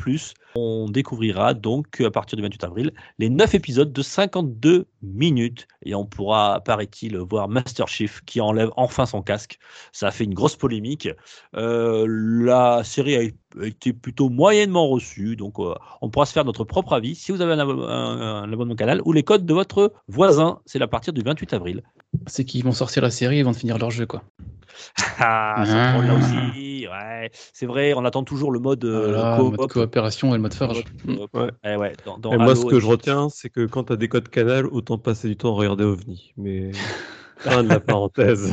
On 0.56 0.88
découvrira 0.88 1.54
donc 1.54 2.00
à 2.00 2.10
partir 2.10 2.36
du 2.36 2.42
28 2.42 2.64
avril 2.64 2.92
les 3.18 3.28
9 3.28 3.54
épisodes 3.54 3.92
de 3.92 4.02
52 4.02 4.86
minutes 5.02 5.66
et 5.82 5.94
on 5.94 6.06
pourra, 6.06 6.60
paraît-il, 6.64 7.18
voir 7.18 7.48
Master 7.48 7.88
Chief 7.88 8.22
qui 8.24 8.40
enlève 8.40 8.70
enfin 8.76 9.06
son 9.06 9.22
casque. 9.22 9.58
Ça 9.92 10.08
a 10.08 10.10
fait 10.10 10.24
une 10.24 10.34
grosse 10.34 10.56
polémique. 10.56 11.08
la 11.52 12.82
série 12.84 13.16
a 13.16 13.22
été 13.62 13.92
plutôt 13.92 14.28
moyennement 14.28 14.88
reçue, 14.88 15.36
donc 15.36 15.58
on 15.58 16.10
pourra 16.10 16.26
se 16.26 16.32
faire 16.32 16.44
notre 16.44 16.64
propre 16.64 16.92
avis 16.94 17.14
si 17.14 17.32
vous 17.32 17.40
avez 17.40 17.52
un, 17.52 17.60
un 17.60 18.52
abonnement 18.52 18.74
canal 18.74 19.00
ou 19.04 19.12
les 19.12 19.22
codes 19.22 19.46
de 19.46 19.54
votre 19.54 19.92
voisin. 20.08 20.60
C'est 20.66 20.80
à 20.82 20.88
partir 20.88 21.12
du 21.12 21.22
28 21.22 21.54
avril. 21.54 21.82
C'est 22.26 22.44
qu'ils 22.44 22.64
vont 22.64 22.72
sortir 22.72 23.02
la 23.02 23.10
série 23.10 23.38
et 23.38 23.42
vont 23.42 23.52
finir 23.52 23.78
leur 23.78 23.90
jeu, 23.90 24.06
quoi. 24.06 24.22
Ah, 25.18 25.62
ça 25.64 26.02
là 26.02 26.14
aussi. 26.14 26.88
Ouais. 26.88 27.30
C'est 27.52 27.66
vrai, 27.66 27.94
on 27.94 28.04
attend 28.04 28.24
toujours 28.24 28.50
le 28.50 28.58
mode, 28.58 28.84
euh, 28.84 29.50
coopération 29.68 30.30
et 30.30 30.36
le 30.36 30.42
mode 30.42 30.54
farge. 30.54 30.84
Ouais. 31.06 31.50
Eh 31.64 31.76
ouais, 31.76 31.92
dans, 32.20 32.32
et 32.32 32.36
moi, 32.36 32.56
ce 32.56 32.66
que 32.66 32.80
je 32.80 32.86
retiens, 32.86 33.28
c'est 33.28 33.50
que 33.50 33.66
quand 33.66 33.84
tu 33.84 33.92
as 33.92 33.96
des 33.96 34.08
codes 34.08 34.28
canal, 34.28 34.66
autant 34.66 34.98
passer 34.98 35.28
du 35.28 35.36
temps 35.36 35.54
à 35.54 35.58
regarder 35.58 35.84
OVNI. 35.84 36.32
Mais 36.36 36.72
fin 37.38 37.62
de 37.62 37.68
la 37.68 37.80
parenthèse. 37.80 38.52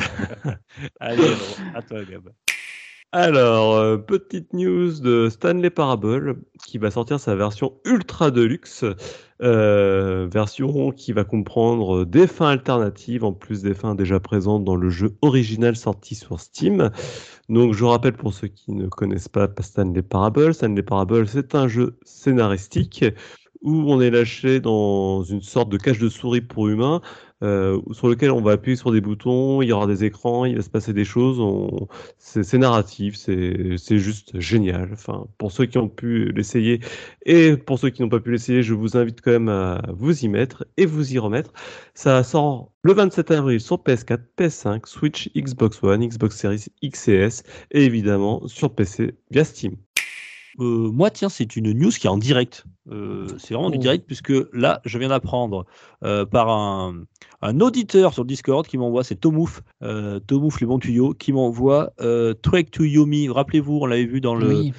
Allez, 1.00 1.34
à 1.74 1.82
toi, 1.82 2.04
Gab. 2.04 2.30
Alors, 3.14 3.76
euh, 3.76 3.98
petite 3.98 4.54
news 4.54 5.02
de 5.02 5.28
Stanley 5.30 5.70
Parable 5.70 6.38
qui 6.66 6.78
va 6.78 6.92
sortir 6.92 7.20
sa 7.20 7.36
version 7.36 7.74
ultra 7.84 8.32
deluxe, 8.32 8.86
euh, 9.42 10.30
version 10.32 10.92
qui 10.92 11.12
va 11.12 11.26
comprendre 11.26 12.06
des 12.06 12.26
fins 12.26 12.52
alternatives 12.52 13.26
en 13.26 13.34
plus 13.34 13.64
des 13.64 13.74
fins 13.74 13.96
déjà 13.96 14.22
présentes 14.22 14.64
dans 14.64 14.78
le 14.78 14.90
jeu 14.90 15.18
original 15.22 15.76
sorti 15.76 16.16
sur 16.16 16.40
Steam. 16.40 16.90
Donc, 17.50 17.74
je 17.74 17.84
rappelle 17.84 18.14
pour 18.14 18.34
ceux 18.34 18.48
qui 18.48 18.72
ne 18.72 18.88
connaissent 18.88 19.28
pas 19.28 19.50
Stanley 19.60 20.04
Parable, 20.04 20.54
Stanley 20.54 20.82
Parable 20.82 21.28
c'est 21.28 21.54
un 21.54 21.68
jeu 21.68 21.98
scénaristique 22.06 23.04
où 23.62 23.92
on 23.92 24.00
est 24.00 24.10
lâché 24.10 24.62
dans 24.62 25.24
une 25.24 25.42
sorte 25.42 25.68
de 25.68 25.78
cage 25.78 26.00
de 26.00 26.08
souris 26.08 26.42
pour 26.42 26.70
humains 26.70 27.02
euh, 27.44 27.80
sur 27.92 28.08
lequel 28.08 28.32
on 28.32 28.42
va 28.42 28.54
appuyer 28.54 28.76
sur 28.76 28.92
des 28.92 29.02
boutons, 29.02 29.62
il 29.62 29.70
y 29.70 29.72
aura 29.72 29.88
des 29.88 30.04
écrans, 30.04 30.46
il 30.46 30.56
va 30.56 30.62
se 30.62 30.70
passer 30.70 30.94
des 30.94 31.06
choses. 31.06 31.40
On... 31.40 31.88
C'est 32.18 32.58
narratif, 32.58 33.16
c'est 33.16 33.98
juste 33.98 34.40
génial. 34.40 34.90
Enfin, 34.94 35.28
pour 35.38 35.52
ceux 35.52 35.66
qui 35.66 35.78
ont 35.78 35.90
pu 35.90 36.32
l'essayer 36.32 36.80
et 37.26 37.58
pour 37.58 37.80
ceux 37.80 37.90
qui 37.90 38.02
n'ont 38.02 38.10
pas 38.10 38.20
pu 38.20 38.32
l'essayer, 38.32 38.64
je 38.64 38.74
vous 38.74 38.98
invite 38.98 39.22
quand 39.22 39.32
même 39.32 39.50
à 39.50 39.82
vous 39.94 40.24
y 40.24 40.28
mettre 40.28 40.66
et 40.78 40.86
vous 40.86 41.14
y 41.14 41.20
remettre. 41.20 41.54
Ça 41.94 42.24
sort 42.24 42.72
le 42.84 42.94
27 42.94 43.32
avril 43.32 43.60
sur 43.60 43.78
PS4, 43.78 44.20
PS5, 44.38 44.88
Switch, 44.88 45.30
Xbox 45.36 45.82
One, 45.84 46.08
Xbox 46.08 46.38
Series 46.38 46.66
X 46.82 47.08
S 47.08 47.44
et 47.72 47.86
évidemment 47.86 48.48
sur 48.48 48.74
PC 48.74 49.16
via 49.32 49.44
Steam. 49.44 49.76
Euh, 50.60 50.92
moi, 50.92 51.10
tiens, 51.10 51.30
c'est 51.30 51.56
une 51.56 51.72
news 51.72 51.92
qui 51.92 52.08
est 52.08 52.10
en 52.10 52.18
direct. 52.18 52.66
Euh, 52.92 53.28
c'est 53.38 53.54
vraiment 53.54 53.70
du 53.70 53.78
oh. 53.78 53.82
direct, 53.82 54.06
puisque 54.06 54.34
là, 54.54 54.82
je 54.86 54.98
viens 54.98 55.10
d'apprendre 55.10 55.66
euh, 56.04 56.26
par 56.26 56.50
un, 56.50 57.06
auditeur 57.60 58.14
sur 58.14 58.26
Discord 58.26 58.68
qui 58.68 58.78
m'envoie, 58.78 59.04
c'est 59.04 59.16
Tomouf, 59.16 59.62
Tomouf 60.28 60.60
les 60.60 60.68
bons 60.68 60.80
tuyaux, 60.80 61.14
qui 61.14 61.32
m'envoie 61.34 61.94
Trek 62.42 62.66
to 62.66 62.84
Yomi. 62.84 63.30
Rappelez-vous, 63.30 63.80
on 63.82 63.86
l'avait 63.86 64.06
vu 64.06 64.22
dans 64.22 64.36
le. 64.36 64.72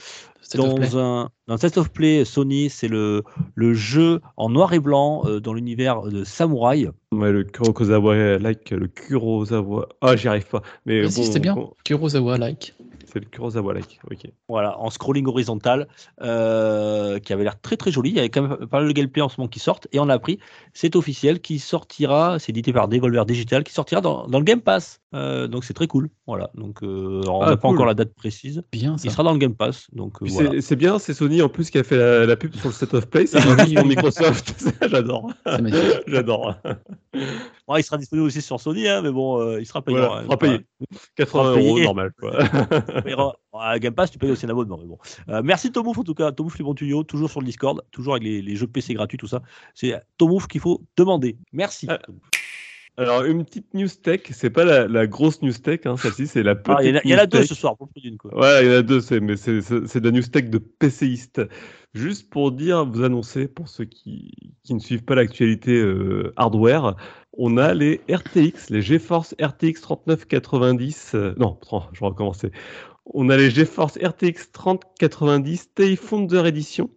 dans 0.55 0.99
un, 0.99 1.31
un 1.49 1.57
test 1.57 1.79
of 1.79 1.91
play 1.91 2.25
Sony, 2.25 2.68
c'est 2.68 2.89
le, 2.89 3.23
le 3.55 3.73
jeu 3.73 4.20
en 4.37 4.51
noir 4.51 4.73
et 4.75 4.81
blanc 4.81 5.25
dans 5.41 5.55
l'univers 5.55 6.03
de 6.03 6.25
samouraï. 6.25 6.91
Ouais, 7.12 7.33
le 7.33 7.45
Kurosawa 7.45 8.39
like, 8.39 8.70
le 8.70 8.89
Kurosawa. 8.89 9.89
Ah, 10.01 10.16
j'y 10.16 10.29
arrive 10.29 10.47
pas. 10.47 10.62
Mais 10.87 11.03
bon, 11.03 11.11
c'était 11.11 11.41
bien. 11.41 11.57
Kurosawa 11.85 12.39
like. 12.39 12.75
C'est 13.12 13.20
le 13.20 13.26
Kurosawa 13.26 13.74
like. 13.74 14.00
Ok. 14.10 14.30
Voilà, 14.48 14.78
en 14.78 14.88
scrolling 14.88 15.26
horizontal, 15.26 15.86
euh, 16.22 17.18
qui 17.18 17.34
avait 17.34 17.44
l'air 17.44 17.60
très 17.60 17.76
très 17.76 17.90
joli. 17.90 18.08
Il 18.08 18.16
y 18.16 18.18
avait 18.20 18.30
quand 18.30 18.42
même 18.42 18.66
pas 18.66 18.78
mal 18.78 18.88
de 18.88 18.92
gameplay 18.92 19.20
en 19.20 19.28
ce 19.28 19.38
moment 19.38 19.48
qui 19.48 19.58
sortent. 19.58 19.86
Et 19.92 20.00
on 20.00 20.08
a 20.08 20.14
appris, 20.14 20.38
c'est 20.72 20.96
officiel, 20.96 21.40
qui 21.40 21.58
sortira, 21.58 22.38
c'est 22.38 22.50
édité 22.50 22.72
par 22.72 22.88
Devolver 22.88 23.26
Digital, 23.26 23.64
qui 23.64 23.72
sortira 23.74 24.00
dans, 24.00 24.26
dans 24.28 24.38
le 24.38 24.44
Game 24.44 24.62
Pass. 24.62 25.02
Euh, 25.14 25.46
donc 25.46 25.64
c'est 25.64 25.74
très 25.74 25.86
cool. 25.86 26.08
Voilà. 26.26 26.50
Donc 26.54 26.82
euh, 26.82 27.22
on 27.26 27.42
ah, 27.42 27.50
n'a 27.50 27.56
pas 27.56 27.68
encore 27.68 27.84
la 27.84 27.94
date 27.94 28.14
précise. 28.14 28.62
Bien, 28.72 28.96
Il 29.04 29.10
sera 29.10 29.22
dans 29.22 29.32
le 29.32 29.38
Game 29.38 29.54
Pass. 29.54 29.88
Donc 29.92 30.16
voilà. 30.22 30.60
c'est 30.60 30.76
bien, 30.76 30.98
c'est 30.98 31.12
Sony 31.12 31.42
en 31.42 31.48
plus 31.48 31.70
qui 31.70 31.78
a 31.78 31.84
fait 31.84 32.26
la, 32.26 32.36
pub 32.36 32.54
sur 32.54 32.68
le 32.68 32.74
set 32.74 32.94
of 32.94 33.06
play. 33.06 33.26
C'est 33.26 33.38
Microsoft. 33.84 34.72
J'adore. 34.88 35.30
J'adore. 36.06 36.54
Bon, 37.68 37.76
il 37.76 37.84
sera 37.84 37.98
disponible 37.98 38.26
aussi 38.26 38.40
sur 38.40 38.58
Sony, 38.58 38.88
hein, 38.88 39.02
mais 39.02 39.10
bon, 39.10 39.58
il 39.58 39.66
sera 39.66 39.82
payant. 39.82 40.20
il 40.20 40.26
sera 40.26 40.38
payé. 40.38 40.60
80 41.16 41.56
euros 41.56 41.80
normal. 41.80 42.12
Quoi. 42.18 42.32
À 43.59 43.78
Game 43.78 43.94
Pass, 43.94 44.11
tu 44.11 44.18
payes 44.18 44.30
aussi 44.30 44.46
un 44.46 44.50
abonnement. 44.50 44.78
Mais 44.78 44.86
bon. 44.86 44.98
Euh, 45.28 45.42
merci 45.44 45.70
Tomouf 45.72 45.98
en 45.98 46.05
tout 46.05 46.14
cas. 46.14 46.32
Tomouf 46.32 46.59
les 46.59 46.64
bons 46.64 46.74
tuyaux, 46.74 47.03
toujours 47.05 47.30
sur 47.30 47.40
le 47.40 47.46
Discord, 47.46 47.82
toujours 47.90 48.14
avec 48.14 48.24
les, 48.24 48.57
jeux 48.57 48.66
PC 48.66 48.94
gratuits, 48.94 49.18
tout 49.18 49.26
ça. 49.26 49.42
C'est 49.74 49.94
Tomouf 50.18 50.46
qu'il 50.46 50.61
faut 50.61 50.82
demander. 50.96 51.36
Merci. 51.53 51.88
Euh, 51.90 51.98
Alors, 52.96 53.24
une 53.24 53.44
petite 53.44 53.72
news 53.72 53.88
tech, 53.88 54.20
c'est 54.30 54.50
pas 54.50 54.64
la, 54.64 54.86
la 54.86 55.07
grosse 55.07 55.40
news 55.42 55.53
tech, 55.53 55.80
hein, 55.86 55.96
celle-ci, 55.96 56.26
c'est 56.26 56.42
la 56.42 56.55
petite. 56.55 56.76
Ah, 56.78 56.84
il 56.84 56.94
y 56.94 56.98
a, 56.98 57.00
il 57.05 57.11
y 57.11 57.14
en 57.14 57.18
a 57.18 57.26
deux 57.26 57.44
ce 57.44 57.55
soir, 57.55 57.76
pour 57.76 57.88
plus 57.88 58.03
d'une. 58.03 58.18
Quoi. 58.18 58.38
Ouais, 58.38 58.64
il 58.64 58.70
y 58.70 58.74
en 58.74 58.78
a 58.78 58.82
deux, 58.82 59.00
mais 59.20 59.36
c'est, 59.36 59.61
de 59.61 60.05
la 60.05 60.11
news 60.11 60.22
tech 60.22 60.50
de 60.50 60.59
PCiste. 60.59 61.40
Juste 61.94 62.30
pour 62.30 62.53
dire, 62.53 62.86
vous 62.86 63.03
annoncer, 63.03 63.48
pour 63.48 63.68
ceux 63.68 63.84
qui, 63.84 64.32
qui 64.62 64.74
ne 64.74 64.78
suivent 64.78 65.05
pas 65.05 65.14
l'actualité 65.14 65.72
euh, 65.72 66.32
hardware, 66.36 66.96
on 67.34 67.57
a 67.57 67.74
les 67.74 68.00
RTX, 68.11 68.70
les 68.70 68.82
GeForce 68.82 69.34
RTX 69.40 69.80
3990. 69.80 71.12
euh, 71.14 71.34
non, 71.38 71.59
je 71.92 72.00
vais 72.00 72.07
recommencer. 72.07 72.50
On 73.05 73.30
a 73.30 73.36
les 73.36 73.50
GeForce 73.50 73.98
RTX 73.98 74.53
3090 74.53 75.74
Tay 75.74 75.96
Founder 75.96 76.44
Edition 76.46 76.88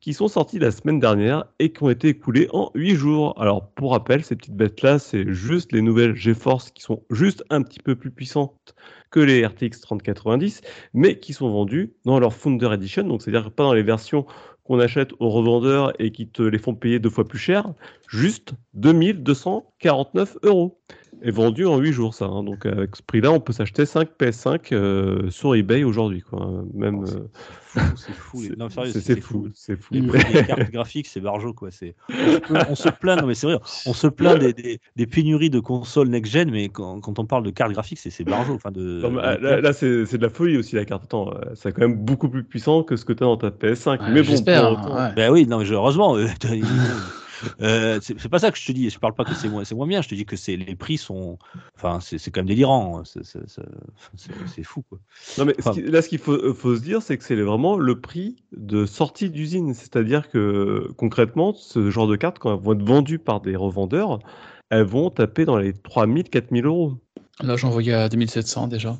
qui 0.00 0.14
sont 0.14 0.26
sortis 0.26 0.58
la 0.58 0.70
semaine 0.70 0.98
dernière 0.98 1.44
et 1.60 1.72
qui 1.72 1.82
ont 1.82 1.90
été 1.90 2.08
écoulés 2.08 2.48
en 2.52 2.70
8 2.74 2.94
jours. 2.96 3.40
Alors, 3.40 3.68
pour 3.68 3.92
rappel, 3.92 4.24
ces 4.24 4.34
petites 4.34 4.56
bêtes-là, 4.56 4.98
c'est 4.98 5.32
juste 5.32 5.70
les 5.72 5.82
nouvelles 5.82 6.16
GeForce 6.16 6.70
qui 6.70 6.82
sont 6.82 7.04
juste 7.10 7.44
un 7.50 7.62
petit 7.62 7.78
peu 7.78 7.94
plus 7.94 8.10
puissantes 8.10 8.74
que 9.10 9.20
les 9.20 9.46
RTX 9.46 9.80
3090, 9.80 10.62
mais 10.94 11.20
qui 11.20 11.34
sont 11.34 11.50
vendues 11.50 11.92
dans 12.04 12.18
leur 12.18 12.32
Founder 12.32 12.72
Edition, 12.72 13.04
donc 13.04 13.22
c'est-à-dire 13.22 13.52
pas 13.52 13.62
dans 13.62 13.74
les 13.74 13.82
versions 13.82 14.26
qu'on 14.64 14.80
achète 14.80 15.10
aux 15.20 15.28
revendeurs 15.28 15.92
et 16.00 16.10
qui 16.10 16.28
te 16.28 16.42
les 16.42 16.58
font 16.58 16.74
payer 16.74 16.98
deux 16.98 17.10
fois 17.10 17.28
plus 17.28 17.38
cher, 17.38 17.72
juste 18.08 18.54
2249 18.74 20.38
euros. 20.42 20.80
Et 21.24 21.30
vendu 21.30 21.66
en 21.66 21.78
8 21.78 21.92
jours, 21.92 22.14
ça. 22.14 22.24
hein. 22.26 22.42
Donc, 22.42 22.66
avec 22.66 22.96
ce 22.96 23.02
prix-là, 23.02 23.30
on 23.30 23.38
peut 23.40 23.52
s'acheter 23.52 23.86
5 23.86 24.08
PS5 24.18 24.72
euh, 24.72 25.30
sur 25.30 25.54
eBay 25.54 25.84
aujourd'hui, 25.84 26.20
quoi. 26.20 26.50
Même. 26.74 27.04
euh, 27.04 27.20
C'est 27.96 28.12
fou, 28.12 28.42
les- 28.42 28.50
non, 28.56 28.68
c'est- 28.68 29.18
fou, 29.20 29.48
c'est 29.54 29.76
fou. 29.80 29.94
Les 29.94 30.02
prix 30.02 30.30
des 30.32 30.44
cartes 30.44 30.70
graphiques, 30.72 31.06
c'est 31.06 31.20
barjo 31.20 31.54
quoi. 31.54 31.70
C'est 31.70 31.94
on 32.10 32.14
se 32.34 32.38
plaint- 32.40 32.66
on 32.68 32.74
se 32.74 32.88
plaint, 32.90 33.20
non 33.22 33.26
mais 33.26 33.34
c'est 33.34 33.46
vrai, 33.46 33.58
on 33.86 33.94
se 33.94 34.08
plaint 34.08 34.38
des, 34.38 34.52
des, 34.52 34.78
des 34.94 35.06
pénuries 35.06 35.48
de 35.48 35.58
consoles 35.58 36.08
next-gen, 36.08 36.50
mais 36.50 36.68
quand, 36.68 37.00
quand 37.00 37.18
on 37.18 37.24
parle 37.24 37.44
de 37.44 37.50
cartes 37.50 37.72
graphiques, 37.72 37.98
c'est 37.98 38.10
c'est 38.10 38.24
barjo. 38.24 38.52
Enfin 38.52 38.72
de. 38.72 39.00
Non, 39.00 39.10
mais, 39.12 39.22
euh, 39.22 39.38
là, 39.38 39.60
là, 39.62 39.72
c'est 39.72 40.04
c'est 40.04 40.18
de 40.18 40.22
la 40.22 40.28
folie 40.28 40.58
aussi 40.58 40.74
la 40.74 40.84
carte. 40.84 41.04
Attends, 41.04 41.30
euh, 41.32 41.52
c'est 41.54 41.72
quand 41.72 41.80
même 41.80 41.96
beaucoup 41.96 42.28
plus 42.28 42.44
puissant 42.44 42.82
que 42.82 42.96
ce 42.96 43.06
que 43.06 43.14
tu 43.14 43.22
as 43.22 43.26
dans 43.26 43.38
ta 43.38 43.48
PS5. 43.50 44.00
Ouais, 44.02 44.06
mais 44.10 44.20
bon, 44.22 44.28
J'espère. 44.28 44.62
pour 44.68 44.72
autant- 44.72 44.94
hein, 44.96 45.08
ouais. 45.08 45.14
Ben 45.14 45.32
oui, 45.32 45.46
non 45.46 45.58
mais 45.60 45.70
heureusement. 45.70 46.16
euh, 47.60 47.98
c'est 48.02 48.28
pas 48.28 48.38
ça 48.38 48.50
que 48.50 48.58
je 48.58 48.66
te 48.66 48.72
dis. 48.72 48.90
Je 48.90 48.98
parle 48.98 49.14
pas 49.14 49.24
que 49.24 49.34
c'est 49.34 49.48
moins, 49.48 49.62
moins 49.72 49.86
bien. 49.86 50.02
Je 50.02 50.08
te 50.08 50.14
dis 50.14 50.24
que 50.26 50.36
c'est 50.36 50.56
les 50.56 50.74
prix 50.76 50.98
sont, 50.98 51.38
enfin 51.76 51.98
c'est 52.00 52.18
quand 52.30 52.40
même 52.40 52.46
délirant. 52.48 53.02
C'est- 53.04 54.62
fou 54.64 54.82
quoi. 54.88 54.98
Non, 55.38 55.44
mais 55.44 55.54
ce 55.58 55.60
Enfin- 55.68 55.72
qui- 55.72 55.82
là, 55.82 56.02
ce 56.02 56.08
qu'il 56.08 56.18
faut, 56.18 56.32
euh, 56.32 56.54
faut 56.54 56.76
se 56.76 56.80
dire, 56.82 57.02
c'est 57.02 57.18
que 57.18 57.24
c'est 57.24 57.36
vraiment 57.36 57.76
le 57.76 58.00
prix 58.00 58.36
de 58.56 58.86
sortie 58.86 59.30
d'usine. 59.30 59.74
C'est-à-dire 59.74 60.28
que 60.30 60.88
concrètement, 60.96 61.52
ce 61.54 61.90
genre 61.90 62.06
de 62.06 62.16
cartes, 62.16 62.38
quand 62.38 62.54
elles 62.54 62.62
vont 62.62 62.74
être 62.74 62.82
vendues 62.84 63.18
par 63.18 63.40
des 63.40 63.56
revendeurs, 63.56 64.18
elles 64.70 64.84
vont 64.84 65.10
taper 65.10 65.44
dans 65.44 65.58
les 65.58 65.72
3000, 65.72 66.24
4000 66.30 66.66
euros. 66.66 66.94
Là, 67.40 67.56
j'en 67.56 67.70
voyais 67.70 67.94
à 67.94 68.08
2700 68.08 68.68
déjà. 68.68 68.96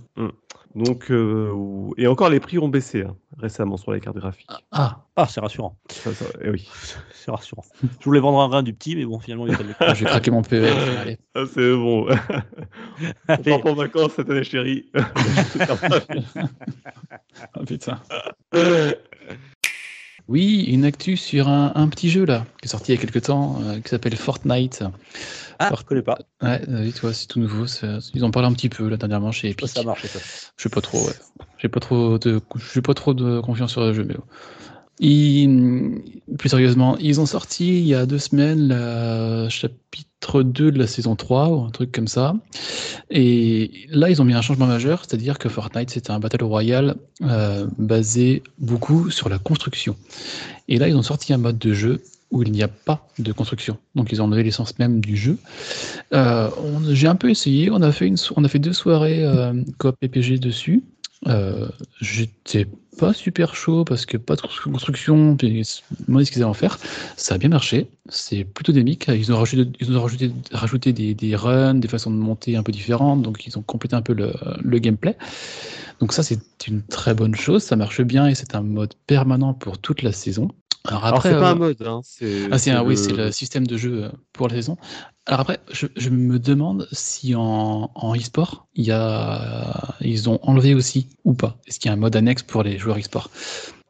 Donc, 0.75 1.11
euh, 1.11 1.53
et 1.99 2.07
encore, 2.07 2.31
les 2.31 2.41
prix 2.41 2.59
ont 2.59 2.69
baissé 2.71 3.03
hein, 3.03 3.15
récemment 3.39 3.77
sur 3.77 3.93
les 3.93 4.01
cartes 4.01 4.17
graphiques. 4.17 4.49
Ah, 4.71 5.05
Ah 5.17 5.27
c'est 5.29 5.41
rassurant. 5.41 5.77
Ça, 5.91 6.15
ça- 6.15 6.25
eh 6.43 6.49
oui. 6.49 6.67
C'est 7.13 7.31
rassurant. 7.31 7.63
Je 8.01 8.05
voulais 8.05 8.19
vendre 8.21 8.41
un 8.41 8.49
rein 8.49 8.63
du 8.65 8.73
petit, 8.73 8.97
mais 8.97 9.05
bon 9.05 9.21
finalement 9.21 9.47
il 9.47 9.53
y 9.53 9.55
a 9.55 9.59
tellement- 9.59 9.75
je 9.95 10.05
vais 10.05 10.11
craquer 10.11 10.31
mon 10.33 10.43
PE. 10.43 10.65
Allez. 10.99 11.19
Ah, 11.37 11.45
c'est 11.53 11.73
bon. 11.75 12.09
On 13.29 13.37
part 13.37 13.67
en 13.67 13.75
vacances 13.75 14.13
cette 14.17 14.31
année, 14.31 14.43
chérie. 14.45 14.91
Oh, 17.55 17.65
putain. 17.67 18.01
Oui, 20.33 20.65
une 20.67 20.87
actu 20.87 21.19
sur 21.19 21.51
un, 21.51 21.73
un 21.75 21.89
petit 21.89 22.09
jeu 22.09 22.25
là, 22.25 22.47
qui 22.59 22.65
est 22.65 22.69
sorti 22.69 22.93
il 22.93 22.95
y 22.95 22.99
a 22.99 23.01
quelques 23.03 23.27
temps, 23.27 23.61
euh, 23.65 23.81
qui 23.81 23.91
s'appelle 23.91 24.17
Fortnite. 24.17 24.83
Ah 25.59 25.71
je 25.79 25.85
connais 25.85 26.01
pas. 26.01 26.17
Ouais, 26.41 26.59
oui, 26.69 26.91
toi, 26.95 27.13
c'est 27.13 27.27
tout 27.27 27.39
nouveau. 27.39 27.67
Ils 28.15 28.25
en 28.25 28.31
parlent 28.31 28.47
un 28.47 28.55
petit 28.55 28.71
peu 28.71 28.89
là 28.89 28.97
dernièrement 28.97 29.31
chez 29.31 29.51
Epic. 29.51 29.69
ça 29.69 29.83
marche 29.83 30.07
ça. 30.07 30.19
Je 30.57 30.63
sais 30.63 30.71
pas 30.71 30.81
trop, 30.81 31.07
ouais. 31.07 31.13
J'ai 31.59 31.69
pas 31.69 31.81
trop 31.81 32.19
de, 32.19 32.41
j'ai 32.73 32.81
pas 32.81 32.95
trop 32.95 33.13
de 33.13 33.41
confiance 33.41 33.73
sur 33.73 33.83
le 33.83 33.93
jeu, 33.93 34.05
mais. 34.05 34.17
Plus 34.99 36.49
sérieusement, 36.49 36.97
ils 36.99 37.21
ont 37.21 37.27
sorti 37.27 37.79
il 37.81 37.87
y 37.87 37.95
a 37.95 38.07
deux 38.07 38.19
semaines 38.19 38.69
le 38.69 39.49
chapitre 39.49 40.43
2 40.43 40.71
de 40.71 40.79
la 40.79 40.87
saison 40.87 41.17
3 41.17 41.49
ou 41.49 41.65
un 41.65 41.71
truc 41.71 41.93
comme 41.93 42.09
ça. 42.09 42.35
Et 43.11 43.71
là, 43.91 44.11
ils 44.11 44.23
ont 44.23 44.25
mis 44.25 44.35
un 44.35 44.43
changement 44.43 44.67
majeur, 44.67 45.05
c'est-à-dire 45.05 45.39
que 45.39 45.49
Fortnite, 45.49 45.91
c'était 45.91 46.11
un 46.11 46.21
Battle 46.21 46.45
Royale 46.45 46.95
euh, 47.23 47.67
basé 47.79 48.43
beaucoup 48.59 49.11
sur 49.11 49.29
la 49.29 49.39
construction. 49.39 49.97
Et 50.69 50.79
là, 50.79 50.89
ils 50.89 50.97
ont 50.97 51.03
sorti 51.03 51.33
un 51.33 51.39
mode 51.39 51.59
de 51.59 51.73
jeu 51.73 52.03
où 52.31 52.43
il 52.43 52.51
n'y 52.51 52.63
a 52.63 52.69
pas 52.69 53.07
de 53.19 53.31
construction. 53.33 53.77
Donc, 53.95 54.11
ils 54.11 54.23
ont 54.23 54.25
enlevé 54.25 54.43
l'essence 54.43 54.79
même 54.79 55.01
du 55.01 55.17
jeu. 55.17 55.37
Euh, 56.15 56.49
J'ai 56.91 57.07
un 57.09 57.15
peu 57.15 57.29
essayé, 57.29 57.71
on 57.71 57.83
a 57.83 57.93
fait, 57.93 58.07
une, 58.07 58.17
on 58.37 58.45
a 58.45 58.49
fait 58.49 58.59
deux 58.59 58.73
soirées 58.73 59.23
euh, 59.25 59.53
coop 59.79 59.97
PPG 60.01 60.39
dessus. 60.39 60.83
Euh, 61.29 61.69
J'étais 62.01 62.67
pas 62.99 63.15
super 63.15 63.55
chaud 63.55 63.85
parce 63.85 64.07
que 64.07 64.17
pas 64.17 64.37
de 64.37 64.41
construction, 64.65 65.37
puis 65.37 65.63
demandaient 66.07 66.25
ce 66.25 66.31
qu'ils 66.31 66.43
allaient 66.43 66.51
en 66.51 66.55
faire. 66.55 66.79
Ça 67.17 67.37
a 67.37 67.39
bien 67.39 67.49
marché, 67.49 67.91
c'est 68.09 68.45
plutôt 68.45 68.73
dynamique. 68.73 69.07
Ils 69.09 69.33
ont 69.33 69.37
rajouté, 69.39 69.71
ils 69.81 69.97
ont 69.97 70.03
rajouté, 70.03 70.33
rajouté 70.53 70.93
des, 70.93 71.15
des 71.15 71.37
runs, 71.37 71.75
des 71.75 71.89
façons 71.89 72.11
de 72.11 72.17
monter 72.17 72.57
un 72.57 72.63
peu 72.63 72.73
différentes, 72.73 73.23
donc 73.23 73.47
ils 73.47 73.57
ont 73.59 73.63
complété 73.63 73.95
un 73.97 74.03
peu 74.03 74.13
le, 74.15 74.35
le 74.63 74.79
gameplay. 74.79 75.17
Donc 76.01 76.13
ça, 76.13 76.23
c'est 76.23 76.41
une 76.67 76.83
très 76.87 77.15
bonne 77.15 77.35
chose, 77.35 77.63
ça 77.63 77.77
marche 77.77 78.03
bien 78.03 78.27
et 78.27 78.35
c'est 78.35 78.55
un 78.55 78.63
mode 78.63 78.95
permanent 79.07 79.55
pour 79.55 79.79
toute 79.79 80.03
la 80.03 80.13
saison. 80.13 80.49
Alors 80.85 81.05
après, 81.05 81.31
c'est 81.31 81.39
pas 81.39 81.51
euh, 81.51 81.53
un 81.53 81.55
mode. 81.55 81.83
Hein, 81.87 82.01
c'est 82.03 82.49
ah, 82.51 82.59
c'est 82.59 82.71
un- 82.73 82.83
oui, 82.83 82.95
le- 82.95 82.97
c'est 82.97 83.13
le 83.13 83.31
système 83.31 83.67
de 83.67 83.77
jeu 83.77 84.05
euh, 84.05 84.09
pour 84.33 84.49
la 84.49 84.55
saison. 84.55 84.77
Alors 85.27 85.41
après, 85.41 85.61
je, 85.71 85.87
je 85.97 86.11
me 86.11 86.39
demande 86.41 86.89
si 86.91 87.35
en, 87.37 87.91
en 87.95 88.15
e-sport, 88.17 88.67
il 88.75 88.85
y 88.85 88.91
a, 88.91 89.95
ils 90.01 90.29
ont 90.29 90.41
enlevé 90.43 90.75
aussi 90.75 91.09
ou 91.25 91.35
pas. 91.35 91.57
Est-ce 91.67 91.79
qu'il 91.79 91.89
y 91.89 91.91
a 91.91 91.95
un 91.95 92.01
mode 92.01 92.17
annexe 92.17 92.43
pour 92.43 92.65
les 92.65 92.79
joueurs 92.79 92.99
e-sport? 92.99 93.31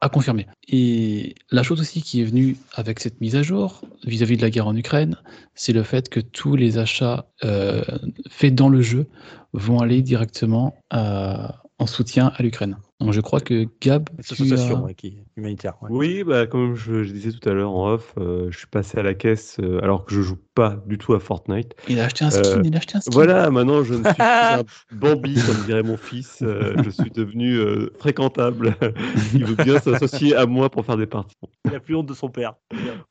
À 0.03 0.09
confirmer. 0.09 0.47
Et 0.68 1.36
la 1.51 1.62
chose 1.62 1.80
aussi 1.80 2.03
qui 2.03 2.20
est 2.20 2.24
venue 2.24 2.57
avec 2.74 2.99
cette 3.01 3.20
mise 3.20 3.36
à 3.36 3.43
jour 3.43 3.80
vis-à-vis 4.05 4.36
de 4.36 4.43
la 4.43 4.51
guerre 4.51 4.66
en 4.66 4.76
Ukraine, 4.76 5.16
c'est 5.55 5.72
le 5.72 5.84
fait 5.84 6.09
que 6.11 6.20
tous 6.20 6.57
les 6.57 6.76
achats 6.76 7.24
euh, 7.45 7.82
faits 8.28 8.55
dans 8.55 8.68
le 8.68 8.82
jeu 8.82 9.07
vont 9.53 9.78
aller 9.80 10.03
directement 10.03 10.74
euh, 10.93 11.47
en 11.78 11.86
soutien 11.86 12.32
à 12.36 12.43
l'Ukraine. 12.43 12.76
Je 13.11 13.20
crois 13.20 13.40
que 13.40 13.66
Gab, 13.80 14.09
Association 14.18 14.86
as- 14.86 14.94
qui 14.94 15.18
humanitaire. 15.36 15.74
ouais. 15.82 15.90
Oui, 15.90 16.22
bah, 16.24 16.46
comme 16.46 16.74
je, 16.76 17.03
je 17.03 17.12
disais 17.12 17.32
tout 17.32 17.48
à 17.48 17.53
l'heure 17.53 17.72
en 17.72 17.92
off, 17.92 18.14
euh, 18.18 18.50
je 18.50 18.59
suis 18.59 18.66
passé 18.68 18.98
à 18.98 19.03
la 19.03 19.14
caisse 19.14 19.59
euh, 19.61 19.80
alors 19.82 20.05
que 20.05 20.14
je 20.14 20.20
joue 20.22 20.36
pas 20.55 20.76
du 20.86 20.98
tout 20.98 21.14
à 21.14 21.20
Fortnite. 21.20 21.74
il 21.88 21.98
a 22.00 22.05
acheté 22.05 22.24
un 22.24 22.30
skin, 22.30 22.42
Euh, 22.59 22.62
il 22.64 22.74
a 22.74 22.78
acheté 22.78 22.96
un 22.96 23.00
skin. 23.00 23.11
Voilà, 23.12 23.50
maintenant 23.50 23.82
je 23.84 23.94
ne 23.94 24.05
suis 24.05 24.12
plus 24.14 24.22
un 24.22 24.62
Bambi, 24.92 25.34
comme 25.46 25.64
dirait 25.64 25.82
mon 25.82 25.96
fils. 25.96 26.38
euh, 26.42 26.74
je 26.84 26.90
suis 26.90 27.11
devenu 27.11 27.55
euh, 27.57 27.90
fréquentable. 27.98 28.76
Il 29.34 29.44
veut 29.46 29.55
bien 29.64 29.78
s'associer 29.78 30.34
à 30.36 30.46
moi 30.46 30.68
pour 30.70 30.84
faire 30.84 30.96
des 30.96 31.07
parties. 31.07 31.36
Il 31.64 31.74
a 31.74 31.80
plus 31.80 31.94
honte 31.96 32.07
de 32.07 32.14
son 32.14 32.28
père. 32.28 32.55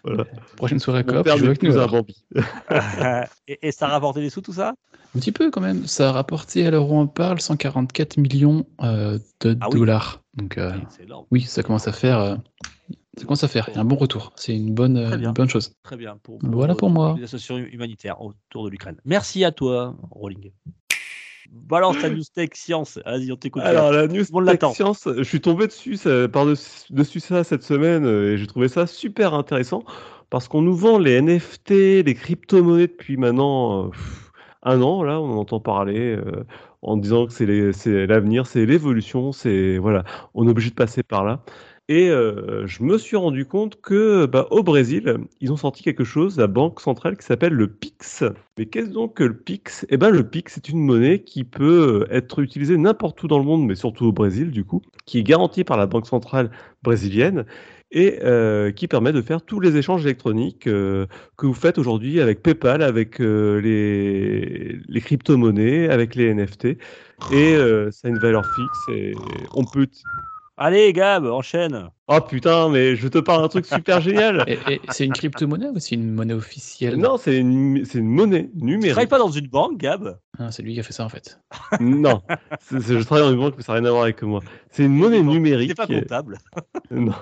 Voilà. 0.03 0.25
Prochaine 0.55 0.79
soirée 0.79 1.03
Mon 1.03 1.13
coop, 1.13 1.25
n'est 1.25 1.31
avec 1.31 1.63
nous. 1.63 1.77
un. 1.79 1.87
Bambi. 1.87 2.23
et, 3.47 3.67
et 3.67 3.71
ça 3.71 3.87
a 3.87 3.89
rapporté 3.89 4.21
des 4.21 4.29
sous 4.29 4.41
tout 4.41 4.53
ça? 4.53 4.73
Un 5.15 5.19
petit 5.19 5.31
peu 5.31 5.49
quand 5.51 5.61
même. 5.61 5.85
Ça 5.87 6.09
a 6.09 6.11
rapporté, 6.11 6.65
à 6.65 6.71
l'heure 6.71 6.89
où 6.89 6.97
on 6.99 7.07
parle, 7.07 7.41
144 7.41 8.17
millions 8.17 8.65
euh, 8.81 9.17
de 9.41 9.57
Ah 9.59 9.67
oui. 9.71 9.79
dollars. 9.79 10.21
Donc 10.35 10.57
euh, 10.57 10.71
C'est 10.89 11.03
énorme. 11.03 11.25
oui, 11.31 11.41
ça 11.41 11.63
commence 11.63 11.87
à 11.87 11.91
faire. 11.91 12.37
Ça 13.17 13.23
commence 13.25 13.43
à 13.43 13.47
faire. 13.47 13.65
Il 13.69 13.75
y 13.75 13.77
a 13.77 13.81
un 13.81 13.85
bon 13.85 13.95
retour. 13.97 14.31
C'est 14.35 14.55
une 14.55 14.73
bonne, 14.73 14.97
une 14.97 15.31
bonne 15.33 15.49
chose. 15.49 15.75
Très 15.83 15.97
bien. 15.97 16.17
Pour, 16.23 16.39
Voilà 16.41 16.75
pour 16.75 16.89
moi. 16.89 17.15
Les 17.17 17.23
associations 17.25 17.57
humanitaires 17.57 18.21
autour 18.21 18.65
de 18.65 18.69
l'Ukraine. 18.69 18.97
Merci 19.05 19.43
à 19.43 19.51
toi, 19.51 19.95
Rolling. 20.11 20.51
Balance 21.51 21.99
ta 21.99 22.09
news 22.09 22.23
tech 22.33 22.51
science. 22.53 22.97
Vas-y, 23.05 23.29
on 23.31 23.35
t'écoute. 23.35 23.61
Alors, 23.63 23.91
la 23.91 24.07
news 24.07 24.23
l'attend. 24.41 24.69
Tech 24.69 24.75
Science, 24.77 25.09
je 25.17 25.23
suis 25.23 25.41
tombé 25.41 25.67
dessus, 25.67 25.97
ça- 25.97 26.29
par-dessus 26.29 26.93
dessus 26.93 27.19
ça 27.19 27.43
cette 27.43 27.63
semaine 27.63 28.05
euh, 28.05 28.33
et 28.33 28.37
j'ai 28.37 28.47
trouvé 28.47 28.69
ça 28.69 28.87
super 28.87 29.33
intéressant 29.33 29.83
parce 30.29 30.47
qu'on 30.47 30.61
nous 30.61 30.75
vend 30.75 30.97
les 30.97 31.21
NFT, 31.21 32.03
les 32.05 32.13
crypto-monnaies 32.15 32.87
depuis 32.87 33.17
maintenant 33.17 33.87
euh, 33.87 33.89
un 34.63 34.81
an, 34.81 35.03
là, 35.03 35.19
on 35.19 35.25
en 35.33 35.37
entend 35.39 35.59
parler 35.59 36.15
euh, 36.15 36.45
en 36.81 36.95
disant 36.95 37.27
que 37.27 37.33
c'est 37.33 38.07
l'avenir, 38.07 38.47
c'est 38.47 38.65
l'évolution, 38.65 39.33
c'est 39.33 39.77
voilà, 39.77 40.05
on 40.33 40.47
est 40.47 40.51
obligé 40.51 40.69
de 40.69 40.75
passer 40.75 41.03
par 41.03 41.25
là. 41.25 41.43
Et 41.91 42.09
euh, 42.09 42.65
je 42.67 42.83
me 42.83 42.97
suis 42.97 43.17
rendu 43.17 43.45
compte 43.45 43.81
que 43.81 44.25
bah, 44.25 44.47
au 44.49 44.63
Brésil, 44.63 45.17
ils 45.41 45.51
ont 45.51 45.57
sorti 45.57 45.83
quelque 45.83 46.05
chose, 46.05 46.37
la 46.37 46.47
banque 46.47 46.79
centrale, 46.79 47.17
qui 47.17 47.25
s'appelle 47.25 47.51
le 47.51 47.67
Pix. 47.67 48.23
Mais 48.57 48.65
qu'est-ce 48.65 48.91
donc 48.91 49.15
que 49.15 49.25
le 49.25 49.35
Pix? 49.35 49.85
Eh 49.89 49.97
ben, 49.97 50.09
le 50.09 50.23
Pix, 50.23 50.53
c'est 50.53 50.69
une 50.69 50.79
monnaie 50.79 51.21
qui 51.21 51.43
peut 51.43 52.07
être 52.09 52.39
utilisée 52.39 52.77
n'importe 52.77 53.21
où 53.23 53.27
dans 53.27 53.39
le 53.39 53.43
monde, 53.43 53.65
mais 53.65 53.75
surtout 53.75 54.05
au 54.05 54.13
Brésil, 54.13 54.51
du 54.51 54.63
coup, 54.63 54.81
qui 55.05 55.19
est 55.19 55.23
garantie 55.23 55.65
par 55.65 55.75
la 55.75 55.85
banque 55.85 56.07
centrale 56.07 56.49
brésilienne 56.81 57.43
et 57.91 58.19
euh, 58.23 58.71
qui 58.71 58.87
permet 58.87 59.11
de 59.11 59.21
faire 59.21 59.41
tous 59.41 59.59
les 59.59 59.75
échanges 59.75 60.05
électroniques 60.05 60.67
euh, 60.67 61.07
que 61.35 61.45
vous 61.45 61.53
faites 61.53 61.77
aujourd'hui 61.77 62.21
avec 62.21 62.41
PayPal, 62.41 62.83
avec 62.83 63.19
euh, 63.19 63.59
les, 63.59 64.79
les 64.87 65.01
crypto-monnaies, 65.01 65.89
avec 65.89 66.15
les 66.15 66.33
NFT. 66.33 66.65
Et 66.65 67.53
euh, 67.53 67.91
ça 67.91 68.07
a 68.07 68.11
une 68.11 68.19
valeur 68.19 68.45
fixe 68.45 68.87
et 68.87 69.13
on 69.53 69.65
peut 69.65 69.87
Allez, 70.63 70.93
Gab, 70.93 71.25
enchaîne. 71.25 71.89
Oh 72.07 72.21
putain, 72.21 72.69
mais 72.69 72.95
je 72.95 73.07
te 73.07 73.17
parle 73.17 73.41
d'un 73.41 73.47
truc 73.47 73.65
super 73.65 73.99
génial. 74.01 74.43
Et, 74.45 74.59
et 74.73 74.81
c'est 74.89 75.05
une 75.05 75.11
crypto-monnaie 75.13 75.69
ou 75.69 75.79
c'est 75.79 75.95
une 75.95 76.13
monnaie 76.13 76.35
officielle 76.35 76.97
Non, 76.97 77.17
c'est 77.17 77.35
une, 77.37 77.83
c'est 77.83 77.97
une 77.97 78.07
monnaie 78.09 78.47
Tu 78.55 78.63
numérique. 78.63 78.91
travailles 78.91 79.07
pas 79.07 79.17
dans 79.17 79.31
une 79.31 79.47
banque, 79.47 79.79
Gab 79.79 80.19
Ah, 80.37 80.51
C'est 80.51 80.61
lui 80.61 80.75
qui 80.75 80.79
a 80.79 80.83
fait 80.83 80.93
ça 80.93 81.03
en 81.03 81.09
fait. 81.09 81.39
Non, 81.79 82.21
c'est- 82.59 82.79
c'est- 82.79 82.99
je 82.99 83.03
travaille 83.03 83.23
dans 83.25 83.31
une 83.33 83.39
banque, 83.39 83.55
mais 83.57 83.63
ça 83.63 83.73
n'a 83.73 83.79
rien 83.79 83.87
à 83.87 83.91
voir 83.91 84.03
avec 84.03 84.21
moi. 84.21 84.41
C'est 84.69 84.83
une 84.83 84.93
monnaie 84.95 85.23
numérique. 85.23 85.69
C'est 85.71 85.75
pas 85.75 85.87
comptable. 85.87 86.37
Non. 86.91 87.13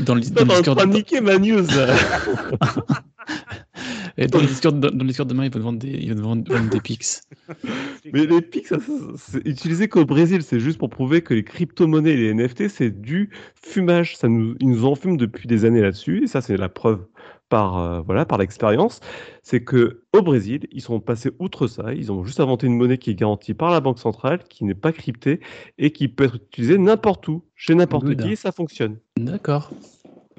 Dans 0.00 0.14
le, 0.14 0.20
T'es 0.20 0.30
dans 0.30 0.44
le 0.44 0.62
Discord, 0.62 0.78
train 0.78 0.86
et 4.16 4.26
dans 4.26 4.40
le 4.40 4.46
Discord, 4.46 4.78
dans, 4.78 4.90
dans 4.90 5.04
le 5.04 5.08
Discord 5.08 5.28
demain, 5.28 5.44
ils 5.44 5.52
vont 5.52 5.60
vendre 5.60 5.78
des, 5.78 5.90
ils 5.90 6.14
vont 6.14 6.22
vendre, 6.22 6.52
vendre 6.52 6.70
des 6.70 6.80
pics. 6.80 7.04
Mais 8.12 8.26
les 8.26 8.42
pics, 8.42 8.68
c'est 9.16 9.46
utilisé 9.46 9.88
qu'au 9.88 10.04
Brésil. 10.04 10.42
C'est 10.42 10.60
juste 10.60 10.78
pour 10.78 10.90
prouver 10.90 11.22
que 11.22 11.34
les 11.34 11.44
crypto-monnaies 11.44 12.12
et 12.12 12.16
les 12.16 12.34
NFT, 12.34 12.68
c'est 12.68 12.90
du 12.90 13.30
fumage. 13.54 14.16
Ça 14.16 14.28
nous, 14.28 14.54
ils 14.60 14.68
nous 14.68 14.84
enfument 14.84 15.16
depuis 15.16 15.48
des 15.48 15.64
années 15.64 15.80
là-dessus. 15.80 16.24
Et 16.24 16.26
ça, 16.26 16.40
c'est 16.40 16.56
la 16.56 16.68
preuve 16.68 17.06
par, 17.52 17.78
euh, 17.78 18.00
voilà, 18.00 18.24
par 18.24 18.38
l'expérience. 18.38 19.00
C'est 19.42 19.62
que 19.62 20.04
au 20.14 20.22
Brésil, 20.22 20.66
ils 20.72 20.80
sont 20.80 21.00
passés 21.00 21.32
outre 21.38 21.66
ça. 21.66 21.92
Ils 21.92 22.10
ont 22.10 22.24
juste 22.24 22.40
inventé 22.40 22.66
une 22.66 22.78
monnaie 22.78 22.96
qui 22.96 23.10
est 23.10 23.14
garantie 23.14 23.52
par 23.52 23.70
la 23.70 23.80
banque 23.80 23.98
centrale, 23.98 24.42
qui 24.48 24.64
n'est 24.64 24.74
pas 24.74 24.90
cryptée 24.90 25.40
et 25.76 25.92
qui 25.92 26.08
peut 26.08 26.24
être 26.24 26.36
utilisée 26.36 26.78
n'importe 26.78 27.28
où, 27.28 27.44
chez 27.54 27.74
n'importe 27.74 28.16
qui, 28.16 28.32
et 28.32 28.36
ça 28.36 28.52
fonctionne. 28.52 28.96
D'accord. 29.18 29.70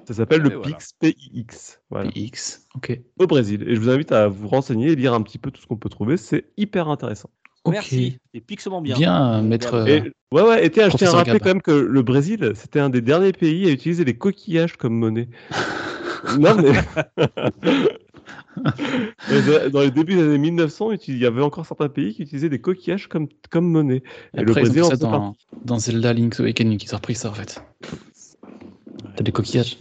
Ça 0.08 0.14
s'appelle 0.14 0.42
Et 0.46 0.50
le 0.50 0.56
voilà. 0.56 0.76
PIX, 0.76 0.94
PIX. 1.00 1.82
Voilà. 1.90 2.10
Ok. 2.76 3.00
Au 3.20 3.28
Brésil. 3.28 3.64
Et 3.68 3.76
je 3.76 3.80
vous 3.80 3.90
invite 3.90 4.12
à 4.12 4.28
vous 4.28 4.48
renseigner 4.48 4.92
et 4.92 4.96
lire 4.96 5.14
un 5.14 5.22
petit 5.22 5.38
peu 5.38 5.52
tout 5.52 5.62
ce 5.62 5.68
qu'on 5.68 5.78
peut 5.78 5.90
trouver. 5.90 6.18
C'est 6.18 6.46
hyper 6.58 6.90
intéressant. 6.90 7.30
Ok. 7.64 7.74
Merci. 7.74 8.18
C'est 8.34 8.42
pixement 8.42 8.82
bien. 8.82 8.98
Bien, 8.98 9.42
maître. 9.42 9.74
Euh, 9.74 9.86
Et, 9.86 10.12
ouais, 10.34 10.42
ouais, 10.42 10.66
et 10.66 10.70
tiens, 10.70 10.90
je 10.90 10.98
tiens 10.98 11.10
à 11.10 11.18
rappeler 11.18 11.40
quand 11.40 11.46
même 11.50 11.62
que 11.62 11.72
le 11.72 12.02
Brésil, 12.02 12.52
c'était 12.56 12.80
un 12.80 12.90
des 12.90 13.02
derniers 13.02 13.32
pays 13.32 13.68
à 13.68 13.72
utiliser 13.72 14.04
les 14.04 14.18
coquillages 14.18 14.76
comme 14.76 14.94
monnaie. 14.94 15.30
non, 16.40 16.56
mais. 16.56 16.74
Dans 19.72 19.82
les 19.82 19.92
débuts 19.92 20.16
des 20.16 20.22
années 20.24 20.38
1900, 20.38 20.92
il 21.08 21.18
y 21.18 21.26
avait 21.26 21.42
encore 21.42 21.66
certains 21.66 21.90
pays 21.90 22.14
qui 22.14 22.22
utilisaient 22.24 22.50
des 22.50 22.60
coquillages 22.60 23.08
comme, 23.08 23.28
comme 23.50 23.70
monnaie. 23.70 24.04
Et 24.38 24.42
le 24.42 24.50
Après, 24.50 24.62
ils 24.62 24.68
ont 24.68 24.74
Brésil 24.74 24.84
en 24.84 24.90
ça 24.90 24.96
dans, 24.98 25.36
dans 25.66 25.80
Zelda 25.80 26.14
Link's 26.14 26.40
Awakening, 26.40 26.80
ils 26.84 26.94
ont 26.94 26.98
repris 26.98 27.16
ça 27.16 27.30
en 27.30 27.34
fait. 27.34 27.64
T'as 29.16 29.24
des 29.24 29.32
coquillages? 29.32 29.78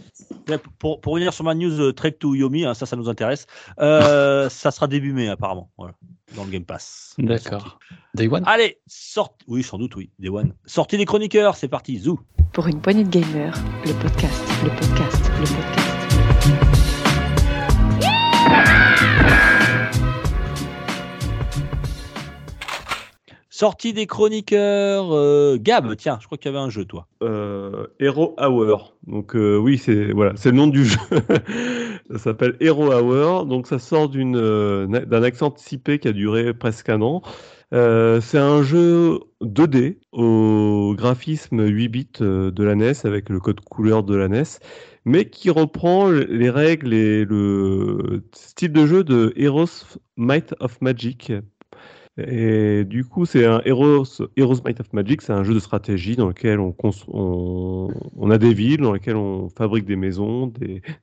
Ouais, 0.49 0.59
Pour, 0.79 1.01
pour 1.01 1.13
revenir 1.13 1.33
sur 1.33 1.43
ma 1.43 1.55
news 1.55 1.79
euh, 1.79 1.93
Trek 1.93 2.13
to 2.13 2.35
Yomi, 2.35 2.65
hein, 2.65 2.73
ça, 2.73 2.85
ça 2.85 2.95
nous 2.95 3.09
intéresse. 3.09 3.45
Euh, 3.79 4.49
ça 4.49 4.71
sera 4.71 4.87
début 4.87 5.13
mai, 5.13 5.29
apparemment, 5.29 5.69
voilà, 5.77 5.93
dans 6.35 6.43
le 6.43 6.51
Game 6.51 6.65
Pass. 6.65 7.15
D'accord. 7.17 7.79
Day 8.13 8.27
One 8.27 8.43
Allez, 8.45 8.79
sorti. 8.87 9.45
Oui, 9.47 9.63
sans 9.63 9.77
doute, 9.77 9.95
oui. 9.95 10.09
Day 10.19 10.29
One. 10.29 10.53
Sortie 10.65 10.97
des 10.97 11.05
chroniqueurs, 11.05 11.55
c'est 11.55 11.67
parti. 11.67 11.97
Zou. 11.97 12.19
Pour 12.51 12.67
une 12.67 12.81
poignée 12.81 13.03
de 13.03 13.09
gamers, 13.09 13.57
le 13.85 13.93
podcast, 13.93 14.43
le 14.63 14.69
podcast, 14.69 15.31
le 15.39 15.45
podcast. 15.45 15.92
Sortie 23.55 23.93
des 23.93 24.07
chroniqueurs. 24.07 25.13
euh, 25.13 25.57
Gab, 25.61 25.95
tiens, 25.95 26.17
je 26.19 26.25
crois 26.25 26.39
qu'il 26.39 26.51
y 26.51 26.55
avait 26.55 26.63
un 26.63 26.71
jeu, 26.71 26.85
toi. 26.85 27.05
Euh, 27.21 27.85
Hero 27.99 28.35
Hour. 28.41 28.95
Donc 29.05 29.35
euh, 29.35 29.57
oui, 29.57 29.77
c'est 29.77 30.11
voilà, 30.11 30.33
c'est 30.35 30.49
le 30.49 30.57
nom 30.57 30.65
du 30.65 30.83
jeu. 30.85 30.97
ça 32.09 32.17
s'appelle 32.17 32.57
Hero 32.61 32.91
Hour. 32.91 33.45
Donc 33.45 33.67
ça 33.67 33.77
sort 33.77 34.09
d'une 34.09 34.33
d'un 34.87 35.21
accent 35.21 35.45
anticipé 35.49 35.99
qui 35.99 36.07
a 36.07 36.13
duré 36.13 36.55
presque 36.55 36.89
un 36.89 37.03
an. 37.03 37.21
C'est 37.71 38.39
un 38.39 38.63
jeu 38.63 39.19
2D 39.43 39.97
au 40.11 40.95
graphisme 40.97 41.63
8 41.63 41.87
bits 41.89 42.07
de 42.19 42.63
la 42.63 42.73
NES 42.73 42.93
avec 43.03 43.29
le 43.29 43.39
code 43.39 43.59
couleur 43.59 44.01
de 44.03 44.15
la 44.15 44.29
NES, 44.29 44.43
mais 45.05 45.29
qui 45.29 45.51
reprend 45.51 46.09
les 46.09 46.49
règles 46.49 46.91
et 46.91 47.23
le 47.23 48.23
style 48.33 48.71
de 48.73 48.87
jeu 48.87 49.03
de 49.03 49.31
Heroes 49.35 49.99
Might 50.17 50.55
of 50.59 50.81
Magic. 50.81 51.31
Et 52.17 52.85
du 52.85 53.05
coup, 53.05 53.25
c'est 53.25 53.43
un 53.45 53.59
Heroes, 53.65 54.05
Heroes 54.37 54.61
Might 54.63 54.79
of 54.79 54.93
Magic, 54.93 55.23
c'est 55.23 55.33
un 55.33 55.43
jeu 55.43 55.55
de 55.55 55.59
stratégie 55.59 56.15
dans 56.15 56.27
lequel 56.27 56.59
on, 56.59 56.75
on, 57.07 57.87
on 58.15 58.29
a 58.29 58.37
des 58.37 58.53
villes, 58.53 58.81
dans 58.81 58.93
lesquelles 58.93 59.15
on 59.15 59.49
fabrique 59.49 59.85
des 59.85 59.95
maisons, 59.95 60.53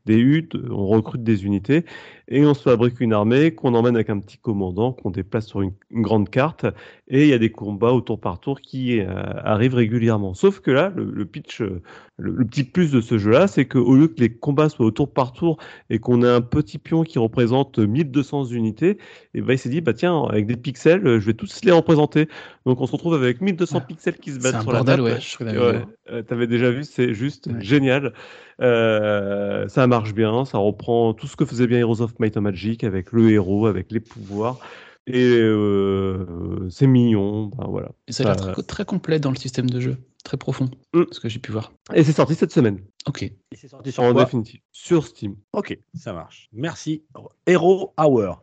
des 0.06 0.16
huttes, 0.16 0.54
on 0.70 0.86
recrute 0.86 1.24
des 1.24 1.44
unités, 1.44 1.84
et 2.30 2.44
on 2.46 2.54
se 2.54 2.62
fabrique 2.62 3.00
une 3.00 3.12
armée 3.12 3.54
qu'on 3.54 3.74
emmène 3.74 3.96
avec 3.96 4.08
un 4.10 4.18
petit 4.20 4.38
commandant 4.38 4.92
qu'on 4.92 5.10
déplace 5.10 5.46
sur 5.46 5.60
une, 5.62 5.72
une 5.90 6.02
grande 6.02 6.30
carte, 6.30 6.64
et 7.08 7.22
il 7.24 7.28
y 7.28 7.32
a 7.32 7.38
des 7.38 7.50
combats 7.50 7.92
au 7.92 8.00
tour 8.00 8.20
par 8.20 8.40
tour 8.40 8.60
qui 8.60 9.00
euh, 9.00 9.06
arrivent 9.44 9.74
régulièrement. 9.74 10.34
Sauf 10.34 10.60
que 10.60 10.70
là, 10.70 10.92
le, 10.94 11.04
le 11.10 11.24
pitch, 11.26 11.60
euh, 11.60 11.82
le, 12.18 12.32
le 12.32 12.44
petit 12.46 12.64
plus 12.64 12.90
de 12.92 13.00
ce 13.00 13.18
jeu-là, 13.18 13.46
c'est 13.48 13.66
qu'au 13.66 13.94
lieu 13.96 14.08
que 14.08 14.20
les 14.20 14.32
combats 14.32 14.68
soient 14.68 14.86
au 14.86 14.90
tour 14.90 15.12
par 15.12 15.32
tour 15.32 15.58
et 15.90 15.98
qu'on 15.98 16.22
ait 16.22 16.28
un 16.28 16.40
petit 16.40 16.78
pion 16.78 17.02
qui 17.02 17.18
représente 17.18 17.78
1200 17.78 18.44
unités, 18.46 18.98
et 19.34 19.40
ben 19.42 19.54
il 19.54 19.58
s'est 19.58 19.68
dit, 19.68 19.80
bah 19.80 19.92
tiens, 19.94 20.22
avec 20.24 20.46
des 20.46 20.56
pixels, 20.56 21.06
euh, 21.06 21.20
je 21.20 21.26
vais 21.26 21.34
tous 21.34 21.60
les 21.64 21.72
représenter. 21.72 22.28
Donc 22.66 22.80
on 22.80 22.86
se 22.86 22.92
retrouve 22.92 23.14
avec 23.14 23.40
1200 23.40 23.80
Ah, 23.80 23.80
pixels 23.80 24.18
qui 24.18 24.32
se 24.32 24.38
battent 24.38 24.54
un 24.56 24.62
sur 24.62 24.72
bordel, 24.72 25.00
la 25.00 25.02
map. 25.02 25.14
ouais. 25.14 25.20
Ouais, 25.50 25.86
t'avais 26.06 26.24
T'avais 26.24 26.46
déjà 26.46 26.70
vu, 26.70 26.84
c'est 26.84 27.12
juste 27.14 27.48
Ouais. 27.48 27.60
génial. 27.60 28.12
Euh, 28.60 29.68
ça 29.68 29.86
marche 29.86 30.14
bien, 30.14 30.44
ça 30.44 30.58
reprend 30.58 31.14
tout 31.14 31.26
ce 31.26 31.36
que 31.36 31.44
faisait 31.44 31.66
bien 31.66 31.78
Heroes 31.78 32.02
of 32.02 32.18
Might 32.18 32.36
and 32.36 32.42
Magic 32.42 32.84
avec 32.84 33.12
le 33.12 33.30
héros, 33.30 33.66
avec 33.66 33.90
les 33.90 34.00
pouvoirs. 34.00 34.58
Et 35.06 35.38
euh, 35.38 36.68
c'est 36.70 36.86
mignon, 36.86 37.46
ben 37.46 37.66
voilà. 37.68 37.88
Et 38.06 38.12
ça 38.12 38.24
a 38.24 38.34
l'air 38.34 38.52
très, 38.52 38.62
très 38.62 38.84
complet 38.84 39.18
dans 39.18 39.30
le 39.30 39.36
système 39.36 39.68
de 39.68 39.80
jeu. 39.80 39.96
Très 40.24 40.36
profond. 40.36 40.70
Mm. 40.92 41.04
Ce 41.10 41.20
que 41.20 41.28
j'ai 41.28 41.38
pu 41.38 41.52
voir. 41.52 41.72
Et 41.94 42.04
c'est 42.04 42.12
sorti 42.12 42.34
cette 42.34 42.52
semaine, 42.52 42.78
Ok. 43.06 43.22
Et 43.22 43.34
c'est 43.54 43.68
sorti 43.68 43.92
sur 43.92 44.02
en 44.02 44.12
quoi 44.12 44.24
définitive, 44.24 44.60
sur 44.72 45.06
Steam. 45.06 45.34
Ok, 45.54 45.76
ça 45.94 46.12
marche. 46.12 46.50
Merci. 46.52 47.02
Hero 47.46 47.94
Hour. 47.98 48.42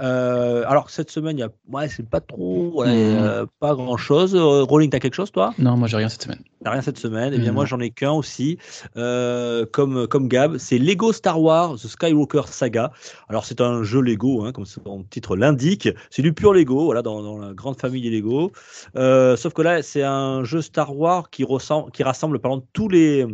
Euh, 0.00 0.64
alors, 0.66 0.88
cette 0.88 1.10
semaine, 1.10 1.36
il 1.36 1.40
y 1.40 1.44
a... 1.44 1.50
ouais, 1.68 1.88
c'est 1.88 2.08
pas 2.08 2.22
trop. 2.22 2.82
Mhm. 2.82 2.88
euh, 2.88 3.46
pas 3.60 3.74
grand 3.74 3.98
chose. 3.98 4.34
Rolling, 4.34 4.88
t'as 4.88 5.00
quelque 5.00 5.14
chose, 5.14 5.30
toi? 5.30 5.52
Non, 5.58 5.76
moi 5.76 5.86
j'ai 5.86 5.98
rien 5.98 6.08
cette 6.08 6.22
semaine. 6.22 6.42
T'as 6.64 6.70
rien 6.70 6.80
cette 6.80 6.98
semaine? 6.98 7.34
Eh 7.34 7.38
bien, 7.38 7.52
moi, 7.52 7.66
j'en 7.66 7.78
ai 7.78 7.90
qu'un 7.90 8.12
aussi. 8.12 8.56
Euh, 8.96 9.66
comme, 9.70 10.06
comme 10.08 10.28
Gab, 10.28 10.56
c'est 10.56 10.78
Lego 10.78 11.12
Star 11.12 11.40
Wars 11.40 11.74
The 11.74 11.86
Skywalker 11.86 12.42
Saga. 12.46 12.92
Alors, 13.28 13.44
c'est 13.44 13.60
un 13.60 13.82
jeu 13.82 14.00
Lego, 14.00 14.44
hein, 14.44 14.52
comme 14.52 14.66
son 14.66 15.04
titre 15.10 15.36
l'indique. 15.36 15.90
C'est 16.08 16.22
du 16.22 16.32
pur 16.32 16.54
Lego, 16.54 16.86
voilà, 16.86 17.02
dans, 17.02 17.22
dans 17.22 17.38
la 17.38 17.52
grande 17.52 17.78
famille 17.78 18.02
des 18.02 18.10
Lego. 18.10 18.50
Euh, 18.96 19.36
sauf 19.36 19.52
que 19.52 19.62
là, 19.62 19.82
c'est 19.82 20.02
un 20.02 20.42
jeu 20.44 20.62
Star 20.62 20.96
Wars 20.96 21.28
qui, 21.28 21.44
ressemble, 21.44 21.90
qui 21.92 22.02
rassemble 22.02 22.38
pardon, 22.40 22.66
tous 22.72 22.88
les 22.88 23.26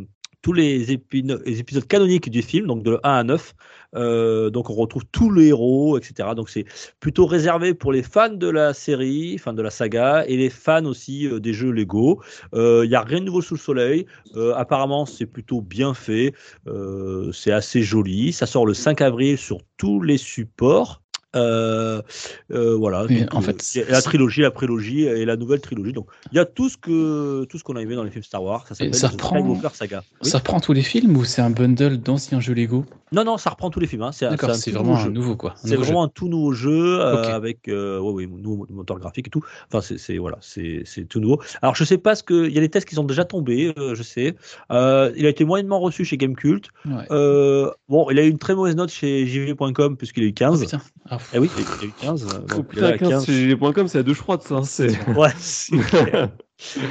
tous 0.46 0.52
les, 0.52 0.92
épisodes 0.92 1.88
canoniques 1.88 2.30
du 2.30 2.40
film, 2.40 2.68
donc 2.68 2.84
de 2.84 3.00
1 3.02 3.10
à 3.10 3.24
9. 3.24 3.54
Euh, 3.96 4.48
donc 4.48 4.70
on 4.70 4.74
retrouve 4.74 5.02
tous 5.10 5.28
les 5.32 5.48
héros, 5.48 5.98
etc. 5.98 6.28
Donc 6.36 6.50
c'est 6.50 6.66
plutôt 7.00 7.26
réservé 7.26 7.74
pour 7.74 7.90
les 7.90 8.04
fans 8.04 8.28
de 8.28 8.48
la 8.48 8.72
série, 8.72 9.38
fans 9.38 9.54
de 9.54 9.62
la 9.62 9.70
saga, 9.70 10.24
et 10.28 10.36
les 10.36 10.48
fans 10.48 10.84
aussi 10.84 11.26
euh, 11.26 11.40
des 11.40 11.52
jeux 11.52 11.72
Lego. 11.72 12.22
Il 12.52 12.88
n'y 12.88 12.94
a 12.94 13.00
rien 13.00 13.18
de 13.18 13.24
nouveau 13.24 13.42
sous 13.42 13.54
le 13.54 13.58
soleil. 13.58 14.06
Euh, 14.36 14.54
apparemment, 14.54 15.04
c'est 15.04 15.26
plutôt 15.26 15.62
bien 15.62 15.94
fait. 15.94 16.32
Euh, 16.68 17.32
c'est 17.32 17.50
assez 17.50 17.82
joli. 17.82 18.32
Ça 18.32 18.46
sort 18.46 18.66
le 18.66 18.74
5 18.74 19.00
avril 19.00 19.36
sur 19.36 19.58
tous 19.76 20.00
les 20.00 20.16
supports. 20.16 21.02
Euh, 21.36 22.02
euh, 22.50 22.74
voilà. 22.76 23.06
Donc, 23.06 23.34
en 23.34 23.38
euh, 23.38 23.42
fait, 23.42 23.78
la 23.88 24.02
trilogie, 24.02 24.40
la 24.40 24.50
prélogie 24.50 25.02
et 25.04 25.24
la 25.24 25.36
nouvelle 25.36 25.60
trilogie. 25.60 25.92
Donc, 25.92 26.06
il 26.32 26.36
y 26.36 26.38
a 26.38 26.44
tout 26.44 26.68
ce 26.68 26.76
que 26.76 27.44
tout 27.44 27.58
ce 27.58 27.64
qu'on 27.64 27.76
a 27.76 27.82
aimé 27.82 27.94
dans 27.94 28.04
les 28.04 28.10
films 28.10 28.24
Star 28.24 28.42
Wars. 28.42 28.66
Ça 28.66 28.74
s'appelle 28.74 28.94
ça 28.94 29.10
Skywalker 29.10 29.68
Saga. 29.74 30.02
Oui. 30.22 30.30
Ça 30.30 30.38
reprend 30.38 30.60
tous 30.60 30.72
les 30.72 30.82
films 30.82 31.16
ou 31.16 31.24
c'est 31.24 31.42
un 31.42 31.50
bundle 31.50 31.98
d'anciens 31.98 32.40
jeux 32.40 32.54
Lego? 32.54 32.84
Non, 33.12 33.24
non, 33.24 33.36
ça 33.38 33.50
reprend 33.50 33.70
tous 33.70 33.80
les 33.80 33.86
films. 33.86 34.02
hein. 34.02 34.12
C'est 34.12 34.28
D'accord, 34.28 34.54
c'est 34.54 34.70
vraiment 34.72 34.94
nouveau 34.94 35.08
un 35.08 35.10
nouveau 35.10 35.36
quoi. 35.36 35.54
C'est 35.62 35.76
vraiment 35.76 36.04
un 36.04 36.08
tout 36.08 36.28
nouveau 36.28 36.52
jeu 36.52 37.00
euh, 37.00 37.34
avec 37.34 37.60
ouais, 37.66 37.98
ouais, 37.98 38.26
nouveau 38.26 38.66
moteur 38.70 38.98
graphique 38.98 39.28
et 39.28 39.30
tout. 39.30 39.42
Enfin, 39.68 39.80
c'est 39.80 39.98
c'est- 39.98 40.18
voilà, 40.18 40.38
c'est 40.40 40.82
c'est 40.84 41.04
tout 41.04 41.20
nouveau. 41.20 41.40
Alors, 41.62 41.74
je 41.76 41.84
sais 41.84 41.98
pas 41.98 42.14
ce 42.14 42.22
que 42.22 42.46
il 42.46 42.52
y 42.54 42.58
a 42.58 42.60
des 42.60 42.68
tests 42.68 42.88
qui 42.88 42.94
sont 42.94 43.04
déjà 43.04 43.24
tombés, 43.24 43.72
je 43.76 44.02
sais. 44.02 44.34
Il 44.70 44.74
a 45.26 45.28
été 45.28 45.44
moyennement 45.44 45.78
reçu 45.80 46.04
chez 46.04 46.16
Gamecult. 46.16 46.68
Ouais. 46.86 47.06
Bon, 47.88 48.10
il 48.10 48.18
a 48.18 48.24
eu 48.24 48.28
une 48.28 48.38
très 48.38 48.54
mauvaise 48.54 48.74
note 48.76 48.90
chez 48.90 49.26
JV.com 49.26 49.96
puisqu'il 49.96 50.24
a 50.24 50.26
eu 50.26 50.30
Oh 50.30 50.34
15. 50.34 50.60
putain. 50.64 50.80
Ah, 51.08 51.18
eh 51.32 51.38
oui, 51.38 51.50
il 51.56 51.84
a 51.84 51.88
eu 51.88 51.92
15. 51.92 52.24
euh, 52.24 52.38
Oh, 52.44 52.48
donc, 52.48 52.66
il 52.72 52.74
putain, 52.76 52.86
a 52.86 52.98
15 52.98 53.08
15. 53.10 53.26
chez 53.26 53.46
les.com, 53.46 53.88
c'est 53.88 53.98
à 53.98 54.02
deux 54.02 54.14
froides, 54.14 54.42
ça. 54.42 54.56
hein, 54.56 54.64
c'est- 54.64 54.88
Ouais, 55.18 55.30
c'est 55.38 55.76
clair. 55.78 56.30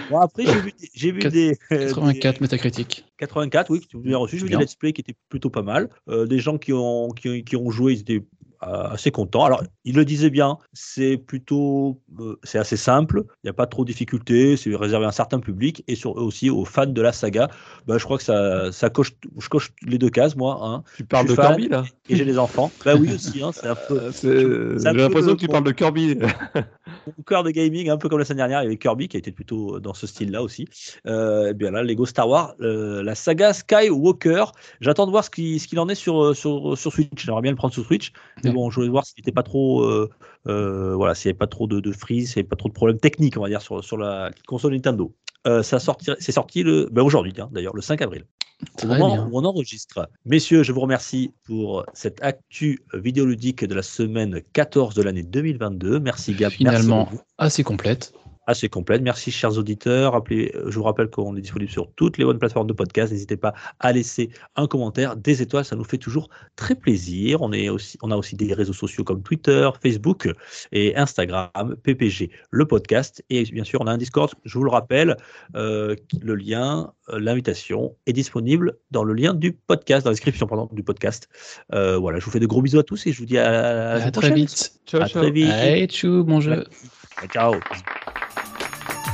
Bon, 0.09 0.19
après, 0.19 0.45
j'ai 0.45 0.59
vu, 0.61 0.71
des- 0.71 0.89
j'ai 0.93 1.11
vu 1.11 1.19
Quatre- 1.19 1.33
des, 1.33 1.57
euh, 1.71 1.87
84 1.87 2.35
des- 2.39 2.41
Métacritique. 2.43 3.05
84, 3.17 3.71
oui, 3.71 3.79
que 3.81 3.85
tu 3.87 4.13
as 4.13 4.17
reçu. 4.17 4.37
J'ai 4.37 4.43
vu 4.43 4.49
des 4.49 4.55
Bien. 4.57 4.59
let's 4.65 4.75
play 4.75 4.93
qui 4.93 5.01
étaient 5.01 5.15
plutôt 5.29 5.49
pas 5.49 5.63
mal. 5.63 5.89
Euh, 6.09 6.25
des 6.27 6.39
gens 6.39 6.57
qui 6.57 6.73
ont, 6.73 7.09
qui, 7.09 7.29
ont- 7.29 7.41
qui 7.41 7.55
ont 7.55 7.71
joué, 7.71 7.93
ils 7.93 8.01
étaient 8.01 8.17
euh, 8.19 8.25
assez 8.65 9.11
contents. 9.11 9.45
Alors, 9.45 9.63
il 9.83 9.95
le 9.95 10.05
disait 10.05 10.29
bien, 10.29 10.57
c'est 10.73 11.17
plutôt, 11.17 11.99
euh, 12.19 12.35
c'est 12.43 12.57
assez 12.57 12.77
simple. 12.77 13.23
Il 13.43 13.45
n'y 13.45 13.49
a 13.49 13.53
pas 13.53 13.67
trop 13.67 13.83
de 13.83 13.87
difficultés. 13.87 14.57
C'est 14.57 14.75
réservé 14.75 15.05
à 15.05 15.09
un 15.09 15.11
certain 15.11 15.39
public 15.39 15.83
et 15.87 15.95
sur, 15.95 16.15
aussi 16.17 16.49
aux 16.49 16.65
fans 16.65 16.85
de 16.85 17.01
la 17.01 17.11
saga. 17.11 17.49
Ben, 17.87 17.97
je 17.97 18.03
crois 18.03 18.17
que 18.17 18.23
ça, 18.23 18.71
ça 18.71 18.89
coche, 18.89 19.11
je 19.39 19.49
coche 19.49 19.71
les 19.85 19.97
deux 19.97 20.09
cases, 20.09 20.35
moi. 20.35 20.59
Hein, 20.61 20.83
Tu 20.97 21.03
parles 21.05 21.27
de. 21.27 21.35
Kirby, 21.35 21.67
là 21.69 21.83
et 22.07 22.15
j'ai 22.15 22.25
des 22.25 22.37
enfants. 22.37 22.71
Bah 22.85 22.95
oui 22.95 23.11
aussi, 23.13 23.41
hein, 23.41 23.51
c'est 23.53 23.67
un 23.67 23.75
peu. 23.75 23.95
Euh, 24.05 24.11
c'est- 24.11 24.79
c'est 24.79 24.87
un 24.87 24.91
J'ai 24.91 24.97
peu 24.97 25.01
l'impression 25.03 25.35
que 25.35 25.39
tu 25.39 25.47
parles 25.47 25.63
de 25.63 25.71
Kirby. 25.71 26.17
Mon 27.17 27.23
cœur 27.25 27.43
de 27.43 27.51
gaming, 27.51 27.89
un 27.89 27.97
peu 27.97 28.09
comme 28.09 28.19
la 28.19 28.25
semaine 28.25 28.37
dernière, 28.37 28.61
il 28.61 28.65
y 28.65 28.67
avait 28.67 28.77
Kirby 28.77 29.07
qui 29.07 29.17
a 29.17 29.19
été 29.19 29.31
plutôt 29.31 29.79
dans 29.79 29.93
ce 29.93 30.05
style-là 30.07 30.41
aussi. 30.43 30.67
Euh, 31.07 31.49
et 31.49 31.53
bien 31.53 31.71
là, 31.71 31.83
Lego 31.83 32.05
Star 32.05 32.27
Wars, 32.27 32.55
euh, 32.61 33.03
la 33.03 33.15
saga 33.15 33.53
Skywalker. 33.53 34.45
J'attends 34.81 35.05
de 35.05 35.11
voir 35.11 35.23
ce 35.23 35.29
qu'il 35.29 35.59
ce 35.59 35.67
qu'il 35.67 35.79
en 35.79 35.87
est 35.89 35.95
sur, 35.95 36.21
euh, 36.23 36.33
sur, 36.33 36.77
sur 36.77 36.91
Switch. 36.91 37.09
J'aimerais 37.17 37.41
bien 37.41 37.51
le 37.51 37.57
prendre 37.57 37.73
sur 37.73 37.85
Switch. 37.85 38.11
Bon, 38.55 38.69
je 38.71 38.75
voulais 38.77 38.89
voir 38.89 39.05
s'il 39.05 39.19
n'était 39.19 39.31
pas 39.31 39.43
trop. 39.43 39.83
euh, 39.83 40.09
euh, 40.47 40.95
voilà, 40.95 41.13
s'il 41.13 41.29
n'y 41.29 41.31
avait 41.33 41.37
pas 41.37 41.47
trop 41.47 41.67
de, 41.67 41.79
de 41.79 41.91
freeze, 41.91 42.29
s'il 42.29 42.37
n'y 42.37 42.41
avait 42.41 42.49
pas 42.49 42.55
trop 42.55 42.69
de 42.69 42.73
problèmes 42.73 42.99
techniques, 42.99 43.37
on 43.37 43.41
va 43.41 43.49
dire, 43.49 43.61
sur, 43.61 43.83
sur 43.83 43.97
la 43.97 44.31
console 44.47 44.73
Nintendo. 44.73 45.13
Euh, 45.47 45.61
ça 45.61 45.77
c'est 46.19 46.31
sorti 46.31 46.63
le, 46.63 46.89
ben 46.91 47.03
aujourd'hui, 47.03 47.33
hein, 47.37 47.49
d'ailleurs, 47.51 47.75
le 47.75 47.81
5 47.81 48.01
avril. 48.01 48.25
Au 48.83 48.87
moment 48.87 49.13
bien. 49.13 49.27
où 49.29 49.37
on 49.37 49.43
enregistre. 49.43 50.07
Messieurs, 50.23 50.63
je 50.63 50.71
vous 50.71 50.79
remercie 50.79 51.33
pour 51.45 51.85
cette 51.93 52.23
actu 52.23 52.83
vidéoludique 52.93 53.65
de 53.65 53.75
la 53.75 53.83
semaine 53.83 54.41
14 54.53 54.95
de 54.95 55.03
l'année 55.03 55.23
2022. 55.23 55.99
Merci 55.99 56.33
Gab. 56.33 56.51
Finalement, 56.51 57.09
assez 57.37 57.63
complète. 57.63 58.13
Assez 58.47 58.69
complète. 58.69 59.01
Merci, 59.01 59.31
chers 59.31 59.57
auditeurs. 59.57 60.13
Rappelez, 60.13 60.51
euh, 60.55 60.69
je 60.69 60.77
vous 60.77 60.83
rappelle 60.83 61.09
qu'on 61.09 61.35
est 61.35 61.41
disponible 61.41 61.71
sur 61.71 61.91
toutes 61.93 62.17
les 62.17 62.25
bonnes 62.25 62.39
plateformes 62.39 62.67
de 62.67 62.73
podcast. 62.73 63.11
N'hésitez 63.11 63.37
pas 63.37 63.53
à 63.79 63.91
laisser 63.91 64.29
un 64.55 64.67
commentaire, 64.67 65.15
des 65.15 65.41
étoiles, 65.41 65.65
ça 65.65 65.75
nous 65.75 65.83
fait 65.83 65.97
toujours 65.97 66.29
très 66.55 66.75
plaisir. 66.75 67.41
On, 67.41 67.51
est 67.51 67.69
aussi, 67.69 67.97
on 68.01 68.11
a 68.11 68.17
aussi 68.17 68.35
des 68.35 68.53
réseaux 68.53 68.73
sociaux 68.73 69.03
comme 69.03 69.21
Twitter, 69.23 69.69
Facebook 69.81 70.29
et 70.71 70.95
Instagram, 70.95 71.75
PPG, 71.83 72.31
le 72.51 72.65
podcast. 72.65 73.23
Et 73.29 73.43
bien 73.43 73.63
sûr, 73.63 73.81
on 73.81 73.87
a 73.87 73.91
un 73.91 73.97
Discord, 73.97 74.31
je 74.43 74.57
vous 74.57 74.63
le 74.63 74.71
rappelle. 74.71 75.15
euh, 75.55 75.95
le 76.21 76.35
lien, 76.35 76.93
euh, 77.09 77.19
l'invitation 77.19 77.95
est 78.05 78.13
disponible 78.13 78.77
dans 78.91 79.03
le 79.03 79.13
lien 79.13 79.33
du 79.33 79.53
podcast, 79.53 80.05
dans 80.05 80.09
la 80.11 80.13
description 80.13 80.47
pardon, 80.47 80.69
du 80.71 80.83
podcast. 80.83 81.27
Euh, 81.73 81.97
voilà, 81.97 82.19
je 82.19 82.25
vous 82.25 82.31
fais 82.31 82.39
de 82.39 82.45
gros 82.45 82.61
bisous 82.61 82.79
à 82.79 82.83
tous 82.83 83.05
et 83.07 83.11
je 83.11 83.19
vous 83.19 83.25
dis 83.25 83.37
à, 83.37 83.99
très 83.99 84.11
prochaine. 84.11 84.35
vite. 84.35 84.79
Ciao, 84.85 85.01
À 85.01 85.07
ciao. 85.07 85.21
très 85.21 85.31
vite. 85.31 85.49
Allez, 85.51 85.87
tchou, 85.87 86.23
bon 86.23 86.39
jeu. 86.41 86.65
Ciao. 87.31 87.55